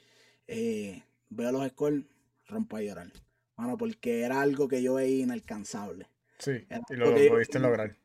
Eh, 0.48 1.04
veo 1.30 1.52
los 1.52 1.68
scores, 1.68 2.06
rompo 2.48 2.78
a 2.78 2.82
llorar. 2.82 3.12
Bueno, 3.58 3.78
porque 3.78 4.22
era 4.22 4.40
algo 4.40 4.70
que 4.70 4.82
yo 4.82 4.94
veía 4.94 5.24
inalcanzable. 5.24 6.08
Sí, 6.38 6.66
y 6.90 6.94
lo, 6.96 7.14
pudiste 7.14 7.60
lograr. 7.60 7.98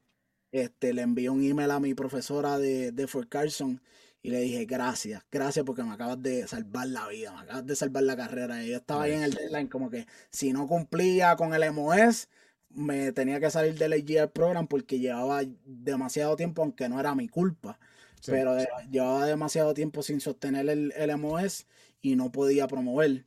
Este, 0.51 0.93
le 0.93 1.03
envié 1.03 1.31
un 1.31 1.45
email 1.45 1.71
a 1.71 1.79
mi 1.79 1.95
profesora 1.95 2.59
de, 2.59 2.91
de 2.91 3.07
Fort 3.07 3.29
Carson 3.29 3.81
y 4.21 4.31
le 4.31 4.41
dije, 4.41 4.65
gracias, 4.65 5.23
gracias 5.31 5.65
porque 5.65 5.85
me 5.85 5.93
acabas 5.93 6.21
de 6.21 6.49
salvar 6.49 6.89
la 6.89 7.07
vida, 7.07 7.33
me 7.33 7.43
acabas 7.43 7.67
de 7.67 7.77
salvar 7.77 8.03
la 8.03 8.17
carrera. 8.17 8.65
Y 8.65 8.71
yo 8.71 8.79
estaba 8.79 9.05
ahí 9.05 9.13
en 9.13 9.23
el 9.23 9.33
deadline 9.33 9.69
como 9.69 9.91
que 9.91 10.09
si 10.31 10.53
no 10.53 10.67
cumplía 10.67 11.37
con 11.37 11.55
el 11.55 11.73
MOS, 11.73 12.29
me 12.75 13.13
tenía 13.13 13.41
que 13.41 13.51
salir 13.51 13.75
del 13.77 13.93
AGR 13.93 14.31
program 14.31 14.67
porque 14.67 14.99
llevaba 14.99 15.43
demasiado 15.65 16.37
tiempo, 16.37 16.63
aunque 16.63 16.89
no 16.89 17.01
era 17.01 17.15
mi 17.15 17.29
culpa. 17.29 17.79
pero 18.27 18.57
llevaba 18.91 19.27
demasiado 19.27 19.75
tiempo 19.75 20.03
sin 20.03 20.21
sostener 20.21 20.69
el, 20.69 20.93
el, 20.97 21.17
MOS 21.17 21.67
y 22.01 22.17
no 22.17 22.33
podía 22.33 22.67
promover. 22.67 23.25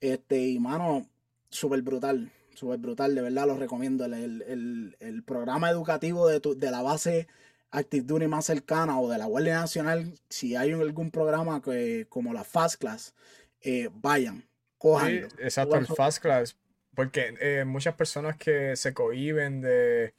Este, 0.00 0.46
y 0.46 0.58
mano, 0.58 1.06
súper 1.50 1.82
brutal, 1.82 2.30
súper 2.54 2.78
brutal, 2.78 3.14
de 3.14 3.22
verdad 3.22 3.46
lo 3.46 3.56
recomiendo. 3.56 4.04
El, 4.04 5.22
programa 5.26 5.70
educativo 5.70 6.28
de, 6.28 6.40
de 6.40 6.70
la 6.70 6.82
base 6.82 7.26
Active 7.70 8.04
Duty 8.06 8.26
más 8.28 8.46
cercana 8.46 8.98
o 9.00 9.08
de 9.08 9.18
la 9.18 9.26
Guardia 9.26 9.60
Nacional, 9.60 10.14
si 10.28 10.56
hay 10.56 10.72
algún 10.72 11.10
programa 11.10 11.60
que, 11.60 12.06
como 12.08 12.32
la 12.32 12.44
Fast 12.44 12.80
Class, 12.80 13.14
eh, 13.60 13.90
vayan, 13.92 14.48
cojan. 14.78 15.28
exacto, 15.38 15.76
el 15.76 15.86
Fast 15.86 16.22
Class 16.22 16.56
porque 16.96 17.34
eh, 17.40 17.64
muchas 17.64 17.94
personas 17.94 18.36
que 18.36 18.76
se 18.76 18.94
cohiben 18.94 19.60
de, 19.60 20.14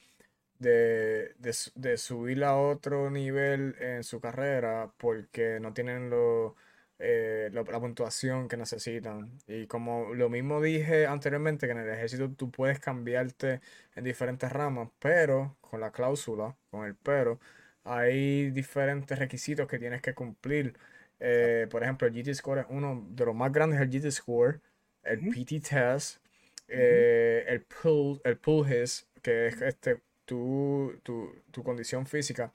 de, 0.59 1.97
subir 1.97 2.43
a 2.43 2.57
otro 2.57 3.09
nivel 3.11 3.75
en 3.79 4.03
su 4.03 4.19
carrera 4.21 4.91
porque 4.97 5.59
no 5.59 5.73
tienen 5.73 6.09
lo, 6.09 6.55
eh, 6.99 7.49
la 7.53 7.63
puntuación 7.63 8.47
que 8.47 8.57
necesitan. 8.57 9.31
Y 9.47 9.67
como 9.67 10.13
lo 10.13 10.29
mismo 10.29 10.61
dije 10.61 11.05
anteriormente, 11.07 11.67
que 11.67 11.73
en 11.73 11.79
el 11.79 11.89
ejército 11.89 12.31
tú 12.31 12.51
puedes 12.51 12.79
cambiarte 12.79 13.61
en 13.95 14.03
diferentes 14.03 14.51
ramas, 14.51 14.89
pero 14.99 15.57
con 15.61 15.79
la 15.81 15.91
cláusula, 15.91 16.55
con 16.71 16.85
el 16.85 16.95
pero, 16.95 17.39
hay 17.83 18.51
diferentes 18.51 19.17
requisitos 19.19 19.67
que 19.67 19.79
tienes 19.79 20.01
que 20.01 20.13
cumplir. 20.13 20.77
Eh, 21.19 21.67
por 21.71 21.83
ejemplo, 21.83 22.07
el 22.07 22.13
GT 22.13 22.33
Score 22.35 22.59
es 22.61 22.65
uno 22.69 23.05
de 23.09 23.25
los 23.25 23.35
más 23.35 23.51
grandes, 23.51 23.79
el 23.81 23.89
GT 23.89 24.11
Score, 24.11 24.61
el 25.03 25.29
PT 25.29 25.61
Test, 25.61 26.19
eh, 26.67 27.45
el 27.47 27.61
pull, 27.61 28.21
el 28.23 28.37
pull 28.37 28.71
his, 28.71 29.07
que 29.21 29.47
es 29.47 29.61
este, 29.61 30.01
tu, 30.25 30.99
tu, 31.03 31.33
tu, 31.51 31.63
condición 31.63 32.05
física, 32.05 32.53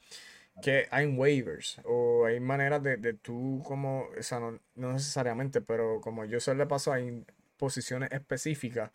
que 0.63 0.87
hay 0.91 1.07
waivers 1.07 1.81
o 1.85 2.27
hay 2.27 2.41
maneras 2.41 2.83
de, 2.83 2.97
de 2.99 3.15
tú 3.15 3.63
como, 3.65 4.09
o 4.19 4.23
sea, 4.23 4.41
no, 4.41 4.61
necesariamente, 4.75 5.61
pero 5.61 6.01
como 6.01 6.25
yo 6.25 6.41
se 6.41 6.55
le 6.55 6.67
paso, 6.67 6.93
hay 6.93 7.25
posiciones 7.57 8.11
específicas 8.13 8.91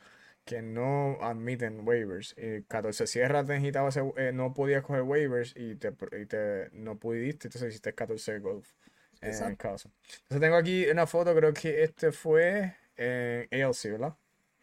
que 0.45 0.61
no 0.61 1.17
admiten 1.21 1.85
waivers. 1.87 2.35
Y 2.37 2.63
14 2.63 3.07
cierras 3.07 3.47
necesitaba 3.47 3.89
eh, 4.17 4.31
no 4.33 4.53
podías 4.53 4.83
coger 4.83 5.01
waivers 5.01 5.53
y 5.55 5.75
te, 5.75 5.93
y 6.19 6.25
te 6.25 6.69
no 6.71 6.97
pudiste, 6.97 7.47
entonces 7.47 7.69
hiciste 7.69 7.93
14 7.93 8.39
golf 8.39 8.73
en 9.21 9.43
el 9.43 9.57
caso. 9.57 9.91
Entonces 10.23 10.41
tengo 10.41 10.55
aquí 10.55 10.85
una 10.89 11.07
foto, 11.07 11.35
creo 11.35 11.53
que 11.53 11.83
este 11.83 12.11
fue 12.11 12.75
en 12.95 13.63
ALC, 13.63 13.91
¿verdad? 13.91 14.15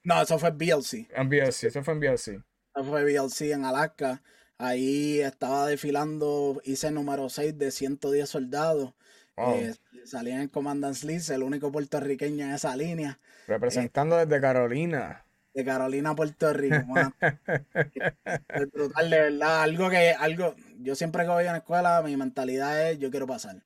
No, 0.04 0.20
eso 0.20 0.38
fue 0.38 0.50
BLC. 0.50 1.08
En 1.16 1.28
BLC, 1.28 1.64
eso 1.64 1.82
fue 1.82 1.94
en 1.94 2.00
BLC. 2.00 2.28
Eso 2.28 2.84
fue 2.84 3.04
BLC 3.04 3.52
en 3.52 3.64
Alaska. 3.64 4.22
Ahí 4.58 5.20
estaba 5.20 5.66
desfilando, 5.66 6.60
hice 6.64 6.90
número 6.90 7.28
6 7.28 7.58
de 7.58 7.70
110 7.70 8.28
soldados. 8.28 8.94
Eh, 9.36 9.74
salía 10.04 10.40
en 10.40 10.48
Commandant's 10.48 11.02
List, 11.02 11.30
el 11.30 11.42
único 11.42 11.72
puertorriqueño 11.72 12.44
en 12.44 12.52
esa 12.52 12.76
línea. 12.76 13.18
Representando 13.48 14.16
desde 14.16 14.40
Carolina. 14.40 15.24
De 15.54 15.64
Carolina, 15.64 16.14
Puerto 16.14 16.52
Rico, 16.52 16.76
es 16.78 18.72
brutal, 18.72 19.10
de 19.10 19.20
verdad. 19.20 19.62
Algo 19.62 19.88
que, 19.88 20.10
algo, 20.10 20.54
yo 20.78 20.94
siempre 20.94 21.22
que 21.22 21.30
voy 21.30 21.46
a 21.46 21.52
la 21.52 21.58
escuela, 21.58 22.02
mi 22.02 22.16
mentalidad 22.16 22.90
es 22.90 22.98
yo 22.98 23.10
quiero 23.10 23.26
pasar. 23.26 23.62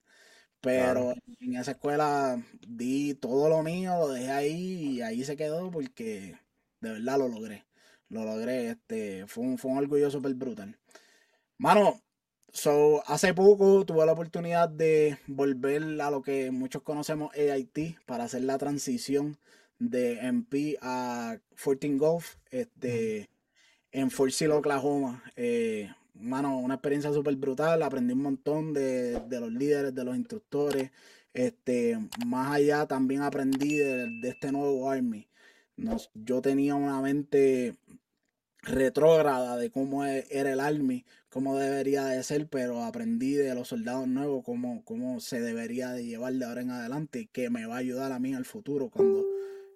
Pero 0.60 1.14
en 1.40 1.56
esa 1.56 1.72
escuela 1.72 2.42
di 2.66 3.14
todo 3.14 3.48
lo 3.48 3.62
mío, 3.62 3.96
lo 3.98 4.08
dejé 4.08 4.30
ahí 4.30 4.96
y 4.96 5.02
ahí 5.02 5.24
se 5.24 5.36
quedó 5.36 5.70
porque 5.70 6.38
de 6.80 6.92
verdad 6.92 7.18
lo 7.18 7.28
logré. 7.28 7.64
Lo 8.08 8.24
logré, 8.24 8.70
este, 8.70 9.26
fue 9.26 9.44
un, 9.44 9.58
fue 9.58 9.70
un 9.70 9.78
orgullo 9.78 10.10
súper 10.10 10.34
brutal. 10.34 10.78
Mano, 11.58 12.00
so, 12.52 13.02
hace 13.06 13.34
poco 13.34 13.84
tuve 13.84 14.06
la 14.06 14.12
oportunidad 14.12 14.68
de 14.68 15.18
volver 15.26 15.82
a 16.00 16.10
lo 16.10 16.22
que 16.22 16.50
muchos 16.50 16.82
conocemos 16.82 17.32
AIT 17.34 17.98
para 18.06 18.24
hacer 18.24 18.42
la 18.44 18.58
transición 18.58 19.38
de 19.78 20.20
MP 20.26 20.78
a 20.82 21.38
14 21.56 21.98
Golf 21.98 22.36
este, 22.50 23.30
en 23.92 24.10
Fort 24.10 24.32
Sill, 24.32 24.52
Oklahoma. 24.52 25.22
Eh, 25.36 25.90
mano, 26.20 26.58
una 26.58 26.74
experiencia 26.74 27.12
súper 27.12 27.36
brutal. 27.36 27.82
Aprendí 27.82 28.14
un 28.14 28.22
montón 28.22 28.72
de, 28.72 29.20
los 29.30 29.52
líderes, 29.52 29.94
de 29.94 30.04
los 30.04 30.16
instructores. 30.16 30.90
Este, 31.34 31.98
más 32.26 32.52
allá 32.52 32.86
también 32.86 33.22
aprendí 33.22 33.76
de, 33.76 34.20
este 34.24 34.52
nuevo 34.52 34.90
Army. 34.90 35.28
Nos, 35.76 36.10
yo 36.14 36.42
tenía 36.42 36.74
una 36.74 37.00
mente 37.00 37.76
retrógrada 38.62 39.56
de 39.56 39.70
cómo 39.70 40.04
e, 40.04 40.26
era 40.30 40.52
el 40.52 40.60
Army, 40.60 41.04
cómo 41.30 41.56
debería 41.56 42.04
de 42.06 42.22
ser, 42.22 42.48
pero 42.48 42.82
aprendí 42.82 43.34
de 43.34 43.54
los 43.54 43.68
soldados 43.68 44.08
nuevos 44.08 44.44
cómo, 44.44 44.84
cómo 44.84 45.20
se 45.20 45.40
debería 45.40 45.92
de 45.92 46.04
llevar 46.04 46.34
de 46.34 46.44
ahora 46.44 46.62
en 46.62 46.70
adelante, 46.70 47.28
que 47.32 47.50
me 47.50 47.66
va 47.66 47.76
a 47.76 47.78
ayudar 47.78 48.12
a 48.12 48.18
mí 48.18 48.34
el 48.34 48.44
futuro 48.44 48.90
cuando 48.90 49.24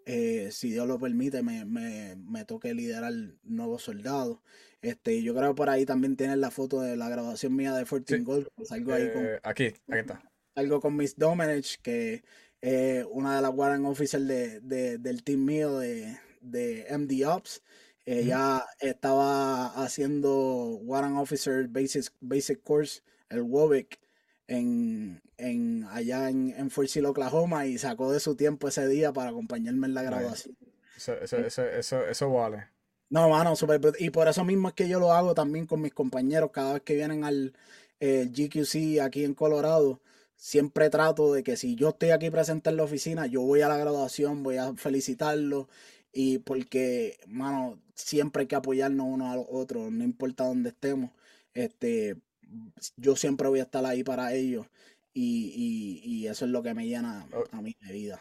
eh, 0.05 0.49
si 0.51 0.71
Dios 0.71 0.87
lo 0.89 0.99
permite, 0.99 1.43
me, 1.43 1.65
me, 1.65 2.17
me, 2.17 2.45
toque 2.45 2.75
liderar 2.75 3.13
nuevos 3.45 3.83
soldados. 3.83 4.39
Este, 4.83 5.23
yo 5.23 5.33
creo 5.33 5.51
que 5.51 5.57
por 5.57 5.71
ahí 5.71 5.87
también 5.87 6.17
tienen 6.17 6.41
la 6.41 6.51
foto 6.51 6.81
de 6.81 6.97
la 6.97 7.09
graduación 7.09 7.55
mía 7.55 7.73
de 7.73 7.85
14 7.85 8.19
Gold. 8.19 8.49
Salgo 8.65 8.93
ahí 8.93 9.13
con, 9.13 9.25
eh, 9.25 9.41
aquí, 9.45 9.67
aquí 9.67 9.99
está. 9.99 10.21
Algo 10.57 10.81
con 10.81 10.97
Miss 10.97 11.17
Domenech, 11.17 11.81
que 11.81 12.25
es 12.61 13.07
una 13.11 13.37
de 13.37 13.43
las 13.43 13.53
Warren 13.55 13.87
Officers 13.87 14.27
de, 14.27 14.61
de, 14.61 14.99
del 14.99 15.23
team 15.23 15.45
mío 15.45 15.79
de, 15.79 16.19
de 16.41 16.87
MD 16.91 17.25
Ops. 17.27 17.63
Ella 18.05 18.67
estaba 18.81 19.69
haciendo 19.85 20.79
Warren 20.83 21.17
Officer 21.17 21.69
Basic, 21.69 22.13
Basic 22.21 22.61
Course, 22.63 23.03
el 23.29 23.43
WOBIC, 23.43 24.01
en, 24.49 25.23
en, 25.37 25.85
allá 25.89 26.29
en, 26.29 26.53
en 26.57 26.71
Fort 26.71 26.89
Sill, 26.89 27.07
Oklahoma, 27.07 27.67
y 27.67 27.79
sacó 27.79 28.13
de 28.13 28.19
su 28.19 28.35
tiempo 28.35 28.67
ese 28.67 28.89
día 28.89 29.13
para 29.13 29.31
acompañarme 29.31 29.87
en 29.87 29.95
la 29.95 30.03
graduación. 30.03 30.57
Eso, 30.97 31.15
eso, 31.15 31.39
eso, 31.39 31.65
eso, 31.65 32.05
eso 32.05 32.31
vale. 32.31 32.72
No, 33.13 33.29
mano, 33.29 33.55
super, 33.57 33.79
y 33.99 34.09
por 34.09 34.27
eso 34.27 34.43
mismo 34.43 34.69
es 34.69 34.75
que 34.75 34.89
yo 34.89 34.99
lo 34.99 35.13
hago 35.13 35.35
también 35.35 35.67
con 35.67 35.83
mis 35.83 35.93
compañeros 35.93 36.51
cada 36.51 36.73
vez 36.73 36.83
que 36.83 36.95
vienen 36.95 37.25
al 37.25 37.53
eh, 38.01 38.31
GQC 38.33 39.01
aquí 39.03 39.25
en 39.25 39.35
Colorado. 39.35 40.01
Siempre 40.35 40.89
trato 40.89 41.33
de 41.35 41.43
que 41.43 41.59
si 41.59 41.75
yo 41.77 41.91
estoy 41.91 42.11
aquí 42.11 42.31
presente 42.31 42.71
en 42.71 42.79
la 42.79 42.85
oficina, 42.85 43.27
yo 43.27 43.43
voy 43.43 43.61
a 43.61 43.69
la 43.69 43.77
graduación, 43.77 44.43
voy 44.43 44.57
a 44.57 44.75
felicitarlo. 44.77 45.69
Y 46.11 46.39
porque, 46.39 47.19
mano, 47.27 47.79
siempre 47.95 48.43
hay 48.43 48.47
que 48.49 48.57
apoyarnos 48.57 49.07
uno 49.07 49.31
a 49.31 49.37
los 49.37 49.47
otros, 49.51 49.93
no 49.93 50.05
importa 50.05 50.45
dónde 50.47 50.71
estemos. 50.71 51.11
Este, 51.53 52.17
yo 52.97 53.17
siempre 53.17 53.49
voy 53.49 53.61
a 53.61 53.65
estar 53.65 53.85
ahí 53.85 54.03
para 54.05 54.33
ellos 54.35 54.67
y, 55.13 56.01
y, 56.05 56.27
eso 56.29 56.47
es 56.47 56.51
lo 56.51 56.63
que 56.63 56.75
me 56.75 56.87
llena 56.87 57.27
a 57.53 57.61
mí 57.61 57.77
de 57.81 57.93
vida. 57.93 58.21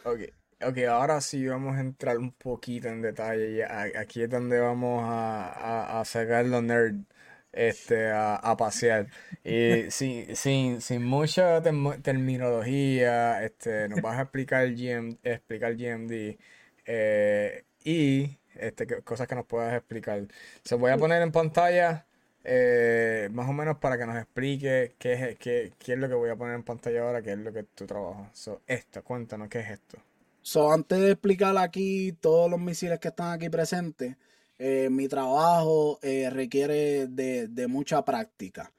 Ok, 0.63 0.77
ahora 0.89 1.21
sí 1.21 1.47
vamos 1.47 1.75
a 1.77 1.81
entrar 1.81 2.17
un 2.17 2.31
poquito 2.31 2.87
en 2.87 3.01
detalle. 3.01 3.65
Aquí 3.65 4.21
es 4.21 4.29
donde 4.29 4.59
vamos 4.59 5.03
a, 5.03 5.99
a, 5.99 6.05
sacar 6.05 6.45
los 6.45 6.61
nerds 6.63 7.05
este, 7.51 8.11
a, 8.11 8.55
pasear. 8.57 9.07
Y 9.43 9.89
sin, 9.91 10.35
sin, 10.35 10.81
sin 10.81 11.03
mucha 11.03 11.61
terminología, 12.01 13.43
este, 13.43 13.89
nos 13.89 14.01
vas 14.01 14.19
a 14.19 14.23
explicar 14.23 14.67
GM, 14.73 15.17
explicar 15.23 15.75
GMD 15.75 16.37
eh, 16.85 17.65
y 17.83 18.37
este, 18.55 18.87
cosas 19.03 19.27
que 19.27 19.35
nos 19.35 19.45
puedas 19.45 19.73
explicar. 19.73 20.27
Se 20.63 20.75
voy 20.75 20.91
a 20.91 20.97
poner 20.97 21.21
en 21.21 21.31
pantalla 21.31 22.05
eh, 22.43 23.29
más 23.31 23.49
o 23.49 23.53
menos 23.53 23.77
para 23.77 23.97
que 23.97 24.05
nos 24.05 24.17
explique 24.17 24.95
qué 24.99 25.13
es, 25.13 25.37
qué, 25.39 25.73
qué 25.79 25.93
es 25.93 25.99
lo 25.99 26.07
que 26.09 26.15
voy 26.15 26.29
a 26.29 26.35
poner 26.35 26.55
en 26.55 26.63
pantalla 26.63 27.01
ahora, 27.03 27.21
qué 27.21 27.33
es 27.33 27.39
lo 27.39 27.51
que 27.53 27.63
tu 27.63 27.85
trabajo. 27.87 28.29
So, 28.33 28.61
esto, 28.67 29.03
cuéntanos, 29.03 29.49
¿qué 29.49 29.59
es 29.59 29.71
esto? 29.71 30.10
So, 30.41 30.71
antes 30.71 30.99
de 30.99 31.11
explicar 31.11 31.57
aquí 31.57 32.13
todos 32.13 32.49
los 32.49 32.59
misiles 32.59 32.99
que 32.99 33.09
están 33.09 33.31
aquí 33.33 33.49
presentes, 33.49 34.17
eh, 34.57 34.89
mi 34.89 35.07
trabajo 35.07 35.99
eh, 36.01 36.29
requiere 36.29 37.07
de, 37.07 37.67
mucha 37.67 38.03
práctica. 38.03 38.71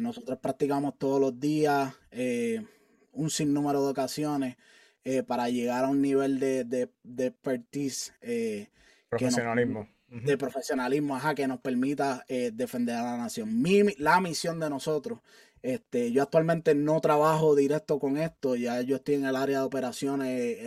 nosotros 0.00 0.38
practicamos 0.38 0.98
todos 0.98 1.20
los 1.20 1.38
días 1.38 1.94
un 3.12 3.30
sinnúmero 3.30 3.84
de 3.84 3.90
ocasiones 3.90 4.56
para 5.26 5.48
llegar 5.48 5.84
a 5.84 5.88
un 5.88 6.02
nivel 6.02 6.38
de, 6.40 6.64
de, 6.64 6.90
de 7.02 7.26
expertise. 7.26 8.12
Profesionalismo 9.08 9.88
de 10.10 10.36
profesionalismo, 10.36 11.16
ajá, 11.16 11.34
que 11.34 11.46
nos 11.46 11.60
permita 11.60 12.24
eh, 12.26 12.50
defender 12.52 12.96
a 12.96 13.02
la 13.02 13.16
nación. 13.16 13.62
Mi, 13.62 13.82
la 13.98 14.20
misión 14.20 14.58
de 14.58 14.68
nosotros, 14.68 15.20
este, 15.62 16.12
yo 16.12 16.22
actualmente 16.22 16.74
no 16.74 17.00
trabajo 17.00 17.54
directo 17.54 17.98
con 17.98 18.16
esto, 18.16 18.56
ya 18.56 18.80
yo 18.82 18.96
estoy 18.96 19.16
en 19.16 19.26
el 19.26 19.36
área 19.36 19.60
de 19.60 19.64
operaciones 19.64 20.58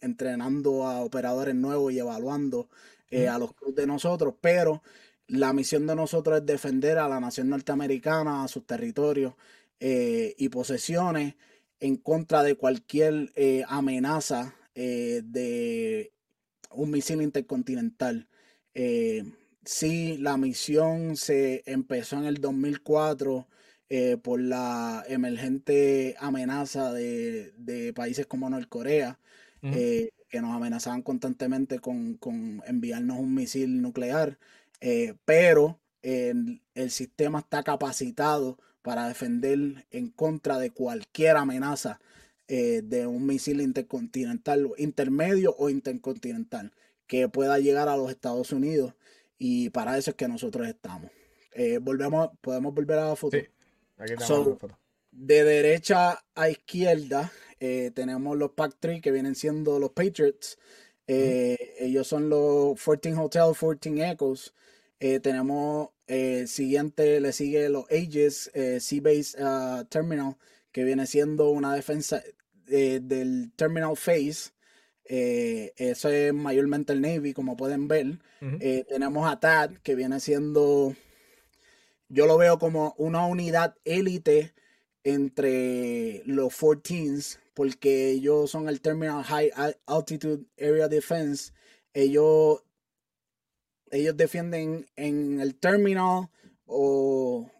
entrenando 0.00 0.86
a 0.86 1.00
operadores 1.02 1.54
nuevos 1.54 1.92
y 1.92 1.98
evaluando 1.98 2.68
eh, 3.10 3.28
a 3.28 3.38
los 3.38 3.54
clubes 3.54 3.76
de 3.76 3.86
nosotros, 3.86 4.34
pero 4.40 4.82
la 5.26 5.52
misión 5.52 5.86
de 5.86 5.96
nosotros 5.96 6.40
es 6.40 6.46
defender 6.46 6.98
a 6.98 7.08
la 7.08 7.20
nación 7.20 7.48
norteamericana, 7.48 8.44
a 8.44 8.48
sus 8.48 8.66
territorios 8.66 9.34
eh, 9.80 10.34
y 10.38 10.48
posesiones 10.48 11.34
en 11.80 11.96
contra 11.96 12.42
de 12.42 12.54
cualquier 12.54 13.32
amenaza 13.68 14.54
de 14.74 16.12
un 16.74 16.90
misil 16.90 17.22
intercontinental. 17.22 18.28
Eh, 18.74 19.24
sí, 19.64 20.16
la 20.18 20.36
misión 20.36 21.16
se 21.16 21.62
empezó 21.66 22.16
en 22.16 22.24
el 22.24 22.36
2004 22.36 23.46
eh, 23.94 24.16
por 24.16 24.40
la 24.40 25.04
emergente 25.06 26.16
amenaza 26.18 26.94
de, 26.94 27.92
países 27.94 28.24
como 28.24 28.48
Norcorea, 28.48 29.18
eh, 29.60 30.12
que 30.30 30.40
nos 30.40 30.56
amenazaban 30.56 31.02
constantemente 31.02 31.78
con, 31.78 32.18
enviarnos 32.66 33.18
un 33.18 33.34
misil 33.34 33.82
nuclear, 33.82 34.38
pero 35.26 35.78
el, 36.00 36.62
el 36.74 36.90
sistema 36.90 37.40
está 37.40 37.62
capacitado 37.62 38.58
para 38.80 39.08
defender 39.08 39.84
en 39.90 40.08
contra 40.08 40.58
de 40.58 40.70
cualquier 40.70 41.36
amenaza 41.36 42.00
de 42.48 43.06
un 43.06 43.26
misil 43.26 43.60
intercontinental, 43.60 44.70
intermedio 44.78 45.54
o 45.58 45.68
intercontinental 45.68 46.72
que 47.06 47.28
pueda 47.28 47.58
llegar 47.58 47.90
a 47.90 47.98
los 47.98 48.10
Estados 48.10 48.52
Unidos 48.52 48.94
y 49.36 49.68
para 49.68 49.98
eso 49.98 50.12
es 50.12 50.16
que 50.16 50.28
nosotros 50.28 50.66
estamos. 50.66 51.10
Eh, 51.54 51.78
volvemos, 51.78 52.30
podemos 52.40 52.74
volver 52.74 52.98
a 52.98 53.08
la 53.10 53.16
foto. 53.16 53.36
Sí, 53.36 53.44
aquí. 54.02 54.14
De 55.10 55.44
derecha 55.44 56.24
a 56.34 56.48
izquierda 56.48 57.30
eh, 57.60 57.90
tenemos 57.94 58.36
los 58.36 58.52
Pack 58.52 58.76
3 58.80 59.02
que 59.02 59.12
vienen 59.12 59.34
siendo 59.34 59.78
los 59.78 59.90
Patriots. 59.90 60.58
Eh, 61.06 61.74
ellos 61.78 62.06
son 62.06 62.28
los 62.28 62.82
14 62.82 63.14
Hotel, 63.20 63.52
14 63.52 64.10
Echoes. 64.10 64.54
tenemos 65.22 65.90
siguiente, 66.46 67.20
le 67.20 67.32
sigue 67.32 67.68
los 67.68 67.90
Aegis, 67.90 68.50
Sea 68.78 69.00
Base 69.00 69.36
uh, 69.42 69.84
Terminal, 69.84 70.36
que 70.70 70.84
viene 70.84 71.06
siendo 71.06 71.50
una 71.50 71.74
defensa 71.74 72.22
del 72.66 73.52
Terminal 73.56 73.96
Phase. 73.96 74.52
Eh, 75.04 75.72
eso 75.76 76.08
es 76.08 76.32
mayormente 76.32 76.92
el 76.92 77.00
Navy, 77.00 77.32
como 77.32 77.56
pueden 77.56 77.88
ver. 77.88 78.18
Eh, 78.60 78.84
tenemos 78.88 79.30
a 79.30 79.38
TAD, 79.38 79.72
que 79.82 79.94
viene 79.94 80.20
siendo, 80.20 80.94
yo 82.12 82.26
lo 82.26 82.36
veo 82.36 82.58
como 82.58 82.94
una 82.98 83.24
unidad 83.24 83.74
élite 83.86 84.52
entre 85.02 86.22
los 86.26 86.52
14s, 86.52 87.38
porque 87.54 88.10
ellos 88.10 88.50
son 88.50 88.68
el 88.68 88.82
Terminal 88.82 89.24
High 89.24 89.50
Altitude 89.86 90.44
Area 90.60 90.88
Defense. 90.88 91.54
Ellos, 91.94 92.62
ellos 93.90 94.14
defienden 94.14 94.86
en 94.94 95.40
el 95.40 95.58
terminal 95.58 96.28
o, 96.66 97.50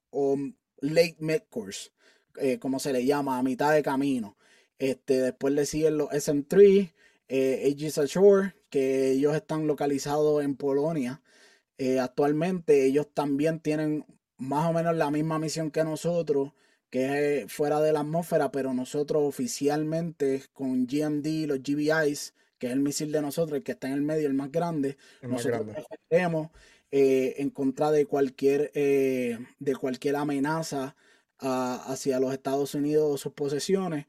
Lake 0.81 1.17
Midcourse, 1.21 1.91
eh, 2.37 2.59
como 2.59 2.79
se 2.79 2.93
le 2.93 3.07
llama, 3.07 3.39
a 3.39 3.43
mitad 3.43 3.73
de 3.73 3.83
camino. 3.83 4.37
Este, 4.79 5.21
después 5.21 5.55
le 5.55 5.65
siguen 5.65 5.97
los 5.97 6.11
SM3, 6.11 6.93
eh, 7.29 7.63
Aegis 7.65 7.97
Ashore, 7.97 8.55
que 8.69 9.13
ellos 9.13 9.35
están 9.35 9.67
localizados 9.67 10.45
en 10.45 10.57
Polonia. 10.57 11.23
Eh, 11.79 12.01
actualmente 12.01 12.85
ellos 12.85 13.09
también 13.15 13.61
tienen 13.61 14.05
más 14.43 14.69
o 14.69 14.73
menos 14.73 14.97
la 14.97 15.11
misma 15.11 15.39
misión 15.39 15.71
que 15.71 15.85
nosotros, 15.85 16.53
que 16.91 17.43
es 17.43 17.53
fuera 17.53 17.81
de 17.81 17.93
la 17.93 18.01
atmósfera, 18.01 18.51
pero 18.51 18.75
nosotros 18.75 19.23
oficialmente 19.25 20.43
con 20.53 20.87
GMD, 20.87 21.47
los 21.47 21.63
GBIs, 21.63 22.35
que 22.59 22.67
es 22.67 22.73
el 22.73 22.81
misil 22.81 23.13
de 23.13 23.23
nosotros, 23.23 23.57
el 23.57 23.63
que 23.63 23.73
está 23.73 23.87
en 23.87 23.95
el 23.95 24.03
medio, 24.03 24.27
el 24.27 24.35
más 24.35 24.51
grande, 24.51 24.97
nosotros 25.23 25.67
defendemos 25.67 26.51
eh, 26.91 27.37
en 27.39 27.51
contra 27.51 27.91
de 27.93 28.07
cualquier, 28.07 28.73
de 28.73 29.77
cualquier 29.81 30.17
amenaza 30.17 30.97
hacia 31.39 32.21
los 32.21 32.33
Estados 32.33 32.75
Unidos 32.75 33.13
o 33.13 33.19
sus 33.19 33.33
posesiones 33.33 34.07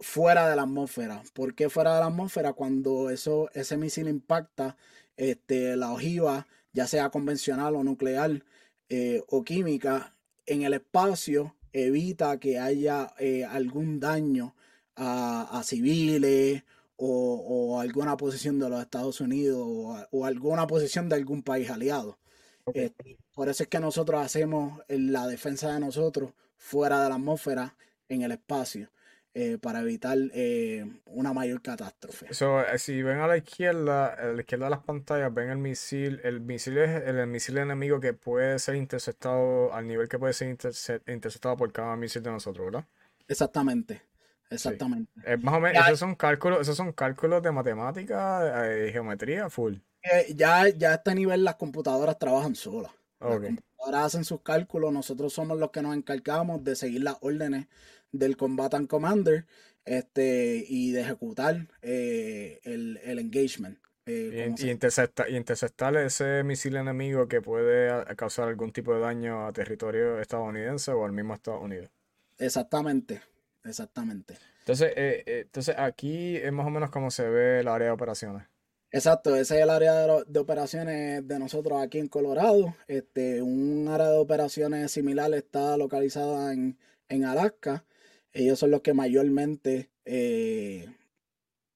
fuera 0.00 0.48
de 0.48 0.56
la 0.56 0.62
atmósfera. 0.62 1.22
¿Por 1.32 1.54
qué 1.54 1.68
fuera 1.68 1.94
de 1.94 2.00
la 2.00 2.06
atmósfera? 2.06 2.52
Cuando 2.52 3.10
eso, 3.10 3.50
ese 3.54 3.76
misil 3.76 4.08
impacta 4.08 4.76
este, 5.16 5.76
la 5.76 5.92
ojiva, 5.92 6.46
ya 6.72 6.86
sea 6.86 7.10
convencional 7.10 7.76
o 7.76 7.84
nuclear 7.84 8.42
eh, 8.88 9.22
o 9.28 9.44
química, 9.44 10.16
en 10.46 10.62
el 10.62 10.74
espacio 10.74 11.56
evita 11.72 12.38
que 12.38 12.58
haya 12.58 13.14
eh, 13.18 13.44
algún 13.44 14.00
daño 14.00 14.54
a, 14.96 15.62
civiles 15.64 16.64
o, 16.96 17.78
alguna 17.80 18.16
posición 18.16 18.58
de 18.58 18.70
los 18.70 18.80
Estados 18.80 19.20
Unidos 19.20 20.06
o, 20.10 20.24
alguna 20.24 20.66
posición 20.66 21.08
de 21.08 21.16
algún 21.16 21.42
país 21.42 21.70
aliado. 21.70 22.18
Este, 22.72 23.18
por 23.34 23.48
eso 23.48 23.62
es 23.62 23.68
que 23.68 23.78
nosotros 23.78 24.24
hacemos 24.24 24.80
la 24.88 25.26
defensa 25.26 25.72
de 25.72 25.80
nosotros 25.80 26.32
fuera 26.56 27.02
de 27.02 27.08
la 27.10 27.16
atmósfera 27.16 27.76
en 28.08 28.22
el 28.22 28.32
espacio. 28.32 28.90
Eh, 29.38 29.58
para 29.58 29.80
evitar 29.80 30.16
eh, 30.32 30.90
una 31.04 31.34
mayor 31.34 31.60
catástrofe. 31.60 32.24
Eh, 32.30 32.78
si 32.78 33.02
ven 33.02 33.18
a 33.18 33.26
la 33.26 33.36
izquierda, 33.36 34.06
a 34.06 34.32
la 34.32 34.40
izquierda 34.40 34.64
de 34.64 34.70
las 34.70 34.82
pantallas, 34.82 35.34
ven 35.34 35.50
el 35.50 35.58
misil. 35.58 36.22
El 36.24 36.40
misil 36.40 36.78
es 36.78 37.06
el, 37.06 37.26
misil 37.26 37.58
enemigo 37.58 38.00
que 38.00 38.14
puede 38.14 38.58
ser 38.58 38.76
interceptado 38.76 39.74
al 39.74 39.86
nivel 39.86 40.08
que 40.08 40.18
puede 40.18 40.32
ser 40.32 40.48
interceptado 41.06 41.54
por 41.54 41.70
cada 41.70 41.96
misil 41.96 42.22
de 42.22 42.30
nosotros, 42.30 42.64
¿verdad? 42.64 42.86
Exactamente. 43.28 44.00
Exactamente. 44.48 45.12
más 45.42 45.54
o 45.54 45.60
menos, 45.60 45.84
esos 45.84 45.98
son 45.98 46.14
cálculos, 46.14 46.62
esos 46.62 46.74
son 46.74 46.92
cálculos 46.92 47.42
de 47.42 47.52
matemática, 47.52 48.62
de 48.62 48.90
geometría, 48.90 49.50
full. 49.50 49.74
ya, 50.34 50.66
ya 50.70 50.92
a 50.92 50.94
este 50.94 51.14
nivel 51.14 51.44
las 51.44 51.56
computadoras 51.56 52.18
trabajan 52.18 52.54
solas. 52.54 52.92
Okay. 53.18 53.58
Ahora 53.78 54.04
hacen 54.06 54.24
sus 54.24 54.40
cálculos, 54.40 54.94
nosotros 54.94 55.34
somos 55.34 55.58
los 55.58 55.70
que 55.72 55.82
nos 55.82 55.94
encargamos 55.94 56.64
de 56.64 56.74
seguir 56.74 57.02
las 57.02 57.16
órdenes 57.20 57.66
del 58.12 58.36
Combatant 58.36 58.88
Commander 58.88 59.46
este, 59.84 60.64
y 60.68 60.90
de 60.92 61.00
ejecutar 61.00 61.68
eh, 61.82 62.60
el, 62.64 62.98
engagement. 63.18 63.78
Eh, 64.06 64.54
y, 64.58 64.70
interceptar, 64.70 65.96
ese 65.96 66.44
misil 66.44 66.76
enemigo 66.76 67.26
que 67.26 67.40
puede 67.40 67.90
causar 68.16 68.48
algún 68.48 68.72
tipo 68.72 68.94
de 68.94 69.00
daño 69.00 69.46
a 69.46 69.52
territorio 69.52 70.20
estadounidense 70.20 70.92
o 70.92 71.04
al 71.04 71.12
mismo 71.12 71.34
Estados 71.34 71.62
Unidos. 71.62 71.90
Exactamente, 72.38 73.20
exactamente. 73.64 74.36
Entonces, 74.60 74.92
eh, 74.96 75.24
entonces 75.26 75.74
aquí 75.78 76.36
es 76.36 76.52
más 76.52 76.66
o 76.66 76.70
menos 76.70 76.90
como 76.90 77.10
se 77.10 77.28
ve 77.28 77.60
el 77.60 77.68
área 77.68 77.88
de 77.88 77.92
operaciones. 77.92 78.46
Exacto, 78.92 79.34
ese 79.34 79.56
es 79.56 79.62
el 79.62 79.70
área 79.70 80.24
de, 80.24 80.38
operaciones 80.38 81.26
de 81.26 81.38
nosotros 81.38 81.82
aquí 81.82 81.98
en 81.98 82.08
Colorado. 82.08 82.74
Este, 82.86 83.42
un 83.42 83.88
área 83.88 84.08
de 84.10 84.18
operaciones 84.18 84.90
similar 84.92 85.32
está 85.34 85.76
localizada 85.76 86.52
en, 86.52 86.78
en 87.08 87.24
Alaska. 87.24 87.84
Ellos 88.36 88.58
son 88.58 88.70
los 88.70 88.82
que 88.82 88.92
mayormente 88.92 89.88
eh, 90.04 90.86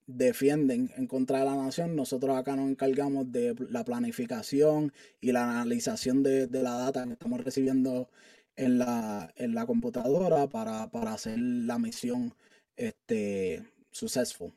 defienden 0.06 0.90
en 0.98 1.06
contra 1.06 1.38
de 1.38 1.46
la 1.46 1.56
nación. 1.56 1.96
Nosotros 1.96 2.36
acá 2.36 2.54
nos 2.54 2.68
encargamos 2.68 3.32
de 3.32 3.54
la 3.70 3.82
planificación 3.82 4.92
y 5.22 5.32
la 5.32 5.44
analización 5.44 6.22
de, 6.22 6.48
la 6.50 6.74
data 6.74 7.06
que 7.06 7.14
estamos 7.14 7.42
recibiendo 7.42 8.10
en 8.56 8.78
la, 8.78 9.32
en 9.36 9.54
la 9.54 9.64
computadora 9.64 10.48
para, 10.48 10.82
hacer 11.10 11.38
la 11.38 11.78
misión 11.78 12.34
este, 12.76 13.64
successful. 13.90 14.52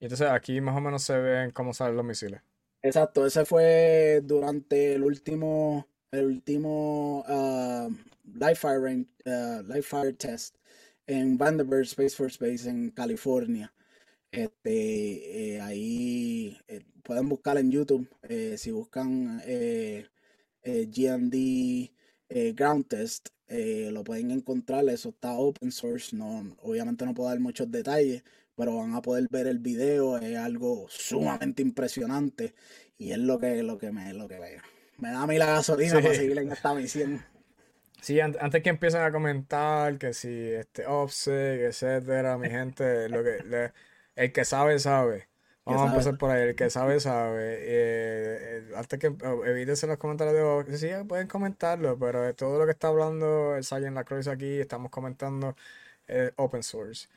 Y 0.00 0.06
entonces 0.06 0.30
aquí 0.30 0.58
más 0.62 0.74
o 0.74 0.80
menos 0.80 1.02
se 1.02 1.18
ven 1.18 1.50
cómo 1.50 1.74
salen 1.74 1.96
los 1.96 2.04
misiles. 2.06 2.40
Exacto, 2.80 3.26
ese 3.26 3.44
fue 3.44 4.22
durante 4.24 4.94
el 4.94 5.02
último, 5.02 5.86
el 6.12 6.24
último 6.24 7.26
uh, 7.28 7.94
live, 8.24 8.54
fire, 8.54 9.06
uh, 9.26 9.62
live 9.68 9.82
fire 9.82 10.16
test 10.16 10.56
en 11.12 11.38
Vandenberg 11.38 11.84
Space 11.84 12.16
for 12.16 12.26
Space 12.28 12.68
en 12.68 12.90
California. 12.90 13.72
Este, 14.30 15.54
eh, 15.54 15.60
ahí 15.60 16.56
eh, 16.66 16.82
pueden 17.02 17.28
buscar 17.28 17.58
en 17.58 17.70
YouTube, 17.70 18.08
eh, 18.22 18.56
si 18.56 18.70
buscan 18.70 19.42
GMD 20.64 21.90
Ground 22.54 22.86
Test, 22.88 23.28
lo 23.48 24.04
pueden 24.04 24.30
encontrar, 24.30 24.88
eso 24.88 25.10
está 25.10 25.32
open 25.32 25.70
source, 25.70 26.16
no, 26.16 26.56
obviamente 26.62 27.04
no 27.04 27.12
puedo 27.12 27.28
dar 27.28 27.40
muchos 27.40 27.70
detalles, 27.70 28.22
pero 28.54 28.76
van 28.76 28.94
a 28.94 29.02
poder 29.02 29.28
ver 29.30 29.48
el 29.48 29.58
video, 29.58 30.16
es 30.16 30.36
algo 30.38 30.86
sumamente 30.88 31.60
impresionante 31.60 32.54
y 32.96 33.12
es 33.12 33.18
lo 33.18 33.38
que, 33.38 33.62
lo 33.62 33.76
que 33.76 33.92
me, 33.92 34.14
lo 34.14 34.28
que 34.28 34.38
me 34.98 35.10
da 35.10 35.22
a 35.22 35.26
mí 35.26 35.36
la 35.36 35.46
gasolina 35.46 36.00
para 36.00 36.14
seguir 36.14 36.38
en 36.38 36.52
esta 36.52 36.74
misión. 36.74 37.22
Sí, 38.02 38.18
antes 38.20 38.62
que 38.62 38.70
empiecen 38.70 39.02
a 39.02 39.12
comentar 39.12 39.96
que 39.96 40.12
si 40.12 40.50
este 40.52 40.86
Offset, 40.86 41.60
etcétera, 41.60 42.36
mi 42.36 42.50
gente, 42.50 43.08
lo 43.08 43.22
que 43.22 43.70
el 44.16 44.32
que 44.32 44.44
sabe, 44.44 44.78
sabe. 44.80 45.28
Vamos 45.64 45.82
a 45.82 45.86
empezar 45.92 46.18
por 46.18 46.30
ahí, 46.30 46.42
el 46.48 46.56
que 46.56 46.68
sabe, 46.70 46.98
sabe. 46.98 47.54
Eh, 47.60 48.58
eh, 48.58 48.72
antes 48.74 48.98
que 48.98 49.06
oh, 49.24 49.44
evítense 49.44 49.86
los 49.86 49.98
comentarios 49.98 50.66
de 50.66 50.78
sí, 50.78 50.88
pueden 51.06 51.28
comentarlo, 51.28 51.96
pero 51.96 52.34
todo 52.34 52.58
lo 52.58 52.64
que 52.64 52.72
está 52.72 52.88
hablando 52.88 53.54
el 53.54 53.64
en 53.84 53.94
La 53.94 54.02
Cruz 54.02 54.26
aquí, 54.26 54.58
estamos 54.58 54.90
comentando 54.90 55.54
eh, 56.08 56.32
open 56.36 56.64
source. 56.64 57.08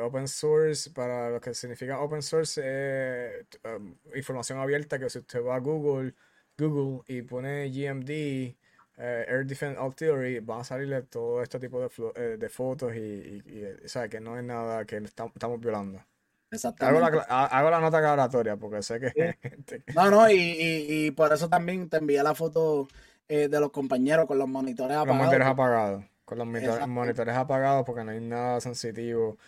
open 0.00 0.26
source, 0.26 0.90
para 0.90 1.28
lo 1.28 1.40
que 1.40 1.52
significa 1.52 2.00
open 2.00 2.22
source, 2.22 2.60
es 2.62 3.46
um, 3.64 3.94
información 4.14 4.58
abierta 4.58 4.98
que 4.98 5.10
si 5.10 5.18
usted 5.18 5.44
va 5.44 5.56
a 5.56 5.60
Google, 5.60 6.14
Google 6.56 7.02
y 7.06 7.20
pone 7.20 7.68
GMD, 7.70 8.56
eh, 9.02 9.24
Air 9.28 9.46
Defense 9.46 9.80
Theory 9.96 10.40
van 10.40 10.60
a 10.60 10.64
salirle 10.64 11.02
todo 11.02 11.42
este 11.42 11.58
tipo 11.58 11.80
de, 11.80 11.88
eh, 12.16 12.36
de 12.38 12.48
fotos 12.50 12.94
y, 12.94 12.98
y, 12.98 13.64
¿sabes? 13.86 14.10
que 14.10 14.20
no 14.20 14.36
es 14.36 14.44
nada 14.44 14.84
que 14.84 14.98
estamos, 14.98 15.58
violando. 15.58 16.04
Exactamente. 16.50 17.06
Hago 17.06 17.16
la, 17.16 17.46
hago 17.46 17.70
la 17.70 17.80
nota 17.80 17.98
aclaratoria 17.98 18.56
porque 18.56 18.82
sé 18.82 19.00
que... 19.00 19.38
No, 19.94 20.10
no, 20.10 20.30
y, 20.30 20.36
y, 20.36 21.10
por 21.12 21.32
eso 21.32 21.48
también 21.48 21.88
te 21.88 21.96
envié 21.96 22.22
la 22.22 22.34
foto 22.34 22.88
eh, 23.26 23.48
de 23.48 23.60
los 23.60 23.70
compañeros 23.70 24.26
con 24.26 24.36
los 24.36 24.48
monitores 24.48 24.96
apagados. 24.96 25.16
Los 25.16 25.16
monitores 25.16 25.48
apagados. 25.48 26.04
Con 26.26 26.38
los 26.38 26.46
monitores, 26.88 27.36
apagados 27.36 27.84
porque 27.86 28.04
no 28.04 28.10
hay 28.10 28.20
nada 28.20 28.60
sensitivo 28.60 29.38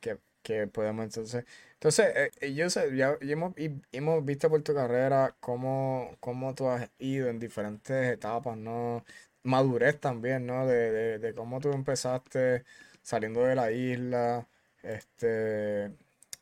que, 0.00 0.18
que 0.42 0.66
podemos 0.66 1.04
entonces 1.04 1.44
entonces, 1.76 2.06
eh, 2.16 2.30
eh, 2.40 2.54
yo 2.54 2.70
sé, 2.70 2.96
ya, 2.96 3.18
hemos, 3.20 3.54
hemos, 3.92 4.24
visto 4.24 4.48
por 4.48 4.62
tu 4.62 4.74
carrera 4.74 5.36
cómo, 5.40 6.16
cómo 6.20 6.54
tú 6.54 6.68
has 6.68 6.90
ido 6.98 7.28
en 7.28 7.38
diferentes 7.38 8.12
etapas, 8.12 8.56
¿no? 8.56 9.04
Madurez 9.42 10.00
también, 10.00 10.46
¿no? 10.46 10.66
De, 10.66 11.18
de, 11.18 11.34
cómo 11.34 11.60
tú 11.60 11.70
empezaste 11.72 12.64
saliendo 13.02 13.42
de 13.44 13.54
la 13.54 13.70
isla, 13.72 14.48
este, 14.82 15.92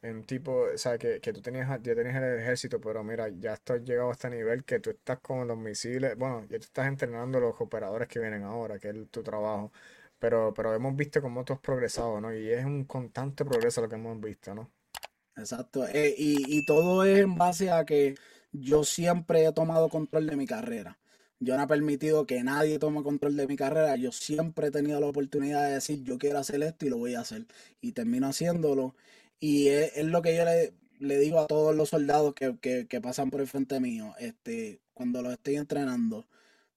en 0.02 0.24
tipo, 0.24 0.52
o 0.74 0.78
sea, 0.78 0.98
que, 0.98 1.20
que 1.20 1.32
tú 1.32 1.42
tenías, 1.42 1.68
ya 1.82 1.94
tenías 1.94 2.16
el 2.16 2.38
ejército, 2.40 2.80
pero 2.80 3.02
mira, 3.04 3.28
ya 3.28 3.54
estás 3.54 3.82
llegado 3.82 4.10
a 4.10 4.12
este 4.12 4.30
nivel 4.30 4.64
que 4.64 4.80
tú 4.80 4.90
estás 4.90 5.18
con 5.20 5.48
los 5.48 5.58
misiles, 5.58 6.16
bueno, 6.16 6.42
ya 6.48 6.58
tú 6.58 6.64
estás 6.64 6.86
entrenando 6.86 7.40
los 7.40 7.60
operadores 7.60 8.08
que 8.08 8.20
vienen 8.20 8.42
ahora, 8.44 8.78
que 8.78 8.90
es 8.90 9.10
tu 9.10 9.22
trabajo, 9.22 9.72
pero, 10.18 10.54
pero 10.54 10.74
hemos 10.74 10.96
visto 10.96 11.20
cómo 11.22 11.44
tú 11.44 11.52
has 11.54 11.60
progresado, 11.60 12.20
¿no? 12.20 12.32
Y 12.34 12.50
es 12.50 12.64
un 12.64 12.84
constante 12.84 13.44
progreso 13.44 13.80
lo 13.82 13.88
que 13.88 13.96
hemos 13.96 14.20
visto, 14.20 14.54
¿no? 14.54 14.70
Exacto. 15.36 15.86
Eh, 15.88 16.14
y, 16.16 16.64
todo 16.64 17.04
es 17.04 17.20
en 17.20 17.36
base 17.36 17.70
a 17.70 17.84
que 17.84 18.14
yo 18.52 18.84
siempre 18.84 19.44
he 19.44 19.52
tomado 19.52 19.88
control 19.88 20.26
de 20.26 20.36
mi 20.36 20.46
carrera. 20.46 20.98
Yo 21.40 21.56
no 21.56 21.64
he 21.64 21.66
permitido 21.66 22.26
que 22.26 22.42
nadie 22.44 22.78
tome 22.78 23.02
control 23.02 23.36
de 23.36 23.46
mi 23.46 23.56
carrera. 23.56 23.96
Yo 23.96 24.12
siempre 24.12 24.68
he 24.68 24.70
tenido 24.70 25.00
la 25.00 25.06
oportunidad 25.08 25.66
de 25.66 25.74
decir, 25.74 26.02
yo 26.04 26.18
quiero 26.18 26.38
hacer 26.38 26.62
esto 26.62 26.86
y 26.86 26.90
lo 26.90 26.98
voy 26.98 27.14
a 27.14 27.20
hacer. 27.20 27.46
Y 27.80 27.92
termino 27.92 28.28
haciéndolo. 28.28 28.94
Y 29.40 29.68
es, 29.68 30.04
lo 30.04 30.22
que 30.22 30.36
yo 30.36 30.44
le, 30.44 30.74
le, 31.00 31.18
digo 31.18 31.40
a 31.40 31.46
todos 31.46 31.74
los 31.74 31.90
soldados 31.90 32.34
que, 32.34 32.56
que, 32.60 33.00
pasan 33.00 33.30
por 33.30 33.40
el 33.40 33.48
frente 33.48 33.80
mío, 33.80 34.14
este, 34.18 34.80
cuando 34.94 35.22
los 35.22 35.32
estoy 35.34 35.56
entrenando. 35.56 36.26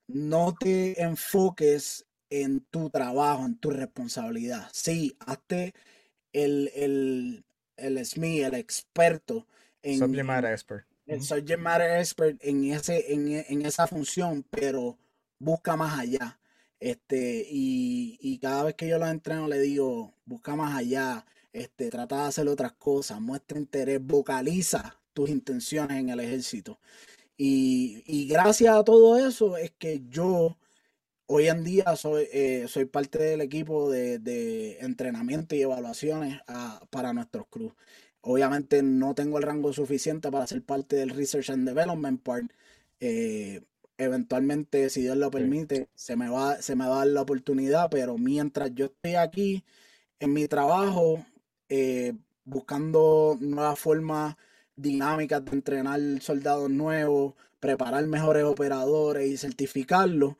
No 0.07 0.55
te 0.59 1.01
enfoques 1.01 2.05
en 2.29 2.61
tu 2.61 2.89
trabajo, 2.89 3.45
en 3.45 3.57
tu 3.57 3.69
responsabilidad. 3.71 4.69
Sí, 4.73 5.15
hazte 5.19 5.73
el, 6.33 6.71
el, 6.75 7.45
el 7.77 8.03
SME, 8.05 8.41
el 8.41 8.55
experto 8.55 9.47
en 9.81 9.99
subject 9.99 10.25
matter 10.25 10.51
expert. 10.51 10.85
El 11.05 11.23
subject 11.23 11.59
matter 11.59 11.99
expert 11.99 12.37
en 12.41 12.65
ese, 12.65 13.13
en, 13.13 13.65
esa 13.65 13.87
función, 13.87 14.43
pero 14.49 14.97
busca 15.39 15.75
más 15.75 15.97
allá. 15.97 16.39
Este, 16.79 17.45
y, 17.49 18.37
cada 18.39 18.65
vez 18.65 18.75
que 18.75 18.87
yo 18.87 18.99
lo 18.99 19.07
entreno 19.07 19.47
le 19.47 19.59
digo, 19.59 20.13
busca 20.25 20.55
más 20.55 20.77
allá, 20.77 21.25
este, 21.53 21.89
trata 21.89 22.23
de 22.23 22.27
hacer 22.27 22.47
otras 22.47 22.73
cosas, 22.73 23.19
muestra 23.21 23.57
interés, 23.57 23.99
vocaliza 24.03 24.99
tus 25.13 25.29
intenciones 25.29 25.97
en 25.97 26.09
el 26.09 26.19
ejército. 26.19 26.79
Y, 27.37 28.03
y 28.05 28.27
gracias 28.27 28.75
a 28.75 28.83
todo 28.83 29.17
eso 29.17 29.57
es 29.57 29.71
que 29.71 30.03
yo 30.09 30.57
Hoy 31.29 31.47
en 31.49 31.63
día 31.63 31.95
soy, 31.97 32.27
eh, 32.31 32.67
soy 32.69 32.85
parte 32.85 33.19
del 33.19 33.41
equipo 33.41 33.91
de, 33.91 34.77
entrenamiento 34.79 35.55
y 35.55 35.61
evaluaciones 35.61 36.39
ah, 36.47 36.81
para 36.89 37.11
nuestros 37.11 37.47
crews. 37.49 37.73
Obviamente 38.21 38.81
no 38.81 39.13
tengo 39.13 39.37
el 39.37 39.43
rango 39.43 39.73
suficiente 39.73 40.31
para 40.31 40.47
ser 40.47 40.63
parte 40.63 40.95
del 40.95 41.09
Research 41.09 41.49
and 41.49 41.67
Development 41.67 42.21
Part. 42.23 42.51
Eh, 43.01 43.61
eventualmente, 43.97 44.89
si 44.89 45.01
Dios 45.01 45.17
lo 45.17 45.29
permite, 45.29 45.89
se, 45.95 46.15
me 46.15 46.29
va, 46.29 46.61
se 46.61 46.75
me 46.77 46.87
va 46.87 46.95
a 46.95 46.97
dar 46.99 47.07
la 47.07 47.21
oportunidad, 47.23 47.89
pero 47.89 48.17
mientras 48.17 48.73
yo 48.73 48.85
estoy 48.85 49.15
aquí 49.15 49.65
en 50.19 50.33
mi 50.33 50.47
trabajo, 50.47 51.25
eh, 51.69 52.13
buscando 52.45 53.37
nuevas 53.41 53.79
formas 53.79 54.37
dinámicas 54.77 55.43
de 55.43 55.51
entrenar 55.51 55.99
soldados 56.21 56.69
nuevos, 56.69 57.33
preparar 57.59 58.05
mejores 58.07 58.43
operadores 58.45 59.27
y 59.29 59.37
certificarlos, 59.37 60.35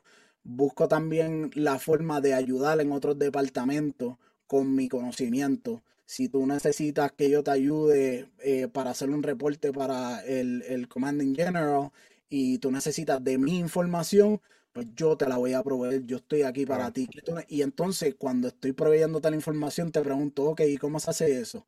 busco 0.48 0.88
también 0.88 1.50
la 1.54 1.78
forma 1.78 2.20
de 2.20 2.34
ayudar 2.34 2.80
en 2.80 2.92
otros 2.92 3.18
departamentos 3.18 4.16
con 4.46 4.74
mi 4.74 4.88
conocimiento. 4.88 5.82
Si 6.06 6.28
tú 6.28 6.46
necesitas 6.46 7.12
que 7.12 7.30
yo 7.30 7.42
te 7.44 7.50
ayude 7.50 8.30
eh, 8.38 8.68
para 8.68 8.90
hacer 8.90 9.10
un 9.10 9.22
reporte 9.22 9.72
para 9.72 10.20
el, 10.24 10.62
el 10.62 10.88
Commanding 10.88 11.34
General 11.34 11.90
y 12.30 12.58
tú 12.58 12.70
necesitas 12.70 13.22
de 13.22 13.38
mi 13.38 13.58
información, 13.58 14.40
pues 14.72 14.86
yo 14.96 15.16
te 15.16 15.28
la 15.28 15.36
voy 15.36 15.52
a 15.52 15.62
proveer, 15.62 16.04
yo 16.06 16.16
estoy 16.18 16.42
aquí 16.42 16.64
para 16.66 16.90
ti. 16.92 17.08
Y 17.48 17.62
entonces 17.62 18.14
cuando 18.18 18.48
estoy 18.48 18.72
proveyendo 18.72 19.20
tal 19.20 19.34
información 19.34 19.92
te 19.92 20.00
pregunto, 20.02 20.44
ok, 20.44 20.60
¿y 20.66 20.76
cómo 20.78 20.98
se 21.00 21.10
hace 21.10 21.40
eso? 21.40 21.66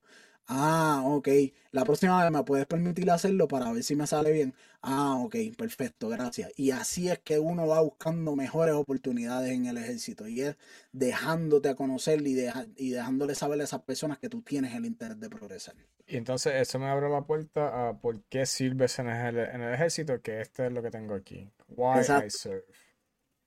Ah, 0.52 1.02
ok. 1.04 1.28
La 1.70 1.84
próxima 1.84 2.20
vez 2.20 2.32
me 2.32 2.42
puedes 2.42 2.66
permitir 2.66 3.08
hacerlo 3.08 3.46
para 3.46 3.70
ver 3.70 3.84
si 3.84 3.94
me 3.94 4.08
sale 4.08 4.32
bien. 4.32 4.52
Ah, 4.82 5.14
ok, 5.20 5.36
perfecto, 5.56 6.08
gracias. 6.08 6.50
Y 6.56 6.72
así 6.72 7.08
es 7.08 7.20
que 7.20 7.38
uno 7.38 7.68
va 7.68 7.80
buscando 7.80 8.34
mejores 8.34 8.74
oportunidades 8.74 9.52
en 9.52 9.66
el 9.66 9.78
ejército 9.78 10.26
y 10.26 10.40
es 10.40 10.56
dejándote 10.90 11.68
a 11.68 11.76
conocer 11.76 12.26
y, 12.26 12.36
y 12.76 12.90
dejándole 12.90 13.36
saber 13.36 13.60
a 13.60 13.64
esas 13.64 13.82
personas 13.82 14.18
que 14.18 14.28
tú 14.28 14.42
tienes 14.42 14.74
el 14.74 14.86
interés 14.86 15.20
de 15.20 15.30
progresar. 15.30 15.76
Y 16.08 16.16
entonces 16.16 16.54
eso 16.56 16.80
me 16.80 16.88
abre 16.88 17.08
la 17.08 17.22
puerta 17.22 17.88
a 17.88 18.00
por 18.00 18.20
qué 18.24 18.44
sirves 18.44 18.98
en 18.98 19.06
el, 19.06 19.38
en 19.38 19.60
el 19.60 19.74
ejército, 19.74 20.20
que 20.20 20.40
este 20.40 20.66
es 20.66 20.72
lo 20.72 20.82
que 20.82 20.90
tengo 20.90 21.14
aquí. 21.14 21.48
Why 21.68 22.00
I 22.00 22.28
serve. 22.28 22.64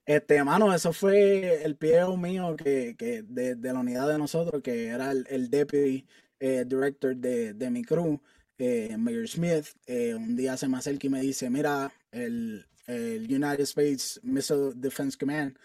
Este, 0.06 0.44
mano, 0.44 0.74
eso 0.74 0.92
fue 0.92 1.64
el 1.64 1.78
pie 1.78 2.06
mío 2.18 2.56
que, 2.58 2.96
que 2.98 3.24
de, 3.24 3.56
de, 3.56 3.74
la 3.74 3.80
unidad 3.80 4.08
de 4.10 4.18
nosotros, 4.18 4.62
que 4.62 4.88
era 4.88 5.12
el, 5.12 5.26
el 5.30 5.50
deputy 5.50 6.06
eh, 6.46 6.66
director 6.68 7.16
de, 7.16 7.54
de, 7.54 7.72
mi 7.72 7.86
crew, 7.86 8.20
eh, 8.58 8.98
Mayor 8.98 9.30
Smith, 9.30 9.66
eh, 9.88 10.14
un 10.14 10.36
día 10.36 10.58
se 10.58 10.68
me 10.68 10.76
acerca 10.76 11.08
y 11.08 11.10
me 11.10 11.22
dice, 11.22 11.50
mira, 11.50 11.94
el, 12.12 12.66
el 12.86 13.24
United 13.34 13.62
States 13.62 14.20
Missile 14.24 14.74
Defense 14.76 15.18
Command 15.18 15.58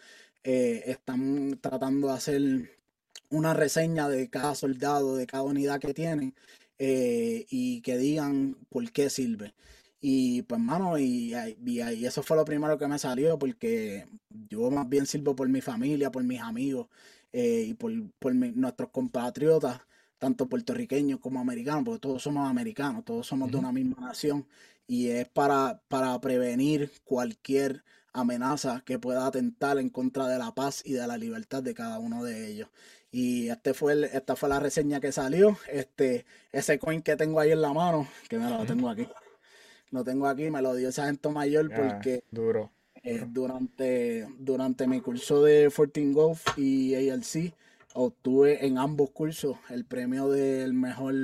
están 0.44 1.58
tratando 1.60 2.06
de 2.06 2.14
hacer 2.14 2.70
una 3.28 3.54
reseña 3.54 4.08
de 4.08 4.30
cada 4.30 4.54
soldado, 4.54 5.16
de 5.16 5.26
cada 5.26 5.42
unidad 5.42 5.80
que 5.80 5.92
tienen 5.92 6.32
y 6.78 7.80
que 7.80 7.98
digan 7.98 8.56
por 8.68 8.88
qué 8.92 9.10
sirve. 9.10 9.54
Y 10.00 10.42
pues, 10.42 10.60
mano, 10.60 10.96
y, 10.96 11.34
y, 11.66 12.06
eso 12.06 12.22
fue 12.22 12.36
lo 12.36 12.44
primero 12.44 12.78
que 12.78 12.86
me 12.86 13.00
salió, 13.00 13.36
porque 13.36 14.06
yo 14.48 14.70
más 14.70 14.88
bien 14.88 15.06
sirvo 15.06 15.34
por 15.34 15.48
mi 15.48 15.60
familia, 15.60 16.12
por 16.12 16.22
mis 16.22 16.40
amigos 16.40 16.86
y 17.32 17.74
por, 17.74 17.92
por 18.20 18.32
nuestros 18.32 18.90
compatriotas 18.90 19.80
tanto 20.18 20.46
puertorriqueños 20.46 21.20
como 21.20 21.40
americanos, 21.40 21.84
porque 21.84 22.00
todos 22.00 22.22
somos 22.22 22.48
americanos, 22.48 23.04
todos 23.04 23.26
somos 23.26 23.50
de 23.50 23.56
una 23.56 23.72
misma 23.72 24.00
nación, 24.00 24.46
y 24.86 25.08
es 25.08 25.28
para, 25.28 25.80
para 25.88 26.20
prevenir 26.20 26.90
cualquier 27.04 27.84
amenaza 28.12 28.82
que 28.84 28.98
pueda 28.98 29.26
atentar 29.26 29.78
en 29.78 29.90
contra 29.90 30.26
de 30.26 30.38
la 30.38 30.54
paz 30.54 30.82
y 30.84 30.92
de 30.92 31.06
la 31.06 31.16
libertad 31.16 31.62
de 31.62 31.74
cada 31.74 31.98
uno 31.98 32.24
de 32.24 32.48
ellos. 32.48 32.68
Y 33.10 33.48
este 33.48 33.74
fue 33.74 34.10
esta 34.12 34.36
fue 34.36 34.48
la 34.48 34.60
reseña 34.60 35.00
que 35.00 35.12
salió. 35.12 35.56
Este, 35.70 36.26
ese 36.52 36.78
coin 36.78 37.02
que 37.02 37.16
tengo 37.16 37.40
ahí 37.40 37.52
en 37.52 37.62
la 37.62 37.72
mano, 37.72 38.08
que 38.28 38.38
me 38.38 38.50
lo 38.50 38.64
tengo 38.66 38.88
aquí. 38.88 39.08
Lo 39.90 40.04
tengo 40.04 40.26
aquí, 40.26 40.50
me 40.50 40.60
lo 40.60 40.74
dio 40.74 40.90
ese 40.90 41.00
agente 41.00 41.28
mayor 41.30 41.70
porque 41.74 42.22
duro. 42.30 42.70
Eh, 43.02 43.24
durante, 43.26 44.26
durante 44.38 44.86
mi 44.86 45.00
curso 45.00 45.42
de 45.42 45.70
14 45.74 46.12
Golf 46.12 46.58
y 46.58 46.94
ALC, 46.94 47.54
obtuve 47.98 48.64
en 48.64 48.78
ambos 48.78 49.10
cursos 49.10 49.58
el 49.70 49.84
premio 49.84 50.28
del 50.28 50.72
mejor 50.72 51.14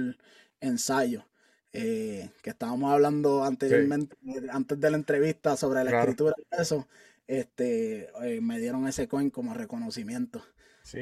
ensayo. 0.61 1.25
Eh, 1.73 2.31
que 2.43 2.51
estábamos 2.51 2.93
hablando 2.93 3.45
anteriormente, 3.45 4.17
antes 4.51 4.79
de 4.79 4.91
la 4.91 4.97
entrevista 4.97 5.57
sobre 5.57 5.83
la 5.83 5.91
escritura 5.91 6.35
y 6.39 6.61
eso, 6.61 6.87
este, 7.27 8.11
eh, 8.23 8.41
me 8.41 8.61
dieron 8.61 8.87
ese 8.87 9.09
coin 9.09 9.31
como 9.31 9.55
reconocimiento. 9.55 10.45
Sí, 10.83 11.01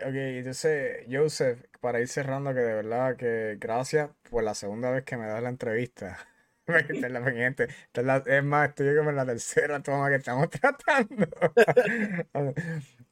ok, 0.00 0.14
entonces, 0.14 1.06
Joseph, 1.10 1.64
para 1.80 2.00
ir 2.00 2.08
cerrando, 2.08 2.52
que 2.54 2.60
de 2.60 2.74
verdad 2.74 3.16
que 3.16 3.56
gracias 3.58 4.10
por 4.30 4.44
la 4.44 4.54
segunda 4.54 4.90
vez 4.90 5.04
que 5.04 5.16
me 5.16 5.26
das 5.26 5.42
la 5.42 5.48
entrevista. 5.48 6.18
es 8.26 8.44
más, 8.44 8.68
estoy 8.68 8.96
como 8.96 9.10
en 9.10 9.16
la 9.16 9.26
tercera 9.26 9.82
toma 9.82 10.08
que 10.08 10.16
estamos 10.16 10.50
tratando. 10.60 11.26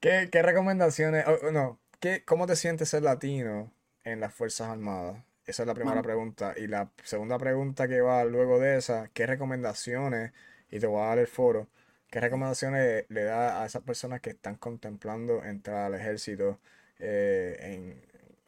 ¿Qué, 0.01 0.29
¿Qué, 0.31 0.43
recomendaciones? 0.43 1.25
no, 1.53 1.81
¿Cómo 2.25 2.47
te 2.47 2.57
sientes 2.57 2.89
ser 2.89 3.03
latino 3.03 3.71
en 4.05 4.21
las 4.21 4.33
Fuerzas 4.33 4.71
Armadas? 4.71 5.23
Esa 5.45 5.65
es 5.65 5.67
la 5.67 5.75
primera 5.75 6.01
pregunta. 6.01 6.55
Y 6.57 6.67
la 6.67 6.91
segunda 7.05 7.39
pregunta 7.39 7.89
que 7.89 8.01
va 8.01 8.25
luego 8.25 8.59
de 8.59 8.79
esa, 8.79 9.09
¿qué 9.13 9.27
recomendaciones, 9.27 10.33
y 10.71 10.79
te 10.79 10.87
voy 10.87 11.03
a 11.03 11.09
dar 11.09 11.19
el 11.19 11.27
foro, 11.27 11.69
qué 12.09 12.21
recomendaciones 12.21 13.05
le 13.11 13.25
da 13.25 13.63
a 13.63 13.67
esas 13.67 13.83
personas 13.83 14.23
que 14.23 14.31
están 14.31 14.55
contemplando 14.55 15.45
entrar 15.45 15.85
al 15.85 15.95
ejército 15.95 16.59
eh, 16.99 17.59
en 17.61 18.03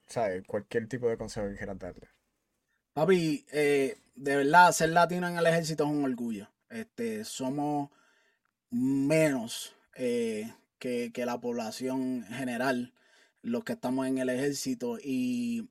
¿sabes? 0.07 0.45
cualquier 0.47 0.89
tipo 0.89 1.11
de 1.11 1.19
consejo 1.19 1.49
que 1.49 1.57
quieras 1.57 1.79
darle? 1.79 2.09
Papi, 2.95 3.45
eh, 3.53 3.99
de 4.15 4.37
verdad, 4.37 4.73
ser 4.73 4.91
latino 4.91 5.29
en 5.29 5.37
el 5.37 5.47
ejército 5.47 5.85
es 5.85 5.91
un 5.91 6.05
orgullo. 6.05 6.49
Este, 6.70 7.23
somos 7.24 7.91
menos 8.70 9.77
eh, 9.95 10.51
que, 10.79 11.12
que 11.12 11.27
la 11.27 11.39
población 11.39 12.24
general 12.31 12.95
los 13.43 13.64
que 13.64 13.74
estamos 13.74 14.06
en 14.06 14.19
el 14.19 14.28
ejército 14.31 14.98
y 15.02 15.69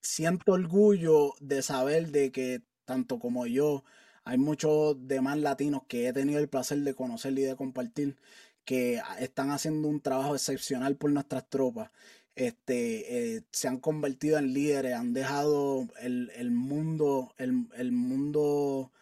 siento 0.00 0.52
orgullo 0.52 1.34
de 1.40 1.62
saber 1.62 2.10
de 2.10 2.32
que 2.32 2.62
tanto 2.84 3.18
como 3.18 3.46
yo, 3.46 3.84
hay 4.24 4.38
muchos 4.38 4.96
demás 5.08 5.38
latinos 5.38 5.82
que 5.88 6.08
he 6.08 6.12
tenido 6.12 6.38
el 6.40 6.48
placer 6.48 6.78
de 6.78 6.94
conocer 6.94 7.32
y 7.38 7.42
de 7.42 7.56
compartir 7.56 8.16
que 8.64 9.00
están 9.18 9.50
haciendo 9.50 9.88
un 9.88 10.00
trabajo 10.00 10.34
excepcional 10.34 10.96
por 10.96 11.10
nuestras 11.10 11.48
tropas. 11.48 11.90
Este, 12.34 13.36
eh, 13.36 13.44
se 13.50 13.68
han 13.68 13.78
convertido 13.78 14.38
en 14.38 14.54
líderes, 14.54 14.94
han 14.94 15.12
dejado 15.12 15.88
el, 16.00 16.50
mundo, 16.50 17.34
el, 17.38 17.92
mundo, 17.92 18.92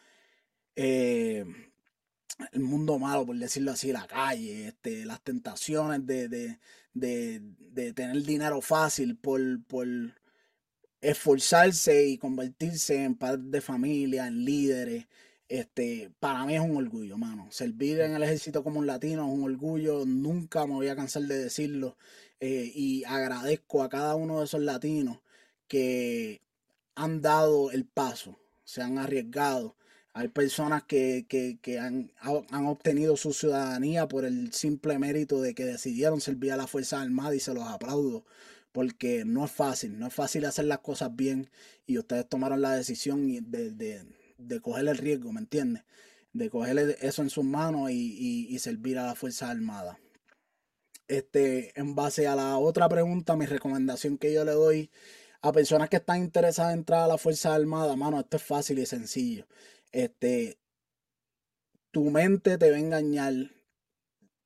eh, 0.76 1.44
el 2.52 2.60
mundo 2.60 2.98
malo, 2.98 3.26
por 3.26 3.36
decirlo 3.36 3.72
así, 3.72 3.92
la 3.92 4.06
calle, 4.06 4.68
este, 4.68 5.04
las 5.04 5.22
tentaciones 5.22 6.06
de, 6.06 6.58
de 6.94 7.92
tener 7.94 8.22
dinero 8.22 8.60
fácil 8.60 9.16
por, 9.16 9.40
por 9.64 9.86
esforzarse 11.00 12.06
y 12.06 12.18
convertirse 12.18 13.04
en 13.04 13.14
padres 13.16 13.50
de 13.50 13.60
familia, 13.60 14.26
en 14.26 14.44
líderes. 14.44 15.06
Este, 15.48 16.12
para 16.20 16.44
mí 16.46 16.54
es 16.54 16.60
un 16.60 16.76
orgullo, 16.76 17.18
mano. 17.18 17.50
Servir 17.50 18.00
en 18.00 18.14
el 18.14 18.22
ejército 18.22 18.62
como 18.62 18.78
un 18.80 18.86
latino 18.86 19.26
es 19.26 19.32
un 19.32 19.44
orgullo. 19.44 20.04
Nunca 20.06 20.66
me 20.66 20.74
voy 20.74 20.88
a 20.88 20.96
cansar 20.96 21.22
de 21.22 21.38
decirlo. 21.38 21.96
Eh, 22.40 22.70
y 22.74 23.04
agradezco 23.04 23.82
a 23.82 23.88
cada 23.88 24.14
uno 24.14 24.38
de 24.38 24.44
esos 24.46 24.62
latinos 24.62 25.20
que 25.68 26.40
han 26.94 27.22
dado 27.22 27.70
el 27.70 27.86
paso, 27.86 28.38
se 28.64 28.82
han 28.82 28.98
arriesgado 28.98 29.76
hay 30.12 30.28
personas 30.28 30.82
que, 30.84 31.26
han, 31.80 32.10
obtenido 32.66 33.16
su 33.16 33.32
ciudadanía 33.32 34.08
por 34.08 34.24
el 34.24 34.52
simple 34.52 34.98
mérito 34.98 35.40
de 35.40 35.54
que 35.54 35.64
decidieron 35.64 36.20
servir 36.20 36.52
a 36.52 36.56
la 36.56 36.66
Fuerza 36.66 37.00
Armada 37.00 37.34
y 37.34 37.40
se 37.40 37.54
los 37.54 37.64
aplaudo. 37.64 38.24
Porque 38.72 39.24
no 39.24 39.44
es 39.44 39.50
fácil, 39.50 39.98
no 39.98 40.06
es 40.06 40.14
fácil 40.14 40.44
hacer 40.44 40.64
las 40.66 40.78
cosas 40.78 41.14
bien 41.14 41.50
y 41.86 41.98
ustedes 41.98 42.28
tomaron 42.28 42.60
la 42.60 42.72
decisión 42.72 43.26
de, 43.50 43.72
de, 44.38 44.60
coger 44.60 44.86
el 44.86 44.96
riesgo, 44.96 45.32
¿me 45.32 45.40
entiendes? 45.40 45.82
De 46.32 46.50
coger 46.50 46.96
eso 47.00 47.22
en 47.22 47.30
sus 47.30 47.44
manos 47.44 47.90
y, 47.90 48.56
servir 48.60 48.98
a 48.98 49.06
la 49.06 49.14
Fuerza 49.16 49.50
Armada. 49.50 49.98
Este, 51.08 51.78
en 51.78 51.96
base 51.96 52.28
a 52.28 52.36
la 52.36 52.58
otra 52.58 52.88
pregunta, 52.88 53.34
mi 53.34 53.46
recomendación 53.46 54.18
que 54.18 54.32
yo 54.32 54.44
le 54.44 54.52
doy 54.52 54.90
a 55.42 55.50
personas 55.50 55.88
que 55.88 55.96
están 55.96 56.18
interesadas 56.18 56.72
en 56.72 56.80
entrar 56.80 57.02
a 57.02 57.08
la 57.08 57.18
Fuerza 57.18 57.54
Armada, 57.54 57.96
mano, 57.96 58.20
esto 58.20 58.36
es 58.36 58.42
fácil 58.44 58.78
y 58.78 58.86
sencillo 58.86 59.46
este, 59.92 60.58
tu 61.90 62.10
mente 62.10 62.58
te 62.58 62.70
va 62.70 62.76
a 62.76 62.80
engañar, 62.80 63.34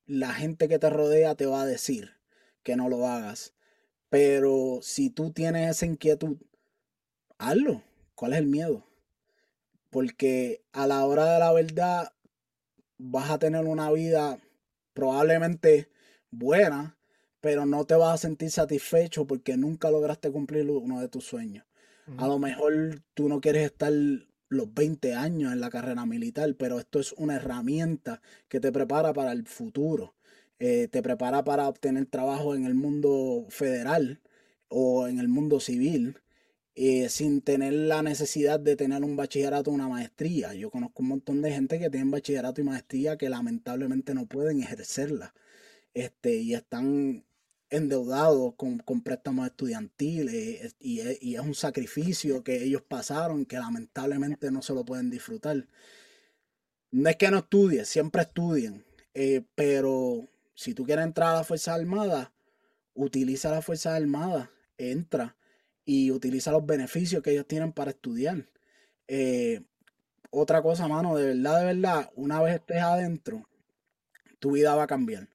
la 0.06 0.34
gente 0.34 0.68
que 0.68 0.78
te 0.78 0.90
rodea 0.90 1.34
te 1.34 1.46
va 1.46 1.62
a 1.62 1.66
decir 1.66 2.12
que 2.62 2.76
no 2.76 2.88
lo 2.88 3.06
hagas. 3.06 3.54
Pero 4.08 4.80
si 4.82 5.10
tú 5.10 5.32
tienes 5.32 5.70
esa 5.70 5.86
inquietud, 5.86 6.36
hazlo. 7.38 7.82
¿Cuál 8.14 8.32
es 8.32 8.38
el 8.38 8.46
miedo? 8.46 8.86
Porque 9.90 10.62
a 10.72 10.86
la 10.86 11.04
hora 11.04 11.32
de 11.32 11.38
la 11.40 11.52
verdad 11.52 12.12
vas 12.96 13.30
a 13.30 13.38
tener 13.38 13.64
una 13.64 13.90
vida 13.90 14.40
probablemente 14.92 15.90
buena, 16.30 16.96
pero 17.40 17.66
no 17.66 17.84
te 17.84 17.94
vas 17.94 18.14
a 18.14 18.18
sentir 18.18 18.50
satisfecho 18.50 19.26
porque 19.26 19.56
nunca 19.56 19.90
lograste 19.90 20.30
cumplir 20.30 20.70
uno 20.70 21.00
de 21.00 21.08
tus 21.08 21.24
sueños. 21.24 21.64
A 22.18 22.26
lo 22.26 22.38
mejor 22.38 23.02
tú 23.14 23.28
no 23.28 23.40
quieres 23.40 23.64
estar 23.64 23.92
los 24.54 24.72
20 24.74 25.14
años 25.14 25.52
en 25.52 25.60
la 25.60 25.70
carrera 25.70 26.06
militar, 26.06 26.54
pero 26.58 26.78
esto 26.78 27.00
es 27.00 27.12
una 27.14 27.36
herramienta 27.36 28.20
que 28.48 28.60
te 28.60 28.72
prepara 28.72 29.12
para 29.12 29.32
el 29.32 29.46
futuro. 29.46 30.14
Eh, 30.58 30.88
te 30.90 31.02
prepara 31.02 31.44
para 31.44 31.68
obtener 31.68 32.06
trabajo 32.06 32.54
en 32.54 32.64
el 32.64 32.74
mundo 32.74 33.46
federal 33.50 34.20
o 34.68 35.08
en 35.08 35.18
el 35.18 35.28
mundo 35.28 35.60
civil 35.60 36.18
eh, 36.76 37.08
sin 37.08 37.40
tener 37.40 37.72
la 37.72 38.02
necesidad 38.02 38.58
de 38.58 38.76
tener 38.76 39.04
un 39.04 39.16
bachillerato 39.16 39.70
o 39.70 39.74
una 39.74 39.88
maestría. 39.88 40.54
Yo 40.54 40.70
conozco 40.70 41.02
un 41.02 41.08
montón 41.10 41.42
de 41.42 41.52
gente 41.52 41.78
que 41.78 41.90
tienen 41.90 42.10
bachillerato 42.10 42.60
y 42.60 42.64
maestría 42.64 43.16
que 43.16 43.28
lamentablemente 43.28 44.14
no 44.14 44.26
pueden 44.26 44.60
ejercerla 44.60 45.34
este, 45.94 46.36
y 46.36 46.54
están 46.54 47.24
endeudados 47.70 48.54
con, 48.56 48.78
con 48.78 49.02
préstamos 49.02 49.46
estudiantiles 49.46 50.76
y 50.78 51.00
es, 51.00 51.22
y 51.22 51.34
es 51.34 51.40
un 51.40 51.54
sacrificio 51.54 52.44
que 52.44 52.62
ellos 52.62 52.82
pasaron 52.82 53.44
que 53.44 53.56
lamentablemente 53.56 54.50
no 54.50 54.62
se 54.62 54.74
lo 54.74 54.84
pueden 54.84 55.10
disfrutar. 55.10 55.66
No 56.90 57.10
es 57.10 57.16
que 57.16 57.30
no 57.30 57.38
estudien, 57.38 57.84
siempre 57.84 58.22
estudien, 58.22 58.84
eh, 59.14 59.44
pero 59.54 60.28
si 60.54 60.74
tú 60.74 60.84
quieres 60.84 61.04
entrar 61.04 61.30
a 61.30 61.38
la 61.38 61.44
Fuerza 61.44 61.74
Armada, 61.74 62.32
utiliza 62.94 63.50
la 63.50 63.62
Fuerza 63.62 63.94
Armada, 63.96 64.50
entra 64.78 65.36
y 65.84 66.10
utiliza 66.10 66.52
los 66.52 66.64
beneficios 66.64 67.22
que 67.22 67.32
ellos 67.32 67.46
tienen 67.46 67.72
para 67.72 67.90
estudiar. 67.90 68.48
Eh, 69.08 69.62
otra 70.30 70.62
cosa, 70.62 70.88
mano, 70.88 71.16
de 71.16 71.26
verdad, 71.26 71.60
de 71.60 71.66
verdad, 71.66 72.10
una 72.14 72.40
vez 72.42 72.54
estés 72.54 72.82
adentro, 72.82 73.48
tu 74.38 74.52
vida 74.52 74.74
va 74.74 74.84
a 74.84 74.88
cambiar. 74.88 75.28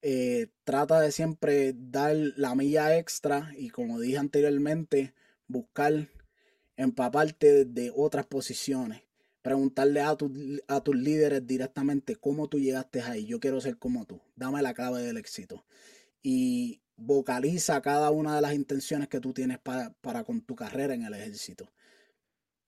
Eh, 0.00 0.48
trata 0.64 1.00
de 1.00 1.10
siempre 1.10 1.74
dar 1.76 2.14
la 2.36 2.54
milla 2.54 2.96
extra 2.96 3.52
y 3.56 3.70
como 3.70 3.98
dije 3.98 4.18
anteriormente, 4.18 5.14
buscar 5.46 6.08
empaparte 6.76 7.64
de 7.64 7.92
otras 7.94 8.26
posiciones. 8.26 9.02
Preguntarle 9.42 10.00
a, 10.00 10.16
a 10.68 10.80
tus 10.82 10.96
líderes 10.96 11.46
directamente 11.46 12.16
cómo 12.16 12.48
tú 12.48 12.58
llegaste 12.58 13.00
ahí. 13.00 13.24
Yo 13.26 13.40
quiero 13.40 13.60
ser 13.60 13.78
como 13.78 14.04
tú. 14.04 14.20
Dame 14.36 14.62
la 14.62 14.74
clave 14.74 15.02
del 15.02 15.16
éxito. 15.16 15.64
Y 16.22 16.80
vocaliza 16.96 17.80
cada 17.80 18.10
una 18.10 18.36
de 18.36 18.42
las 18.42 18.54
intenciones 18.54 19.08
que 19.08 19.20
tú 19.20 19.32
tienes 19.32 19.58
para, 19.58 19.92
para 20.00 20.24
con 20.24 20.42
tu 20.42 20.54
carrera 20.54 20.94
en 20.94 21.04
el 21.04 21.14
ejército. 21.14 21.72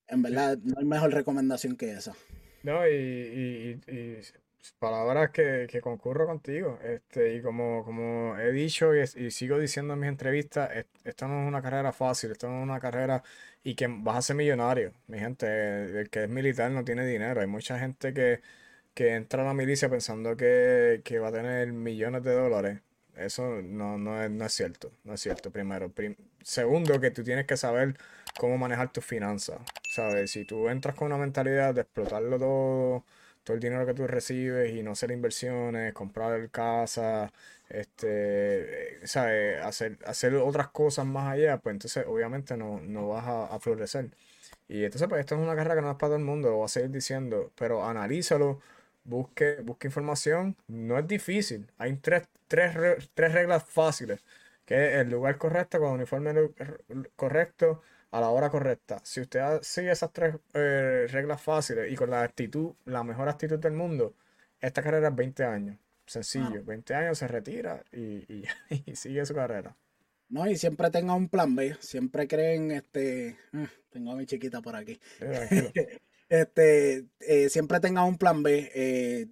En 0.06 0.22
verdad, 0.22 0.58
no 0.58 0.74
hay 0.78 0.84
mejor 0.84 1.12
recomendación 1.12 1.76
que 1.76 1.92
esa. 1.92 2.14
No, 2.62 2.86
y, 2.88 2.92
y, 2.92 3.80
palabras 4.78 5.30
que, 5.30 5.66
que, 5.70 5.80
concurro 5.80 6.26
contigo. 6.26 6.78
Este, 6.82 7.34
y 7.34 7.42
como, 7.42 7.84
como 7.84 8.38
he 8.38 8.52
dicho 8.52 8.94
y, 8.94 9.30
sigo 9.30 9.58
diciendo 9.58 9.94
en 9.94 10.00
mis 10.00 10.08
entrevistas, 10.08 10.70
esto 11.04 11.28
no 11.28 11.42
es 11.42 11.48
una 11.48 11.62
carrera 11.62 11.92
fácil, 11.92 12.32
esto 12.32 12.48
no 12.48 12.58
es 12.58 12.62
una 12.64 12.80
carrera 12.80 13.22
y 13.62 13.74
que 13.74 13.86
vas 13.88 14.16
a 14.18 14.22
ser 14.22 14.36
millonario. 14.36 14.92
Mi 15.06 15.18
gente, 15.18 16.00
el 16.00 16.10
que 16.10 16.24
es 16.24 16.28
militar 16.28 16.70
no 16.70 16.84
tiene 16.84 17.06
dinero. 17.06 17.40
Hay 17.40 17.46
mucha 17.46 17.78
gente 17.78 18.14
que, 18.14 18.40
que 18.94 19.14
entra 19.14 19.42
a 19.42 19.46
la 19.46 19.54
milicia 19.54 19.88
pensando 19.90 20.36
que, 20.36 21.02
que 21.04 21.18
va 21.18 21.28
a 21.28 21.32
tener 21.32 21.72
millones 21.72 22.22
de 22.24 22.34
dólares. 22.34 22.80
Eso 23.16 23.60
no, 23.62 23.98
no, 23.98 24.22
es, 24.22 24.30
no 24.30 24.46
es 24.46 24.52
cierto, 24.52 24.92
no 25.04 25.14
es 25.14 25.20
cierto, 25.20 25.50
primero. 25.50 25.92
segundo, 26.42 27.00
que 27.00 27.10
tú 27.10 27.22
tienes 27.24 27.46
que 27.46 27.56
saber 27.56 27.96
cómo 28.38 28.56
manejar 28.58 28.92
tus 28.92 29.04
finanzas, 29.04 29.60
¿sabes? 29.94 30.30
Si 30.30 30.44
tú 30.44 30.68
entras 30.68 30.94
con 30.94 31.06
una 31.06 31.18
mentalidad 31.18 31.74
de 31.74 31.82
explotarlo 31.82 32.38
todo, 32.38 33.04
todo 33.44 33.54
el 33.54 33.60
dinero 33.60 33.86
que 33.86 33.94
tú 33.94 34.06
recibes 34.06 34.72
y 34.74 34.82
no 34.82 34.92
hacer 34.92 35.10
inversiones, 35.10 35.92
comprar 35.94 36.50
casa, 36.50 37.32
este, 37.68 39.06
¿sabes? 39.06 39.62
Hacer, 39.62 39.98
hacer 40.06 40.34
otras 40.36 40.68
cosas 40.68 41.06
más 41.06 41.32
allá, 41.32 41.58
pues 41.58 41.74
entonces 41.74 42.04
obviamente 42.06 42.56
no, 42.56 42.80
no 42.80 43.08
vas 43.08 43.24
a, 43.26 43.58
florecer. 43.60 44.10
Y 44.68 44.84
entonces, 44.84 45.08
pues 45.08 45.20
esto 45.20 45.34
es 45.36 45.40
una 45.40 45.56
carrera 45.56 45.76
que 45.76 45.82
no 45.82 45.90
es 45.90 45.96
para 45.96 46.10
todo 46.10 46.16
el 46.16 46.24
mundo, 46.24 46.50
lo 46.50 46.56
voy 46.56 46.64
a 46.66 46.68
seguir 46.68 46.90
diciendo, 46.90 47.52
pero 47.56 47.84
analízalo, 47.86 48.60
busque, 49.04 49.56
busque 49.62 49.88
información, 49.88 50.56
no 50.68 50.98
es 50.98 51.06
difícil, 51.08 51.70
hay 51.78 51.96
tres, 51.96 52.28
tres, 52.48 52.76
tres 53.14 53.32
reglas 53.32 53.64
fáciles, 53.64 54.20
que 54.64 55.00
el 55.00 55.10
lugar 55.10 55.38
correcto, 55.38 55.78
con 55.80 55.90
el 55.90 55.94
uniforme 55.96 56.34
correcto, 57.16 57.82
a 58.10 58.20
la 58.20 58.28
hora 58.30 58.50
correcta. 58.50 59.00
Si 59.04 59.20
usted 59.20 59.60
sigue 59.62 59.90
esas 59.90 60.12
tres 60.12 60.36
eh, 60.54 61.06
reglas 61.08 61.40
fáciles 61.40 61.92
y 61.92 61.96
con 61.96 62.10
la 62.10 62.22
actitud, 62.22 62.72
la 62.84 63.04
mejor 63.04 63.28
actitud 63.28 63.58
del 63.58 63.72
mundo, 63.72 64.14
esta 64.60 64.82
carrera 64.82 65.08
es 65.08 65.14
20 65.14 65.44
años. 65.44 65.78
Sencillo, 66.06 66.64
20 66.64 66.94
años 66.94 67.18
se 67.18 67.28
retira 67.28 67.84
y, 67.92 68.44
y, 68.86 68.96
sigue 68.96 69.24
su 69.24 69.34
carrera. 69.34 69.76
No, 70.28 70.48
y 70.48 70.56
siempre 70.56 70.90
tenga 70.90 71.14
un 71.14 71.28
plan 71.28 71.54
B. 71.54 71.76
Siempre 71.80 72.26
creen, 72.26 72.72
este. 72.72 73.36
Mm, 73.52 73.64
tengo 73.90 74.12
a 74.12 74.16
mi 74.16 74.26
chiquita 74.26 74.60
por 74.60 74.74
aquí. 74.74 74.98
este, 76.28 77.06
eh, 77.20 77.48
siempre 77.48 77.78
tenga 77.78 78.04
un 78.04 78.18
plan 78.18 78.42
B. 78.42 78.70
Eh, 78.74 79.28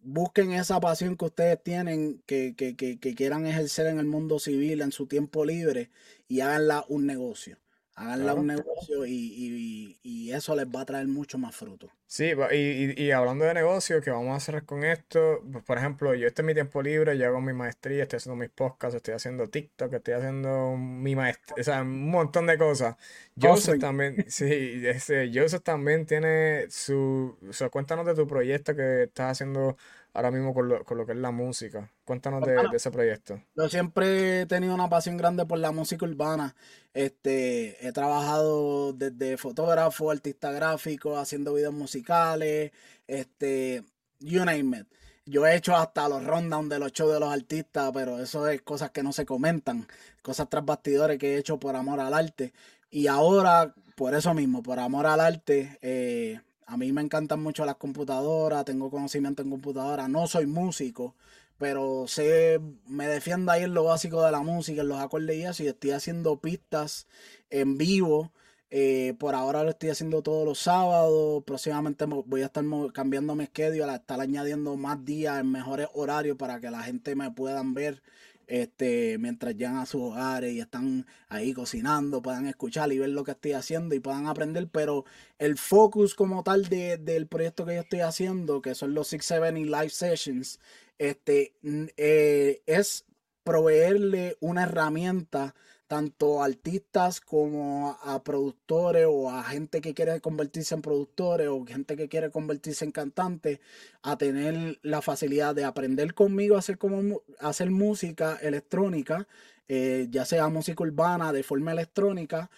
busquen 0.00 0.52
esa 0.52 0.80
pasión 0.80 1.16
que 1.16 1.24
ustedes 1.24 1.62
tienen, 1.62 2.22
que, 2.26 2.54
que, 2.56 2.76
que, 2.76 2.98
que, 2.98 3.14
quieran 3.14 3.46
ejercer 3.46 3.86
en 3.86 3.98
el 3.98 4.06
mundo 4.06 4.38
civil, 4.38 4.80
en 4.80 4.92
su 4.92 5.06
tiempo 5.06 5.44
libre, 5.44 5.90
y 6.26 6.40
háganla 6.40 6.84
un 6.88 7.06
negocio. 7.06 7.58
Háganla 7.98 8.34
un 8.34 8.46
negocio 8.46 9.04
y, 9.04 10.30
eso 10.32 10.54
les 10.54 10.66
va 10.66 10.82
a 10.82 10.84
traer 10.84 11.08
mucho 11.08 11.38
más 11.38 11.56
fruto. 11.56 11.90
Sí, 12.06 12.32
y, 12.52 13.10
hablando 13.10 13.44
de 13.44 13.54
negocio, 13.54 14.00
que 14.00 14.10
vamos 14.10 14.32
a 14.32 14.36
hacer 14.36 14.64
con 14.64 14.84
esto, 14.84 15.42
pues, 15.50 15.64
por 15.64 15.78
ejemplo, 15.78 16.14
yo 16.14 16.26
este 16.26 16.42
es 16.42 16.46
mi 16.46 16.54
tiempo 16.54 16.82
libre, 16.82 17.16
yo 17.16 17.26
hago 17.26 17.40
mi 17.40 17.52
maestría, 17.52 18.02
estoy 18.02 18.18
haciendo 18.18 18.36
mis 18.36 18.50
podcasts, 18.50 18.96
estoy 18.96 19.14
haciendo 19.14 19.48
TikTok, 19.48 19.92
estoy 19.94 20.14
haciendo 20.14 20.76
mi 20.76 21.16
maestría, 21.16 21.56
o 21.58 21.64
sea, 21.64 21.82
un 21.82 22.10
montón 22.10 22.46
de 22.46 22.56
cosas. 22.58 22.96
Joseph 23.40 23.80
también, 23.80 24.24
sí, 24.28 24.82
ese, 24.84 25.30
Joseph 25.34 25.62
también 25.62 26.06
tiene 26.06 26.66
su, 26.70 27.36
cuéntanos 27.70 28.06
de 28.06 28.14
tu 28.14 28.26
proyecto 28.26 28.76
que 28.76 29.04
estás 29.04 29.32
haciendo 29.32 29.76
ahora 30.12 30.30
mismo 30.30 30.54
con 30.54 30.68
lo, 30.68 30.84
con 30.84 30.98
lo 30.98 31.06
que 31.06 31.12
es 31.12 31.18
la 31.18 31.30
música. 31.30 31.90
Cuéntanos 32.04 32.42
de, 32.42 32.56
ese 32.74 32.90
proyecto. 32.90 33.42
Yo 33.54 33.68
siempre 33.68 34.42
he 34.42 34.46
tenido 34.46 34.74
una 34.74 34.88
pasión 34.88 35.16
grande 35.16 35.46
por 35.46 35.58
la 35.58 35.72
música 35.72 36.06
urbana. 36.06 36.54
Este, 36.94 37.86
he 37.86 37.92
trabajado 37.92 38.92
desde 38.92 39.36
fotógrafo, 39.36 40.10
artista 40.10 40.50
gráfico, 40.50 41.16
haciendo 41.16 41.54
videos 41.54 41.74
musicales, 41.74 42.72
este, 43.06 43.84
you 44.20 44.44
name 44.44 44.78
it. 44.78 44.86
Yo 45.26 45.46
he 45.46 45.56
hecho 45.56 45.76
hasta 45.76 46.08
los 46.08 46.24
rundowns 46.24 46.70
de 46.70 46.78
los 46.78 46.92
shows 46.92 47.12
de 47.12 47.20
los 47.20 47.30
artistas, 47.30 47.90
pero 47.92 48.18
eso 48.18 48.48
es 48.48 48.62
cosas 48.62 48.90
que 48.92 49.02
no 49.02 49.12
se 49.12 49.26
comentan, 49.26 49.86
cosas 50.22 50.48
tras 50.48 50.64
bastidores 50.64 51.18
que 51.18 51.34
he 51.34 51.38
hecho 51.38 51.58
por 51.58 51.76
amor 51.76 52.00
al 52.00 52.14
arte. 52.14 52.54
Y 52.90 53.08
ahora, 53.08 53.74
por 53.94 54.14
eso 54.14 54.32
mismo, 54.32 54.62
por 54.62 54.78
amor 54.78 55.06
al 55.06 55.20
arte, 55.20 55.78
eh, 55.82 56.40
a 56.68 56.76
mí 56.76 56.92
me 56.92 57.00
encantan 57.00 57.42
mucho 57.42 57.64
las 57.64 57.76
computadoras, 57.76 58.64
tengo 58.66 58.90
conocimiento 58.90 59.42
en 59.42 59.48
computadora, 59.50 60.06
no 60.06 60.26
soy 60.26 60.46
músico, 60.46 61.14
pero 61.56 62.06
sé, 62.06 62.60
me 62.86 63.08
defiendo 63.08 63.50
ahí 63.52 63.64
en 63.64 63.72
lo 63.72 63.84
básico 63.84 64.22
de 64.22 64.30
la 64.30 64.42
música, 64.42 64.82
en 64.82 64.88
los 64.88 65.00
acordes 65.00 65.36
y 65.36 65.42
eso, 65.44 65.62
y 65.62 65.68
estoy 65.68 65.92
haciendo 65.92 66.36
pistas 66.40 67.06
en 67.50 67.78
vivo. 67.78 68.32
Eh, 68.70 69.14
por 69.18 69.34
ahora 69.34 69.64
lo 69.64 69.70
estoy 69.70 69.88
haciendo 69.88 70.22
todos 70.22 70.44
los 70.44 70.58
sábados. 70.58 71.42
Próximamente 71.44 72.04
voy 72.04 72.42
a 72.42 72.46
estar 72.46 72.64
cambiando 72.92 73.34
mi 73.34 73.46
schedule, 73.46 73.84
a 73.84 73.96
estar 73.96 74.20
añadiendo 74.20 74.76
más 74.76 75.02
días 75.06 75.40
en 75.40 75.50
mejores 75.50 75.88
horarios 75.94 76.36
para 76.36 76.60
que 76.60 76.70
la 76.70 76.82
gente 76.82 77.16
me 77.16 77.30
puedan 77.30 77.72
ver 77.72 78.02
este, 78.48 79.18
mientras 79.18 79.54
llegan 79.54 79.76
a 79.76 79.86
sus 79.86 80.00
hogares 80.00 80.52
y 80.54 80.60
están 80.60 81.06
ahí 81.28 81.52
cocinando, 81.52 82.22
puedan 82.22 82.46
escuchar 82.46 82.92
y 82.92 82.98
ver 82.98 83.10
lo 83.10 83.22
que 83.22 83.32
estoy 83.32 83.52
haciendo 83.52 83.94
y 83.94 84.00
puedan 84.00 84.26
aprender, 84.26 84.68
pero 84.68 85.04
el 85.38 85.58
focus 85.58 86.14
como 86.14 86.42
tal 86.42 86.68
de, 86.68 86.96
del 86.96 87.26
proyecto 87.28 87.66
que 87.66 87.74
yo 87.74 87.82
estoy 87.82 88.00
haciendo, 88.00 88.62
que 88.62 88.74
son 88.74 88.94
los 88.94 89.08
670 89.08 89.80
Live 89.80 89.90
Sessions, 89.90 90.58
este, 90.98 91.54
eh, 91.96 92.62
es 92.66 93.04
proveerle 93.44 94.36
una 94.40 94.64
herramienta 94.64 95.54
tanto 95.88 96.42
a 96.42 96.44
artistas 96.44 97.20
como 97.20 97.98
a 98.02 98.22
productores 98.22 99.06
o 99.08 99.30
a 99.30 99.42
gente 99.42 99.80
que 99.80 99.94
quiere 99.94 100.20
convertirse 100.20 100.74
en 100.74 100.82
productores 100.82 101.48
o 101.48 101.64
gente 101.64 101.96
que 101.96 102.08
quiere 102.08 102.30
convertirse 102.30 102.84
en 102.84 102.92
cantantes, 102.92 103.58
a 104.02 104.16
tener 104.18 104.78
la 104.82 105.02
facilidad 105.02 105.54
de 105.54 105.64
aprender 105.64 106.14
conmigo 106.14 106.56
a 106.56 106.58
hacer, 106.60 106.78
como, 106.78 107.22
hacer 107.40 107.70
música 107.70 108.38
electrónica, 108.42 109.26
eh, 109.66 110.06
ya 110.10 110.24
sea 110.26 110.48
música 110.48 110.84
urbana 110.84 111.32
de 111.32 111.42
forma 111.42 111.72
electrónica, 111.72 112.50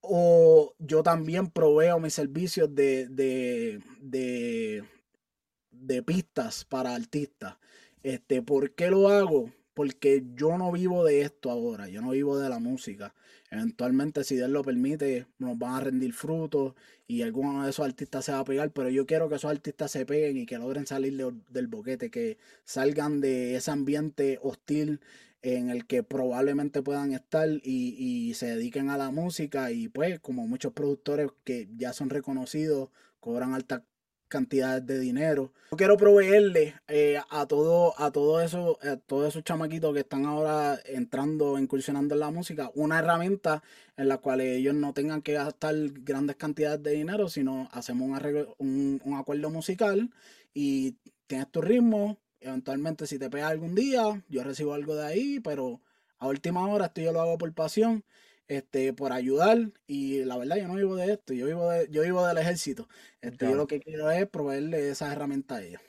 o 0.00 0.74
yo 0.78 1.02
también 1.02 1.48
proveo 1.50 1.98
mis 1.98 2.14
servicios 2.14 2.74
de, 2.74 3.08
de, 3.08 3.82
de, 4.00 4.84
de 5.72 6.02
pistas 6.04 6.64
para 6.64 6.94
artistas. 6.94 7.56
Este, 8.02 8.42
¿Por 8.42 8.74
qué 8.74 8.90
lo 8.90 9.08
hago? 9.08 9.50
Porque 9.74 10.24
yo 10.34 10.58
no 10.58 10.72
vivo 10.72 11.04
de 11.04 11.22
esto 11.22 11.50
ahora, 11.50 11.88
yo 11.88 12.02
no 12.02 12.10
vivo 12.10 12.38
de 12.38 12.48
la 12.48 12.58
música. 12.58 13.14
Eventualmente, 13.50 14.24
si 14.24 14.36
Dios 14.36 14.50
lo 14.50 14.62
permite, 14.62 15.26
nos 15.38 15.58
van 15.58 15.74
a 15.74 15.80
rendir 15.80 16.12
frutos 16.12 16.74
y 17.06 17.22
alguno 17.22 17.64
de 17.64 17.70
esos 17.70 17.84
artistas 17.84 18.24
se 18.24 18.32
va 18.32 18.40
a 18.40 18.44
pegar, 18.44 18.70
pero 18.72 18.88
yo 18.90 19.06
quiero 19.06 19.28
que 19.28 19.34
esos 19.36 19.50
artistas 19.50 19.90
se 19.90 20.06
peguen 20.06 20.36
y 20.36 20.46
que 20.46 20.58
logren 20.58 20.86
salir 20.86 21.16
del 21.50 21.66
boquete, 21.66 22.10
que 22.10 22.38
salgan 22.64 23.20
de 23.20 23.56
ese 23.56 23.70
ambiente 23.70 24.38
hostil 24.42 25.00
en 25.42 25.70
el 25.70 25.86
que 25.86 26.02
probablemente 26.02 26.82
puedan 26.82 27.12
estar 27.12 27.48
y, 27.48 27.60
y, 27.98 28.34
se 28.34 28.46
dediquen 28.46 28.90
a 28.90 28.98
la 28.98 29.10
música 29.10 29.72
y 29.72 29.88
pues 29.88 30.20
como 30.20 30.46
muchos 30.46 30.72
productores 30.72 31.30
que 31.44 31.68
ya 31.76 31.92
son 31.92 32.10
reconocidos, 32.10 32.90
cobran 33.20 33.54
altas 33.54 33.82
cantidades 34.30 34.86
de 34.86 34.98
dinero. 34.98 35.52
Yo 35.70 35.76
quiero 35.76 35.98
proveerle 35.98 36.74
eh, 36.88 37.20
a 37.28 37.46
todo, 37.46 37.92
a 38.00 38.10
todo 38.10 38.40
eso, 38.40 38.78
a 38.80 38.96
todos 38.96 39.28
esos 39.28 39.44
chamaquitos 39.44 39.92
que 39.92 40.00
están 40.00 40.24
ahora 40.24 40.80
entrando, 40.86 41.58
incursionando 41.58 42.14
en 42.14 42.20
la 42.20 42.30
música, 42.30 42.70
una 42.74 43.00
herramienta 43.00 43.62
en 43.98 44.08
la 44.08 44.16
cual 44.16 44.40
ellos 44.40 44.74
no 44.74 44.94
tengan 44.94 45.20
que 45.20 45.34
gastar 45.34 45.74
grandes 46.02 46.36
cantidades 46.36 46.82
de 46.82 46.92
dinero, 46.92 47.28
sino 47.28 47.68
hacemos 47.72 48.08
un, 48.08 48.14
arreglo, 48.14 48.54
un, 48.56 49.02
un 49.04 49.18
acuerdo 49.18 49.50
musical 49.50 50.10
y 50.54 50.96
tienes 51.26 51.50
tu 51.50 51.60
ritmo, 51.60 52.18
Eventualmente, 52.40 53.06
si 53.06 53.18
te 53.18 53.28
pega 53.28 53.48
algún 53.48 53.74
día, 53.74 54.24
yo 54.28 54.42
recibo 54.42 54.72
algo 54.72 54.94
de 54.94 55.04
ahí, 55.06 55.40
pero 55.40 55.82
a 56.18 56.26
última 56.26 56.66
hora 56.66 56.86
esto 56.86 57.02
yo 57.02 57.12
lo 57.12 57.20
hago 57.20 57.36
por 57.36 57.52
pasión, 57.52 58.02
este, 58.50 58.92
por 58.92 59.12
ayudar. 59.12 59.58
Y 59.86 60.24
la 60.24 60.36
verdad, 60.36 60.56
yo 60.56 60.66
no 60.68 60.74
vivo 60.74 60.96
de 60.96 61.12
esto, 61.12 61.32
yo 61.32 61.46
vivo, 61.46 61.70
de, 61.70 61.88
yo 61.88 62.02
vivo 62.02 62.26
del 62.26 62.38
ejército. 62.38 62.88
Este, 63.22 63.46
Yo 63.46 63.54
lo 63.54 63.66
que 63.66 63.80
quiero 63.80 64.10
es 64.10 64.26
proveerle 64.28 64.90
esas 64.90 65.12
herramientas 65.12 65.58
a 65.58 65.62
ellos. 65.62 65.80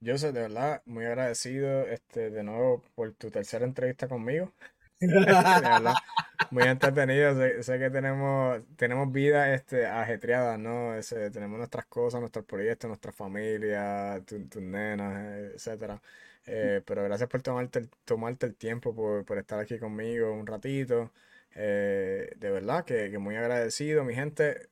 Yo 0.00 0.18
soy 0.18 0.32
de 0.32 0.40
verdad 0.40 0.82
muy 0.84 1.04
agradecido 1.04 1.86
este, 1.86 2.30
de 2.30 2.42
nuevo 2.42 2.82
por 2.96 3.12
tu 3.12 3.30
tercera 3.30 3.64
entrevista 3.64 4.08
conmigo. 4.08 4.52
muy 6.50 6.64
entretenido. 6.64 7.62
Sé, 7.62 7.78
que 7.78 7.90
tenemos, 7.90 8.60
tenemos 8.74 9.12
vida 9.12 9.54
este, 9.54 9.86
ajetreada, 9.86 10.58
¿no? 10.58 10.94
tenemos 11.32 11.56
nuestras 11.56 11.86
cosas, 11.86 12.18
nuestros 12.20 12.44
proyectos, 12.44 12.88
nuestra 12.88 13.12
familia, 13.12 14.20
tus 14.26 14.60
nenas, 14.60 15.54
etcétera. 15.54 16.02
Eh, 16.46 16.82
pero 16.86 17.04
gracias 17.04 17.28
por 17.28 17.42
tomarte 17.42 17.78
el, 17.80 17.90
tomarte 18.04 18.46
el 18.46 18.56
tiempo, 18.56 18.94
por, 18.94 19.38
estar 19.38 19.58
aquí 19.60 19.78
conmigo 19.78 20.32
un 20.32 20.46
ratito. 20.46 21.12
Eh, 21.54 22.32
de 22.36 22.50
verdad 22.50 22.84
que, 22.84 23.16
muy 23.18 23.36
agradecido, 23.36 24.04
mi 24.04 24.14
gente. 24.14 24.68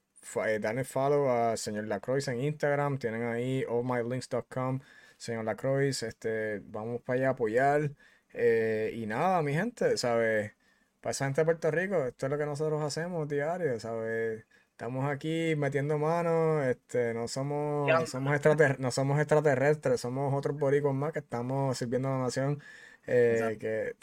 Eh, 0.46 0.58
dale 0.60 0.84
follow 0.84 1.28
a 1.30 1.56
Señor 1.56 1.86
Lacroix 1.86 2.28
en 2.28 2.40
Instagram. 2.40 2.98
Tienen 2.98 3.24
ahí 3.24 3.64
allmylinks.com. 3.68 4.80
Señor 5.16 5.44
Lacroix, 5.44 6.02
este, 6.02 6.60
vamos 6.64 7.02
para 7.02 7.18
allá 7.18 7.28
a 7.28 7.30
apoyar. 7.32 7.90
Eh, 8.32 8.92
y 8.94 9.06
nada, 9.06 9.42
mi 9.42 9.52
gente, 9.52 9.96
¿sabes? 9.96 10.52
Para 11.00 11.12
esa 11.12 11.24
gente 11.26 11.42
de 11.42 11.44
Puerto 11.44 11.70
Rico, 11.70 12.06
esto 12.06 12.26
es 12.26 12.30
lo 12.30 12.38
que 12.38 12.46
nosotros 12.46 12.82
hacemos 12.82 13.28
diario, 13.28 13.78
¿sabes? 13.80 14.44
Estamos 14.80 15.04
aquí 15.10 15.54
metiendo 15.56 15.98
manos, 15.98 16.64
este, 16.64 17.12
no 17.12 17.28
somos, 17.28 17.86
no 17.86 18.06
somos, 18.06 18.40
no 18.78 18.90
somos 18.90 19.18
extraterrestres, 19.18 20.00
somos 20.00 20.32
otros 20.32 20.58
boricos 20.58 20.94
más 20.94 21.12
que 21.12 21.18
estamos 21.18 21.76
sirviendo 21.76 22.08
a 22.08 22.12
la 22.12 22.18
nación, 22.24 22.62
eh, 23.06 23.58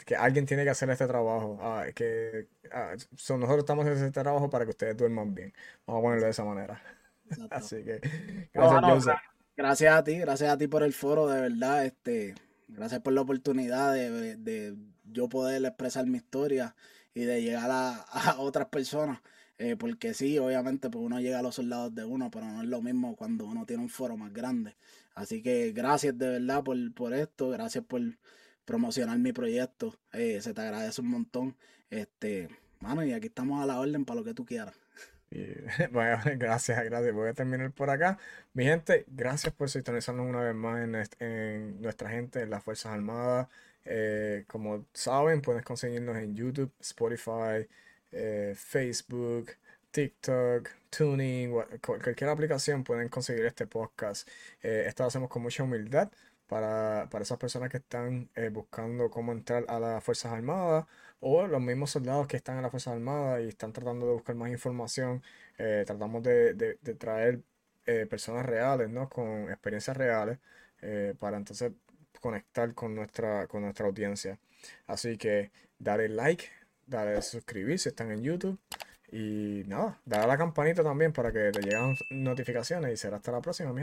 que, 0.06 0.14
alguien 0.14 0.46
tiene 0.46 0.62
que 0.62 0.70
hacer 0.70 0.88
este 0.90 1.08
trabajo, 1.08 1.58
ah, 1.60 1.86
que 1.92 2.46
ah, 2.70 2.92
nosotros 3.10 3.58
estamos 3.58 3.84
haciendo 3.86 4.06
este 4.06 4.22
trabajo 4.22 4.48
para 4.50 4.66
que 4.66 4.70
ustedes 4.70 4.96
duerman 4.96 5.34
bien, 5.34 5.52
vamos 5.84 5.98
a 5.98 6.02
ponerlo 6.04 6.24
de 6.26 6.30
esa 6.30 6.44
manera. 6.44 6.80
Así 7.50 7.82
que, 7.82 8.00
gracias, 8.54 9.16
gracias 9.56 9.96
a 9.96 10.04
ti, 10.04 10.16
gracias 10.20 10.48
a 10.48 10.56
ti 10.58 10.68
por 10.68 10.84
el 10.84 10.92
foro, 10.92 11.26
de 11.26 11.40
verdad, 11.40 11.86
este, 11.86 12.36
Gracias 12.68 13.00
por 13.00 13.14
la 13.14 13.22
oportunidad 13.22 13.94
de, 13.94 14.76
yo 15.10 15.28
poder 15.28 15.64
expresar 15.64 16.06
mi 16.06 16.18
historia 16.18 16.76
y 17.14 17.24
de 17.24 17.42
llegar 17.42 17.68
a, 17.68 18.04
otras 18.38 18.68
personas. 18.68 19.18
Eh, 19.58 19.76
porque 19.76 20.14
sí, 20.14 20.38
obviamente, 20.38 20.88
pues 20.88 21.04
uno 21.04 21.20
llega 21.20 21.40
a 21.40 21.42
los 21.42 21.56
soldados 21.56 21.94
de 21.94 22.04
uno, 22.04 22.30
pero 22.30 22.46
no 22.46 22.62
es 22.62 22.68
lo 22.68 22.80
mismo 22.80 23.16
cuando 23.16 23.44
uno 23.46 23.66
tiene 23.66 23.82
un 23.82 23.88
foro 23.88 24.16
más 24.16 24.32
grande. 24.32 24.76
Así 25.14 25.42
que 25.42 25.72
gracias 25.72 26.16
de 26.16 26.28
verdad 26.28 26.62
por, 26.62 26.76
por 26.94 27.12
esto, 27.12 27.50
gracias 27.50 27.84
por 27.84 28.00
promocionar 28.64 29.18
mi 29.18 29.32
proyecto. 29.32 29.98
Eh, 30.12 30.40
se 30.40 30.54
te 30.54 30.60
agradece 30.60 31.00
un 31.00 31.08
montón. 31.08 31.56
Este, 31.90 32.48
mano, 32.80 33.04
y 33.04 33.12
aquí 33.12 33.26
estamos 33.26 33.62
a 33.62 33.66
la 33.66 33.80
orden 33.80 34.04
para 34.04 34.20
lo 34.20 34.24
que 34.24 34.34
tú 34.34 34.44
quieras. 34.44 34.74
bueno, 35.92 36.18
gracias, 36.36 36.84
gracias. 36.84 37.14
Voy 37.14 37.28
a 37.28 37.34
terminar 37.34 37.72
por 37.72 37.90
acá. 37.90 38.18
Mi 38.54 38.64
gente, 38.64 39.04
gracias 39.08 39.52
por 39.54 39.70
sintonizarnos 39.70 40.26
una 40.26 40.40
vez 40.40 40.54
más 40.54 40.80
en, 41.18 41.80
nuestra 41.80 42.10
gente, 42.10 42.42
en 42.42 42.50
las 42.50 42.62
Fuerzas 42.62 42.92
Armadas. 42.92 43.48
Eh, 43.84 44.44
como 44.46 44.86
saben, 44.92 45.40
puedes 45.40 45.64
conseguirnos 45.64 46.16
en 46.16 46.34
YouTube, 46.34 46.72
Spotify, 46.80 47.66
eh, 48.12 48.54
Facebook, 48.56 49.50
TikTok, 49.90 50.68
Tuning, 50.90 51.52
cualquier 51.84 52.30
aplicación 52.30 52.84
pueden 52.84 53.08
conseguir 53.08 53.46
este 53.46 53.66
podcast. 53.66 54.28
Eh, 54.62 54.84
esto 54.86 55.02
lo 55.02 55.08
hacemos 55.08 55.28
con 55.30 55.42
mucha 55.42 55.62
humildad 55.62 56.10
para, 56.46 57.08
para 57.10 57.22
esas 57.22 57.38
personas 57.38 57.70
que 57.70 57.78
están 57.78 58.30
buscando 58.52 59.10
cómo 59.10 59.32
entrar 59.32 59.64
a 59.68 59.78
las 59.80 60.02
Fuerzas 60.04 60.32
Armadas 60.32 60.86
o 61.20 61.46
los 61.46 61.60
mismos 61.60 61.90
soldados 61.90 62.26
que 62.26 62.36
están 62.36 62.56
en 62.56 62.62
las 62.62 62.70
Fuerzas 62.70 62.94
Armadas 62.94 63.42
y 63.42 63.48
están 63.48 63.72
tratando 63.72 64.06
de 64.06 64.12
buscar 64.12 64.34
más 64.36 64.50
información. 64.50 65.22
Eh, 65.58 65.84
tratamos 65.86 66.22
de, 66.22 66.54
traer 66.98 67.42
eh, 67.86 68.06
personas 68.06 68.46
reales, 68.46 68.88
¿no? 68.90 69.08
Con 69.08 69.50
experiencias 69.50 69.96
reales 69.96 70.38
eh, 70.82 71.14
para 71.18 71.36
entonces 71.36 71.72
conectar 72.20 72.74
con 72.74 72.94
nuestra, 72.94 73.46
con 73.48 73.62
nuestra 73.62 73.86
audiencia. 73.86 74.38
Así 74.86 75.16
que 75.18 75.50
dale 75.78 76.08
like, 76.08 76.44
dale 76.88 77.22
suscribir 77.22 77.78
si 77.78 77.90
están 77.90 78.10
en 78.10 78.22
YouTube. 78.22 78.58
Y 79.10 79.64
nada, 79.66 80.00
dale 80.04 80.24
a 80.24 80.26
la 80.26 80.38
campanita 80.38 80.82
también 80.82 81.12
para 81.12 81.32
que 81.32 81.50
te 81.52 81.60
lleguen 81.62 81.96
notificaciones 82.10 82.92
y 82.92 82.96
será 82.96 83.16
hasta 83.16 83.32
la 83.32 83.40
próxima, 83.40 83.72
mi. 83.72 83.82